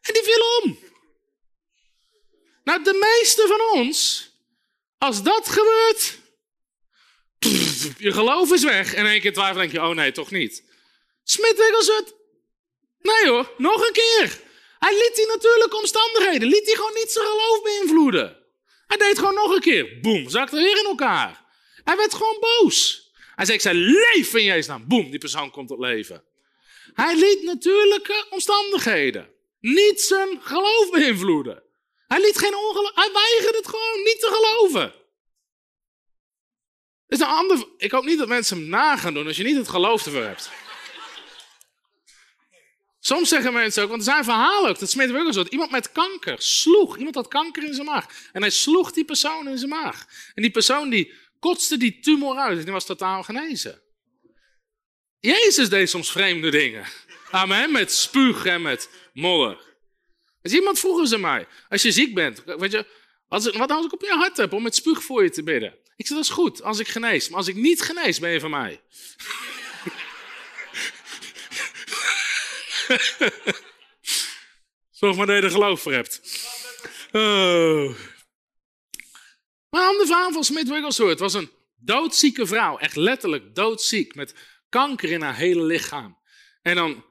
En 0.00 0.12
die 0.12 0.22
viel 0.22 0.60
om. 0.62 0.78
Nou, 2.64 2.82
de 2.82 3.16
meeste 3.18 3.46
van 3.46 3.80
ons, 3.80 4.30
als 5.02 5.22
dat 5.22 5.48
gebeurt, 5.48 6.18
je 7.98 8.12
geloof 8.12 8.52
is 8.52 8.64
weg. 8.64 8.94
En 8.94 9.06
één 9.06 9.20
keer 9.20 9.32
twijfel 9.32 9.60
denk 9.60 9.72
je, 9.72 9.82
oh 9.82 9.94
nee, 9.94 10.12
toch 10.12 10.30
niet. 10.30 10.64
Smit 11.24 11.56
het. 11.56 12.14
Nee 12.98 13.30
hoor, 13.30 13.52
nog 13.58 13.86
een 13.86 13.92
keer. 13.92 14.40
Hij 14.78 14.92
liet 14.92 15.12
die 15.14 15.26
natuurlijke 15.26 15.76
omstandigheden, 15.76 16.48
liet 16.48 16.66
hij 16.66 16.74
gewoon 16.74 16.94
niet 16.94 17.10
zijn 17.10 17.26
geloof 17.26 17.62
beïnvloeden. 17.62 18.36
Hij 18.86 18.96
deed 18.96 19.18
gewoon 19.18 19.34
nog 19.34 19.54
een 19.54 19.60
keer. 19.60 20.00
Boom, 20.00 20.28
zakte 20.28 20.56
weer 20.56 20.78
in 20.78 20.86
elkaar. 20.86 21.44
Hij 21.84 21.96
werd 21.96 22.14
gewoon 22.14 22.36
boos. 22.40 23.10
Hij 23.34 23.44
zei, 23.44 23.56
ik 23.56 23.62
zei, 23.62 23.78
leef 23.78 24.34
in 24.34 24.44
Jezus 24.44 24.66
naam. 24.66 24.88
Boom, 24.88 25.10
die 25.10 25.18
persoon 25.18 25.50
komt 25.50 25.68
tot 25.68 25.78
leven. 25.78 26.24
Hij 26.94 27.16
liet 27.16 27.42
natuurlijke 27.42 28.26
omstandigheden 28.30 29.30
niet 29.60 30.00
zijn 30.00 30.38
geloof 30.42 30.90
beïnvloeden. 30.90 31.62
Hij 32.12 32.20
liet 32.20 32.38
geen 32.38 32.56
ongeloof, 32.56 32.94
hij 32.94 33.10
weigerde 33.12 33.56
het 33.58 33.66
gewoon 33.66 34.02
niet 34.04 34.20
te 34.20 34.26
geloven. 34.32 34.94
Is 37.08 37.20
een 37.20 37.26
ander, 37.26 37.66
ik 37.76 37.90
hoop 37.90 38.04
niet 38.04 38.18
dat 38.18 38.28
mensen 38.28 38.56
hem 38.56 38.66
nagaan 38.66 39.14
doen 39.14 39.26
als 39.26 39.36
je 39.36 39.42
niet 39.42 39.56
het 39.56 39.68
geloof 39.68 40.06
ervoor 40.06 40.22
hebt. 40.22 40.50
Soms 43.00 43.28
zeggen 43.28 43.52
mensen 43.52 43.82
ook, 43.82 43.88
want 43.88 44.00
er 44.00 44.12
zijn 44.12 44.24
verhalen 44.24 44.70
ook, 44.70 44.78
dat 44.78 44.90
Smith 44.90 45.10
Wigglesworth, 45.10 45.52
iemand 45.52 45.70
met 45.70 45.92
kanker 45.92 46.42
sloeg, 46.42 46.96
iemand 46.96 47.14
had 47.14 47.28
kanker 47.28 47.64
in 47.64 47.74
zijn 47.74 47.86
maag. 47.86 48.06
En 48.32 48.40
hij 48.40 48.50
sloeg 48.50 48.92
die 48.92 49.04
persoon 49.04 49.48
in 49.48 49.58
zijn 49.58 49.70
maag. 49.70 50.06
En 50.34 50.42
die 50.42 50.50
persoon 50.50 50.90
die 50.90 51.12
kotste 51.38 51.76
die 51.76 52.00
tumor 52.00 52.36
uit 52.36 52.58
en 52.58 52.64
die 52.64 52.72
was 52.72 52.86
totaal 52.86 53.22
genezen. 53.22 53.82
Jezus 55.20 55.68
deed 55.68 55.90
soms 55.90 56.10
vreemde 56.10 56.50
dingen. 56.50 56.86
Amen, 57.30 57.72
met 57.72 57.92
spuug 57.92 58.44
en 58.44 58.62
met 58.62 58.90
modder. 59.12 59.71
Als 60.42 60.52
iemand 60.52 60.78
vroegen 60.78 61.06
ze 61.06 61.18
mij, 61.18 61.46
als 61.68 61.82
je 61.82 61.92
ziek 61.92 62.14
bent, 62.14 62.42
weet 62.44 62.72
je, 62.72 62.86
wat 63.28 63.70
als 63.70 63.84
ik 63.84 63.92
op 63.92 64.02
je 64.02 64.14
hart 64.16 64.36
heb 64.36 64.52
om 64.52 64.62
met 64.62 64.74
spuug 64.74 65.02
voor 65.02 65.22
je 65.22 65.30
te 65.30 65.42
bidden? 65.42 65.74
Ik 65.96 66.06
zeg, 66.06 66.16
dat 66.16 66.26
is 66.26 66.32
goed, 66.32 66.62
als 66.62 66.78
ik 66.78 66.88
genees. 66.88 67.28
Maar 67.28 67.38
als 67.38 67.48
ik 67.48 67.54
niet 67.54 67.82
genees, 67.82 68.18
ben 68.18 68.30
je 68.30 68.40
van 68.40 68.50
mij. 68.50 68.80
Zorg 74.90 75.16
maar 75.16 75.26
dat 75.26 75.36
je 75.36 75.42
er 75.42 75.50
geloof 75.50 75.82
voor 75.82 75.92
hebt. 75.92 76.20
Oh. 77.12 77.96
Maar 79.70 79.94
verhaal 80.06 80.32
van 80.32 80.44
Smith 80.44 80.68
Wigglesworth 80.68 81.18
was 81.18 81.34
een 81.34 81.50
doodzieke 81.76 82.46
vrouw. 82.46 82.78
Echt 82.78 82.96
letterlijk 82.96 83.54
doodziek. 83.54 84.14
Met 84.14 84.34
kanker 84.68 85.10
in 85.10 85.22
haar 85.22 85.36
hele 85.36 85.62
lichaam. 85.62 86.18
En 86.62 86.74
dan, 86.74 87.04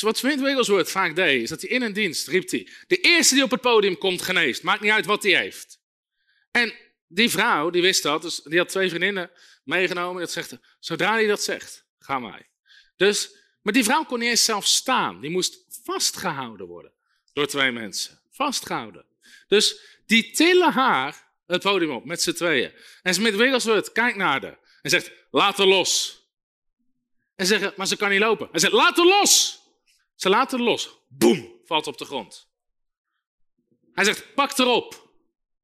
wat 0.00 0.18
Smith 0.18 0.40
Wigglesworth 0.40 0.90
vaak 0.90 1.16
deed, 1.16 1.42
is 1.42 1.48
dat 1.48 1.60
hij 1.60 1.70
in 1.70 1.82
een 1.82 1.92
dienst 1.92 2.28
riep 2.28 2.50
hij. 2.50 2.68
De 2.86 2.96
eerste 2.96 3.34
die 3.34 3.44
op 3.44 3.50
het 3.50 3.60
podium 3.60 3.98
komt 3.98 4.22
geneest. 4.22 4.62
Maakt 4.62 4.80
niet 4.80 4.90
uit 4.90 5.06
wat 5.06 5.22
hij 5.22 5.36
heeft. 5.36 5.80
En 6.50 6.74
die 7.08 7.30
vrouw, 7.30 7.70
die 7.70 7.82
wist 7.82 8.02
dat. 8.02 8.22
Dus 8.22 8.40
die 8.44 8.58
had 8.58 8.68
twee 8.68 8.88
vriendinnen 8.88 9.30
meegenomen. 9.64 10.20
Dat 10.20 10.30
zegt, 10.30 10.58
zodra 10.80 11.12
hij 11.12 11.26
dat 11.26 11.42
zegt, 11.42 11.84
gaan 11.98 12.22
wij. 12.22 12.48
Dus 12.96 13.40
maar 13.62 13.72
die 13.72 13.84
vrouw 13.84 14.04
kon 14.04 14.18
niet 14.18 14.28
eens 14.28 14.44
zelf 14.44 14.66
staan. 14.66 15.20
Die 15.20 15.30
moest 15.30 15.80
vastgehouden 15.84 16.66
worden 16.66 16.92
door 17.32 17.46
twee 17.46 17.72
mensen. 17.72 18.20
Vastgehouden. 18.30 19.04
Dus 19.48 19.80
die 20.06 20.30
tillen 20.30 20.72
haar 20.72 21.30
het 21.46 21.62
podium 21.62 21.90
op 21.90 22.04
met 22.04 22.22
z'n 22.22 22.32
tweeën. 22.32 22.72
En 23.02 23.14
Smith 23.14 23.34
Wigglesworth 23.34 23.92
kijkt 23.92 24.16
naar 24.16 24.42
haar 24.42 24.58
en 24.82 24.90
zegt, 24.90 25.12
laat 25.30 25.56
haar 25.56 25.66
los. 25.66 26.20
En 27.36 27.46
zeggen, 27.46 27.72
maar 27.76 27.86
ze 27.86 27.96
kan 27.96 28.10
niet 28.10 28.20
lopen. 28.20 28.48
Hij 28.50 28.60
zegt, 28.60 28.72
laat 28.72 28.96
haar 28.96 29.06
los. 29.06 29.61
Ze 30.22 30.34
haar 30.34 30.50
los. 30.50 30.98
Boem, 31.08 31.60
valt 31.64 31.86
op 31.86 31.98
de 31.98 32.04
grond. 32.04 32.48
Hij 33.92 34.04
zegt, 34.04 34.34
pak 34.34 34.58
erop. 34.58 35.10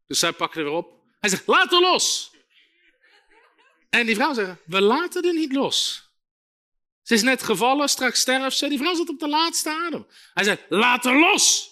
Dus 0.07 0.19
zij 0.19 0.33
pakt 0.33 0.57
er 0.57 0.65
weer 0.65 0.73
op. 0.73 0.93
Hij 1.21 1.31
zegt, 1.31 1.47
laat 1.47 1.71
haar 1.71 1.81
los. 1.81 2.31
En 3.91 4.07
die 4.07 4.15
vrouw 4.15 4.35
zegt, 4.35 4.61
we 4.67 4.81
laten 4.81 5.23
er 5.23 5.35
niet 5.35 5.53
los. 5.53 6.09
Ze 7.03 7.15
is 7.15 7.23
net 7.23 7.43
gevallen, 7.43 7.89
straks 7.89 8.21
sterft 8.21 8.57
ze. 8.57 8.69
Die 8.69 8.79
vrouw 8.79 8.95
zat 8.95 9.09
op 9.09 9.19
de 9.19 9.29
laatste 9.29 9.71
adem. 9.71 10.07
Hij 10.35 10.45
zei, 10.45 10.59
laat 10.69 11.05
haar 11.05 11.19
los. 11.19 11.71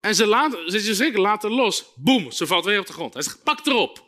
En 0.00 0.14
ze, 0.14 0.26
laat, 0.26 0.52
ze 0.52 0.80
zegt, 0.80 0.96
zeker, 0.96 1.20
laat 1.20 1.42
haar 1.42 1.50
los. 1.50 1.84
Boem, 1.94 2.30
ze 2.30 2.46
valt 2.46 2.64
weer 2.64 2.80
op 2.80 2.86
de 2.86 2.92
grond. 2.92 3.14
Hij 3.14 3.22
zegt, 3.22 3.42
pak 3.42 3.66
erop. 3.66 3.98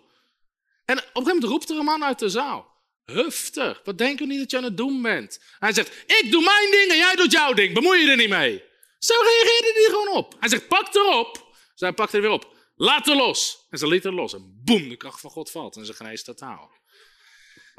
En 0.84 0.98
op 0.98 1.04
een 1.04 1.04
gegeven 1.04 1.24
moment 1.24 1.44
roept 1.44 1.70
er 1.70 1.78
een 1.78 1.84
man 1.84 2.04
uit 2.04 2.18
de 2.18 2.28
zaal. 2.28 2.77
Hufter, 3.12 3.80
wat 3.84 3.98
denken 3.98 4.26
we 4.26 4.32
niet 4.32 4.40
dat 4.40 4.50
je 4.50 4.56
aan 4.56 4.64
het 4.64 4.76
doen 4.76 5.02
bent? 5.02 5.40
Hij 5.58 5.72
zegt, 5.72 6.04
ik 6.06 6.30
doe 6.30 6.42
mijn 6.42 6.70
ding 6.70 6.90
en 6.90 6.96
jij 6.96 7.16
doet 7.16 7.32
jouw 7.32 7.52
ding. 7.52 7.74
Bemoei 7.74 8.00
je 8.00 8.10
er 8.10 8.16
niet 8.16 8.28
mee. 8.28 8.62
Zo 8.98 9.14
reageerde 9.14 9.72
hij 9.74 9.84
gewoon 9.84 10.16
op. 10.16 10.36
Hij 10.40 10.48
zegt, 10.48 10.68
pak 10.68 10.94
erop. 10.94 11.56
Zij 11.74 11.92
pakt 11.92 12.12
er 12.12 12.20
weer 12.20 12.30
op. 12.30 12.56
Laat 12.76 13.08
er 13.08 13.16
los. 13.16 13.66
En 13.70 13.78
ze 13.78 13.86
liet 13.86 14.04
er 14.04 14.14
los. 14.14 14.34
En 14.34 14.60
boem, 14.64 14.88
de 14.88 14.96
kracht 14.96 15.20
van 15.20 15.30
God 15.30 15.50
valt 15.50 15.76
en 15.76 15.86
ze 15.86 15.94
geneest 15.94 16.24
totaal. 16.24 16.70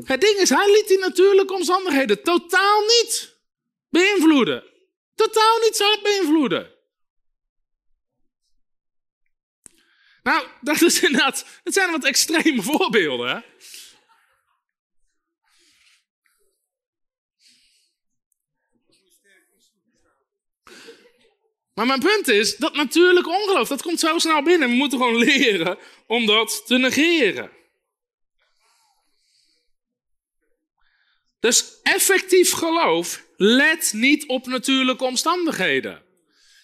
Het 0.05 0.21
ding 0.21 0.37
is, 0.37 0.49
hij 0.49 0.71
liet 0.71 0.87
die 0.87 0.99
natuurlijke 0.99 1.53
omstandigheden 1.53 2.23
totaal 2.23 2.81
niet 2.81 3.37
beïnvloeden. 3.89 4.63
Totaal 5.15 5.59
niet 5.59 5.75
zo 5.75 6.01
beïnvloeden. 6.01 6.71
Nou, 10.23 10.47
dat, 10.61 10.81
is 10.81 11.01
inderdaad, 11.01 11.45
dat 11.63 11.73
zijn 11.73 11.91
wat 11.91 12.05
extreme 12.05 12.61
voorbeelden. 12.61 13.29
Hè? 13.29 13.39
Maar 21.79 21.87
mijn 21.87 21.99
punt 21.99 22.27
is, 22.27 22.55
dat 22.57 22.73
natuurlijk 22.75 23.27
ongeloof, 23.27 23.67
dat 23.67 23.81
komt 23.81 23.99
zo 23.99 24.17
snel 24.17 24.43
binnen. 24.43 24.69
We 24.69 24.75
moeten 24.75 24.97
gewoon 24.97 25.17
leren 25.17 25.77
om 26.07 26.25
dat 26.25 26.63
te 26.65 26.77
negeren. 26.77 27.51
Dus 31.39 31.79
effectief 31.83 32.51
geloof 32.51 33.25
let 33.37 33.93
niet 33.93 34.27
op 34.27 34.45
natuurlijke 34.45 35.03
omstandigheden. 35.03 36.03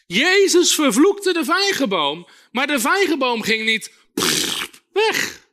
Jezus 0.08 0.76
vervloekte 0.76 1.34
de 1.34 1.44
vijgenboom, 1.44 2.28
maar 2.52 2.68
de 2.68 2.80
vijgenboom 2.80 3.42
ging 3.42 3.66
niet 3.66 3.94
weg. 4.94 5.48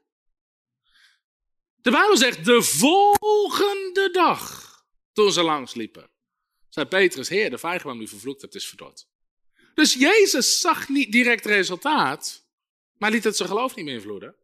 De 1.76 1.90
Bijbel 1.90 2.16
zegt 2.16 2.44
de 2.44 2.62
volgende 2.62 4.10
dag, 4.12 4.70
toen 5.12 5.32
ze 5.32 5.42
langs 5.42 5.74
liepen, 5.74 6.10
zei 6.68 6.86
Petrus, 6.86 7.28
Heer, 7.28 7.50
de 7.50 7.58
vijgenboom 7.58 7.98
die 7.98 8.08
vervloekt 8.08 8.40
hebt 8.40 8.54
is 8.54 8.68
verdord. 8.68 9.10
Dus 9.74 9.94
Jezus 9.94 10.60
zag 10.60 10.88
niet 10.88 11.12
direct 11.12 11.44
resultaat, 11.44 12.46
maar 12.98 13.10
liet 13.10 13.24
het 13.24 13.36
zijn 13.36 13.48
geloof 13.48 13.74
niet 13.74 13.84
beïnvloeden. 13.84 14.36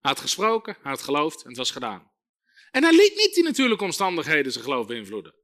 Hij 0.00 0.10
had 0.10 0.20
gesproken, 0.20 0.76
hij 0.82 0.90
had 0.90 1.02
geloofd 1.02 1.42
en 1.42 1.48
het 1.48 1.56
was 1.56 1.70
gedaan. 1.70 2.10
En 2.70 2.82
hij 2.82 2.92
liet 2.92 3.14
niet 3.16 3.34
die 3.34 3.44
natuurlijke 3.44 3.84
omstandigheden 3.84 4.52
zijn 4.52 4.64
geloof 4.64 4.86
beïnvloeden. 4.86 5.34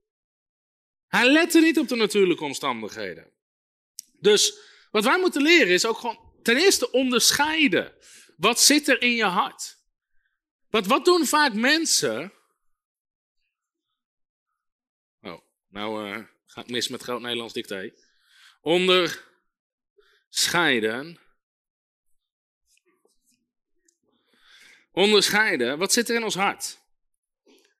Hij 1.06 1.30
lette 1.30 1.60
niet 1.60 1.78
op 1.78 1.88
de 1.88 1.96
natuurlijke 1.96 2.44
omstandigheden. 2.44 3.32
Dus 4.20 4.58
wat 4.90 5.04
wij 5.04 5.18
moeten 5.18 5.42
leren 5.42 5.72
is 5.72 5.86
ook 5.86 5.98
gewoon 5.98 6.34
ten 6.42 6.56
eerste 6.56 6.90
onderscheiden. 6.90 7.94
Wat 8.36 8.60
zit 8.60 8.88
er 8.88 9.02
in 9.02 9.12
je 9.12 9.24
hart? 9.24 9.76
Want 10.70 10.86
wat 10.86 11.04
doen 11.04 11.26
vaak 11.26 11.54
mensen? 11.54 12.32
Oh, 15.20 15.40
nou 15.68 16.08
uh, 16.08 16.24
gaat 16.46 16.68
mis 16.68 16.88
met 16.88 17.02
groot 17.02 17.20
Nederlands. 17.20 17.52
Onderscheiden. 18.66 21.18
Onderscheiden. 24.92 25.78
Wat 25.78 25.92
zit 25.92 26.08
er 26.08 26.14
in 26.14 26.24
ons 26.24 26.34
hart? 26.34 26.78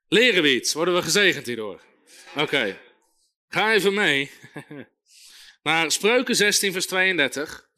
Leren 0.08 0.42
we 0.42 0.54
iets? 0.54 0.72
Worden 0.72 0.94
we 0.94 1.02
gezegend 1.02 1.46
hierdoor? 1.46 1.80
Oké. 2.36 2.80
Ga 3.48 3.72
even 3.72 3.94
mee 3.94 4.30
naar 5.62 5.92
Spreuken 5.92 6.36
16, 6.36 6.72
vers 6.72 6.86
32. 6.86 7.68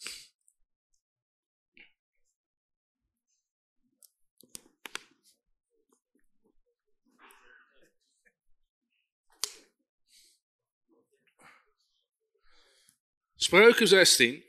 Spreuken 13.49 13.89
16, 13.89 14.45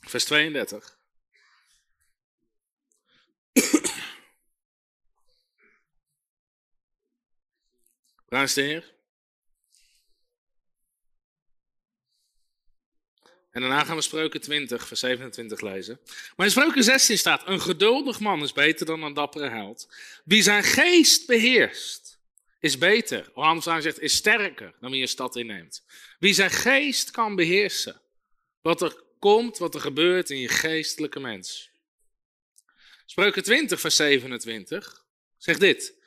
vers 0.00 0.24
32. 0.24 0.98
Prijs 8.28 8.54
de 8.54 8.60
Heer. 8.60 8.94
En 13.50 13.60
daarna 13.60 13.84
gaan 13.84 13.96
we 13.96 14.02
Spreuken 14.02 14.40
20, 14.40 14.86
vers 14.86 15.00
27 15.00 15.60
lezen. 15.60 16.00
Maar 16.36 16.46
in 16.46 16.52
Spreuken 16.52 16.84
16 16.84 17.18
staat: 17.18 17.46
Een 17.46 17.60
geduldig 17.60 18.20
man 18.20 18.42
is 18.42 18.52
beter 18.52 18.86
dan 18.86 19.02
een 19.02 19.14
dappere 19.14 19.48
held. 19.48 19.88
Wie 20.24 20.42
zijn 20.42 20.62
geest 20.64 21.26
beheerst, 21.26 22.18
is 22.60 22.78
beter. 22.78 23.30
Of 23.34 23.44
anders 23.44 23.84
zegt, 23.84 24.00
is 24.00 24.14
sterker 24.14 24.74
dan 24.80 24.90
wie 24.90 25.02
een 25.02 25.08
stad 25.08 25.36
inneemt. 25.36 25.84
Wie 26.18 26.34
zijn 26.34 26.50
geest 26.50 27.10
kan 27.10 27.34
beheersen. 27.34 27.99
Wat 28.62 28.82
er 28.82 29.02
komt, 29.18 29.58
wat 29.58 29.74
er 29.74 29.80
gebeurt 29.80 30.30
in 30.30 30.38
je 30.38 30.48
geestelijke 30.48 31.20
mens. 31.20 31.70
Spreuken 33.06 33.42
20, 33.42 33.80
vers 33.80 33.96
27 33.96 35.04
zegt 35.36 35.60
dit. 35.60 35.98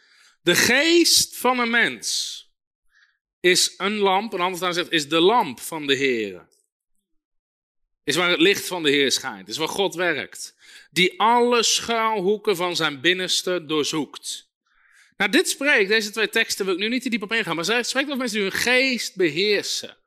De 0.42 0.56
geest 0.56 1.38
van 1.38 1.60
een 1.60 1.70
mens 1.70 2.38
is 3.40 3.74
een 3.78 3.98
lamp, 3.98 4.34
en 4.34 4.40
anders 4.40 4.76
zegt, 4.76 4.92
is 4.92 5.10
de 5.10 5.20
lamp 5.20 5.60
van 5.60 5.88
de 5.88 5.96
Heer. 5.96 6.48
Is 8.04 8.16
waar 8.16 8.30
het 8.30 8.40
licht 8.40 8.68
van 8.68 8.84
de 8.84 8.90
Heer 8.90 9.12
schijnt. 9.12 9.48
Is 9.48 9.58
waar 9.58 9.68
God 9.68 9.96
werkt. 9.96 10.56
Die 10.92 11.20
alle 11.20 11.64
schuilhoeken 11.64 12.56
van 12.56 12.76
zijn 12.76 13.02
binnenste 13.02 13.66
doorzoekt. 13.66 14.52
Nou, 15.18 15.32
dit 15.32 15.50
spreekt, 15.50 15.90
deze 15.90 16.12
twee 16.12 16.30
teksten 16.30 16.66
wil 16.66 16.74
ik 16.74 16.80
nu 16.80 16.90
niet 16.90 17.02
te 17.02 17.10
diep 17.10 17.22
op 17.22 17.34
ingaan, 17.34 17.56
maar 17.56 17.66
het 17.66 17.88
spreekt 17.88 18.08
over 18.08 18.20
mensen 18.20 18.40
die 18.40 18.50
hun 18.50 18.60
geest 18.60 19.16
beheersen. 19.16 19.98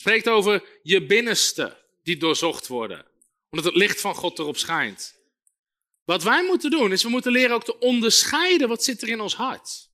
Spreekt 0.00 0.28
over 0.28 0.64
je 0.82 1.06
binnenste 1.06 1.84
die 2.02 2.16
doorzocht 2.16 2.66
worden. 2.66 3.06
Omdat 3.50 3.66
het 3.66 3.76
licht 3.76 4.00
van 4.00 4.14
God 4.14 4.38
erop 4.38 4.56
schijnt. 4.56 5.16
Wat 6.04 6.22
wij 6.22 6.44
moeten 6.44 6.70
doen, 6.70 6.92
is 6.92 7.02
we 7.02 7.08
moeten 7.08 7.32
leren 7.32 7.54
ook 7.54 7.64
te 7.64 7.78
onderscheiden 7.78 8.68
wat 8.68 8.84
zit 8.84 9.02
er 9.02 9.08
in 9.08 9.20
ons 9.20 9.34
hart. 9.34 9.90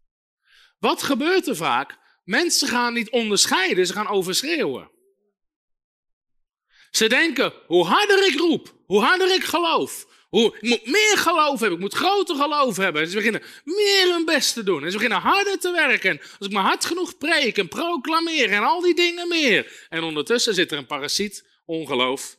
Wat 0.79 1.03
gebeurt 1.03 1.47
er 1.47 1.57
vaak? 1.57 1.99
Mensen 2.25 2.69
gaan 2.69 2.93
niet 2.93 3.11
onderscheiden, 3.11 3.87
ze 3.87 3.93
gaan 3.93 4.09
overschreeuwen. 4.09 4.91
Ze 6.91 7.09
denken, 7.09 7.53
hoe 7.67 7.85
harder 7.85 8.27
ik 8.27 8.39
roep, 8.39 8.75
hoe 8.87 9.01
harder 9.01 9.35
ik 9.35 9.45
geloof, 9.45 10.07
ik 10.43 10.63
moet 10.63 10.87
meer 10.87 11.17
geloof 11.19 11.61
hebben, 11.61 11.73
ik 11.73 11.85
moet 11.85 11.95
groter 11.95 12.37
geloof 12.37 12.77
hebben. 12.77 13.03
En 13.03 13.09
ze 13.09 13.17
beginnen 13.17 13.43
meer 13.65 14.13
hun 14.13 14.25
best 14.25 14.55
te 14.55 14.63
doen. 14.63 14.85
En 14.85 14.91
ze 14.91 14.97
beginnen 14.97 15.21
harder 15.21 15.59
te 15.59 15.71
werken. 15.71 16.11
En 16.11 16.21
als 16.21 16.47
ik 16.47 16.53
maar 16.53 16.65
hard 16.65 16.85
genoeg 16.85 17.19
preek 17.19 17.59
en 17.59 17.69
proclameer 17.69 18.51
en 18.51 18.63
al 18.63 18.81
die 18.81 18.95
dingen 18.95 19.29
meer. 19.29 19.87
En 19.89 20.03
ondertussen 20.03 20.55
zit 20.55 20.73
er 20.73 20.79
een 20.79 20.87
parasiet, 20.87 21.45
ongeloof. 21.65 22.37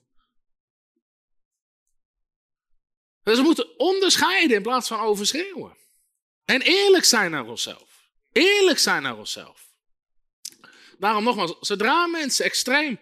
Dus 3.23 3.38
we 3.38 3.43
moeten 3.43 3.80
onderscheiden 3.80 4.55
in 4.55 4.61
plaats 4.61 4.88
van 4.88 4.99
overschreeuwen. 4.99 5.77
En 6.45 6.61
eerlijk 6.61 7.05
zijn 7.05 7.31
naar 7.31 7.45
onszelf. 7.45 8.09
Eerlijk 8.31 8.80
zijn 8.80 9.01
naar 9.01 9.17
onszelf. 9.17 9.63
Daarom 10.97 11.23
nogmaals, 11.23 11.55
zodra 11.59 12.07
mensen 12.07 12.45
extreem 12.45 12.99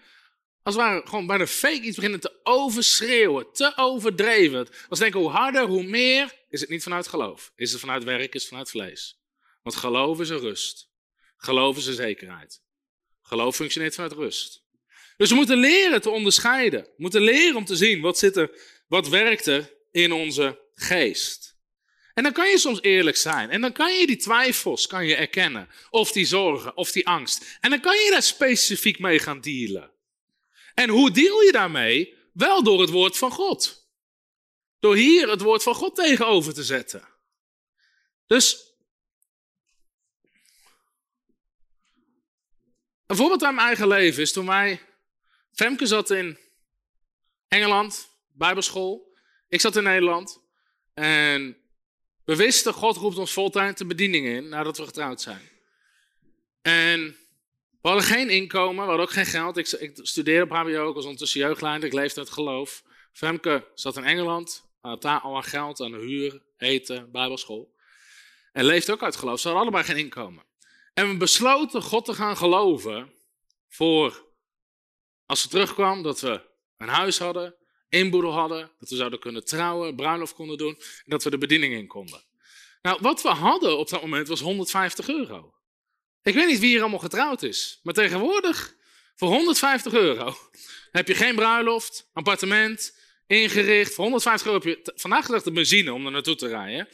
als 0.63 0.75
het 0.75 0.83
ware 0.83 1.01
gewoon 1.05 1.27
bij 1.27 1.37
de 1.37 1.47
fake 1.47 1.81
iets 1.81 1.95
beginnen 1.95 2.19
te 2.19 2.39
overschreeuwen, 2.43 3.51
te 3.53 3.73
overdreven. 3.75 4.67
Als 4.89 4.99
denken 4.99 5.19
hoe 5.19 5.29
harder, 5.29 5.65
hoe 5.65 5.83
meer, 5.83 6.33
is 6.49 6.61
het 6.61 6.69
niet 6.69 6.83
vanuit 6.83 7.07
geloof. 7.07 7.51
Is 7.55 7.71
het 7.71 7.79
vanuit 7.79 8.03
werk, 8.03 8.33
is 8.33 8.41
het 8.41 8.49
vanuit 8.49 8.69
vlees. 8.69 9.19
Want 9.61 9.75
geloof 9.75 10.19
is 10.19 10.29
een 10.29 10.39
rust. 10.39 10.89
Geloof 11.37 11.77
is 11.77 11.85
een 11.85 11.93
zekerheid. 11.93 12.61
Geloof 13.21 13.55
functioneert 13.55 13.93
vanuit 13.93 14.13
rust. 14.13 14.63
Dus 15.17 15.29
we 15.29 15.35
moeten 15.35 15.57
leren 15.57 16.01
te 16.01 16.09
onderscheiden. 16.09 16.81
We 16.81 16.93
moeten 16.97 17.21
leren 17.21 17.55
om 17.55 17.65
te 17.65 17.75
zien 17.75 18.01
wat 18.01 18.17
zit 18.17 18.37
er, 18.37 18.51
wat 18.87 19.09
werkt 19.09 19.45
er 19.45 19.73
in 19.91 20.11
onze 20.11 20.59
geest. 20.73 21.57
En 22.13 22.23
dan 22.23 22.31
kan 22.31 22.49
je 22.49 22.57
soms 22.57 22.81
eerlijk 22.81 23.17
zijn. 23.17 23.49
En 23.49 23.61
dan 23.61 23.71
kan 23.71 23.93
je 23.99 24.07
die 24.07 24.15
twijfels 24.15 24.87
kan 24.87 25.05
je 25.05 25.15
erkennen. 25.15 25.69
Of 25.89 26.11
die 26.11 26.25
zorgen, 26.25 26.77
of 26.77 26.91
die 26.91 27.07
angst. 27.07 27.57
En 27.59 27.69
dan 27.69 27.79
kan 27.79 27.95
je 27.95 28.11
daar 28.11 28.23
specifiek 28.23 28.99
mee 28.99 29.19
gaan 29.19 29.41
dealen. 29.41 29.92
En 30.73 30.89
hoe 30.89 31.11
deal 31.11 31.41
je 31.41 31.51
daarmee? 31.51 32.17
Wel 32.33 32.63
door 32.63 32.81
het 32.81 32.89
woord 32.89 33.17
van 33.17 33.31
God. 33.31 33.87
Door 34.79 34.95
hier 34.95 35.29
het 35.29 35.41
woord 35.41 35.63
van 35.63 35.75
God 35.75 35.95
tegenover 35.95 36.53
te 36.53 36.63
zetten. 36.63 37.07
Dus. 38.27 38.71
Een 43.05 43.15
voorbeeld 43.15 43.43
uit 43.43 43.55
mijn 43.55 43.67
eigen 43.67 43.87
leven 43.87 44.21
is 44.21 44.31
toen 44.31 44.45
wij. 44.45 44.81
Femke 45.51 45.85
zat 45.85 46.09
in 46.09 46.37
Engeland, 47.47 48.09
Bijbelschool. 48.31 49.15
Ik 49.47 49.61
zat 49.61 49.75
in 49.75 49.83
Nederland. 49.83 50.41
En 50.93 51.57
we 52.25 52.35
wisten, 52.35 52.73
God 52.73 52.97
roept 52.97 53.17
ons 53.17 53.31
voltijd 53.31 53.77
de 53.77 53.85
bediening 53.85 54.27
in 54.27 54.49
nadat 54.49 54.77
we 54.77 54.85
getrouwd 54.85 55.21
zijn. 55.21 55.49
En 56.61 57.17
we 57.83 57.89
hadden 57.89 58.07
geen 58.07 58.29
inkomen, 58.29 58.75
we 58.75 58.89
hadden 58.89 59.05
ook 59.05 59.11
geen 59.11 59.25
geld. 59.25 59.57
Ik, 59.57 59.67
ik 59.67 59.99
studeerde 60.01 60.43
op 60.43 60.49
HBO, 60.49 60.89
ik 60.89 60.95
was 60.95 61.03
ondertussen 61.03 61.39
jeugdleider, 61.39 61.87
ik 61.87 61.93
leefde 61.93 62.19
uit 62.19 62.29
geloof. 62.29 62.83
Femke 63.11 63.67
zat 63.73 63.97
in 63.97 64.03
Engeland, 64.03 64.65
had 64.81 65.01
daar 65.01 65.19
al 65.19 65.35
aan 65.35 65.43
geld, 65.43 65.81
aan 65.81 65.93
huur, 65.93 66.41
eten, 66.57 67.11
bijbelschool. 67.11 67.73
En 68.51 68.65
leefde 68.65 68.91
ook 68.91 69.03
uit 69.03 69.15
geloof, 69.15 69.39
ze 69.39 69.47
hadden 69.47 69.65
allebei 69.65 69.83
geen 69.83 70.03
inkomen. 70.03 70.43
En 70.93 71.09
we 71.09 71.17
besloten 71.17 71.81
God 71.81 72.05
te 72.05 72.13
gaan 72.13 72.37
geloven 72.37 73.13
voor, 73.69 74.25
als 75.25 75.41
ze 75.41 75.47
terugkwam, 75.47 76.03
dat 76.03 76.19
we 76.19 76.41
een 76.77 76.87
huis 76.87 77.19
hadden, 77.19 77.55
inboedel 77.89 78.31
hadden, 78.31 78.71
dat 78.79 78.89
we 78.89 78.95
zouden 78.95 79.19
kunnen 79.19 79.45
trouwen, 79.45 79.95
bruiloft 79.95 80.33
konden 80.33 80.57
doen 80.57 80.75
en 80.75 81.03
dat 81.05 81.23
we 81.23 81.29
de 81.29 81.37
bediening 81.37 81.73
in 81.73 81.87
konden. 81.87 82.23
Nou, 82.81 82.97
wat 83.01 83.21
we 83.21 83.29
hadden 83.29 83.77
op 83.77 83.89
dat 83.89 84.01
moment 84.01 84.27
was 84.27 84.39
150 84.39 85.07
euro. 85.09 85.53
Ik 86.23 86.33
weet 86.33 86.47
niet 86.47 86.59
wie 86.59 86.69
hier 86.69 86.81
allemaal 86.81 86.99
getrouwd 86.99 87.43
is, 87.43 87.79
maar 87.83 87.93
tegenwoordig 87.93 88.75
voor 89.15 89.27
150 89.27 89.93
euro 89.93 90.35
heb 90.91 91.07
je 91.07 91.15
geen 91.15 91.35
bruiloft, 91.35 92.09
appartement, 92.13 92.95
ingericht. 93.27 93.93
Voor 93.93 94.03
150 94.03 94.47
euro 94.47 94.59
heb 94.59 94.85
je 94.85 94.91
vandaag 94.95 95.25
gedacht 95.25 95.43
de 95.43 95.51
benzine 95.51 95.93
om 95.93 96.05
er 96.05 96.11
naartoe 96.11 96.35
te 96.35 96.47
rijden. 96.47 96.87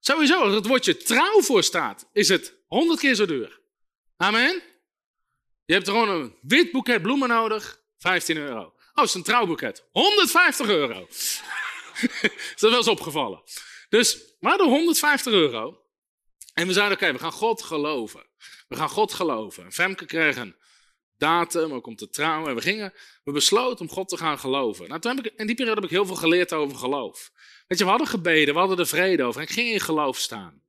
Sowieso, 0.00 0.40
als 0.40 0.54
het 0.54 0.66
woordje 0.66 0.96
trouw 0.96 1.42
voor 1.42 1.62
staat, 1.62 2.08
is 2.12 2.28
het 2.28 2.54
100 2.66 3.00
keer 3.00 3.14
zo 3.14 3.26
duur. 3.26 3.60
Amen? 4.16 4.62
Je 5.64 5.74
hebt 5.74 5.88
gewoon 5.88 6.08
een 6.08 6.34
wit 6.42 6.72
boeket 6.72 7.02
bloemen 7.02 7.28
nodig, 7.28 7.82
15 7.98 8.36
euro. 8.36 8.60
Oh, 8.60 8.74
het 8.94 9.04
is 9.04 9.14
een 9.14 9.22
trouwboeket, 9.22 9.84
150 9.92 10.68
euro. 10.68 11.06
is 11.10 12.56
dat 12.56 12.70
wel 12.70 12.76
eens 12.76 12.88
opgevallen. 12.88 13.42
Dus 13.88 14.14
we 14.40 14.48
hadden 14.48 14.68
150 14.68 15.32
euro. 15.32 15.79
En 16.54 16.66
we 16.66 16.72
zeiden, 16.72 16.96
oké, 16.96 17.12
we 17.12 17.18
gaan 17.18 17.32
God 17.32 17.62
geloven. 17.62 18.26
We 18.68 18.76
gaan 18.76 18.88
God 18.88 19.12
geloven. 19.12 19.64
En 19.64 19.72
Femke 19.72 20.06
kreeg 20.06 20.36
een 20.36 20.56
datum 21.16 21.72
ook 21.72 21.86
om 21.86 21.96
te 21.96 22.08
trouwen. 22.08 22.48
En 22.48 22.54
we 22.54 22.60
gingen, 22.60 22.92
we 23.24 23.32
besloten 23.32 23.80
om 23.80 23.92
God 23.92 24.08
te 24.08 24.16
gaan 24.16 24.38
geloven. 24.38 24.88
Nou, 24.88 25.00
toen 25.00 25.16
heb 25.16 25.26
ik, 25.26 25.32
in 25.36 25.46
die 25.46 25.56
periode 25.56 25.80
heb 25.80 25.90
ik 25.90 25.96
heel 25.96 26.06
veel 26.06 26.16
geleerd 26.16 26.52
over 26.52 26.76
geloof. 26.76 27.32
Weet 27.66 27.78
je, 27.78 27.84
we 27.84 27.90
hadden 27.90 28.08
gebeden, 28.08 28.54
we 28.54 28.60
hadden 28.60 28.78
er 28.78 28.86
vrede 28.86 29.22
over. 29.22 29.40
En 29.40 29.46
ik 29.46 29.52
ging 29.52 29.68
in 29.68 29.80
geloof 29.80 30.18
staan. 30.18 30.62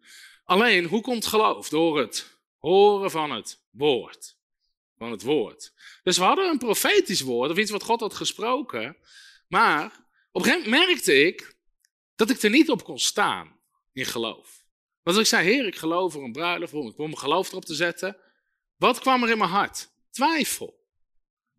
Alleen, 0.44 0.86
hoe 0.86 1.02
komt 1.02 1.26
geloof? 1.26 1.70
Door 1.70 2.00
het 2.00 2.38
horen 2.58 3.12
van 3.12 3.32
het 3.32 3.62
woord. 3.70 4.36
Van 4.98 5.12
het 5.12 5.22
woord. 5.22 5.74
Dus 6.04 6.18
we 6.18 6.24
hadden 6.24 6.50
een 6.50 6.58
profetisch 6.58 7.22
woord, 7.22 7.52
of 7.52 7.58
iets 7.58 7.72
wat 7.72 7.84
God 7.84 8.00
had 8.00 8.14
gesproken. 8.14 8.98
Maar 9.48 9.86
op 10.32 10.42
een 10.42 10.48
gegeven 10.48 10.70
moment 10.70 10.88
merkte 10.88 11.26
ik 11.26 11.56
dat 12.16 12.30
ik 12.30 12.42
er 12.42 12.50
niet 12.50 12.70
op 12.70 12.84
kon 12.84 13.00
staan 13.00 13.60
in 13.94 14.06
geloof. 14.06 14.61
Want 15.04 15.18
ik 15.18 15.26
zei, 15.26 15.48
Heer, 15.48 15.66
ik 15.66 15.76
geloof 15.76 16.14
voor 16.14 16.24
een 16.24 16.32
bruiloft, 16.32 16.74
ik 16.74 16.98
wil 16.98 17.06
mijn 17.06 17.18
geloof 17.18 17.50
erop 17.50 17.66
te 17.66 17.76
zetten. 17.76 18.18
Wat 18.76 19.00
kwam 19.00 19.24
er 19.24 19.30
in 19.30 19.38
mijn 19.38 19.50
hart? 19.50 19.90
Twijfel. 20.12 20.80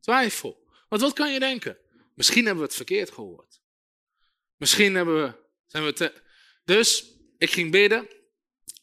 Twijfel. 0.00 0.66
Want 0.88 1.02
wat 1.02 1.12
kan 1.12 1.32
je 1.32 1.38
denken? 1.38 1.78
Misschien 2.14 2.44
hebben 2.44 2.62
we 2.62 2.68
het 2.68 2.76
verkeerd 2.76 3.10
gehoord. 3.10 3.60
Misschien 4.56 4.94
hebben 4.94 5.22
we, 5.22 5.34
zijn 5.66 5.84
we 5.84 5.92
te... 5.92 6.12
Dus 6.64 7.12
ik 7.38 7.50
ging 7.50 7.70
bidden. 7.70 8.08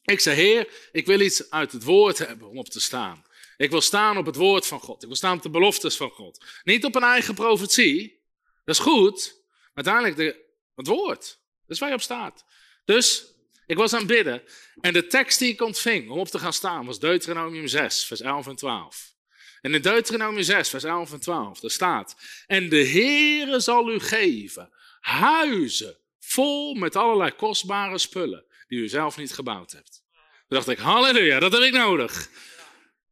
Ik 0.04 0.20
zei, 0.20 0.36
Heer, 0.36 0.90
ik 0.92 1.06
wil 1.06 1.20
iets 1.20 1.50
uit 1.50 1.72
het 1.72 1.84
woord 1.84 2.18
hebben 2.18 2.50
om 2.50 2.58
op 2.58 2.70
te 2.70 2.80
staan. 2.80 3.26
Ik 3.58 3.70
wil 3.70 3.82
staan 3.82 4.18
op 4.18 4.26
het 4.26 4.36
woord 4.36 4.68
van 4.68 4.80
God. 4.80 5.02
Ik 5.02 5.08
wil 5.08 5.18
staan 5.18 5.38
op 5.38 5.44
de 5.44 5.50
beloftes 5.50 5.98
van 5.98 6.10
God. 6.10 6.46
Niet 6.64 6.86
op 6.86 6.96
een 6.96 7.04
eigen 7.04 7.36
profetie. 7.36 8.22
Dat 8.64 8.76
is 8.76 8.82
goed. 8.82 9.44
Maar 9.74 9.86
uiteindelijk 9.86 10.16
de, 10.16 10.46
het 10.76 10.88
woord. 10.88 11.40
Dat 11.62 11.70
is 11.70 11.80
waar 11.80 11.90
je 11.90 11.96
op 11.96 12.02
staat. 12.02 12.46
Dus 12.86 13.34
ik 13.70 13.78
was 13.78 13.94
aan 13.94 14.00
het 14.00 14.08
bidden. 14.08 14.44
En 14.82 14.94
de 14.94 15.08
tekst 15.08 15.40
die 15.40 15.54
ik 15.54 15.62
ontving 15.62 16.10
om 16.10 16.20
op 16.20 16.28
te 16.28 16.40
gaan 16.40 16.54
staan 16.54 16.86
was 16.86 17.00
Deuteronomium 17.00 17.68
6, 17.68 18.06
vers 18.06 18.22
11 18.22 18.48
en 18.48 18.56
12. 18.56 19.14
En 19.62 19.74
in 19.74 19.82
Deuteronomium 19.82 20.44
6, 20.44 20.70
vers 20.70 20.84
11 20.84 21.12
en 21.12 21.20
12, 21.20 21.60
daar 21.60 21.72
staat: 21.72 22.16
En 22.48 22.70
de 22.70 22.88
Heere 22.88 23.60
zal 23.60 23.92
u 23.92 24.00
geven 24.00 24.70
huizen 25.00 25.98
vol 26.20 26.74
met 26.74 26.96
allerlei 26.96 27.32
kostbare 27.32 27.98
spullen 27.98 28.46
die 28.68 28.80
u 28.80 28.88
zelf 28.88 29.18
niet 29.18 29.34
gebouwd 29.34 29.72
hebt. 29.72 30.04
Toen 30.14 30.58
dacht 30.58 30.68
ik, 30.68 30.78
halleluja, 30.78 31.40
dat 31.40 31.52
heb 31.52 31.62
ik 31.62 31.74
nodig. 31.74 32.30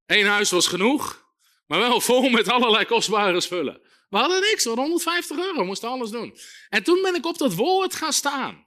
Eén 0.05 0.25
huis 0.25 0.51
was 0.51 0.67
genoeg, 0.67 1.25
maar 1.67 1.79
wel 1.79 2.01
vol 2.01 2.29
met 2.29 2.49
allerlei 2.49 2.85
kostbare 2.85 3.41
spullen. 3.41 3.81
We 4.09 4.17
hadden 4.17 4.41
niks, 4.41 4.63
we 4.63 4.69
hadden 4.69 4.85
150 4.85 5.38
euro, 5.38 5.65
moesten 5.65 5.89
alles 5.89 6.09
doen. 6.09 6.38
En 6.69 6.84
toen 6.84 7.01
ben 7.01 7.15
ik 7.15 7.25
op 7.25 7.38
dat 7.38 7.53
woord 7.53 7.95
gaan 7.95 8.13
staan. 8.13 8.66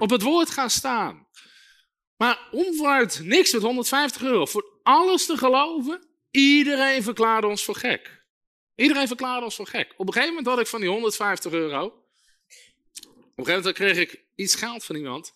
Op 0.00 0.10
het 0.10 0.22
woord 0.22 0.50
gaan 0.50 0.70
staan. 0.70 1.26
Maar 2.16 2.48
om 2.50 2.74
vanuit 2.74 3.20
niks 3.22 3.52
met 3.52 3.62
150 3.62 4.22
euro 4.22 4.46
voor 4.46 4.80
alles 4.82 5.26
te 5.26 5.36
geloven, 5.36 6.08
Iedereen 6.30 7.02
verklaarde 7.02 7.46
ons 7.46 7.64
voor 7.64 7.74
gek. 7.74 8.24
Iedereen 8.74 9.06
verklaarde 9.06 9.44
ons 9.44 9.56
voor 9.56 9.66
gek. 9.66 9.94
Op 9.96 10.06
een 10.06 10.12
gegeven 10.12 10.34
moment 10.34 10.46
had 10.46 10.60
ik 10.60 10.66
van 10.66 10.80
die 10.80 10.88
150 10.88 11.52
euro. 11.52 11.84
Op 11.84 11.94
een 13.34 13.44
gegeven 13.44 13.54
moment 13.54 13.74
kreeg 13.74 13.96
ik 13.96 14.24
iets 14.34 14.54
geld 14.54 14.84
van 14.84 14.96
iemand. 14.96 15.34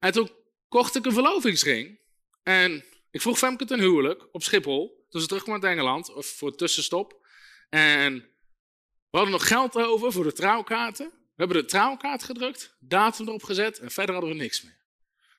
En 0.00 0.12
toen 0.12 0.30
kocht 0.68 0.94
ik 0.94 1.06
een 1.06 1.12
verlovingsring. 1.12 2.00
En 2.42 2.84
ik 3.10 3.20
vroeg 3.20 3.38
Femke 3.38 3.64
ten 3.64 3.80
huwelijk 3.80 4.28
op 4.32 4.42
Schiphol. 4.42 5.06
Toen 5.08 5.20
ze 5.20 5.26
terugkwam 5.26 5.54
uit 5.54 5.64
Engeland, 5.64 6.14
of 6.14 6.26
voor 6.26 6.56
tussenstop. 6.56 7.26
En 7.70 8.14
we 9.10 9.16
hadden 9.16 9.32
nog 9.32 9.46
geld 9.46 9.76
over 9.76 10.12
voor 10.12 10.24
de 10.24 10.32
trouwkaarten. 10.32 11.12
We 11.36 11.42
hebben 11.42 11.62
de 11.62 11.68
trouwkaart 11.68 12.22
gedrukt, 12.22 12.76
datum 12.80 13.28
erop 13.28 13.42
gezet 13.42 13.78
en 13.78 13.90
verder 13.90 14.14
hadden 14.14 14.32
we 14.32 14.42
niks 14.42 14.62
meer. 14.62 14.78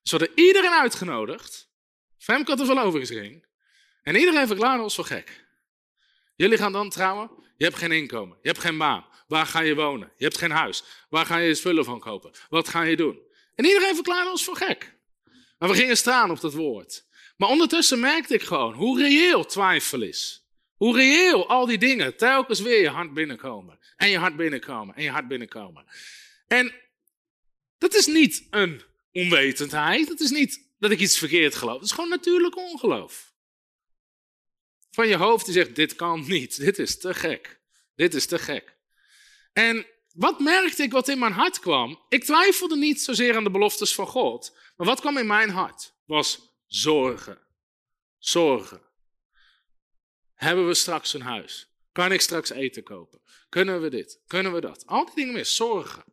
Dus 0.02 0.12
we 0.12 0.18
hadden 0.18 0.46
iedereen 0.46 0.74
uitgenodigd. 0.74 1.70
Femke 2.18 2.50
had 2.50 2.60
een 2.60 2.66
verlovingsring. 2.66 3.46
En 4.04 4.16
iedereen 4.16 4.48
verklaarde 4.48 4.84
ons 4.84 4.96
voor 4.96 5.06
gek. 5.06 5.46
Jullie 6.36 6.58
gaan 6.58 6.72
dan 6.72 6.90
trouwen, 6.90 7.30
je 7.58 7.64
hebt 7.64 7.78
geen 7.78 7.92
inkomen, 7.92 8.38
je 8.42 8.48
hebt 8.48 8.62
geen 8.62 8.78
baan. 8.78 9.06
Waar 9.28 9.46
ga 9.46 9.60
je 9.60 9.76
wonen? 9.76 10.12
Je 10.18 10.24
hebt 10.24 10.38
geen 10.38 10.52
huis. 10.52 10.84
Waar 11.10 11.26
ga 11.26 11.38
je 11.38 11.56
spullen 11.56 11.86
van 11.86 12.00
kopen? 12.00 12.32
Wat 12.50 12.68
ga 12.68 12.82
je 12.82 12.96
doen? 12.96 13.20
En 13.56 13.66
iedereen 13.66 13.96
verklaarde 13.96 14.30
ons 14.30 14.44
voor 14.44 14.56
gek. 14.56 14.96
Maar 15.58 15.70
we 15.70 15.76
gingen 15.76 15.98
staan 15.98 16.32
op 16.32 16.40
dat 16.40 16.54
woord. 16.54 17.06
Maar 17.38 17.50
ondertussen 17.50 18.00
merkte 18.00 18.34
ik 18.34 18.42
gewoon 18.42 18.74
hoe 18.74 19.00
reëel 19.00 19.46
twijfel 19.46 20.02
is. 20.02 20.48
Hoe 20.76 20.96
reëel 20.96 21.50
al 21.50 21.66
die 21.66 21.78
dingen 21.78 22.18
telkens 22.18 22.60
weer 22.60 22.82
je 22.82 22.90
hart 22.90 23.14
binnenkomen. 23.14 23.77
En 23.98 24.10
je 24.10 24.18
hart 24.18 24.36
binnenkomen. 24.36 24.96
En 24.96 25.04
je 25.04 25.10
hart 25.10 25.28
binnenkomen. 25.28 25.86
En 26.48 26.74
dat 27.78 27.94
is 27.94 28.06
niet 28.06 28.48
een 28.50 28.82
onwetendheid. 29.12 30.08
Dat 30.08 30.20
is 30.20 30.30
niet 30.30 30.66
dat 30.80 30.92
ik 30.92 31.00
iets 31.00 31.18
verkeerd 31.18 31.56
geloof. 31.56 31.76
Het 31.76 31.86
is 31.86 31.92
gewoon 31.92 32.10
natuurlijk 32.10 32.58
ongeloof 32.58 33.36
van 34.98 35.08
je 35.08 35.18
hoofd 35.18 35.46
die 35.46 35.54
zegt, 35.54 35.76
dit 35.76 35.96
kan 35.96 36.28
niet, 36.28 36.60
dit 36.60 36.80
is 36.80 37.00
te 37.00 37.14
gek, 37.14 37.60
dit 37.96 38.14
is 38.14 38.26
te 38.26 38.40
gek. 38.40 38.78
En 39.54 39.86
wat 40.14 40.40
merkte 40.40 40.84
ik 40.84 40.92
wat 40.92 41.08
in 41.08 41.20
mijn 41.20 41.32
hart 41.32 41.60
kwam? 41.60 42.06
Ik 42.10 42.24
twijfelde 42.24 42.78
niet 42.78 43.02
zozeer 43.02 43.36
aan 43.36 43.44
de 43.44 43.52
beloftes 43.52 43.94
van 43.96 44.08
God, 44.08 44.58
maar 44.78 44.88
wat 44.88 45.00
kwam 45.00 45.18
in 45.18 45.28
mijn 45.28 45.50
hart? 45.50 45.94
Was 46.06 46.56
zorgen. 46.66 47.40
Zorgen. 48.18 48.82
Hebben 50.34 50.68
we 50.68 50.74
straks 50.74 51.14
een 51.14 51.22
huis? 51.22 51.70
Kan 51.98 52.12
ik 52.12 52.22
straks 52.22 52.50
eten 52.50 52.84
kopen? 52.84 53.22
Kunnen 53.50 53.82
we 53.82 53.90
dit? 53.90 54.20
Kunnen 54.28 54.54
we 54.54 54.62
dat? 54.62 54.86
Al 54.86 55.06
die 55.06 55.16
dingen 55.16 55.34
meer, 55.34 55.46
zorgen. 55.46 56.04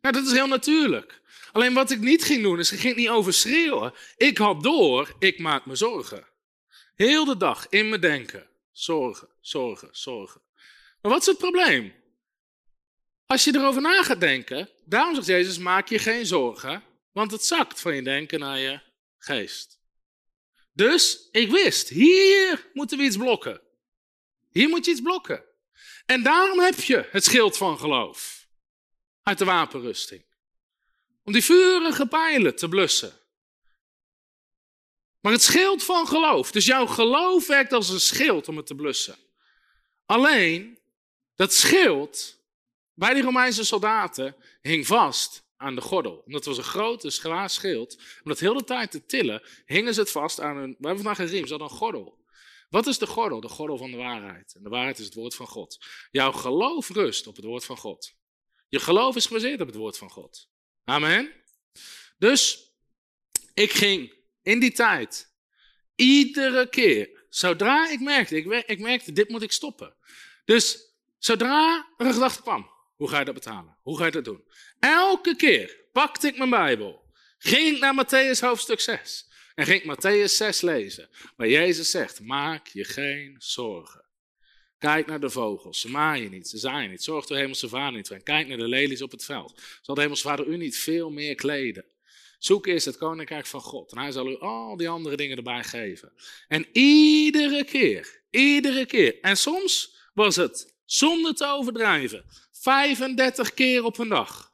Nou, 0.00 0.14
dat 0.14 0.26
is 0.26 0.32
heel 0.32 0.46
natuurlijk. 0.46 1.20
Alleen 1.52 1.74
wat 1.74 1.90
ik 1.90 1.98
niet 1.98 2.24
ging 2.24 2.42
doen, 2.42 2.58
is 2.58 2.72
ik 2.72 2.78
ging 2.78 2.96
niet 2.96 3.08
overschreeuwen. 3.08 3.92
Ik 4.16 4.38
had 4.38 4.62
door, 4.62 5.14
ik 5.18 5.38
maak 5.38 5.66
me 5.66 5.76
zorgen. 5.76 6.26
Heel 6.94 7.24
de 7.24 7.36
dag 7.36 7.66
in 7.68 7.88
me 7.88 7.98
denken. 7.98 8.48
Zorgen, 8.72 9.28
zorgen, 9.40 9.88
zorgen. 9.92 10.40
Maar 11.02 11.12
wat 11.12 11.20
is 11.20 11.26
het 11.26 11.38
probleem? 11.38 11.94
Als 13.26 13.44
je 13.44 13.54
erover 13.54 13.82
na 13.82 14.02
gaat 14.02 14.20
denken, 14.20 14.68
daarom 14.84 15.14
zegt 15.14 15.26
Jezus, 15.26 15.58
maak 15.58 15.88
je 15.88 15.98
geen 15.98 16.26
zorgen, 16.26 16.82
want 17.12 17.30
het 17.30 17.44
zakt 17.44 17.80
van 17.80 17.94
je 17.94 18.02
denken 18.02 18.38
naar 18.38 18.58
je 18.58 18.80
geest. 19.18 19.80
Dus 20.72 21.28
ik 21.30 21.50
wist, 21.50 21.88
hier 21.88 22.70
moeten 22.72 22.98
we 22.98 23.04
iets 23.04 23.16
blokken. 23.16 23.66
Hier 24.58 24.68
moet 24.68 24.84
je 24.84 24.90
iets 24.90 25.00
blokken. 25.00 25.44
En 26.06 26.22
daarom 26.22 26.58
heb 26.58 26.80
je 26.80 27.08
het 27.10 27.24
schild 27.24 27.56
van 27.56 27.78
geloof 27.78 28.46
uit 29.22 29.38
de 29.38 29.44
wapenrusting. 29.44 30.24
Om 31.24 31.32
die 31.32 31.44
vurige 31.44 32.06
pijlen 32.06 32.56
te 32.56 32.68
blussen. 32.68 33.12
Maar 35.20 35.32
het 35.32 35.42
schild 35.42 35.84
van 35.84 36.06
geloof. 36.06 36.50
Dus 36.50 36.66
jouw 36.66 36.86
geloof 36.86 37.46
werkt 37.46 37.72
als 37.72 37.88
een 37.88 38.00
schild 38.00 38.48
om 38.48 38.56
het 38.56 38.66
te 38.66 38.74
blussen. 38.74 39.16
Alleen, 40.06 40.78
dat 41.34 41.52
schild 41.52 42.38
bij 42.94 43.14
die 43.14 43.22
Romeinse 43.22 43.64
soldaten 43.64 44.36
hing 44.60 44.86
vast 44.86 45.42
aan 45.56 45.74
de 45.74 45.80
gordel. 45.80 46.22
Omdat 46.26 46.44
het 46.44 46.56
was 46.56 46.58
een 46.58 46.72
grote, 46.72 47.10
zwaar 47.10 47.50
schild. 47.50 47.96
Om 47.96 48.30
dat 48.30 48.38
heel 48.38 48.54
de 48.54 48.64
tijd 48.64 48.90
te 48.90 49.06
tillen, 49.06 49.42
hingen 49.64 49.94
ze 49.94 50.00
het 50.00 50.10
vast 50.10 50.40
aan 50.40 50.56
een... 50.56 50.76
We 50.78 50.86
hebben 50.86 51.04
vandaag 51.04 51.18
een 51.18 51.32
riem, 51.32 51.46
ze 51.46 51.50
hadden 51.50 51.70
een 51.70 51.76
gordel. 51.76 52.17
Wat 52.68 52.86
is 52.86 52.98
de 52.98 53.06
gordel? 53.06 53.40
De 53.40 53.48
gordel 53.48 53.76
van 53.76 53.90
de 53.90 53.96
waarheid. 53.96 54.54
En 54.54 54.62
de 54.62 54.68
waarheid 54.68 54.98
is 54.98 55.04
het 55.04 55.14
woord 55.14 55.34
van 55.34 55.46
God. 55.46 55.78
Jouw 56.10 56.32
geloof 56.32 56.88
rust 56.88 57.26
op 57.26 57.36
het 57.36 57.44
woord 57.44 57.64
van 57.64 57.76
God. 57.76 58.14
Je 58.68 58.78
geloof 58.78 59.16
is 59.16 59.26
gebaseerd 59.26 59.60
op 59.60 59.66
het 59.66 59.76
woord 59.76 59.98
van 59.98 60.10
God. 60.10 60.48
Amen. 60.84 61.32
Dus 62.18 62.72
ik 63.54 63.72
ging 63.72 64.14
in 64.42 64.60
die 64.60 64.72
tijd, 64.72 65.32
iedere 65.94 66.68
keer, 66.68 67.26
zodra 67.28 67.90
ik 67.90 68.00
merkte, 68.00 68.36
ik, 68.36 68.64
ik 68.66 68.80
merkte, 68.80 69.12
dit 69.12 69.28
moet 69.28 69.42
ik 69.42 69.52
stoppen. 69.52 69.94
Dus 70.44 70.92
zodra 71.18 71.86
er 71.96 72.06
een 72.06 72.12
gedachte 72.12 72.42
kwam, 72.42 72.70
hoe 72.96 73.08
ga 73.08 73.18
je 73.18 73.24
dat 73.24 73.34
betalen? 73.34 73.78
Hoe 73.82 73.98
ga 73.98 74.04
je 74.04 74.10
dat 74.10 74.24
doen? 74.24 74.44
Elke 74.78 75.36
keer 75.36 75.84
pakte 75.92 76.26
ik 76.26 76.38
mijn 76.38 76.50
Bijbel, 76.50 77.04
ging 77.38 77.74
ik 77.74 77.80
naar 77.80 78.04
Matthäus 78.04 78.40
hoofdstuk 78.40 78.80
6 78.80 79.27
en 79.58 79.66
ging 79.66 79.82
ik 79.82 79.96
Matthäus 79.96 80.34
6 80.36 80.60
lezen, 80.60 81.08
waar 81.36 81.48
Jezus 81.48 81.90
zegt, 81.90 82.20
maak 82.20 82.66
je 82.66 82.84
geen 82.84 83.36
zorgen. 83.38 84.04
Kijk 84.78 85.06
naar 85.06 85.20
de 85.20 85.30
vogels. 85.30 85.80
Ze 85.80 85.90
maaien 85.90 86.30
niet, 86.30 86.48
ze 86.48 86.58
zaaien 86.58 86.90
niet. 86.90 87.02
Zorgt 87.02 87.28
de 87.28 87.36
hemelse 87.36 87.68
vader 87.68 87.96
niet 87.96 88.08
voor. 88.08 88.22
kijk 88.22 88.48
naar 88.48 88.56
de 88.56 88.68
lelies 88.68 89.02
op 89.02 89.10
het 89.10 89.24
veld. 89.24 89.60
Zal 89.82 89.94
de 89.94 90.00
hemelse 90.00 90.22
vader 90.22 90.46
u 90.46 90.56
niet 90.56 90.78
veel 90.78 91.10
meer 91.10 91.34
kleden? 91.34 91.84
Zoek 92.38 92.66
eerst 92.66 92.86
het 92.86 92.96
koninkrijk 92.96 93.46
van 93.46 93.60
God. 93.60 93.92
En 93.92 93.98
hij 93.98 94.12
zal 94.12 94.28
u 94.28 94.38
al 94.38 94.76
die 94.76 94.88
andere 94.88 95.16
dingen 95.16 95.36
erbij 95.36 95.64
geven. 95.64 96.12
En 96.48 96.66
iedere 96.72 97.64
keer, 97.64 98.22
iedere 98.30 98.86
keer. 98.86 99.20
En 99.20 99.36
soms 99.36 99.96
was 100.14 100.36
het, 100.36 100.74
zonder 100.84 101.34
te 101.34 101.46
overdrijven, 101.46 102.24
35 102.52 103.54
keer 103.54 103.84
op 103.84 103.98
een 103.98 104.08
dag. 104.08 104.52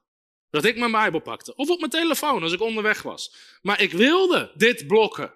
Dat 0.55 0.65
ik 0.65 0.77
mijn 0.77 0.91
Bijbel 0.91 1.21
pakte. 1.21 1.55
Of 1.57 1.69
op 1.69 1.79
mijn 1.79 1.91
telefoon 1.91 2.43
als 2.43 2.53
ik 2.53 2.61
onderweg 2.61 3.03
was. 3.03 3.35
Maar 3.63 3.81
ik 3.81 3.93
wilde 3.93 4.53
dit 4.55 4.87
blokken. 4.87 5.35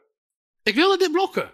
Ik 0.63 0.75
wilde 0.75 0.97
dit 0.99 1.13
blokken. 1.13 1.53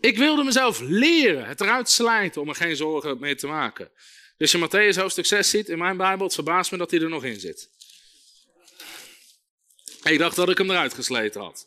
Ik 0.00 0.18
wilde 0.18 0.44
mezelf 0.44 0.80
leren, 0.80 1.46
het 1.46 1.60
eruit 1.60 1.88
slijten 1.88 2.40
om 2.40 2.48
er 2.48 2.54
geen 2.54 2.76
zorgen 2.76 3.20
mee 3.20 3.34
te 3.34 3.46
maken. 3.46 3.90
Dus 4.36 4.52
je 4.52 4.58
Matthäus 4.58 5.00
hoofdstuk 5.00 5.26
6 5.26 5.50
ziet 5.50 5.68
in 5.68 5.78
mijn 5.78 5.96
Bijbel, 5.96 6.26
het 6.26 6.34
verbaast 6.34 6.70
me 6.70 6.78
dat 6.78 6.90
hij 6.90 7.00
er 7.00 7.08
nog 7.08 7.24
in 7.24 7.40
zit. 7.40 7.70
Ik 10.02 10.18
dacht 10.18 10.36
dat 10.36 10.48
ik 10.48 10.58
hem 10.58 10.70
eruit 10.70 10.94
gesleten 10.94 11.40
had. 11.40 11.66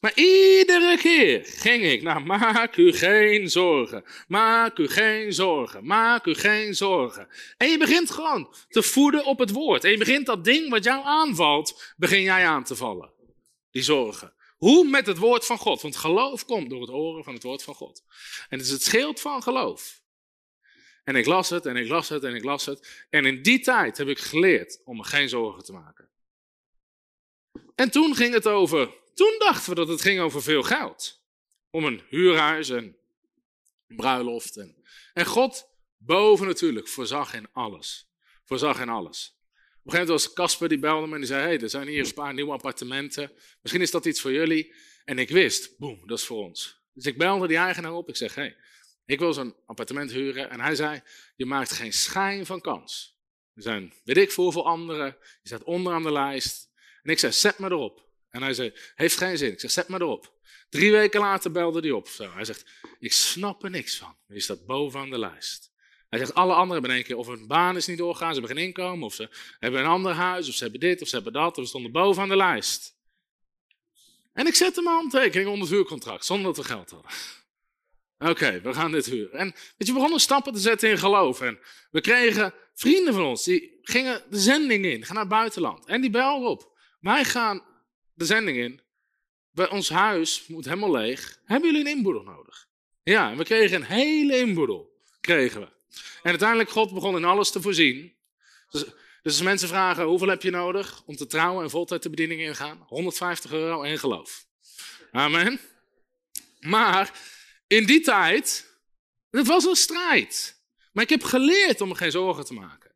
Maar 0.00 0.12
iedere 0.14 0.96
keer 0.96 1.44
ging 1.44 1.84
ik 1.84 2.02
naar 2.02 2.22
maak 2.22 2.76
u 2.76 2.92
geen 2.92 3.50
zorgen. 3.50 4.04
Maak 4.28 4.78
u 4.78 4.88
geen 4.88 5.32
zorgen. 5.32 5.86
Maak 5.86 6.26
u 6.26 6.34
geen 6.34 6.74
zorgen. 6.74 7.28
En 7.56 7.68
je 7.68 7.78
begint 7.78 8.10
gewoon 8.10 8.54
te 8.68 8.82
voeden 8.82 9.24
op 9.24 9.38
het 9.38 9.50
woord. 9.50 9.84
En 9.84 9.90
je 9.90 9.98
begint 9.98 10.26
dat 10.26 10.44
ding 10.44 10.70
wat 10.70 10.84
jou 10.84 11.04
aanvalt, 11.04 11.94
begin 11.96 12.22
jij 12.22 12.46
aan 12.46 12.64
te 12.64 12.76
vallen. 12.76 13.12
Die 13.70 13.82
zorgen. 13.82 14.32
Hoe? 14.56 14.88
Met 14.88 15.06
het 15.06 15.18
woord 15.18 15.46
van 15.46 15.58
God. 15.58 15.82
Want 15.82 15.96
geloof 15.96 16.44
komt 16.44 16.70
door 16.70 16.80
het 16.80 16.90
horen 16.90 17.24
van 17.24 17.34
het 17.34 17.42
woord 17.42 17.62
van 17.62 17.74
God. 17.74 18.02
En 18.48 18.58
het 18.58 18.66
is 18.66 18.72
het 18.72 18.82
schild 18.82 19.20
van 19.20 19.42
geloof. 19.42 20.02
En 21.04 21.16
ik 21.16 21.26
las 21.26 21.50
het 21.50 21.66
en 21.66 21.76
ik 21.76 21.88
las 21.88 22.08
het 22.08 22.24
en 22.24 22.34
ik 22.34 22.44
las 22.44 22.66
het. 22.66 23.06
En 23.10 23.24
in 23.24 23.42
die 23.42 23.60
tijd 23.60 23.98
heb 23.98 24.08
ik 24.08 24.18
geleerd 24.18 24.80
om 24.84 24.96
me 24.96 25.04
geen 25.04 25.28
zorgen 25.28 25.64
te 25.64 25.72
maken. 25.72 26.08
En 27.74 27.90
toen 27.90 28.14
ging 28.14 28.34
het 28.34 28.46
over, 28.46 28.90
toen 29.18 29.34
dachten 29.38 29.68
we 29.68 29.74
dat 29.74 29.88
het 29.88 30.00
ging 30.00 30.20
over 30.20 30.42
veel 30.42 30.62
geld. 30.62 31.22
Om 31.70 31.84
een 31.84 32.02
huurhuis 32.08 32.68
en 32.68 32.96
een 33.86 33.96
bruiloft. 33.96 34.56
En, 35.12 35.26
God 35.26 35.68
boven 35.96 36.46
natuurlijk 36.46 36.88
voorzag 36.88 37.34
in 37.34 37.48
alles. 37.52 38.10
Voorzag 38.44 38.80
in 38.80 38.88
alles. 38.88 39.36
Op 39.36 39.84
een 39.84 39.90
gegeven 39.90 40.06
moment 40.06 40.08
was 40.08 40.32
Casper 40.32 40.68
die 40.68 40.78
belde 40.78 41.06
me 41.06 41.12
en 41.12 41.18
die 41.18 41.28
zei: 41.28 41.42
hey, 41.42 41.60
er 41.60 41.70
zijn 41.70 41.88
hier 41.88 42.06
een 42.06 42.14
paar 42.14 42.34
nieuwe 42.34 42.52
appartementen. 42.52 43.32
Misschien 43.60 43.82
is 43.82 43.90
dat 43.90 44.04
iets 44.04 44.20
voor 44.20 44.32
jullie. 44.32 44.74
En 45.04 45.18
ik 45.18 45.28
wist, 45.28 45.78
boem, 45.78 46.06
dat 46.06 46.18
is 46.18 46.24
voor 46.24 46.44
ons. 46.44 46.82
Dus 46.92 47.04
ik 47.04 47.18
belde 47.18 47.46
die 47.46 47.56
eigenaar 47.56 47.94
op. 47.94 48.08
Ik 48.08 48.16
zeg: 48.16 48.34
hey, 48.34 48.56
ik 49.04 49.18
wil 49.18 49.32
zo'n 49.32 49.54
appartement 49.66 50.12
huren. 50.12 50.50
En 50.50 50.60
hij 50.60 50.74
zei: 50.74 51.02
Je 51.36 51.46
maakt 51.46 51.72
geen 51.72 51.92
schijn 51.92 52.46
van 52.46 52.60
kans. 52.60 53.18
Er 53.54 53.62
zijn, 53.62 53.92
weet 54.04 54.16
ik 54.16 54.32
veel, 54.32 54.44
hoeveel 54.44 54.66
anderen. 54.66 55.16
Je 55.42 55.48
staat 55.48 55.64
onderaan 55.64 56.02
de 56.02 56.12
lijst. 56.12 56.70
En 57.02 57.10
ik 57.10 57.18
zei: 57.18 57.32
Zet 57.32 57.58
me 57.58 57.70
erop. 57.70 58.07
En 58.30 58.42
hij 58.42 58.54
zei: 58.54 58.72
Heeft 58.94 59.16
geen 59.16 59.38
zin. 59.38 59.52
Ik 59.52 59.60
zeg: 59.60 59.70
Zet 59.70 59.88
me 59.88 60.00
erop. 60.00 60.36
Drie 60.68 60.92
weken 60.92 61.20
later 61.20 61.50
belde 61.50 61.80
hij 61.80 61.90
op. 61.90 62.08
Hij 62.16 62.44
zegt: 62.44 62.64
Ik 62.98 63.12
snap 63.12 63.64
er 63.64 63.70
niks 63.70 63.96
van. 63.96 64.16
Je 64.26 64.40
staat 64.40 64.66
bovenaan 64.66 65.10
de 65.10 65.18
lijst. 65.18 65.68
Hij 66.08 66.18
zegt, 66.18 66.34
alle 66.34 66.52
anderen 66.52 66.72
hebben 66.72 66.90
één 66.90 67.04
keer 67.04 67.16
of 67.16 67.26
hun 67.26 67.46
baan 67.46 67.76
is 67.76 67.86
niet 67.86 67.98
doorgaan, 67.98 68.34
ze 68.34 68.38
hebben 68.38 68.56
geen 68.56 68.66
inkomen, 68.66 69.06
of 69.06 69.14
ze 69.14 69.28
hebben 69.58 69.80
een 69.80 69.86
ander 69.86 70.12
huis, 70.12 70.48
of 70.48 70.54
ze 70.54 70.62
hebben 70.62 70.80
dit, 70.80 71.02
of 71.02 71.08
ze 71.08 71.14
hebben 71.14 71.32
dat, 71.32 71.58
of 71.58 71.62
ze 71.62 71.68
stonden 71.68 71.92
bovenaan 71.92 72.28
de 72.28 72.36
lijst. 72.36 72.96
En 74.32 74.46
ik 74.46 74.54
zette 74.54 74.82
mijn 74.82 74.96
handtekening 74.96 75.48
onder 75.48 75.66
het 75.66 75.76
huurcontract, 75.76 76.24
zonder 76.24 76.46
dat 76.46 76.56
we 76.56 76.72
geld 76.72 76.90
hadden. 76.90 77.10
Oké, 78.18 78.60
we 78.60 78.74
gaan 78.74 78.92
dit 78.92 79.06
huren. 79.06 79.38
En 79.38 79.46
weet 79.46 79.74
je, 79.76 79.86
we 79.86 79.92
begonnen 79.92 80.20
stappen 80.20 80.52
te 80.52 80.58
zetten 80.58 80.90
in 80.90 80.98
geloof. 80.98 81.40
En 81.40 81.58
we 81.90 82.00
kregen 82.00 82.54
vrienden 82.74 83.14
van 83.14 83.24
ons, 83.24 83.44
die 83.44 83.78
gingen 83.82 84.22
de 84.30 84.38
zending 84.38 84.84
in, 84.84 85.04
gaan 85.04 85.14
naar 85.14 85.24
het 85.24 85.32
buitenland. 85.32 85.86
En 85.86 86.00
die 86.00 86.10
belden 86.10 86.48
op. 86.48 86.78
Wij 87.00 87.24
gaan 87.24 87.62
de 88.18 88.24
zending 88.24 88.58
in. 88.58 88.80
Bij 89.50 89.70
ons 89.70 89.88
huis 89.88 90.46
moet 90.46 90.64
helemaal 90.64 90.90
leeg. 90.90 91.40
Hebben 91.44 91.70
jullie 91.70 91.86
een 91.86 91.96
inboedel 91.96 92.22
nodig? 92.22 92.68
Ja, 93.02 93.30
en 93.30 93.36
we 93.36 93.44
kregen 93.44 93.76
een 93.76 93.86
hele 93.86 94.38
inboedel. 94.38 94.96
Kregen 95.20 95.60
we. 95.60 95.66
En 96.22 96.30
uiteindelijk, 96.30 96.70
God 96.70 96.94
begon 96.94 97.16
in 97.16 97.24
alles 97.24 97.50
te 97.50 97.60
voorzien. 97.60 98.14
Dus, 98.70 98.84
dus 99.22 99.42
mensen 99.42 99.68
vragen, 99.68 100.04
hoeveel 100.04 100.28
heb 100.28 100.42
je 100.42 100.50
nodig 100.50 101.02
om 101.06 101.16
te 101.16 101.26
trouwen 101.26 101.64
en 101.64 101.70
voltijd 101.70 102.02
de 102.02 102.10
bediening 102.10 102.40
ingaan? 102.40 102.84
150 102.86 103.52
euro 103.52 103.82
en 103.82 103.98
geloof. 103.98 104.46
Amen. 105.12 105.60
Maar 106.60 107.12
in 107.66 107.86
die 107.86 108.00
tijd, 108.00 108.74
het 109.30 109.46
was 109.46 109.64
een 109.64 109.76
strijd. 109.76 110.62
Maar 110.92 111.04
ik 111.04 111.10
heb 111.10 111.22
geleerd 111.22 111.80
om 111.80 111.88
me 111.88 111.94
geen 111.94 112.10
zorgen 112.10 112.44
te 112.44 112.54
maken. 112.54 112.92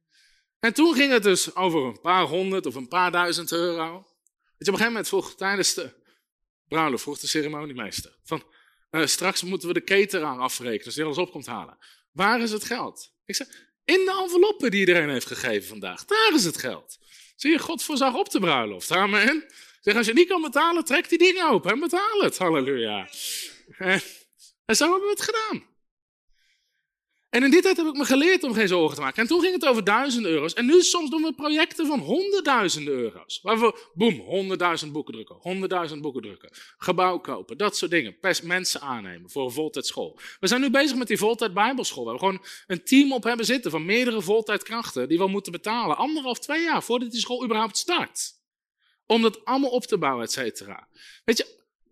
En 0.61 0.75
toen 0.75 0.95
ging 0.95 1.13
het 1.13 1.23
dus 1.23 1.55
over 1.55 1.85
een 1.85 2.01
paar 2.01 2.25
honderd 2.25 2.67
of 2.67 2.75
een 2.75 2.89
paar 2.89 3.11
duizend 3.11 3.53
euro. 3.53 4.07
Je, 4.65 4.73
op 4.73 4.79
een 4.79 4.85
gegeven 4.85 4.93
moment 4.93 5.09
vroeg 5.09 5.35
tijdens 5.35 5.75
de 5.75 5.91
bruiloft, 6.69 7.03
vroeg 7.03 7.19
de 7.19 7.27
ceremoniemeester, 7.27 8.19
van 8.25 8.43
uh, 8.91 9.07
straks 9.07 9.43
moeten 9.43 9.69
we 9.69 9.75
de 9.75 9.85
cateraar 9.85 10.39
afrekenen, 10.39 10.85
als 10.85 10.95
die 10.95 11.05
alles 11.05 11.19
op 11.19 11.31
komt 11.31 11.47
halen. 11.47 11.79
Waar 12.13 12.41
is 12.41 12.53
het 12.53 12.65
geld? 12.65 13.13
Ik 13.25 13.35
zeg, 13.35 13.47
in 13.85 14.05
de 14.05 14.21
enveloppen 14.23 14.71
die 14.71 14.81
iedereen 14.81 15.09
heeft 15.09 15.27
gegeven 15.27 15.69
vandaag. 15.69 16.05
Daar 16.05 16.33
is 16.35 16.45
het 16.45 16.57
geld. 16.57 16.99
Zie 17.37 17.51
je, 17.51 17.59
God 17.59 17.83
voorzag 17.83 18.15
op 18.15 18.31
de 18.31 18.41
bruiloft. 18.41 18.91
Amen. 18.91 19.47
Zeg, 19.81 19.97
als 19.97 20.07
je 20.07 20.13
niet 20.13 20.29
kan 20.29 20.43
betalen, 20.43 20.85
trek 20.85 21.09
die 21.09 21.19
dingen 21.19 21.49
open 21.49 21.71
en 21.71 21.81
betaal 21.81 22.21
het. 22.21 22.39
Halleluja. 22.39 23.09
En 24.65 24.77
zo 24.77 24.91
hebben 24.91 25.09
we 25.09 25.17
het 25.17 25.23
gedaan. 25.23 25.72
En 27.33 27.43
in 27.43 27.51
die 27.51 27.63
tijd 27.63 27.77
heb 27.77 27.87
ik 27.87 27.97
me 27.97 28.05
geleerd 28.05 28.45
om 28.45 28.55
geen 28.55 28.69
zorgen 28.69 28.95
te 28.95 29.01
maken. 29.01 29.23
En 29.23 29.29
toen 29.29 29.41
ging 29.41 29.53
het 29.53 29.67
over 29.67 29.85
duizenden 29.85 30.31
euro's. 30.31 30.53
En 30.53 30.67
nu 30.67 30.83
soms 30.83 31.11
doen 31.11 31.23
we 31.23 31.33
projecten 31.33 31.87
van 31.87 31.99
honderdduizenden 31.99 32.95
euro's. 32.95 33.41
Waar 33.43 33.61
we, 33.61 33.91
boem, 33.95 34.21
honderdduizend 34.21 34.93
boeken 34.93 35.15
drukken, 35.15 35.37
honderdduizend 35.41 36.03
boeken 36.03 36.23
drukken. 36.23 36.51
Gebouw 36.79 37.19
kopen, 37.19 37.57
dat 37.57 37.77
soort 37.77 37.91
dingen. 37.91 38.19
Pers 38.19 38.41
mensen 38.41 38.81
aannemen 38.81 39.31
voor 39.31 39.45
een 39.45 39.51
voltijdschool. 39.51 40.19
We 40.41 40.47
zijn 40.47 40.61
nu 40.61 40.71
bezig 40.71 40.97
met 40.97 41.09
die 41.09 41.19
voltijd 41.19 41.55
bijbelschool. 41.55 42.05
Waar 42.05 42.15
we 42.15 42.19
gewoon 42.19 42.45
een 42.67 42.85
team 42.85 43.13
op 43.13 43.23
hebben 43.25 43.47
zitten 43.47 43.71
van 43.71 43.85
meerdere 43.85 44.23
voltijdkrachten. 44.23 45.09
Die 45.09 45.19
we 45.19 45.27
moeten 45.27 45.53
betalen. 45.53 45.97
Anderhalf, 45.97 46.39
twee 46.39 46.63
jaar 46.63 46.83
voordat 46.83 47.11
die 47.11 47.21
school 47.21 47.45
überhaupt 47.45 47.77
start. 47.77 48.33
Om 49.07 49.23
dat 49.23 49.45
allemaal 49.45 49.71
op 49.71 49.85
te 49.85 49.99
bouwen, 49.99 50.25
et 50.25 50.33
cetera. 50.33 50.89
Weet 51.25 51.39
je, 51.39 51.47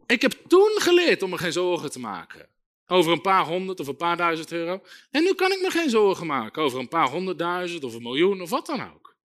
ik 0.06 0.22
heb 0.22 0.32
toen 0.48 0.70
geleerd 0.74 1.22
om 1.22 1.30
me 1.30 1.38
geen 1.38 1.52
zorgen 1.52 1.90
te 1.90 2.00
maken. 2.00 2.48
Over 2.92 3.12
een 3.12 3.20
paar 3.20 3.44
honderd 3.46 3.80
of 3.80 3.86
een 3.86 3.96
paar 3.96 4.16
duizend 4.16 4.52
euro. 4.52 4.82
En 5.10 5.22
nu 5.22 5.34
kan 5.34 5.52
ik 5.52 5.60
me 5.60 5.70
geen 5.70 5.90
zorgen 5.90 6.26
maken 6.26 6.62
over 6.62 6.78
een 6.78 6.88
paar 6.88 7.08
honderdduizend 7.08 7.84
of 7.84 7.94
een 7.94 8.02
miljoen 8.02 8.40
of 8.40 8.50
wat 8.50 8.66
dan 8.66 8.92
ook. 8.92 9.16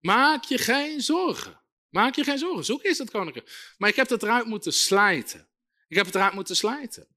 Maak 0.00 0.44
je 0.44 0.58
geen 0.58 1.00
zorgen. 1.00 1.60
Maak 1.88 2.14
je 2.14 2.24
geen 2.24 2.38
zorgen. 2.38 2.64
Zoek 2.64 2.82
is 2.82 2.98
het 2.98 3.10
koninkrijk. 3.10 3.74
Maar 3.78 3.88
ik 3.88 3.96
heb 3.96 4.08
het 4.08 4.22
eruit 4.22 4.46
moeten 4.46 4.72
slijten. 4.72 5.48
Ik 5.88 5.96
heb 5.96 6.06
het 6.06 6.14
eruit 6.14 6.32
moeten 6.32 6.56
slijten. 6.56 7.08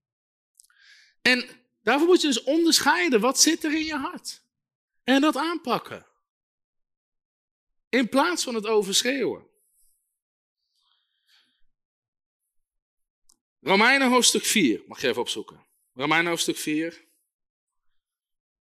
En 1.22 1.50
daarvoor 1.84 2.08
moet 2.08 2.22
je 2.22 2.28
dus 2.28 2.44
onderscheiden. 2.44 3.20
Wat 3.20 3.40
zit 3.40 3.64
er 3.64 3.76
in 3.76 3.86
je 3.86 3.96
hart? 3.96 4.44
En 5.04 5.22
dat 5.22 5.36
aanpakken. 5.36 6.06
In 7.90 8.10
plaats 8.10 8.44
van 8.44 8.56
het 8.56 8.66
overschreeuwen. 8.66 9.48
Romeinen 13.60 14.10
hoofdstuk 14.10 14.46
4, 14.46 14.84
mag 14.88 15.02
je 15.02 15.08
even 15.08 15.22
opzoeken. 15.22 15.70
Romein 15.94 16.28
hoofdstuk 16.28 16.58
4. 16.58 16.94
Ik 16.94 17.04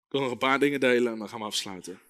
wil 0.09 0.21
nog 0.21 0.31
een 0.31 0.39
paar 0.39 0.59
dingen 0.59 0.81
delen 0.81 1.13
en 1.13 1.19
dan 1.19 1.29
gaan 1.29 1.39
we 1.39 1.45
afsluiten. 1.45 2.01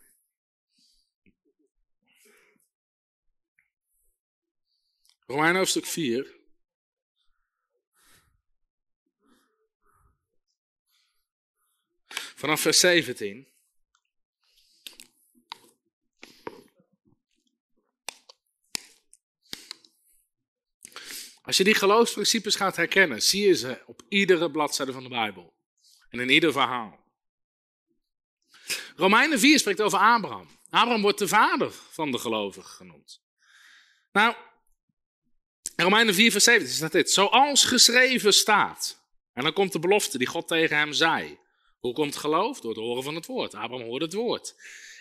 Romein 5.26 5.56
hoofdstuk 5.56 5.86
4. 5.86 6.40
Vanaf 12.34 12.60
vers 12.60 12.80
17. 12.80 13.51
Als 21.43 21.56
je 21.56 21.64
die 21.64 21.74
geloofsprincipes 21.74 22.55
gaat 22.55 22.77
herkennen, 22.77 23.23
zie 23.23 23.47
je 23.47 23.55
ze 23.55 23.82
op 23.86 24.02
iedere 24.09 24.51
bladzijde 24.51 24.93
van 24.93 25.02
de 25.02 25.09
Bijbel. 25.09 25.55
En 26.10 26.20
in 26.20 26.28
ieder 26.28 26.52
verhaal. 26.52 27.01
Romeinen 28.97 29.39
4 29.39 29.59
spreekt 29.59 29.81
over 29.81 29.98
Abraham. 29.98 30.48
Abraham 30.70 31.02
wordt 31.02 31.19
de 31.19 31.28
vader 31.28 31.70
van 31.70 32.10
de 32.10 32.19
gelovigen 32.19 32.70
genoemd. 32.70 33.23
Nou, 34.12 34.35
in 35.77 35.85
Romeinen 35.85 36.14
4 36.14 36.31
vers 36.31 36.44
17 36.44 36.74
staat 36.74 36.93
dit. 36.93 37.10
Zoals 37.10 37.64
geschreven 37.64 38.32
staat. 38.32 39.01
En 39.32 39.43
dan 39.43 39.52
komt 39.52 39.73
de 39.73 39.78
belofte 39.78 40.19
die 40.19 40.27
God 40.27 40.48
tegen 40.48 40.77
hem 40.77 40.93
zei. 40.93 41.39
Hoe 41.78 41.93
komt 41.93 42.16
geloof? 42.16 42.60
Door 42.60 42.70
het 42.70 42.81
horen 42.81 43.02
van 43.02 43.14
het 43.14 43.27
woord. 43.27 43.55
Abraham 43.55 43.86
hoorde 43.86 44.05
het 44.05 44.14
woord. 44.14 44.55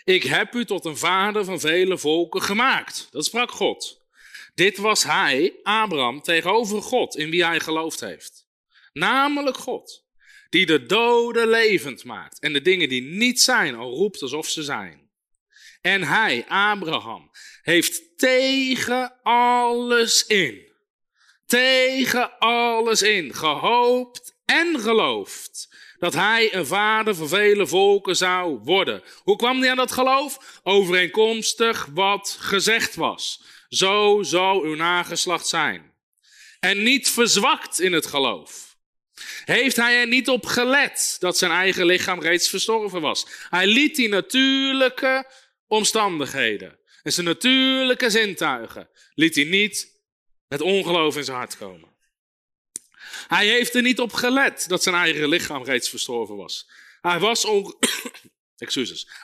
Ik 0.04 0.22
heb 0.22 0.54
u 0.54 0.64
tot 0.64 0.84
een 0.84 0.96
vader 0.96 1.44
van 1.44 1.60
vele 1.60 1.98
volken 1.98 2.42
gemaakt. 2.42 3.08
Dat 3.10 3.24
sprak 3.24 3.50
God. 3.50 4.01
Dit 4.54 4.76
was 4.76 5.04
hij, 5.04 5.58
Abraham, 5.62 6.22
tegenover 6.22 6.82
God, 6.82 7.16
in 7.16 7.30
wie 7.30 7.44
hij 7.44 7.60
geloofd 7.60 8.00
heeft. 8.00 8.46
Namelijk 8.92 9.56
God, 9.56 10.04
die 10.48 10.66
de 10.66 10.86
doden 10.86 11.48
levend 11.48 12.04
maakt 12.04 12.38
en 12.38 12.52
de 12.52 12.62
dingen 12.62 12.88
die 12.88 13.02
niet 13.02 13.40
zijn 13.40 13.74
al 13.74 13.90
roept 13.90 14.22
alsof 14.22 14.48
ze 14.48 14.62
zijn. 14.62 15.10
En 15.80 16.02
hij, 16.02 16.44
Abraham, 16.48 17.30
heeft 17.62 18.18
tegen 18.18 19.22
alles 19.22 20.26
in, 20.26 20.72
tegen 21.46 22.38
alles 22.38 23.02
in, 23.02 23.34
gehoopt 23.34 24.34
en 24.44 24.80
geloofd 24.80 25.68
dat 26.02 26.14
hij 26.14 26.54
een 26.54 26.66
vader 26.66 27.16
voor 27.16 27.28
vele 27.28 27.66
volken 27.66 28.16
zou 28.16 28.58
worden. 28.64 29.02
Hoe 29.22 29.36
kwam 29.36 29.60
hij 29.60 29.70
aan 29.70 29.76
dat 29.76 29.92
geloof? 29.92 30.60
Overeenkomstig 30.62 31.88
wat 31.94 32.36
gezegd 32.40 32.94
was. 32.94 33.42
Zo 33.72 34.22
zal 34.22 34.62
uw 34.62 34.74
nageslacht 34.74 35.46
zijn. 35.46 35.92
En 36.60 36.82
niet 36.82 37.10
verzwakt 37.10 37.80
in 37.80 37.92
het 37.92 38.06
geloof. 38.06 38.76
Heeft 39.44 39.76
hij 39.76 40.00
er 40.00 40.06
niet 40.06 40.28
op 40.28 40.46
gelet 40.46 41.16
dat 41.18 41.38
zijn 41.38 41.50
eigen 41.50 41.86
lichaam 41.86 42.20
reeds 42.20 42.48
verstorven 42.48 43.00
was? 43.00 43.26
Hij 43.48 43.66
liet 43.66 43.96
die 43.96 44.08
natuurlijke 44.08 45.30
omstandigheden 45.66 46.78
en 47.02 47.12
zijn 47.12 47.26
natuurlijke 47.26 48.10
zintuigen, 48.10 48.88
liet 49.14 49.34
hij 49.34 49.44
niet 49.44 50.00
het 50.48 50.60
ongeloof 50.60 51.16
in 51.16 51.24
zijn 51.24 51.36
hart 51.36 51.56
komen. 51.56 51.88
Hij 53.26 53.46
heeft 53.46 53.74
er 53.74 53.82
niet 53.82 54.00
op 54.00 54.12
gelet 54.12 54.68
dat 54.68 54.82
zijn 54.82 54.94
eigen 54.94 55.28
lichaam 55.28 55.64
reeds 55.64 55.88
verstorven 55.88 56.36
was. 56.36 56.70
Hij 57.00 57.18
was. 57.18 57.42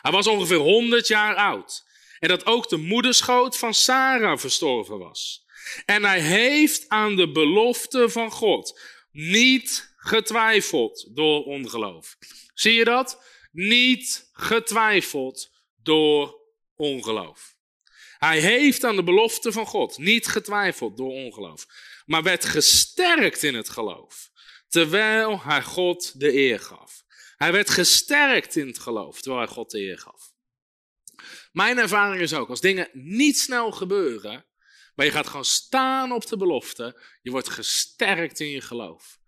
Hij 0.02 0.12
was 0.12 0.26
ongeveer 0.26 0.56
100 0.56 1.06
jaar 1.06 1.34
oud. 1.34 1.86
En 2.18 2.28
dat 2.28 2.46
ook 2.46 2.68
de 2.68 2.76
moederschoot 2.76 3.58
van 3.58 3.74
Sarah 3.74 4.38
verstorven 4.38 4.98
was. 4.98 5.46
En 5.84 6.04
hij 6.04 6.20
heeft 6.20 6.88
aan 6.88 7.16
de 7.16 7.30
belofte 7.30 8.08
van 8.08 8.30
God 8.30 8.80
niet 9.12 9.94
getwijfeld 9.96 11.08
door 11.16 11.44
ongeloof. 11.44 12.16
Zie 12.54 12.74
je 12.74 12.84
dat? 12.84 13.24
Niet 13.52 14.28
getwijfeld 14.32 15.50
door 15.82 16.40
ongeloof. 16.76 17.56
Hij 18.18 18.40
heeft 18.40 18.84
aan 18.84 18.96
de 18.96 19.02
belofte 19.02 19.52
van 19.52 19.66
God 19.66 19.98
niet 19.98 20.26
getwijfeld 20.26 20.96
door 20.96 21.10
ongeloof, 21.10 21.66
maar 22.06 22.22
werd 22.22 22.44
gesterkt 22.44 23.42
in 23.42 23.54
het 23.54 23.68
geloof, 23.68 24.30
terwijl 24.68 25.42
hij 25.42 25.62
God 25.62 26.20
de 26.20 26.32
eer 26.32 26.60
gaf. 26.60 27.02
Hij 27.36 27.52
werd 27.52 27.70
gesterkt 27.70 28.56
in 28.56 28.66
het 28.66 28.78
geloof, 28.78 29.20
terwijl 29.20 29.44
hij 29.44 29.54
God 29.54 29.70
de 29.70 29.80
eer 29.80 29.98
gaf. 29.98 30.27
Mijn 31.58 31.78
ervaring 31.78 32.22
is 32.22 32.34
ook, 32.34 32.48
als 32.48 32.60
dingen 32.60 32.88
niet 32.92 33.38
snel 33.38 33.70
gebeuren, 33.70 34.46
maar 34.94 35.06
je 35.06 35.12
gaat 35.12 35.26
gewoon 35.26 35.44
staan 35.44 36.12
op 36.12 36.26
de 36.26 36.36
belofte, 36.36 37.02
je 37.22 37.30
wordt 37.30 37.48
gesterkt 37.48 38.40
in 38.40 38.50
je 38.50 38.60
geloof. 38.60 39.18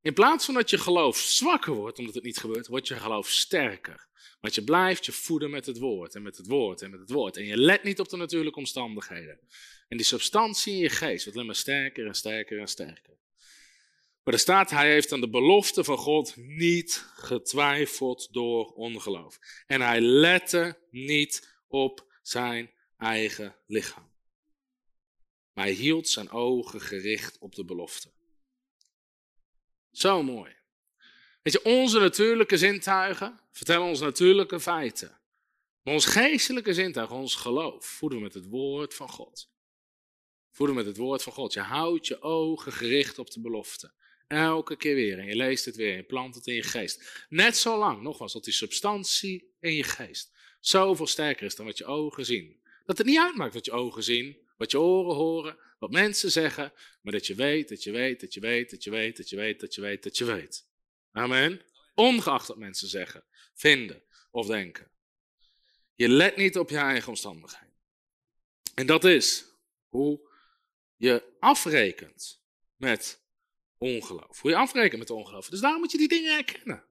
In 0.00 0.12
plaats 0.14 0.44
van 0.44 0.54
dat 0.54 0.70
je 0.70 0.78
geloof 0.78 1.16
zwakker 1.16 1.72
wordt 1.72 1.98
omdat 1.98 2.14
het 2.14 2.24
niet 2.24 2.38
gebeurt, 2.38 2.66
wordt 2.66 2.88
je 2.88 2.94
geloof 2.94 3.30
sterker. 3.30 4.08
Want 4.40 4.54
je 4.54 4.64
blijft 4.64 5.04
je 5.04 5.12
voeden 5.12 5.50
met 5.50 5.66
het 5.66 5.78
woord 5.78 6.14
en 6.14 6.22
met 6.22 6.36
het 6.36 6.46
woord 6.46 6.82
en 6.82 6.90
met 6.90 7.00
het 7.00 7.10
woord. 7.10 7.36
En 7.36 7.44
je 7.44 7.56
let 7.56 7.82
niet 7.82 8.00
op 8.00 8.08
de 8.08 8.16
natuurlijke 8.16 8.58
omstandigheden. 8.58 9.40
En 9.88 9.96
die 9.96 10.06
substantie 10.06 10.72
in 10.72 10.78
je 10.78 10.90
geest 10.90 11.22
wordt 11.22 11.34
alleen 11.34 11.46
maar 11.46 11.56
sterker 11.56 12.06
en 12.06 12.14
sterker 12.14 12.60
en 12.60 12.68
sterker. 12.68 13.17
Maar 14.28 14.36
er 14.36 14.42
staat, 14.42 14.70
hij 14.70 14.92
heeft 14.92 15.12
aan 15.12 15.20
de 15.20 15.28
belofte 15.28 15.84
van 15.84 15.96
God 15.96 16.36
niet 16.36 17.10
getwijfeld 17.14 18.32
door 18.32 18.66
ongeloof. 18.66 19.38
En 19.66 19.80
hij 19.80 20.00
lette 20.00 20.78
niet 20.90 21.60
op 21.68 22.12
zijn 22.22 22.70
eigen 22.96 23.56
lichaam. 23.66 24.12
Maar 25.52 25.64
hij 25.64 25.74
hield 25.74 26.08
zijn 26.08 26.30
ogen 26.30 26.80
gericht 26.80 27.38
op 27.38 27.54
de 27.54 27.64
belofte. 27.64 28.12
Zo 29.90 30.22
mooi. 30.22 30.56
Weet 31.42 31.52
je, 31.52 31.64
onze 31.64 31.98
natuurlijke 31.98 32.56
zintuigen 32.56 33.40
vertellen 33.52 33.86
ons 33.86 34.00
natuurlijke 34.00 34.60
feiten. 34.60 35.20
Maar 35.82 35.94
ons 35.94 36.06
geestelijke 36.06 36.74
zintuig, 36.74 37.10
ons 37.10 37.34
geloof, 37.34 37.86
voeden 37.86 38.18
we 38.18 38.24
met 38.24 38.34
het 38.34 38.46
woord 38.46 38.94
van 38.94 39.08
God. 39.08 39.50
Voeden 40.50 40.76
met 40.76 40.86
het 40.86 40.96
woord 40.96 41.22
van 41.22 41.32
God. 41.32 41.52
Je 41.52 41.60
houdt 41.60 42.06
je 42.06 42.22
ogen 42.22 42.72
gericht 42.72 43.18
op 43.18 43.30
de 43.30 43.40
belofte. 43.40 43.96
Elke 44.28 44.76
keer 44.76 44.94
weer. 44.94 45.18
En 45.18 45.26
je 45.26 45.36
leest 45.36 45.64
het 45.64 45.76
weer. 45.76 45.96
Je 45.96 46.02
plant 46.02 46.34
het 46.34 46.46
in 46.46 46.54
je 46.54 46.62
geest. 46.62 47.26
Net 47.28 47.56
zo 47.56 47.78
lang, 47.78 48.02
nogmaals, 48.02 48.32
dat 48.32 48.44
die 48.44 48.52
substantie 48.52 49.54
in 49.60 49.72
je 49.72 49.82
geest 49.82 50.36
zoveel 50.60 51.06
sterker 51.06 51.46
is 51.46 51.56
dan 51.56 51.66
wat 51.66 51.78
je 51.78 51.84
ogen 51.84 52.24
zien. 52.24 52.60
Dat 52.86 52.98
het 52.98 53.06
niet 53.06 53.18
uitmaakt 53.18 53.54
wat 53.54 53.64
je 53.64 53.72
ogen 53.72 54.02
zien, 54.02 54.38
wat 54.56 54.70
je 54.70 54.80
oren 54.80 55.14
horen, 55.14 55.58
wat 55.78 55.90
mensen 55.90 56.30
zeggen. 56.30 56.72
Maar 57.02 57.12
dat 57.12 57.26
je 57.26 57.34
weet, 57.34 57.68
dat 57.68 57.82
je 57.82 57.90
weet, 57.90 58.20
dat 58.20 58.34
je 58.34 58.40
weet, 58.40 58.70
dat 58.70 58.84
je 58.84 58.90
weet, 58.90 59.16
dat 59.16 59.28
je 59.28 59.36
weet, 59.36 59.60
dat 59.60 59.74
je 59.74 59.80
weet, 59.80 60.02
dat 60.02 60.16
je 60.18 60.24
weet. 60.24 60.66
Amen. 61.12 61.62
Ongeacht 61.94 62.46
wat 62.46 62.58
mensen 62.58 62.88
zeggen, 62.88 63.24
vinden 63.54 64.02
of 64.30 64.46
denken. 64.46 64.90
Je 65.94 66.08
let 66.08 66.36
niet 66.36 66.58
op 66.58 66.70
je 66.70 66.76
eigen 66.76 67.08
omstandigheden. 67.08 67.74
En 68.74 68.86
dat 68.86 69.04
is 69.04 69.44
hoe 69.88 70.20
je 70.96 71.22
afrekent 71.38 72.42
met 72.76 73.20
ongeloof. 73.78 74.40
Hoe 74.40 74.50
je 74.50 74.56
afrekent 74.56 74.98
met 74.98 75.10
ongeloof. 75.10 75.48
Dus 75.48 75.60
daarom 75.60 75.80
moet 75.80 75.90
je 75.90 75.98
die 75.98 76.08
dingen 76.08 76.32
herkennen. 76.32 76.84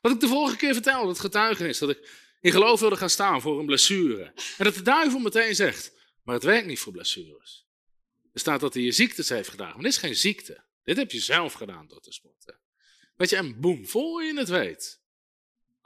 Wat 0.00 0.12
ik 0.12 0.20
de 0.20 0.28
vorige 0.28 0.56
keer 0.56 0.72
vertelde, 0.72 1.08
het 1.08 1.18
getuigenis, 1.18 1.78
dat 1.78 1.90
ik 1.90 2.10
in 2.40 2.52
geloof 2.52 2.80
wilde 2.80 2.96
gaan 2.96 3.10
staan 3.10 3.40
voor 3.40 3.58
een 3.58 3.66
blessure. 3.66 4.32
En 4.58 4.64
dat 4.64 4.74
de 4.74 4.82
duivel 4.82 5.18
meteen 5.18 5.54
zegt, 5.54 5.92
maar 6.22 6.34
het 6.34 6.44
werkt 6.44 6.66
niet 6.66 6.78
voor 6.78 6.92
blessures. 6.92 7.66
Er 8.32 8.40
staat 8.40 8.60
dat 8.60 8.74
hij 8.74 8.82
je 8.82 8.92
ziektes 8.92 9.28
heeft 9.28 9.48
gedaan, 9.48 9.72
maar 9.72 9.82
dit 9.82 9.92
is 9.92 9.98
geen 9.98 10.16
ziekte. 10.16 10.64
Dit 10.84 10.96
heb 10.96 11.10
je 11.10 11.20
zelf 11.20 11.52
gedaan 11.52 11.86
door 11.86 12.00
te 12.00 12.12
sporten. 12.12 12.60
Weet 13.16 13.30
je, 13.30 13.36
en 13.36 13.60
boem, 13.60 13.86
voor 13.86 14.22
je 14.22 14.38
het 14.38 14.48
weet, 14.48 15.00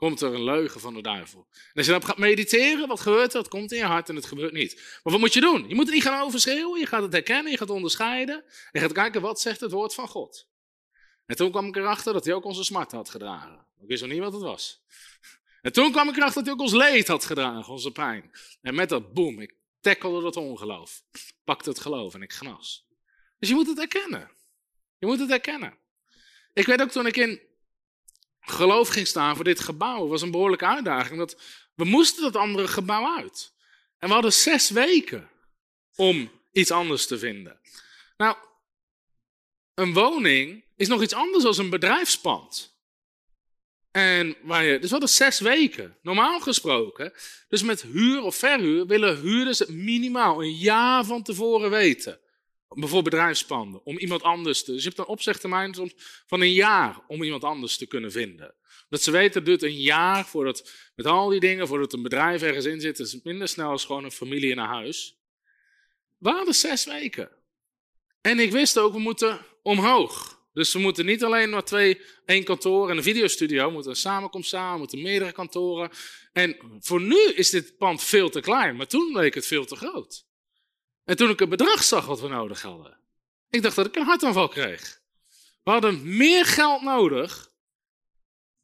komt 0.03 0.21
er 0.21 0.35
een 0.35 0.45
leugen 0.45 0.81
van 0.81 0.95
de 0.95 1.03
duivel. 1.03 1.47
En 1.51 1.73
als 1.75 1.85
je 1.87 1.91
daarop 1.91 2.09
gaat 2.09 2.19
mediteren, 2.19 2.89
wat 2.89 3.01
gebeurt 3.01 3.35
er? 3.35 3.43
Dat 3.43 3.49
komt 3.49 3.73
in 3.73 3.79
je 3.79 3.85
hart 3.85 4.09
en 4.09 4.17
het 4.17 4.27
gebeurt 4.27 4.53
niet. 4.53 4.75
Maar 4.75 5.13
wat 5.13 5.21
moet 5.21 5.33
je 5.33 5.41
doen? 5.41 5.69
Je 5.69 5.75
moet 5.75 5.91
niet 5.91 6.03
gaan 6.03 6.23
overschreeuwen, 6.23 6.81
je 6.81 6.87
gaat 6.87 7.03
het 7.03 7.13
herkennen, 7.13 7.53
je 7.53 7.59
gaat 7.59 7.71
onderscheiden. 7.71 8.45
Je 8.73 8.81
gaat 8.81 8.93
kijken, 8.93 9.21
wat 9.21 9.41
zegt 9.41 9.61
het 9.61 9.71
woord 9.71 9.95
van 9.95 10.09
God? 10.09 10.49
En 11.27 11.37
toen 11.37 11.51
kwam 11.51 11.67
ik 11.67 11.77
erachter 11.77 12.13
dat 12.13 12.25
hij 12.25 12.35
ook 12.35 12.45
onze 12.45 12.65
smart 12.65 12.93
had 12.93 13.11
gedragen. 13.11 13.67
Ik 13.81 13.89
wist 13.89 14.03
nog 14.03 14.11
niet 14.11 14.21
wat 14.21 14.33
het 14.33 14.43
was. 14.43 14.83
En 15.61 15.73
toen 15.73 15.93
kwam 15.93 16.09
ik 16.09 16.17
erachter 16.17 16.35
dat 16.35 16.45
hij 16.45 16.55
ook 16.55 16.61
ons 16.61 16.73
leed 16.73 17.09
had 17.09 17.25
gedragen, 17.25 17.73
onze 17.73 17.93
pijn. 17.93 18.31
En 18.63 18.75
met 18.75 18.89
dat 18.89 19.13
boem, 19.13 19.41
ik 19.41 19.55
tackelde 19.81 20.23
dat 20.23 20.37
ongeloof. 20.37 21.03
Pakte 21.45 21.69
het 21.69 21.81
geloof 21.81 22.15
en 22.15 22.23
ik 22.23 22.33
gnas. 22.33 22.87
Dus 23.39 23.49
je 23.49 23.55
moet 23.55 23.67
het 23.67 23.79
herkennen. 23.79 24.31
Je 24.99 25.07
moet 25.07 25.19
het 25.19 25.29
herkennen. 25.29 25.79
Ik 26.53 26.67
weet 26.67 26.83
ook 26.83 26.91
toen 26.91 27.07
ik 27.07 27.17
in 27.17 27.41
geloof 28.43 28.89
ging 28.89 29.07
staan 29.07 29.35
voor 29.35 29.45
dit 29.45 29.61
gebouw, 29.61 30.07
was 30.07 30.23
een 30.23 30.31
behoorlijke 30.31 30.67
uitdaging. 30.67 31.19
Dat 31.19 31.37
we 31.75 31.85
moesten 31.85 32.23
dat 32.23 32.37
andere 32.37 32.69
gebouw 32.69 33.17
uit. 33.17 33.53
En 33.99 34.09
we 34.09 34.15
hadden 34.15 34.33
zes 34.33 34.71
weken 34.71 35.31
om 35.97 36.31
iets 36.53 36.71
anders 36.71 37.07
te 37.07 37.19
vinden. 37.19 37.61
Nou, 38.17 38.37
een 39.75 39.93
woning 39.93 40.65
is 40.77 40.89
nog 40.89 41.03
iets 41.03 41.15
anders 41.15 41.45
dan 41.45 41.65
een 41.65 41.71
bedrijfspand. 41.71 42.77
En 43.91 44.37
waar 44.43 44.65
je, 44.65 44.73
dus 44.73 44.85
we 44.85 44.91
hadden 44.91 45.09
zes 45.09 45.41
weken, 45.41 45.99
normaal 46.03 46.41
gesproken. 46.41 47.13
Dus 47.49 47.63
met 47.63 47.83
huur 47.83 48.23
of 48.23 48.37
verhuur 48.37 48.87
willen 48.87 49.21
huurders 49.21 49.59
het 49.59 49.69
minimaal 49.69 50.43
een 50.43 50.57
jaar 50.57 51.05
van 51.05 51.23
tevoren 51.23 51.71
weten. 51.71 52.21
Bijvoorbeeld 52.75 53.15
bedrijfspanden, 53.15 53.85
om 53.85 53.99
iemand 53.99 54.23
anders 54.23 54.65
te. 54.65 54.73
Dus 54.73 54.83
je 54.83 54.89
hebt 54.89 55.01
een 55.01 55.07
opzegtermijn 55.07 55.75
van 56.27 56.41
een 56.41 56.53
jaar 56.53 57.01
om 57.07 57.23
iemand 57.23 57.45
anders 57.45 57.77
te 57.77 57.87
kunnen 57.87 58.13
vinden. 58.13 58.55
Dat 58.89 59.03
ze 59.03 59.11
weten, 59.11 59.35
het 59.35 59.45
duurt 59.45 59.63
een 59.63 59.81
jaar 59.81 60.27
voordat, 60.27 60.71
met 60.95 61.07
al 61.07 61.29
die 61.29 61.41
dingen, 61.41 61.69
voordat 61.69 61.93
een 61.93 62.03
bedrijf 62.03 62.43
ergens 62.43 62.65
in 62.65 62.81
zit, 62.81 62.99
is 62.99 63.13
het 63.13 63.25
minder 63.25 63.49
snel 63.49 63.71
als 63.71 63.85
gewoon 63.85 64.05
een 64.05 64.13
familie 64.13 64.53
een 64.53 64.59
huis. 64.59 65.19
We 66.19 66.31
hadden 66.31 66.55
zes 66.55 66.85
weken. 66.85 67.31
En 68.21 68.39
ik 68.39 68.53
wist 68.53 68.79
ook, 68.79 68.93
we 68.93 68.99
moeten 68.99 69.41
omhoog. 69.63 70.41
Dus 70.53 70.73
we 70.73 70.79
moeten 70.79 71.07
niet 71.07 71.25
alleen 71.25 71.51
maar 71.51 71.65
twee, 71.65 72.01
één 72.25 72.45
kantoor 72.45 72.91
en 72.91 72.97
een 72.97 73.03
videostudio, 73.03 73.67
we 73.67 73.73
moeten 73.73 73.91
een 73.91 73.97
samenkomst 73.97 74.49
samen, 74.49 74.73
we 74.73 74.79
moeten 74.79 75.03
meerdere 75.03 75.33
kantoren. 75.33 75.91
En 76.33 76.57
voor 76.81 77.01
nu 77.01 77.21
is 77.35 77.51
dit 77.51 77.77
pand 77.79 78.03
veel 78.03 78.31
te 78.31 78.41
klein, 78.41 78.77
maar 78.77 78.87
toen 78.87 79.13
leek 79.17 79.35
het 79.35 79.47
veel 79.47 79.65
te 79.65 79.77
groot. 79.77 80.27
En 81.05 81.17
toen 81.17 81.31
ik 81.31 81.39
het 81.39 81.49
bedrag 81.49 81.83
zag 81.83 82.07
wat 82.07 82.21
we 82.21 82.29
nodig 82.29 82.63
hadden, 82.63 82.99
ik 83.51 83.63
dacht 83.63 83.77
dat 83.77 83.87
ik 83.87 83.97
een 83.97 84.05
hartaanval 84.05 84.49
kreeg. 84.49 85.01
We 85.65 85.71
hadden 85.71 86.17
meer 86.17 86.45
geld 86.47 86.83
nodig 86.83 87.51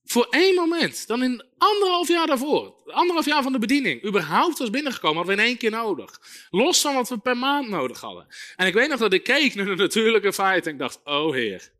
voor 0.04 0.26
één 0.30 0.54
moment 0.54 1.06
dan 1.06 1.22
in 1.22 1.44
anderhalf 1.58 2.08
jaar 2.08 2.26
daarvoor. 2.26 2.74
Anderhalf 2.86 3.26
jaar 3.26 3.42
van 3.42 3.52
de 3.52 3.58
bediening. 3.58 4.04
Überhaupt 4.04 4.58
was 4.58 4.70
binnengekomen, 4.70 5.16
hadden 5.16 5.36
we 5.36 5.42
in 5.42 5.48
één 5.48 5.56
keer 5.56 5.70
nodig. 5.70 6.20
Los 6.50 6.80
van 6.80 6.94
wat 6.94 7.08
we 7.08 7.18
per 7.18 7.36
maand 7.36 7.68
nodig 7.68 8.00
hadden. 8.00 8.26
En 8.56 8.66
ik 8.66 8.74
weet 8.74 8.88
nog 8.88 8.98
dat 8.98 9.12
ik 9.12 9.22
keek 9.22 9.54
naar 9.54 9.64
de 9.64 9.74
natuurlijke 9.74 10.32
feit 10.32 10.66
en 10.66 10.72
ik 10.72 10.78
dacht, 10.78 11.00
oh 11.04 11.32
heer, 11.32 11.70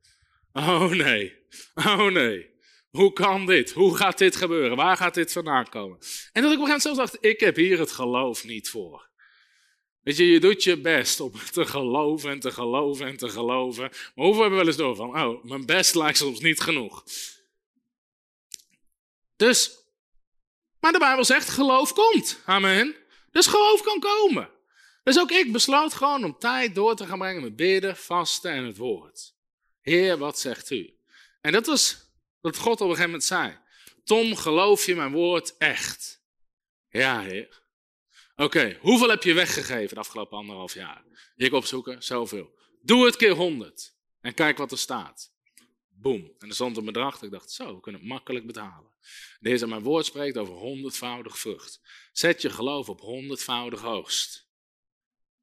oh 0.53 0.91
nee, 0.91 1.37
oh 1.75 2.07
nee. 2.07 2.57
Hoe 2.91 3.13
kan 3.13 3.47
dit? 3.47 3.73
Hoe 3.73 3.97
gaat 3.97 4.19
dit 4.19 4.37
gebeuren? 4.37 4.77
Waar 4.77 4.97
gaat 4.97 5.15
dit 5.15 5.33
vandaan 5.33 5.69
komen? 5.69 5.99
En 6.33 6.43
dat 6.43 6.53
ik 6.53 6.59
op 6.59 6.65
een 6.65 6.67
gegeven 6.67 6.67
moment 6.67 6.83
zelfs 6.83 6.99
dacht, 6.99 7.17
ik 7.21 7.41
heb 7.41 7.57
hier 7.57 7.79
het 7.79 7.93
geloof 7.93 8.45
niet 8.45 8.71
voor. 8.71 9.08
Weet 10.09 10.17
je, 10.17 10.27
je 10.27 10.41
doet 10.41 10.63
je 10.63 10.81
best 10.81 11.21
om 11.21 11.33
te 11.53 11.67
geloven 11.67 12.31
en 12.31 12.41
te 12.41 12.51
geloven 12.51 13.07
en 13.07 13.17
te 13.17 13.29
geloven. 13.29 13.83
Maar 14.15 14.25
hoeveel 14.25 14.41
hebben 14.41 14.59
we 14.59 14.65
wel 14.65 14.67
eens 14.67 14.77
door 14.77 14.97
van, 14.97 15.21
oh, 15.21 15.45
mijn 15.45 15.67
best 15.67 15.95
lijkt 15.95 16.19
soms 16.19 16.41
niet 16.41 16.61
genoeg. 16.61 17.05
Dus, 19.37 19.79
maar 20.81 20.93
de 20.93 20.99
Bijbel 20.99 21.25
zegt, 21.25 21.49
geloof 21.49 21.93
komt. 21.93 22.41
Amen. 22.45 22.95
Dus 23.31 23.47
geloof 23.47 23.83
kan 23.83 24.01
komen. 24.01 24.51
Dus 25.03 25.19
ook 25.19 25.31
ik 25.31 25.53
besloot 25.53 25.95
gewoon 25.95 26.25
om 26.25 26.39
tijd 26.39 26.75
door 26.75 26.97
te 26.97 27.07
gaan 27.07 27.19
brengen 27.19 27.43
met 27.43 27.57
bidden, 27.57 27.97
vasten 27.97 28.51
en 28.51 28.65
het 28.65 28.77
woord. 28.77 29.35
Heer, 29.81 30.19
wat 30.19 30.39
zegt 30.39 30.71
u? 30.71 30.99
En 31.41 31.53
dat 31.53 31.67
was 31.67 32.11
wat 32.41 32.57
God 32.57 32.81
op 32.81 32.81
een 32.81 32.97
gegeven 32.97 33.05
moment 33.05 33.25
zei. 33.25 33.59
Tom, 34.05 34.37
geloof 34.37 34.87
je 34.87 34.95
mijn 34.95 35.13
woord 35.13 35.57
echt? 35.57 36.23
Ja, 36.89 37.21
heer. 37.21 37.67
Oké, 38.41 38.79
hoeveel 38.81 39.09
heb 39.09 39.23
je 39.23 39.33
weggegeven 39.33 39.95
de 39.95 40.01
afgelopen 40.01 40.39
anderhalf 40.39 40.75
jaar? 40.75 41.05
Ik 41.37 41.53
opzoeken, 41.53 42.03
zoveel. 42.03 42.59
Doe 42.83 43.05
het 43.05 43.17
keer 43.17 43.33
honderd. 43.33 43.95
En 44.21 44.35
kijk 44.35 44.59
wat 44.59 44.73
er 44.73 44.79
staat. 44.79 45.33
Boom. 45.89 46.33
En 46.39 46.49
er 46.49 46.55
stond 46.55 46.77
een 46.77 46.85
bedrag. 46.85 47.23
Ik 47.23 47.31
dacht, 47.31 47.51
zo, 47.51 47.75
we 47.75 47.81
kunnen 47.81 48.01
het 48.01 48.11
makkelijk 48.11 48.47
betalen. 48.47 48.91
Deze 49.41 49.67
mijn 49.67 49.83
woord 49.83 50.07
spreekt 50.07 50.39
over 50.39 50.55
honderdvoudig 50.55 51.39
vrucht. 51.39 51.81
Zet 52.13 52.43
je 52.43 52.51
geloof 52.51 52.89
op 52.89 53.01
honderdvoudig 53.01 53.81
hoogst. 53.81 54.49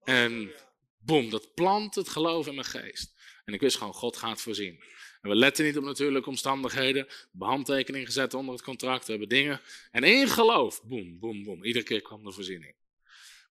En 0.03 0.51
boom, 0.97 1.30
dat 1.30 1.53
plant 1.53 1.95
het 1.95 2.09
geloof 2.09 2.47
in 2.47 2.55
mijn 2.55 2.67
geest. 2.67 3.13
En 3.45 3.53
ik 3.53 3.61
wist 3.61 3.77
gewoon, 3.77 3.93
God 3.93 4.17
gaat 4.17 4.41
voorzien. 4.41 4.84
En 5.22 5.30
we 5.30 5.35
letten 5.35 5.65
niet 5.65 5.77
op 5.77 5.84
natuurlijke 5.84 6.30
omstandigheden. 6.30 7.07
Behandtekening 7.31 8.05
gezet 8.05 8.34
onder 8.34 8.53
het 8.53 8.63
contract. 8.63 9.05
We 9.05 9.11
hebben 9.11 9.30
dingen. 9.30 9.61
En 9.91 10.03
één 10.03 10.27
geloof. 10.27 10.84
Boom, 10.84 11.19
boom, 11.19 11.43
boom. 11.43 11.63
Iedere 11.63 11.85
keer 11.85 12.01
kwam 12.01 12.23
de 12.23 12.31
voorziening. 12.31 12.76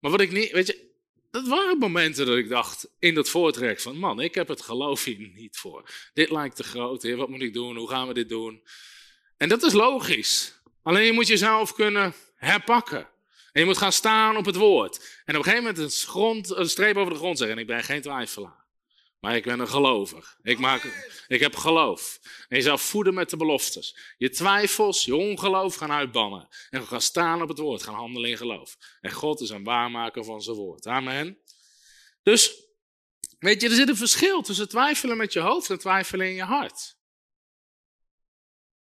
Maar 0.04 0.12
wat 0.12 0.22
ik 0.22 0.32
niet, 0.32 0.50
weet 0.50 0.66
je, 0.66 0.90
dat 1.30 1.46
waren 1.46 1.78
momenten 1.78 2.26
dat 2.26 2.36
ik 2.36 2.48
dacht 2.48 2.88
in 2.98 3.14
dat 3.14 3.28
voortrek 3.28 3.80
van, 3.80 3.96
man, 3.96 4.20
ik 4.20 4.34
heb 4.34 4.48
het 4.48 4.62
geloof 4.62 5.04
hier 5.04 5.30
niet 5.34 5.56
voor. 5.56 5.90
Dit 6.14 6.30
lijkt 6.30 6.56
te 6.56 6.62
groot, 6.64 7.02
heer, 7.02 7.16
wat 7.16 7.28
moet 7.28 7.42
ik 7.42 7.52
doen? 7.52 7.76
Hoe 7.76 7.88
gaan 7.88 8.08
we 8.08 8.14
dit 8.14 8.28
doen? 8.28 8.62
En 9.36 9.48
dat 9.48 9.62
is 9.62 9.72
logisch. 9.72 10.54
Alleen 10.82 11.04
je 11.04 11.12
moet 11.12 11.26
jezelf 11.26 11.74
kunnen 11.74 12.14
herpakken. 12.36 13.08
En 13.52 13.60
je 13.60 13.64
moet 13.64 13.78
gaan 13.78 13.92
staan 13.92 14.36
op 14.36 14.44
het 14.44 14.56
woord. 14.56 15.22
En 15.24 15.36
op 15.36 15.44
een 15.44 15.50
gegeven 15.50 15.64
moment 15.64 15.78
een, 15.78 16.08
grond, 16.08 16.50
een 16.50 16.68
streep 16.68 16.96
over 16.96 17.12
de 17.12 17.18
grond 17.18 17.38
zeggen, 17.38 17.56
en 17.56 17.62
ik 17.62 17.68
ben 17.68 17.84
geen 17.84 18.02
twijfelaar. 18.02 18.63
Maar 19.24 19.36
ik 19.36 19.44
ben 19.44 19.60
een 19.60 19.68
gelover. 19.68 20.36
Ik, 20.42 20.58
maak, 20.58 20.82
ik 21.28 21.40
heb 21.40 21.56
geloof. 21.56 22.20
En 22.48 22.56
je 22.56 22.62
zal 22.62 22.78
voeden 22.78 23.14
met 23.14 23.30
de 23.30 23.36
beloftes. 23.36 23.96
Je 24.18 24.30
twijfels, 24.30 25.04
je 25.04 25.16
ongeloof 25.16 25.74
gaan 25.74 25.92
uitbannen. 25.92 26.48
En 26.70 26.80
we 26.80 26.86
gaan 26.86 27.00
staan 27.00 27.42
op 27.42 27.48
het 27.48 27.58
woord, 27.58 27.82
gaan 27.82 27.94
handelen 27.94 28.30
in 28.30 28.36
geloof. 28.36 28.76
En 29.00 29.12
God 29.12 29.40
is 29.40 29.50
een 29.50 29.64
waarmaker 29.64 30.24
van 30.24 30.42
zijn 30.42 30.56
woord. 30.56 30.86
Amen. 30.86 31.38
Dus, 32.22 32.64
weet 33.38 33.60
je, 33.60 33.68
er 33.68 33.74
zit 33.74 33.88
een 33.88 33.96
verschil 33.96 34.42
tussen 34.42 34.68
twijfelen 34.68 35.16
met 35.16 35.32
je 35.32 35.40
hoofd 35.40 35.70
en 35.70 35.78
twijfelen 35.78 36.26
in 36.26 36.34
je 36.34 36.44
hart. 36.44 36.96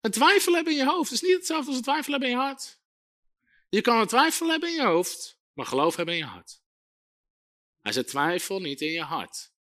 Het 0.01 0.13
twijfelen 0.13 0.55
hebben 0.55 0.73
in 0.73 0.79
je 0.79 0.91
hoofd 0.91 1.13
is 1.13 1.21
niet 1.21 1.37
hetzelfde 1.37 1.67
als 1.67 1.77
het 1.77 1.85
twijfelen 1.85 2.21
hebben 2.21 2.29
in 2.29 2.45
je 2.45 2.51
hart. 2.51 2.81
Je 3.69 3.81
kan 3.81 4.01
een 4.01 4.07
twijfel 4.07 4.49
hebben 4.49 4.69
in 4.69 4.75
je 4.75 4.87
hoofd, 4.87 5.41
maar 5.53 5.67
geloof 5.67 5.97
hebben 5.97 6.15
in 6.15 6.21
je 6.21 6.27
hart. 6.27 6.63
Hij 7.81 7.93
zet 7.93 8.09
twijfel 8.09 8.61
niet 8.61 8.81
in 8.81 8.93
je 8.93 9.03
hart. 9.03 9.57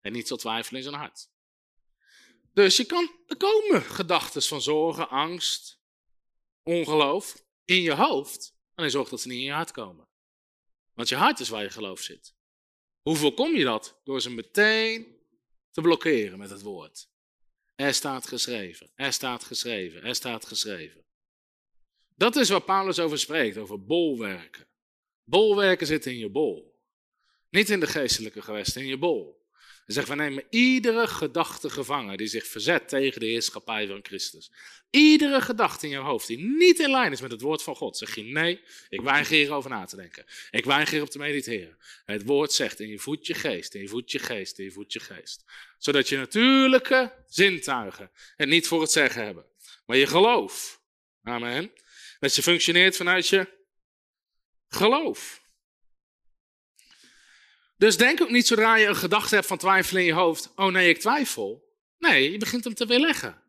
En 0.00 0.12
niet 0.12 0.28
zal 0.28 0.36
twijfelen 0.36 0.82
in 0.82 0.88
zijn 0.88 1.00
hart. 1.00 1.28
Dus 2.52 2.76
je 2.76 2.84
kan, 2.84 3.10
er 3.26 3.36
komen 3.36 3.82
gedachten 3.82 4.42
van 4.42 4.62
zorgen, 4.62 5.08
angst, 5.08 5.80
ongeloof 6.62 7.44
in 7.64 7.82
je 7.82 7.94
hoofd. 7.94 8.54
En 8.74 8.82
hij 8.82 8.90
zorgt 8.90 9.10
dat 9.10 9.20
ze 9.20 9.28
niet 9.28 9.38
in 9.38 9.44
je 9.44 9.52
hart 9.52 9.70
komen. 9.70 10.08
Want 10.94 11.08
je 11.08 11.16
hart 11.16 11.40
is 11.40 11.48
waar 11.48 11.62
je 11.62 11.70
geloof 11.70 12.00
zit. 12.00 12.34
Hoe 13.02 13.16
voorkom 13.16 13.56
je 13.56 13.64
dat? 13.64 14.00
Door 14.04 14.20
ze 14.20 14.30
meteen 14.30 15.18
te 15.70 15.80
blokkeren 15.80 16.38
met 16.38 16.50
het 16.50 16.62
woord. 16.62 17.08
Er 17.76 17.94
staat 17.94 18.26
geschreven, 18.26 18.90
er 18.94 19.12
staat 19.12 19.44
geschreven, 19.44 20.02
er 20.02 20.14
staat 20.14 20.46
geschreven. 20.46 21.04
Dat 22.14 22.36
is 22.36 22.48
waar 22.48 22.62
Paulus 22.62 22.98
over 22.98 23.18
spreekt, 23.18 23.56
over 23.56 23.84
bolwerken. 23.84 24.66
Bolwerken 25.24 25.86
zitten 25.86 26.12
in 26.12 26.18
je 26.18 26.28
bol. 26.28 26.78
Niet 27.50 27.70
in 27.70 27.80
de 27.80 27.86
geestelijke 27.86 28.42
gewesten, 28.42 28.82
in 28.82 28.88
je 28.88 28.98
bol. 28.98 29.39
Hij 29.84 29.94
zegt, 29.94 30.08
we 30.08 30.14
nemen 30.14 30.44
iedere 30.50 31.06
gedachte 31.06 31.70
gevangen 31.70 32.16
die 32.16 32.26
zich 32.26 32.46
verzet 32.46 32.88
tegen 32.88 33.20
de 33.20 33.26
heerschappij 33.26 33.86
van 33.86 34.00
Christus. 34.02 34.50
Iedere 34.90 35.40
gedachte 35.40 35.86
in 35.86 35.92
je 35.92 35.98
hoofd 35.98 36.26
die 36.26 36.38
niet 36.38 36.78
in 36.78 36.90
lijn 36.90 37.12
is 37.12 37.20
met 37.20 37.30
het 37.30 37.40
woord 37.40 37.62
van 37.62 37.76
God. 37.76 37.96
Zeg 37.96 38.14
je, 38.14 38.22
nee, 38.22 38.60
ik 38.88 39.00
weiger 39.00 39.36
hierover 39.36 39.70
na 39.70 39.84
te 39.84 39.96
denken. 39.96 40.24
Ik 40.50 40.64
weiger 40.64 41.02
op 41.02 41.10
te 41.10 41.18
mediteren. 41.18 41.76
Het 42.04 42.24
woord 42.24 42.52
zegt, 42.52 42.80
en 42.80 42.88
je 42.88 42.98
voedt 42.98 43.26
je 43.26 43.34
geest, 43.34 43.74
en 43.74 43.80
je 43.80 43.88
voedt 43.88 44.10
je 44.10 44.18
geest, 44.18 44.58
en 44.58 44.64
je 44.64 44.70
voedt 44.70 44.92
je 44.92 45.00
geest. 45.00 45.44
Zodat 45.78 46.08
je 46.08 46.16
natuurlijke 46.16 47.12
zintuigen 47.28 48.10
het 48.36 48.48
niet 48.48 48.66
voor 48.66 48.80
het 48.80 48.90
zeggen 48.90 49.24
hebben. 49.24 49.44
Maar 49.86 49.96
je 49.96 50.06
geloof. 50.06 50.80
Amen. 51.22 51.72
Dat 52.20 52.34
je 52.34 52.42
functioneert 52.42 52.96
vanuit 52.96 53.28
je 53.28 53.48
geloof. 54.68 55.39
Dus 57.80 57.96
denk 57.96 58.20
ook 58.20 58.30
niet 58.30 58.46
zodra 58.46 58.76
je 58.76 58.86
een 58.86 58.96
gedachte 58.96 59.34
hebt 59.34 59.46
van 59.46 59.58
twijfel 59.58 59.96
in 59.96 60.04
je 60.04 60.12
hoofd, 60.12 60.52
oh 60.56 60.72
nee, 60.72 60.88
ik 60.88 60.98
twijfel. 60.98 61.74
Nee, 61.98 62.30
je 62.30 62.38
begint 62.38 62.64
hem 62.64 62.74
te 62.74 62.86
weerleggen. 62.86 63.42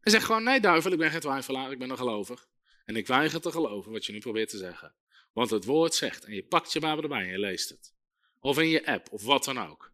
En 0.00 0.10
zeg 0.10 0.24
gewoon, 0.24 0.42
nee 0.42 0.60
duivel, 0.60 0.92
ik 0.92 0.98
ben 0.98 1.10
geen 1.10 1.20
twijfelaar, 1.20 1.72
ik 1.72 1.78
ben 1.78 1.90
een 1.90 1.96
gelover. 1.96 2.46
En 2.84 2.96
ik 2.96 3.06
weiger 3.06 3.40
te 3.40 3.50
geloven 3.50 3.92
wat 3.92 4.04
je 4.04 4.12
nu 4.12 4.18
probeert 4.18 4.48
te 4.48 4.56
zeggen. 4.56 4.94
Want 5.32 5.50
het 5.50 5.64
woord 5.64 5.94
zegt, 5.94 6.24
en 6.24 6.34
je 6.34 6.42
pakt 6.42 6.72
je 6.72 6.80
Bijbel 6.80 7.02
erbij 7.02 7.20
en 7.20 7.30
je 7.30 7.38
leest 7.38 7.68
het. 7.68 7.94
Of 8.40 8.58
in 8.58 8.68
je 8.68 8.86
app, 8.86 9.08
of 9.10 9.22
wat 9.22 9.44
dan 9.44 9.58
ook. 9.68 9.92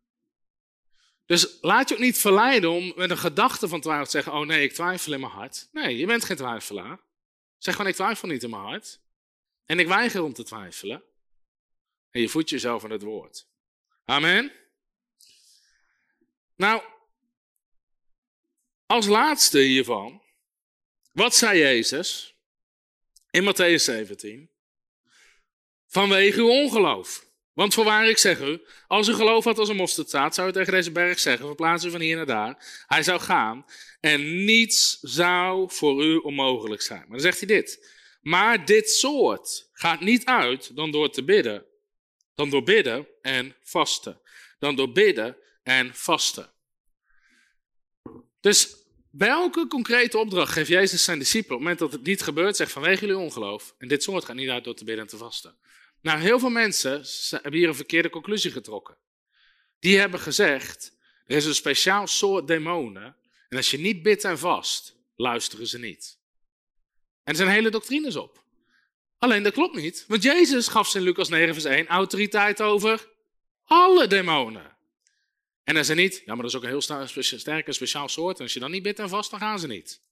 Dus 1.27 1.59
laat 1.61 1.89
je 1.89 1.95
ook 1.95 2.01
niet 2.01 2.19
verleiden 2.19 2.71
om 2.71 2.93
met 2.97 3.11
een 3.11 3.19
gedachte 3.19 3.69
van 3.69 3.81
twijfel 3.81 4.05
te 4.05 4.11
zeggen, 4.11 4.33
oh 4.33 4.47
nee, 4.47 4.63
ik 4.63 4.73
twijfel 4.73 5.13
in 5.13 5.21
mijn 5.21 5.33
hart. 5.33 5.69
Nee, 5.73 5.97
je 5.97 6.07
bent 6.07 6.25
geen 6.25 6.37
twijfelaar. 6.37 7.01
Zeg 7.59 7.75
gewoon, 7.75 7.91
ik 7.91 7.97
twijfel 7.97 8.29
niet 8.29 8.43
in 8.43 8.51
mijn 8.51 8.63
hart. 8.63 9.01
En 9.67 9.79
ik 9.79 9.87
weiger 9.87 10.23
om 10.23 10.33
te 10.33 10.45
twijfelen. 10.45 11.03
En 12.15 12.21
je 12.21 12.29
voedt 12.29 12.51
jezelf 12.51 12.85
aan 12.85 12.91
het 12.91 13.03
woord. 13.03 13.47
Amen. 14.05 14.53
Nou, 16.57 16.83
als 18.87 19.07
laatste 19.07 19.59
hiervan, 19.59 20.23
wat 21.13 21.35
zei 21.35 21.59
Jezus 21.59 22.37
in 23.31 23.45
Matthäus 23.45 23.83
17? 23.83 24.51
Vanwege 25.87 26.41
uw 26.41 26.49
ongeloof. 26.49 27.27
Want 27.53 27.75
voorwaar 27.75 28.09
ik 28.09 28.19
zeg 28.19 28.41
u, 28.41 28.63
als 28.87 29.09
u 29.09 29.15
geloof 29.15 29.45
had 29.45 29.59
als 29.59 29.69
een 29.69 29.77
mosterdzaad, 29.77 30.35
zou 30.35 30.49
u 30.49 30.53
tegen 30.53 30.73
deze 30.73 30.93
berg 30.93 31.19
zeggen, 31.19 31.47
verplaats 31.47 31.85
u 31.85 31.91
van 31.91 32.01
hier 32.01 32.17
naar 32.17 32.27
daar. 32.27 32.85
Hij 32.87 33.03
zou 33.03 33.21
gaan 33.21 33.65
en 34.01 34.45
niets 34.45 34.99
zou 35.01 35.71
voor 35.73 36.05
u 36.05 36.17
onmogelijk 36.17 36.83
zijn. 36.83 37.01
Maar 37.01 37.09
dan 37.09 37.21
zegt 37.21 37.39
hij 37.39 37.49
dit. 37.49 37.91
Maar 38.21 38.65
dit 38.65 38.91
soort 38.91 39.69
gaat 39.73 40.01
niet 40.01 40.25
uit 40.25 40.77
dan 40.77 40.91
door 40.91 41.11
te 41.11 41.25
bidden 41.25 41.73
dan 42.35 42.51
door 42.51 42.63
bidden 42.63 43.07
en 43.23 43.57
vasten. 43.63 44.21
Dan 44.59 44.77
door 44.77 44.93
bidden 44.93 45.37
en 45.63 45.95
vasten. 45.95 46.53
Dus 48.41 48.77
welke 49.11 49.67
concrete 49.67 50.19
opdracht 50.19 50.53
geeft 50.53 50.69
Jezus 50.69 51.05
zijn 51.05 51.19
discipelen 51.19 51.57
op 51.57 51.59
het 51.59 51.69
moment 51.69 51.79
dat 51.79 52.01
het 52.01 52.09
niet 52.09 52.23
gebeurt? 52.23 52.57
Zegt 52.57 52.73
vanwege 52.73 53.07
jullie 53.07 53.23
ongeloof. 53.23 53.75
En 53.79 53.89
dit 53.89 54.03
soort 54.03 54.25
gaat 54.25 54.37
niet 54.37 54.49
uit 54.49 54.65
door 54.65 54.75
te 54.75 54.85
bidden 54.85 55.05
en 55.05 55.11
te 55.11 55.17
vasten. 55.17 55.57
Nou, 56.01 56.21
heel 56.21 56.39
veel 56.39 56.51
mensen 56.51 57.03
hebben 57.31 57.53
hier 57.53 57.69
een 57.69 57.75
verkeerde 57.75 58.11
conclusie 58.11 58.51
getrokken. 58.51 58.99
Die 59.79 59.99
hebben 59.99 60.21
gezegd, 60.21 60.97
er 61.27 61.37
is 61.37 61.45
een 61.45 61.55
speciaal 61.55 62.07
soort 62.07 62.47
demonen. 62.47 63.17
En 63.49 63.57
als 63.57 63.71
je 63.71 63.79
niet 63.79 64.03
bidt 64.03 64.25
en 64.25 64.39
vast, 64.39 64.97
luisteren 65.17 65.67
ze 65.67 65.79
niet. 65.79 66.19
En 67.23 67.33
er 67.33 67.37
zijn 67.37 67.49
hele 67.49 67.71
doctrines 67.71 68.17
op. 68.17 68.44
Alleen 69.25 69.43
dat 69.43 69.53
klopt 69.53 69.75
niet, 69.75 70.05
want 70.09 70.23
Jezus 70.23 70.69
gaf 70.69 70.95
in 70.95 71.03
Lucas 71.03 71.29
9 71.29 71.55
vers 71.55 71.65
1 71.65 71.87
autoriteit 71.87 72.63
over 72.63 73.09
alle 73.65 74.07
demonen. 74.07 74.77
En 75.63 75.75
hij 75.75 75.85
zei 75.85 76.01
niet, 76.01 76.23
ja 76.25 76.35
maar 76.35 76.37
dat 76.37 76.45
is 76.45 76.57
ook 76.57 76.63
een 76.63 76.69
heel 76.69 77.21
sterke 77.39 77.73
speciaal 77.73 78.09
soort 78.09 78.37
en 78.37 78.43
als 78.43 78.53
je 78.53 78.61
dan 78.61 78.71
niet 78.71 78.83
bidt 78.83 78.99
en 78.99 79.09
vast, 79.09 79.31
dan 79.31 79.41
gaan 79.41 79.59
ze 79.59 79.67
niet. 79.67 80.03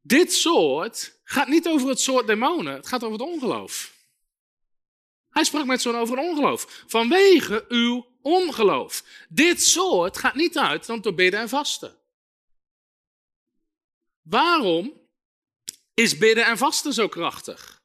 Dit 0.00 0.32
soort 0.32 1.20
gaat 1.24 1.48
niet 1.48 1.68
over 1.68 1.88
het 1.88 2.00
soort 2.00 2.26
demonen, 2.26 2.74
het 2.74 2.86
gaat 2.86 3.04
over 3.04 3.18
het 3.18 3.28
ongeloof. 3.28 3.94
Hij 5.30 5.44
sprak 5.44 5.64
met 5.64 5.80
zo'n 5.82 5.96
over 5.96 6.18
ongeloof. 6.18 6.84
Vanwege 6.86 7.64
uw 7.68 8.06
ongeloof. 8.22 9.04
Dit 9.28 9.62
soort 9.62 10.18
gaat 10.18 10.34
niet 10.34 10.58
uit 10.58 10.86
dan 10.86 11.00
door 11.00 11.14
bidden 11.14 11.40
en 11.40 11.48
vasten. 11.48 11.96
Waarom 14.22 14.99
is 16.00 16.18
bidden 16.18 16.46
en 16.46 16.58
vasten 16.58 16.92
zo 16.92 17.08
krachtig? 17.08 17.82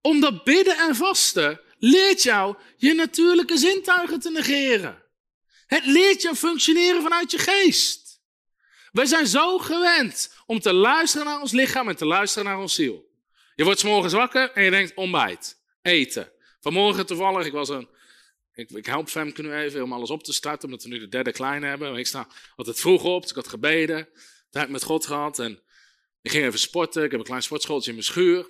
Omdat 0.00 0.44
bidden 0.44 0.76
en 0.76 0.94
vasten 0.94 1.60
leert 1.78 2.22
jou 2.22 2.56
je 2.76 2.94
natuurlijke 2.94 3.56
zintuigen 3.56 4.20
te 4.20 4.30
negeren. 4.30 5.02
Het 5.66 5.86
leert 5.86 6.22
jou 6.22 6.34
functioneren 6.36 7.02
vanuit 7.02 7.30
je 7.30 7.38
geest. 7.38 8.20
Wij 8.92 9.06
zijn 9.06 9.26
zo 9.26 9.58
gewend 9.58 10.34
om 10.46 10.60
te 10.60 10.72
luisteren 10.72 11.26
naar 11.26 11.40
ons 11.40 11.52
lichaam 11.52 11.88
en 11.88 11.96
te 11.96 12.06
luisteren 12.06 12.48
naar 12.48 12.58
ons 12.58 12.74
ziel. 12.74 13.04
Je 13.54 13.64
wordt 13.64 13.80
s 13.80 13.84
morgens 13.84 14.12
wakker 14.12 14.52
en 14.52 14.64
je 14.64 14.70
denkt 14.70 14.94
ontbijt, 14.94 15.60
eten. 15.82 16.32
Vanmorgen 16.60 17.06
toevallig, 17.06 17.46
ik 17.46 17.52
was 17.52 17.68
een. 17.68 17.88
Ik, 18.54 18.70
ik 18.70 18.86
help 18.86 19.08
Femke 19.08 19.42
nu 19.42 19.54
even 19.54 19.82
om 19.82 19.92
alles 19.92 20.10
op 20.10 20.22
te 20.22 20.32
starten, 20.32 20.64
omdat 20.64 20.82
we 20.82 20.88
nu 20.88 20.98
de 20.98 21.08
derde 21.08 21.32
kleine 21.32 21.66
hebben. 21.66 21.96
Ik 21.96 22.06
sta 22.06 22.28
altijd 22.56 22.80
vroeg 22.80 23.04
op, 23.04 23.20
dus 23.20 23.30
ik 23.30 23.36
had 23.36 23.48
gebeden, 23.48 24.08
tijd 24.50 24.68
met 24.68 24.82
God 24.82 25.06
gehad. 25.06 25.38
En 25.38 25.62
ik 26.26 26.32
ging 26.32 26.44
even 26.44 26.58
sporten. 26.58 27.04
Ik 27.04 27.10
heb 27.10 27.20
een 27.20 27.26
klein 27.26 27.42
sportschooltje 27.42 27.88
in 27.88 27.96
mijn 27.96 28.06
schuur. 28.06 28.46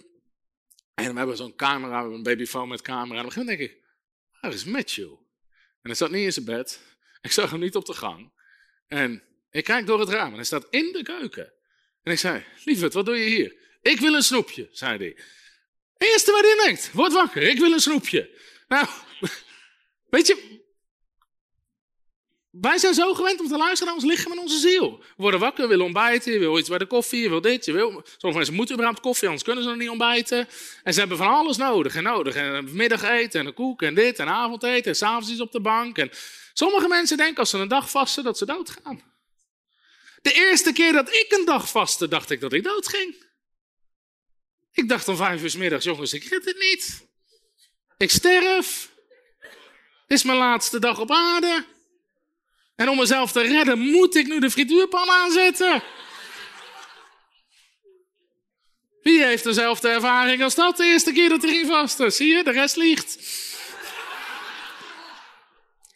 En 0.94 1.12
we 1.12 1.18
hebben 1.18 1.36
zo'n 1.36 1.56
camera, 1.56 1.88
we 1.88 1.96
hebben 1.96 2.14
een 2.14 2.22
babyfoon 2.22 2.68
met 2.68 2.82
camera. 2.82 3.18
En 3.18 3.24
op 3.24 3.26
een 3.26 3.32
gegeven 3.32 3.54
moment 3.54 3.58
denk 3.58 3.70
ik, 3.70 4.40
waar 4.40 4.52
is 4.52 4.64
Matthew? 4.64 5.10
En 5.82 5.90
hij 5.90 5.94
zat 5.94 6.10
niet 6.10 6.24
in 6.24 6.32
zijn 6.32 6.44
bed. 6.44 6.80
Ik 7.20 7.32
zag 7.32 7.50
hem 7.50 7.60
niet 7.60 7.76
op 7.76 7.84
de 7.84 7.92
gang. 7.94 8.32
En 8.86 9.22
ik 9.50 9.64
kijk 9.64 9.86
door 9.86 10.00
het 10.00 10.08
raam 10.08 10.28
en 10.28 10.34
hij 10.34 10.44
staat 10.44 10.66
in 10.70 10.92
de 10.92 11.02
keuken. 11.02 11.52
En 12.02 12.12
ik 12.12 12.18
zei, 12.18 12.44
lieverd, 12.64 12.92
wat 12.92 13.06
doe 13.06 13.16
je 13.16 13.28
hier? 13.28 13.56
Ik 13.82 14.00
wil 14.00 14.14
een 14.14 14.22
snoepje, 14.22 14.68
zei 14.72 14.98
hij. 14.98 15.18
Eerste 15.96 16.32
waar 16.32 16.42
hij 16.42 16.64
denkt, 16.64 16.92
word 16.92 17.12
wakker, 17.12 17.42
ik 17.42 17.58
wil 17.58 17.72
een 17.72 17.80
snoepje. 17.80 18.40
Nou, 18.68 18.88
weet 20.14 20.26
je, 20.26 20.64
wij 22.60 22.78
zijn 22.78 22.94
zo 22.94 23.14
gewend 23.14 23.40
om 23.40 23.48
te 23.48 23.56
luisteren 23.56 23.86
naar 23.86 24.02
ons 24.02 24.12
lichaam 24.12 24.32
en 24.32 24.38
onze 24.38 24.58
ziel. 24.58 24.98
We 24.98 25.14
worden 25.16 25.40
wakker, 25.40 25.68
willen 25.68 25.84
ontbijten, 25.84 26.32
je 26.32 26.38
wil 26.38 26.58
iets 26.58 26.68
bij 26.68 26.78
de 26.78 26.86
koffie, 26.86 27.22
je 27.22 27.28
wil 27.28 27.40
dit, 27.40 27.64
je 27.64 27.72
wil... 27.72 27.88
Sommige 27.90 28.36
mensen 28.36 28.54
moeten 28.54 28.74
überhaupt 28.74 29.02
koffie, 29.02 29.24
anders 29.24 29.44
kunnen 29.44 29.62
ze 29.62 29.68
nog 29.68 29.78
niet 29.78 29.88
ontbijten. 29.88 30.48
En 30.82 30.92
ze 30.92 30.98
hebben 30.98 31.16
van 31.16 31.28
alles 31.28 31.56
nodig 31.56 31.94
en 31.94 32.02
nodig. 32.02 32.34
En 32.34 32.76
middageten 32.76 33.40
en 33.40 33.46
een 33.46 33.54
koek 33.54 33.82
en 33.82 33.94
dit 33.94 34.18
en 34.18 34.28
avondeten 34.28 34.90
en 34.90 34.96
s'avonds 34.96 35.30
iets 35.30 35.40
op 35.40 35.52
de 35.52 35.60
bank. 35.60 35.98
En 35.98 36.10
sommige 36.52 36.88
mensen 36.88 37.16
denken 37.16 37.38
als 37.38 37.50
ze 37.50 37.58
een 37.58 37.68
dag 37.68 37.90
vasten 37.90 38.24
dat 38.24 38.38
ze 38.38 38.46
doodgaan. 38.46 39.02
De 40.22 40.32
eerste 40.32 40.72
keer 40.72 40.92
dat 40.92 41.08
ik 41.08 41.26
een 41.28 41.44
dag 41.44 41.68
vastte, 41.68 42.08
dacht 42.08 42.30
ik 42.30 42.40
dat 42.40 42.52
ik 42.52 42.64
doodging. 42.64 43.24
Ik 44.72 44.88
dacht 44.88 45.08
om 45.08 45.16
vijf 45.16 45.42
uur 45.42 45.58
middags, 45.58 45.84
jongens, 45.84 46.12
ik 46.12 46.24
red 46.24 46.44
het 46.44 46.58
niet. 46.58 47.08
Ik 47.96 48.10
sterf. 48.10 48.90
Dit 50.06 50.18
is 50.18 50.24
mijn 50.24 50.38
laatste 50.38 50.78
dag 50.78 50.98
op 51.00 51.10
aarde. 51.10 51.64
En 52.76 52.88
om 52.88 52.96
mezelf 52.96 53.32
te 53.32 53.40
redden, 53.40 53.78
moet 53.78 54.14
ik 54.14 54.26
nu 54.26 54.40
de 54.40 54.50
frituurpan 54.50 55.10
aanzetten. 55.10 55.82
Wie 59.02 59.24
heeft 59.24 59.44
dezelfde 59.44 59.88
ervaring 59.88 60.42
als 60.42 60.54
dat 60.54 60.76
de 60.76 60.84
eerste 60.84 61.12
keer 61.12 61.28
dat 61.28 61.42
hij 61.42 61.50
ging 61.50 61.66
vasten? 61.66 62.12
Zie 62.12 62.34
je, 62.34 62.44
de 62.44 62.50
rest 62.50 62.76
liegt. 62.76 63.18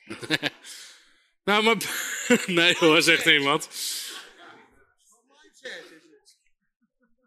nou, 1.45 1.63
maar... 1.63 1.77
nee 2.47 2.77
hoor, 2.79 3.03
zegt 3.03 3.27
iemand. 3.27 3.69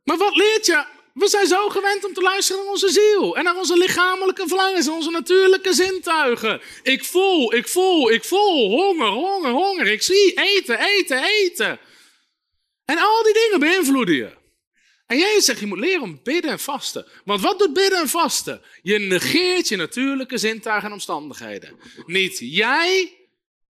Maar 0.04 0.18
wat 0.18 0.36
leert 0.36 0.66
je? 0.66 0.86
We 1.14 1.28
zijn 1.28 1.48
zo 1.48 1.70
gewend 1.70 2.06
om 2.06 2.14
te 2.14 2.22
luisteren 2.22 2.64
naar 2.64 2.72
onze 2.72 2.92
ziel 2.92 3.38
en 3.38 3.44
naar 3.44 3.58
onze 3.58 3.78
lichamelijke 3.78 4.48
verlangens 4.48 4.88
en 4.88 4.94
onze 4.94 5.10
natuurlijke 5.10 5.74
zintuigen. 5.74 6.62
Ik 6.84 7.06
voel, 7.06 7.54
ik 7.54 7.68
voel, 7.68 8.12
ik 8.12 8.24
voel 8.24 8.70
honger, 8.70 9.08
honger, 9.08 9.52
honger. 9.52 9.88
Ik 9.88 10.02
zie 10.02 10.34
eten, 10.34 10.80
eten, 10.80 11.24
eten. 11.24 11.80
En 12.86 12.98
al 12.98 13.24
die 13.24 13.34
dingen 13.34 13.60
beïnvloeden 13.60 14.16
je. 14.16 14.42
En 15.08 15.18
jij 15.18 15.42
zegt, 15.42 15.60
je 15.60 15.66
moet 15.66 15.80
leren 15.80 16.02
om 16.02 16.20
bidden 16.24 16.52
en 16.52 16.60
vasten. 16.60 17.08
Want 17.26 17.42
wat 17.42 17.60
doet 17.60 17.74
bidden 17.74 18.00
en 18.00 18.10
vasten? 18.10 18.62
Je 18.82 19.00
negeert 19.00 19.68
je 19.68 19.76
natuurlijke 19.76 20.38
zintuigen 20.38 20.88
en 20.88 20.94
omstandigheden. 20.94 21.80
Niet 22.06 22.38
jij 22.40 23.23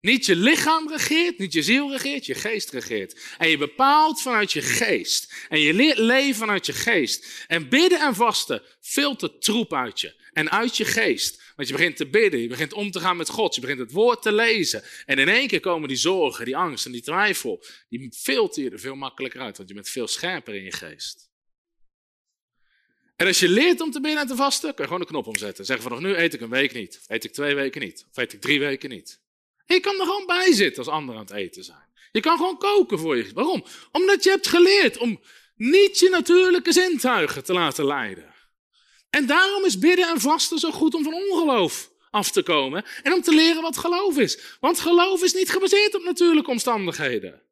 niet 0.04 0.26
je 0.26 0.36
lichaam 0.36 0.88
regeert, 0.88 1.38
niet 1.38 1.52
je 1.52 1.62
ziel 1.62 1.90
regeert, 1.90 2.26
je 2.26 2.34
geest 2.34 2.70
regeert. 2.70 3.20
En 3.38 3.48
je 3.48 3.58
bepaalt 3.58 4.22
vanuit 4.22 4.52
je 4.52 4.62
geest. 4.62 5.46
En 5.48 5.60
je 5.60 5.74
leert 5.74 5.98
leven 5.98 6.34
vanuit 6.34 6.66
je 6.66 6.72
geest. 6.72 7.44
En 7.46 7.68
bidden 7.68 8.00
en 8.00 8.14
vasten 8.14 8.62
filtert 8.80 9.42
troep 9.42 9.74
uit 9.74 10.00
je. 10.00 10.14
En 10.32 10.50
uit 10.50 10.76
je 10.76 10.84
geest. 10.84 11.42
Want 11.56 11.68
je 11.68 11.74
begint 11.74 11.96
te 11.96 12.06
bidden, 12.06 12.40
je 12.40 12.48
begint 12.48 12.72
om 12.72 12.90
te 12.90 13.00
gaan 13.00 13.16
met 13.16 13.28
God, 13.28 13.54
je 13.54 13.60
begint 13.60 13.78
het 13.78 13.92
woord 13.92 14.22
te 14.22 14.32
lezen. 14.32 14.82
En 15.06 15.18
in 15.18 15.28
één 15.28 15.48
keer 15.48 15.60
komen 15.60 15.88
die 15.88 15.96
zorgen, 15.96 16.44
die 16.44 16.56
angst 16.56 16.86
en 16.86 16.92
die 16.92 17.02
twijfel, 17.02 17.64
die 17.88 18.12
filter 18.16 18.62
je 18.62 18.70
er 18.70 18.80
veel 18.80 18.94
makkelijker 18.94 19.40
uit, 19.40 19.56
want 19.56 19.68
je 19.68 19.74
bent 19.74 19.88
veel 19.88 20.08
scherper 20.08 20.54
in 20.54 20.64
je 20.64 20.72
geest. 20.72 21.30
En 23.16 23.26
als 23.26 23.40
je 23.40 23.48
leert 23.48 23.80
om 23.80 23.90
te 23.90 24.00
bidden 24.00 24.20
en 24.20 24.26
te 24.26 24.36
vasten, 24.36 24.74
kun 24.74 24.84
je 24.84 24.84
gewoon 24.84 25.00
een 25.00 25.06
knop 25.06 25.26
omzetten. 25.26 25.64
Zeg 25.64 25.82
vanaf 25.82 25.98
nu 25.98 26.14
eet 26.16 26.34
ik 26.34 26.40
een 26.40 26.50
week 26.50 26.72
niet, 26.72 27.04
eet 27.06 27.24
ik 27.24 27.32
twee 27.32 27.54
weken 27.54 27.80
niet, 27.80 28.06
of 28.10 28.16
eet 28.16 28.32
ik 28.32 28.40
drie 28.40 28.58
weken 28.58 28.90
niet. 28.90 29.22
Je 29.66 29.80
kan 29.80 30.00
er 30.00 30.06
gewoon 30.06 30.26
bij 30.26 30.52
zitten 30.52 30.84
als 30.84 30.94
anderen 30.94 31.20
aan 31.20 31.26
het 31.26 31.36
eten 31.36 31.64
zijn. 31.64 31.88
Je 32.12 32.20
kan 32.20 32.36
gewoon 32.36 32.58
koken 32.58 32.98
voor 32.98 33.16
je. 33.16 33.32
Waarom? 33.34 33.64
Omdat 33.92 34.24
je 34.24 34.30
hebt 34.30 34.46
geleerd 34.46 34.96
om 34.96 35.20
niet 35.56 35.98
je 35.98 36.08
natuurlijke 36.08 36.72
zintuigen 36.72 37.44
te 37.44 37.52
laten 37.52 37.84
leiden. 37.84 38.34
En 39.10 39.26
daarom 39.26 39.64
is 39.64 39.78
bidden 39.78 40.08
en 40.08 40.20
vasten 40.20 40.58
zo 40.58 40.70
goed 40.70 40.94
om 40.94 41.02
van 41.02 41.14
ongeloof 41.14 41.92
af 42.10 42.30
te 42.30 42.42
komen 42.42 42.84
en 43.02 43.12
om 43.12 43.22
te 43.22 43.34
leren 43.34 43.62
wat 43.62 43.78
geloof 43.78 44.18
is. 44.18 44.56
Want 44.60 44.80
geloof 44.80 45.22
is 45.22 45.34
niet 45.34 45.50
gebaseerd 45.50 45.94
op 45.94 46.02
natuurlijke 46.02 46.50
omstandigheden. 46.50 47.42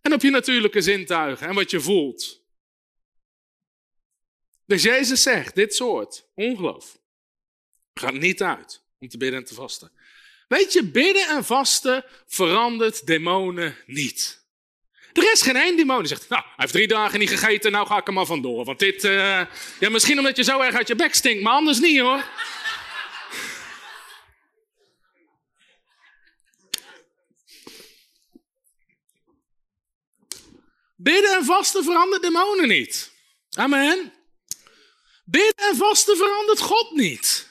En 0.00 0.12
op 0.12 0.22
je 0.22 0.30
natuurlijke 0.30 0.80
zintuigen 0.80 1.48
en 1.48 1.54
wat 1.54 1.70
je 1.70 1.80
voelt. 1.80 2.44
Dus 4.66 4.82
Jezus 4.82 5.22
zegt, 5.22 5.54
dit 5.54 5.74
soort 5.74 6.28
ongeloof 6.34 6.98
gaat 7.94 8.14
niet 8.14 8.42
uit 8.42 8.82
om 8.98 9.08
te 9.08 9.16
bidden 9.18 9.38
en 9.38 9.46
te 9.46 9.54
vasten. 9.54 9.92
Weet 10.48 10.72
je, 10.72 10.84
bidden 10.84 11.28
en 11.28 11.44
vasten 11.44 12.04
verandert 12.26 13.06
demonen 13.06 13.76
niet. 13.86 14.44
Er 15.12 15.32
is 15.32 15.42
geen 15.42 15.56
één 15.56 15.76
demon 15.76 15.98
die 15.98 16.08
zegt, 16.08 16.28
nou, 16.28 16.42
hij 16.42 16.52
heeft 16.56 16.72
drie 16.72 16.88
dagen 16.88 17.18
niet 17.18 17.30
gegeten, 17.30 17.72
nou 17.72 17.86
ga 17.86 17.96
ik 17.96 18.06
er 18.06 18.12
maar 18.12 18.26
vandoor. 18.26 18.64
Want 18.64 18.78
dit, 18.78 19.04
uh, 19.04 19.40
ja, 19.80 19.90
misschien 19.90 20.18
omdat 20.18 20.36
je 20.36 20.42
zo 20.42 20.60
erg 20.60 20.74
uit 20.74 20.88
je 20.88 20.94
bek 20.94 21.14
stinkt, 21.14 21.42
maar 21.42 21.52
anders 21.52 21.78
niet 21.78 22.00
hoor. 22.00 22.24
Bidden 30.96 31.36
en 31.36 31.44
vasten 31.44 31.84
verandert 31.84 32.22
demonen 32.22 32.68
niet. 32.68 33.12
Amen. 33.50 34.12
Bidden 35.24 35.68
en 35.70 35.76
vasten 35.76 36.16
verandert 36.16 36.60
God 36.60 36.90
niet. 36.90 37.45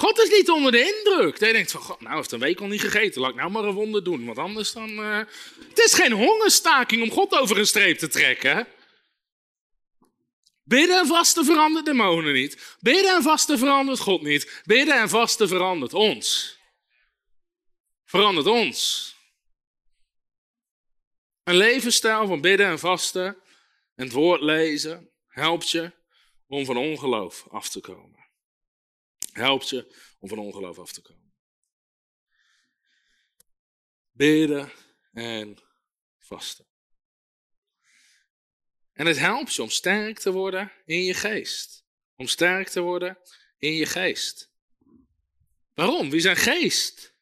God 0.00 0.18
is 0.18 0.30
niet 0.30 0.50
onder 0.50 0.72
de 0.72 0.94
indruk. 0.96 1.40
Hij 1.40 1.52
denkt 1.52 1.70
van, 1.70 1.96
nou, 1.98 2.16
heeft 2.16 2.32
een 2.32 2.38
week 2.38 2.60
al 2.60 2.66
niet 2.66 2.80
gegeten. 2.80 3.20
Laat 3.20 3.30
ik 3.30 3.36
nou 3.36 3.50
maar 3.50 3.64
een 3.64 3.74
wonder 3.74 4.04
doen. 4.04 4.24
Want 4.24 4.38
anders 4.38 4.72
dan... 4.72 4.90
Uh... 4.90 5.18
Het 5.68 5.78
is 5.78 5.94
geen 5.94 6.12
hongerstaking 6.12 7.02
om 7.02 7.10
God 7.10 7.32
over 7.32 7.58
een 7.58 7.66
streep 7.66 7.98
te 7.98 8.08
trekken. 8.08 8.66
Bidden 10.62 10.98
en 10.98 11.06
vasten 11.06 11.44
verandert 11.44 11.84
demonen 11.84 12.32
niet. 12.32 12.76
Bidden 12.80 13.14
en 13.14 13.22
vasten 13.22 13.58
verandert 13.58 13.98
God 13.98 14.22
niet. 14.22 14.62
Bidden 14.64 15.00
en 15.00 15.08
vasten 15.08 15.48
verandert 15.48 15.94
ons. 15.94 16.58
Verandert 18.04 18.46
ons. 18.46 19.08
Een 21.44 21.56
levensstijl 21.56 22.26
van 22.26 22.40
bidden 22.40 22.66
en 22.66 22.78
vasten 22.78 23.26
en 23.94 24.04
het 24.04 24.12
woord 24.12 24.40
lezen 24.40 25.10
helpt 25.28 25.70
je 25.70 25.92
om 26.46 26.64
van 26.64 26.76
ongeloof 26.76 27.46
af 27.50 27.68
te 27.68 27.80
komen 27.80 28.19
helpt 29.32 29.68
je 29.68 29.94
om 30.18 30.28
van 30.28 30.38
ongeloof 30.38 30.78
af 30.78 30.92
te 30.92 31.02
komen. 31.02 31.32
Bidden 34.10 34.72
en 35.12 35.58
vasten. 36.18 36.66
En 38.92 39.06
het 39.06 39.18
helpt 39.18 39.54
je 39.54 39.62
om 39.62 39.70
sterk 39.70 40.18
te 40.18 40.32
worden 40.32 40.72
in 40.84 41.04
je 41.04 41.14
geest. 41.14 41.84
Om 42.16 42.26
sterk 42.26 42.68
te 42.68 42.80
worden 42.80 43.18
in 43.58 43.72
je 43.72 43.86
geest. 43.86 44.52
Waarom? 45.74 46.10
Wie 46.10 46.20
zijn 46.20 46.36
geest 46.36 47.14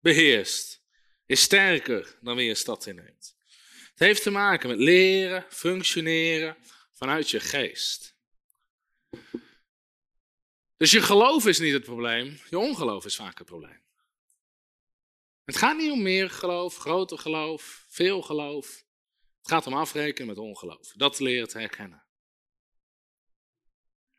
beheerst, 0.00 0.82
is 1.26 1.42
sterker 1.42 2.18
dan 2.20 2.36
wie 2.36 2.48
een 2.48 2.56
stad 2.56 2.86
inneemt. 2.86 3.36
Het 3.90 3.98
heeft 3.98 4.22
te 4.22 4.30
maken 4.30 4.68
met 4.68 4.78
leren, 4.78 5.46
functioneren 5.48 6.56
vanuit 6.92 7.30
je 7.30 7.40
geest. 7.40 8.16
Dus 10.78 10.90
je 10.90 11.02
geloof 11.02 11.46
is 11.46 11.58
niet 11.58 11.72
het 11.72 11.84
probleem, 11.84 12.40
je 12.50 12.58
ongeloof 12.58 13.04
is 13.04 13.16
vaak 13.16 13.38
het 13.38 13.46
probleem. 13.46 13.82
Het 15.44 15.56
gaat 15.56 15.76
niet 15.76 15.90
om 15.90 16.02
meer 16.02 16.30
geloof, 16.30 16.76
groter 16.76 17.18
geloof, 17.18 17.84
veel 17.88 18.22
geloof. 18.22 18.84
Het 19.38 19.48
gaat 19.48 19.66
om 19.66 19.74
afrekenen 19.74 20.26
met 20.26 20.38
ongeloof. 20.38 20.92
Dat 20.92 21.18
leert 21.18 21.52
herkennen. 21.52 22.04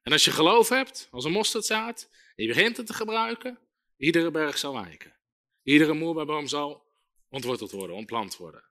En 0.02 0.12
als 0.12 0.26
je 0.26 0.32
geloof 0.32 0.70
hebt, 0.70 1.08
als 1.12 1.26
een 1.26 1.32
mosterdzaad, 1.32 2.10
en 2.36 2.44
je 2.44 2.48
begint 2.48 2.78
het 2.78 2.86
te 2.86 2.94
gebruiken, 2.94 3.60
iedere 3.98 4.32
berg 4.32 4.58
zal 4.58 4.74
wijken. 4.74 5.16
Iedere 5.64 5.94
moerbijboom 5.94 6.48
zal 6.48 6.88
ontworteld 7.30 7.72
worden, 7.72 7.96
ontplant 7.96 8.38
worden. 8.38 8.70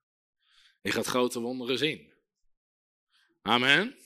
Je 0.80 0.90
gaat 0.90 1.06
grote 1.06 1.40
wonderen 1.40 1.78
zien. 1.78 2.12
Amen. 3.42 3.96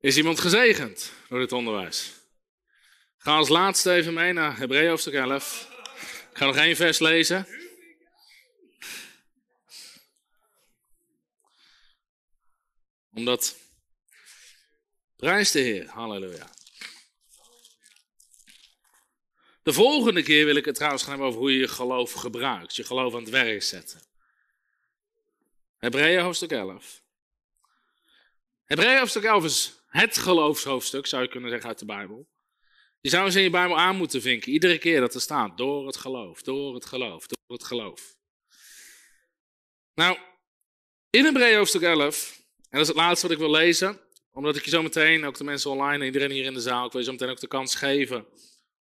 Is 0.00 0.16
iemand 0.16 0.40
gezegend 0.40 1.12
door 1.28 1.38
dit 1.38 1.52
onderwijs? 1.52 2.19
Ga 3.22 3.36
als 3.36 3.48
laatste 3.48 3.92
even 3.92 4.14
mee 4.14 4.32
naar 4.32 4.56
Hebreeën 4.56 4.88
hoofdstuk 4.88 5.14
11. 5.14 5.68
Ik 6.30 6.36
ga 6.36 6.46
nog 6.46 6.56
één 6.56 6.76
vers 6.76 6.98
lezen. 6.98 7.46
Omdat 13.14 13.56
Prijs 15.16 15.50
de 15.50 15.58
Heer. 15.58 15.88
Halleluja. 15.88 16.50
De 19.62 19.72
volgende 19.72 20.22
keer 20.22 20.44
wil 20.44 20.56
ik 20.56 20.64
het 20.64 20.74
trouwens 20.74 21.02
gaan 21.02 21.10
hebben 21.10 21.28
over 21.28 21.40
hoe 21.40 21.52
je 21.52 21.58
je 21.58 21.68
geloof 21.68 22.12
gebruikt. 22.12 22.76
Je 22.76 22.84
geloof 22.84 23.14
aan 23.14 23.20
het 23.20 23.30
werk 23.30 23.62
zetten. 23.62 24.00
Hebreeën 25.78 26.22
hoofdstuk 26.22 26.50
11. 26.50 27.02
Hebreeën 28.64 28.98
hoofdstuk 28.98 29.24
11 29.24 29.44
is 29.44 29.72
het 29.86 30.18
geloofshoofdstuk, 30.18 31.06
zou 31.06 31.22
je 31.22 31.28
kunnen 31.28 31.50
zeggen, 31.50 31.68
uit 31.68 31.78
de 31.78 31.84
Bijbel. 31.84 32.28
Je 33.00 33.10
zou 33.10 33.24
eens 33.24 33.34
in 33.34 33.42
je 33.42 33.50
Bijbel 33.50 33.78
aan 33.78 33.96
moeten 33.96 34.22
vinken, 34.22 34.52
iedere 34.52 34.78
keer 34.78 35.00
dat 35.00 35.14
er 35.14 35.20
staat, 35.20 35.56
door 35.56 35.86
het 35.86 35.96
geloof, 35.96 36.42
door 36.42 36.74
het 36.74 36.84
geloof, 36.84 37.26
door 37.26 37.38
het 37.46 37.64
geloof. 37.64 38.16
Nou, 39.94 40.18
in 41.10 41.24
Hebreeën 41.24 41.56
hoofdstuk 41.56 41.82
11, 41.82 42.36
en 42.36 42.66
dat 42.70 42.80
is 42.80 42.88
het 42.88 42.96
laatste 42.96 43.26
wat 43.26 43.36
ik 43.36 43.42
wil 43.42 43.50
lezen, 43.50 44.00
omdat 44.32 44.56
ik 44.56 44.64
je 44.64 44.70
zo 44.70 44.82
meteen, 44.82 45.24
ook 45.24 45.36
de 45.36 45.44
mensen 45.44 45.70
online 45.70 45.98
en 45.98 46.04
iedereen 46.06 46.30
hier 46.30 46.44
in 46.44 46.54
de 46.54 46.60
zaal, 46.60 46.86
ik 46.86 46.92
wil 46.92 47.00
je 47.00 47.06
zo 47.06 47.12
meteen 47.12 47.28
ook 47.28 47.40
de 47.40 47.48
kans 47.48 47.74
geven 47.74 48.26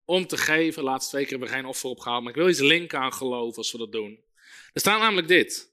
om 0.05 0.27
te 0.27 0.37
geven. 0.37 0.83
De 0.83 0.89
laatste 0.89 1.11
twee 1.11 1.23
keer 1.23 1.31
hebben 1.31 1.49
we 1.49 1.55
geen 1.55 1.67
offer 1.67 1.91
opgehaald, 1.91 2.23
maar 2.23 2.33
ik 2.33 2.39
wil 2.39 2.49
iets 2.49 2.61
linken 2.61 2.99
aan 2.99 3.13
geloof 3.13 3.57
als 3.57 3.73
we 3.73 3.79
dat 3.79 3.93
doen. 3.93 4.25
Er 4.73 4.81
staat 4.81 5.01
namelijk 5.01 5.29
dit. 5.29 5.73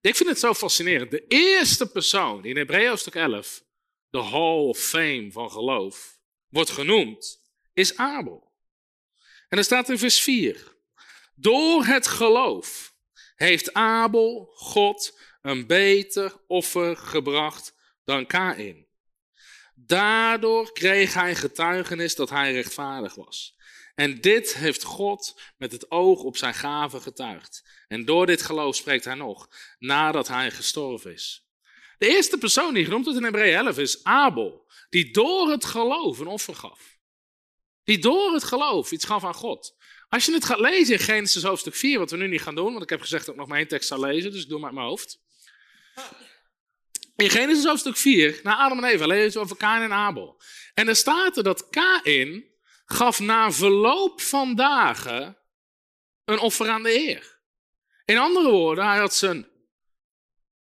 Ik 0.00 0.16
vind 0.16 0.28
het 0.28 0.38
zo 0.38 0.54
fascinerend. 0.54 1.10
De 1.10 1.24
eerste 1.28 1.90
persoon 1.90 2.42
die 2.42 2.50
in 2.50 2.56
Hebreeën 2.56 2.88
hoofdstuk 2.88 3.14
11 3.14 3.64
de 4.10 4.22
Hall 4.22 4.58
of 4.58 4.78
Fame 4.78 5.28
van 5.32 5.50
geloof 5.50 6.18
wordt 6.48 6.70
genoemd, 6.70 7.43
is 7.74 7.96
Abel. 7.96 8.52
En 9.48 9.58
er 9.58 9.64
staat 9.64 9.88
in 9.88 9.98
vers 9.98 10.20
4. 10.20 10.74
Door 11.34 11.84
het 11.84 12.06
geloof 12.06 12.94
heeft 13.34 13.74
Abel 13.74 14.50
God 14.54 15.18
een 15.42 15.66
beter 15.66 16.32
offer 16.46 16.96
gebracht 16.96 17.74
dan 18.04 18.26
Kain. 18.26 18.86
Daardoor 19.74 20.72
kreeg 20.72 21.14
hij 21.14 21.34
getuigenis 21.34 22.14
dat 22.14 22.30
hij 22.30 22.52
rechtvaardig 22.52 23.14
was. 23.14 23.56
En 23.94 24.20
dit 24.20 24.54
heeft 24.54 24.82
God 24.82 25.40
met 25.56 25.72
het 25.72 25.90
oog 25.90 26.22
op 26.22 26.36
zijn 26.36 26.54
gave 26.54 27.00
getuigd. 27.00 27.64
En 27.88 28.04
door 28.04 28.26
dit 28.26 28.42
geloof 28.42 28.76
spreekt 28.76 29.04
hij 29.04 29.14
nog, 29.14 29.48
nadat 29.78 30.28
hij 30.28 30.50
gestorven 30.50 31.12
is. 31.12 31.48
De 31.98 32.08
eerste 32.08 32.38
persoon 32.38 32.74
die 32.74 32.84
genoemd 32.84 33.04
wordt 33.04 33.18
in 33.18 33.24
Hebreeën 33.24 33.56
11 33.56 33.78
is 33.78 34.04
Abel, 34.04 34.66
die 34.90 35.12
door 35.12 35.50
het 35.50 35.64
geloof 35.64 36.18
een 36.18 36.26
offer 36.26 36.54
gaf. 36.54 36.93
Die 37.84 37.98
door 37.98 38.32
het 38.32 38.44
geloof 38.44 38.92
iets 38.92 39.04
gaf 39.04 39.24
aan 39.24 39.34
God. 39.34 39.76
Als 40.08 40.24
je 40.24 40.32
het 40.32 40.44
gaat 40.44 40.58
lezen 40.58 40.94
in 40.94 41.00
Genesis 41.00 41.42
hoofdstuk 41.42 41.74
4, 41.74 41.98
wat 41.98 42.10
we 42.10 42.16
nu 42.16 42.28
niet 42.28 42.42
gaan 42.42 42.54
doen, 42.54 42.70
want 42.70 42.82
ik 42.82 42.90
heb 42.90 43.00
gezegd 43.00 43.24
dat 43.24 43.34
ik 43.34 43.40
nog 43.40 43.48
maar 43.48 43.58
één 43.58 43.68
tekst 43.68 43.88
zou 43.88 44.00
lezen, 44.00 44.32
dus 44.32 44.42
ik 44.42 44.48
doe 44.48 44.56
het 44.56 44.66
met 44.66 44.74
mijn 44.74 44.86
hoofd. 44.86 45.18
In 47.16 47.30
Genesis 47.30 47.64
hoofdstuk 47.64 47.96
4, 47.96 48.40
naar 48.42 48.56
Adam 48.56 48.84
en 48.84 48.90
Eva, 48.90 49.06
lezen 49.06 49.32
we 49.32 49.44
over 49.44 49.56
Kain 49.56 49.82
en 49.82 49.92
Abel. 49.92 50.40
En 50.74 50.88
er 50.88 50.96
staat 50.96 51.36
er 51.36 51.42
dat 51.42 51.68
Kain 51.68 52.44
gaf 52.84 53.20
na 53.20 53.52
verloop 53.52 54.20
van 54.20 54.54
dagen 54.54 55.38
een 56.24 56.38
offer 56.38 56.68
aan 56.68 56.82
de 56.82 56.90
Heer. 56.90 57.38
In 58.04 58.18
andere 58.18 58.50
woorden, 58.50 58.86
hij 58.86 58.98
had 58.98 59.14
zijn 59.14 59.48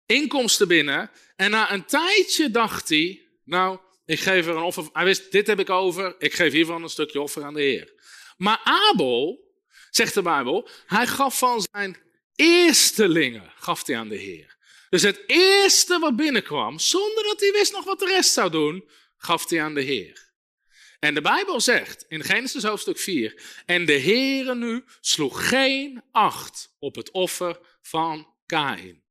inkomsten 0.07 0.69
binnen 0.69 1.11
en 1.37 1.51
na 1.51 1.73
een 1.73 1.85
tijdje 1.85 2.51
dacht 2.51 2.89
hij, 2.89 3.29
nou, 3.45 3.79
ik 4.07 4.21
geef 4.21 4.47
er 4.47 4.57
een 4.57 4.63
offer. 4.63 4.89
Hij 4.93 5.05
wist, 5.05 5.33
dit 5.33 5.47
heb 5.47 5.59
ik 5.59 5.71
over, 5.71 6.15
ik 6.19 6.35
geef 6.35 6.53
hiervan 6.53 6.83
een 6.83 6.89
stukje 6.89 7.21
offer 7.21 7.45
aan 7.45 7.55
de 7.55 7.63
Heer. 7.63 7.93
Maar 8.37 8.61
Abel, 8.65 9.45
zegt 9.91 10.15
de 10.15 10.23
Bijbel, 10.23 10.69
hij 10.87 11.07
gaf 11.07 11.39
van 11.39 11.67
zijn 11.73 11.97
eerstelingen, 12.35 13.53
gaf 13.57 13.87
hij 13.87 13.97
aan 13.97 14.09
de 14.09 14.17
Heer. 14.17 14.57
Dus 14.91 15.03
het 15.03 15.23
eerste 15.27 15.99
wat 15.99 16.17
binnenkwam, 16.17 16.79
zonder 16.79 17.23
dat 17.23 17.41
hij 17.41 17.53
wist 17.53 17.73
nog 17.73 17.85
wat 17.85 17.99
de 17.99 18.07
rest 18.07 18.33
zou 18.33 18.51
doen, 18.51 18.89
gaf 19.17 19.49
hij 19.49 19.63
aan 19.63 19.75
de 19.75 19.83
Heer. 19.83 20.25
En 20.99 21.15
de 21.15 21.21
Bijbel 21.21 21.61
zegt 21.61 22.05
in 22.09 22.23
Genesis 22.23 22.63
hoofdstuk 22.63 22.99
4, 22.99 23.43
en 23.67 23.87
de 23.87 24.01
Heere 24.01 24.55
nu 24.55 24.85
sloeg 25.01 25.49
geen 25.49 26.03
acht 26.13 26.77
op 26.79 26.95
het 26.95 27.11
offer 27.11 27.59
van 27.83 28.35
Kain. 28.47 29.06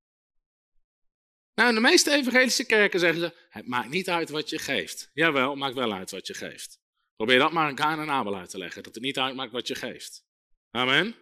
Nou, 1.56 1.70
in 1.70 1.76
de 1.76 1.82
meeste 1.82 2.12
evangelische 2.12 2.66
kerken 2.66 3.00
zeggen 3.00 3.20
ze, 3.20 3.34
het 3.50 3.68
maakt 3.68 3.90
niet 3.90 4.10
uit 4.10 4.30
wat 4.30 4.50
je 4.50 4.60
geeft. 4.60 5.10
Jawel, 5.14 5.50
het 5.50 5.60
maakt 5.60 5.76
wel 5.76 5.94
uit 5.94 6.12
wat 6.12 6.28
je 6.28 6.34
geeft. 6.34 6.80
Probeer 7.16 7.40
dat 7.40 7.52
maar 7.52 7.68
aan 7.68 7.76
Kain 7.76 8.00
en 8.00 8.10
Abel 8.10 8.36
uit 8.38 8.50
te 8.50 8.58
leggen, 8.58 8.84
dat 8.84 8.94
het 8.94 9.04
niet 9.04 9.20
uitmaakt 9.20 9.52
wat 9.52 9.68
je 9.68 9.76
geeft. 9.76 10.26
Amen. 10.72 11.16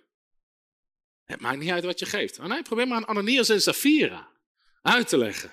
Het 1.23 1.41
maakt 1.41 1.57
niet 1.57 1.72
uit 1.72 1.84
wat 1.84 1.99
je 1.99 2.05
geeft. 2.05 2.39
Oh 2.39 2.45
nee, 2.45 2.61
probeer 2.61 2.88
maar 2.88 2.97
aan 2.97 3.05
Ananias 3.05 3.49
en 3.49 3.61
Safira 3.61 4.31
uit 4.81 5.07
te 5.07 5.18
leggen. 5.18 5.51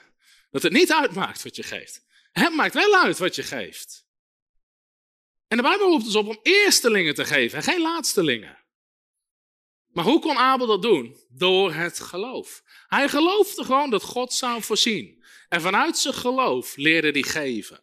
Dat 0.50 0.62
het 0.62 0.72
niet 0.72 0.92
uitmaakt 0.92 1.42
wat 1.42 1.56
je 1.56 1.62
geeft. 1.62 2.04
Het 2.32 2.54
maakt 2.54 2.74
wel 2.74 2.94
uit 2.94 3.18
wat 3.18 3.34
je 3.34 3.42
geeft. 3.42 4.08
En 5.48 5.56
de 5.56 5.62
Bijbel 5.62 5.88
roept 5.88 6.04
ons 6.04 6.16
op 6.16 6.28
om 6.28 6.40
eerstelingen 6.42 7.14
te 7.14 7.24
geven 7.24 7.58
en 7.58 7.64
geen 7.64 7.80
laatstelingen. 7.80 8.58
Maar 9.92 10.04
hoe 10.04 10.20
kon 10.20 10.36
Abel 10.36 10.66
dat 10.66 10.82
doen? 10.82 11.16
Door 11.28 11.72
het 11.72 12.00
geloof. 12.00 12.62
Hij 12.88 13.08
geloofde 13.08 13.64
gewoon 13.64 13.90
dat 13.90 14.02
God 14.02 14.32
zou 14.32 14.62
voorzien. 14.62 15.24
En 15.48 15.60
vanuit 15.60 15.98
zijn 15.98 16.14
geloof 16.14 16.76
leerde 16.76 17.10
hij 17.10 17.22
geven. 17.22 17.80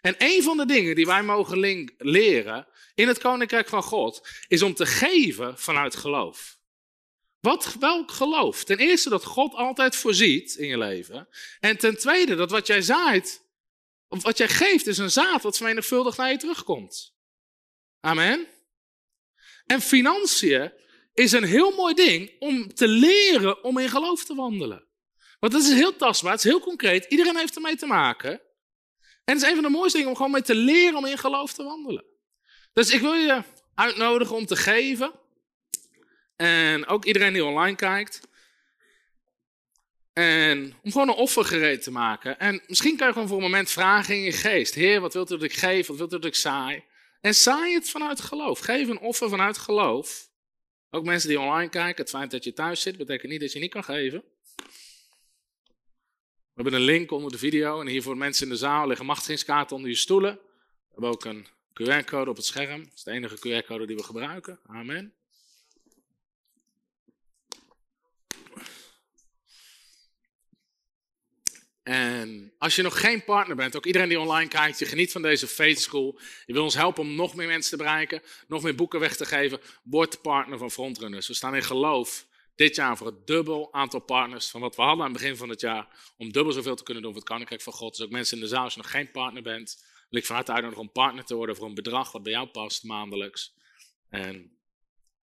En 0.00 0.14
een 0.18 0.42
van 0.42 0.56
de 0.56 0.66
dingen 0.66 0.94
die 0.94 1.06
wij 1.06 1.22
mogen 1.22 1.88
leren 1.98 2.66
in 2.94 3.08
het 3.08 3.18
koninkrijk 3.18 3.68
van 3.68 3.82
God 3.82 4.28
is 4.48 4.62
om 4.62 4.74
te 4.74 4.86
geven 4.86 5.58
vanuit 5.58 5.96
geloof. 5.96 6.58
Wat, 7.40 7.76
welk 7.80 8.10
geloof? 8.10 8.64
Ten 8.64 8.78
eerste 8.78 9.08
dat 9.08 9.24
God 9.24 9.54
altijd 9.54 9.96
voorziet 9.96 10.54
in 10.54 10.66
je 10.66 10.78
leven. 10.78 11.28
En 11.60 11.78
ten 11.78 11.98
tweede 11.98 12.34
dat 12.34 12.50
wat 12.50 12.66
jij 12.66 12.82
zaait, 12.82 13.42
of 14.08 14.22
wat 14.22 14.38
jij 14.38 14.48
geeft, 14.48 14.86
is 14.86 14.98
een 14.98 15.10
zaad 15.10 15.42
wat 15.42 15.56
vermenigvuldigd 15.56 16.16
naar 16.16 16.30
je 16.30 16.36
terugkomt. 16.36 17.14
Amen. 18.00 18.46
En 19.66 19.80
financiën 19.80 20.72
is 21.18 21.32
een 21.32 21.44
heel 21.44 21.74
mooi 21.74 21.94
ding 21.94 22.32
om 22.38 22.74
te 22.74 22.88
leren 22.88 23.64
om 23.64 23.78
in 23.78 23.88
geloof 23.88 24.24
te 24.24 24.34
wandelen. 24.34 24.86
Want 25.40 25.52
dat 25.52 25.62
is 25.62 25.72
heel 25.72 25.96
tastbaar, 25.96 26.32
het 26.32 26.44
is 26.44 26.50
heel 26.50 26.60
concreet, 26.60 27.04
iedereen 27.04 27.36
heeft 27.36 27.56
ermee 27.56 27.76
te 27.76 27.86
maken. 27.86 28.30
En 29.24 29.34
het 29.34 29.42
is 29.42 29.48
een 29.48 29.54
van 29.54 29.64
de 29.64 29.70
mooiste 29.70 29.96
dingen 29.96 30.12
om 30.12 30.16
gewoon 30.16 30.32
mee 30.32 30.42
te 30.42 30.54
leren 30.54 30.96
om 30.96 31.06
in 31.06 31.18
geloof 31.18 31.52
te 31.52 31.62
wandelen. 31.62 32.04
Dus 32.72 32.90
ik 32.90 33.00
wil 33.00 33.14
je 33.14 33.42
uitnodigen 33.74 34.36
om 34.36 34.46
te 34.46 34.56
geven. 34.56 35.12
En 36.36 36.86
ook 36.86 37.04
iedereen 37.04 37.32
die 37.32 37.44
online 37.44 37.76
kijkt. 37.76 38.20
En 40.12 40.74
om 40.82 40.92
gewoon 40.92 41.08
een 41.08 41.14
offer 41.14 41.44
gereed 41.44 41.82
te 41.82 41.90
maken. 41.90 42.38
En 42.38 42.62
misschien 42.66 42.96
kan 42.96 43.06
je 43.06 43.12
gewoon 43.12 43.28
voor 43.28 43.36
een 43.36 43.42
moment 43.42 43.70
vragen 43.70 44.14
in 44.14 44.22
je 44.22 44.32
geest. 44.32 44.74
Heer, 44.74 45.00
wat 45.00 45.12
wilt 45.12 45.30
u 45.30 45.34
dat 45.34 45.42
ik 45.42 45.52
geef? 45.52 45.86
Wat 45.86 45.96
wilt 45.96 46.12
u 46.12 46.16
dat 46.16 46.24
ik 46.24 46.34
saai? 46.34 46.84
En 47.20 47.34
saai 47.34 47.74
het 47.74 47.90
vanuit 47.90 48.20
geloof. 48.20 48.58
Geef 48.58 48.88
een 48.88 48.98
offer 48.98 49.28
vanuit 49.28 49.58
geloof. 49.58 50.27
Ook 50.90 51.04
mensen 51.04 51.28
die 51.28 51.40
online 51.40 51.70
kijken. 51.70 52.02
Het 52.02 52.10
feit 52.10 52.30
dat 52.30 52.44
je 52.44 52.52
thuis 52.52 52.80
zit, 52.80 52.96
betekent 52.96 53.30
niet 53.30 53.40
dat 53.40 53.52
je 53.52 53.58
niet 53.58 53.70
kan 53.70 53.84
geven. 53.84 54.24
We 56.58 56.64
hebben 56.64 56.72
een 56.72 56.86
link 56.86 57.10
onder 57.10 57.30
de 57.30 57.38
video. 57.38 57.80
En 57.80 57.86
hier 57.86 58.02
voor 58.02 58.16
mensen 58.16 58.44
in 58.44 58.52
de 58.52 58.58
zaal 58.58 58.86
liggen 58.86 59.06
machtigingskaarten 59.06 59.76
onder 59.76 59.90
je 59.90 59.96
stoelen. 59.96 60.34
We 60.34 60.90
hebben 60.90 61.10
ook 61.10 61.24
een 61.24 61.46
QR-code 61.72 62.30
op 62.30 62.36
het 62.36 62.44
scherm. 62.44 62.84
Dat 62.84 62.92
is 62.94 63.02
de 63.02 63.10
enige 63.10 63.36
QR-code 63.36 63.86
die 63.86 63.96
we 63.96 64.02
gebruiken. 64.02 64.60
Amen. 64.66 65.17
En 71.88 72.52
als 72.58 72.76
je 72.76 72.82
nog 72.82 73.00
geen 73.00 73.24
partner 73.24 73.56
bent, 73.56 73.76
ook 73.76 73.86
iedereen 73.86 74.08
die 74.08 74.20
online 74.20 74.48
kijkt, 74.48 74.78
je 74.78 74.84
geniet 74.84 75.12
van 75.12 75.22
deze 75.22 75.46
Faith 75.46 75.80
School, 75.80 76.18
je 76.46 76.52
wil 76.52 76.62
ons 76.62 76.74
helpen 76.74 77.02
om 77.02 77.14
nog 77.14 77.34
meer 77.34 77.46
mensen 77.46 77.70
te 77.70 77.76
bereiken, 77.76 78.22
nog 78.48 78.62
meer 78.62 78.74
boeken 78.74 79.00
weg 79.00 79.16
te 79.16 79.24
geven, 79.24 79.60
word 79.82 80.22
partner 80.22 80.58
van 80.58 80.70
Frontrunners. 80.70 81.26
We 81.26 81.34
staan 81.34 81.54
in 81.54 81.62
geloof 81.62 82.26
dit 82.54 82.76
jaar 82.76 82.96
voor 82.96 83.06
het 83.06 83.26
dubbel 83.26 83.72
aantal 83.72 84.00
partners 84.00 84.48
van 84.48 84.60
wat 84.60 84.76
we 84.76 84.82
hadden 84.82 85.04
aan 85.04 85.12
het 85.12 85.20
begin 85.20 85.36
van 85.36 85.48
het 85.48 85.60
jaar, 85.60 86.12
om 86.16 86.32
dubbel 86.32 86.52
zoveel 86.52 86.76
te 86.76 86.82
kunnen 86.82 87.02
doen 87.02 87.12
voor 87.12 87.20
het 87.20 87.30
Koninkrijk 87.30 87.62
van 87.62 87.72
God. 87.72 87.96
Dus 87.96 88.06
ook 88.06 88.12
mensen 88.12 88.36
in 88.36 88.42
de 88.42 88.48
zaal, 88.48 88.64
als 88.64 88.74
je 88.74 88.80
nog 88.80 88.90
geen 88.90 89.10
partner 89.10 89.42
bent, 89.42 89.84
wil 90.10 90.20
ik 90.20 90.26
van 90.26 90.36
harte 90.36 90.52
uitnodigen 90.52 90.84
om 90.84 90.92
partner 90.92 91.24
te 91.24 91.34
worden 91.34 91.56
voor 91.56 91.66
een 91.66 91.74
bedrag 91.74 92.12
wat 92.12 92.22
bij 92.22 92.32
jou 92.32 92.46
past 92.46 92.84
maandelijks. 92.84 93.54
En 94.08 94.58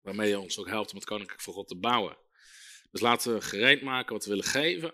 waarmee 0.01 0.29
je 0.29 0.39
ons 0.39 0.59
ook 0.59 0.67
helpt 0.67 0.91
om 0.91 0.97
het 0.97 1.05
Koninkrijk 1.05 1.41
van 1.41 1.53
God 1.53 1.67
te 1.67 1.77
bouwen. 1.77 2.17
Dus 2.91 3.01
laten 3.01 3.33
we 3.33 3.41
gereed 3.41 3.81
maken 3.81 4.13
wat 4.13 4.23
we 4.23 4.29
willen 4.29 4.45
geven. 4.45 4.93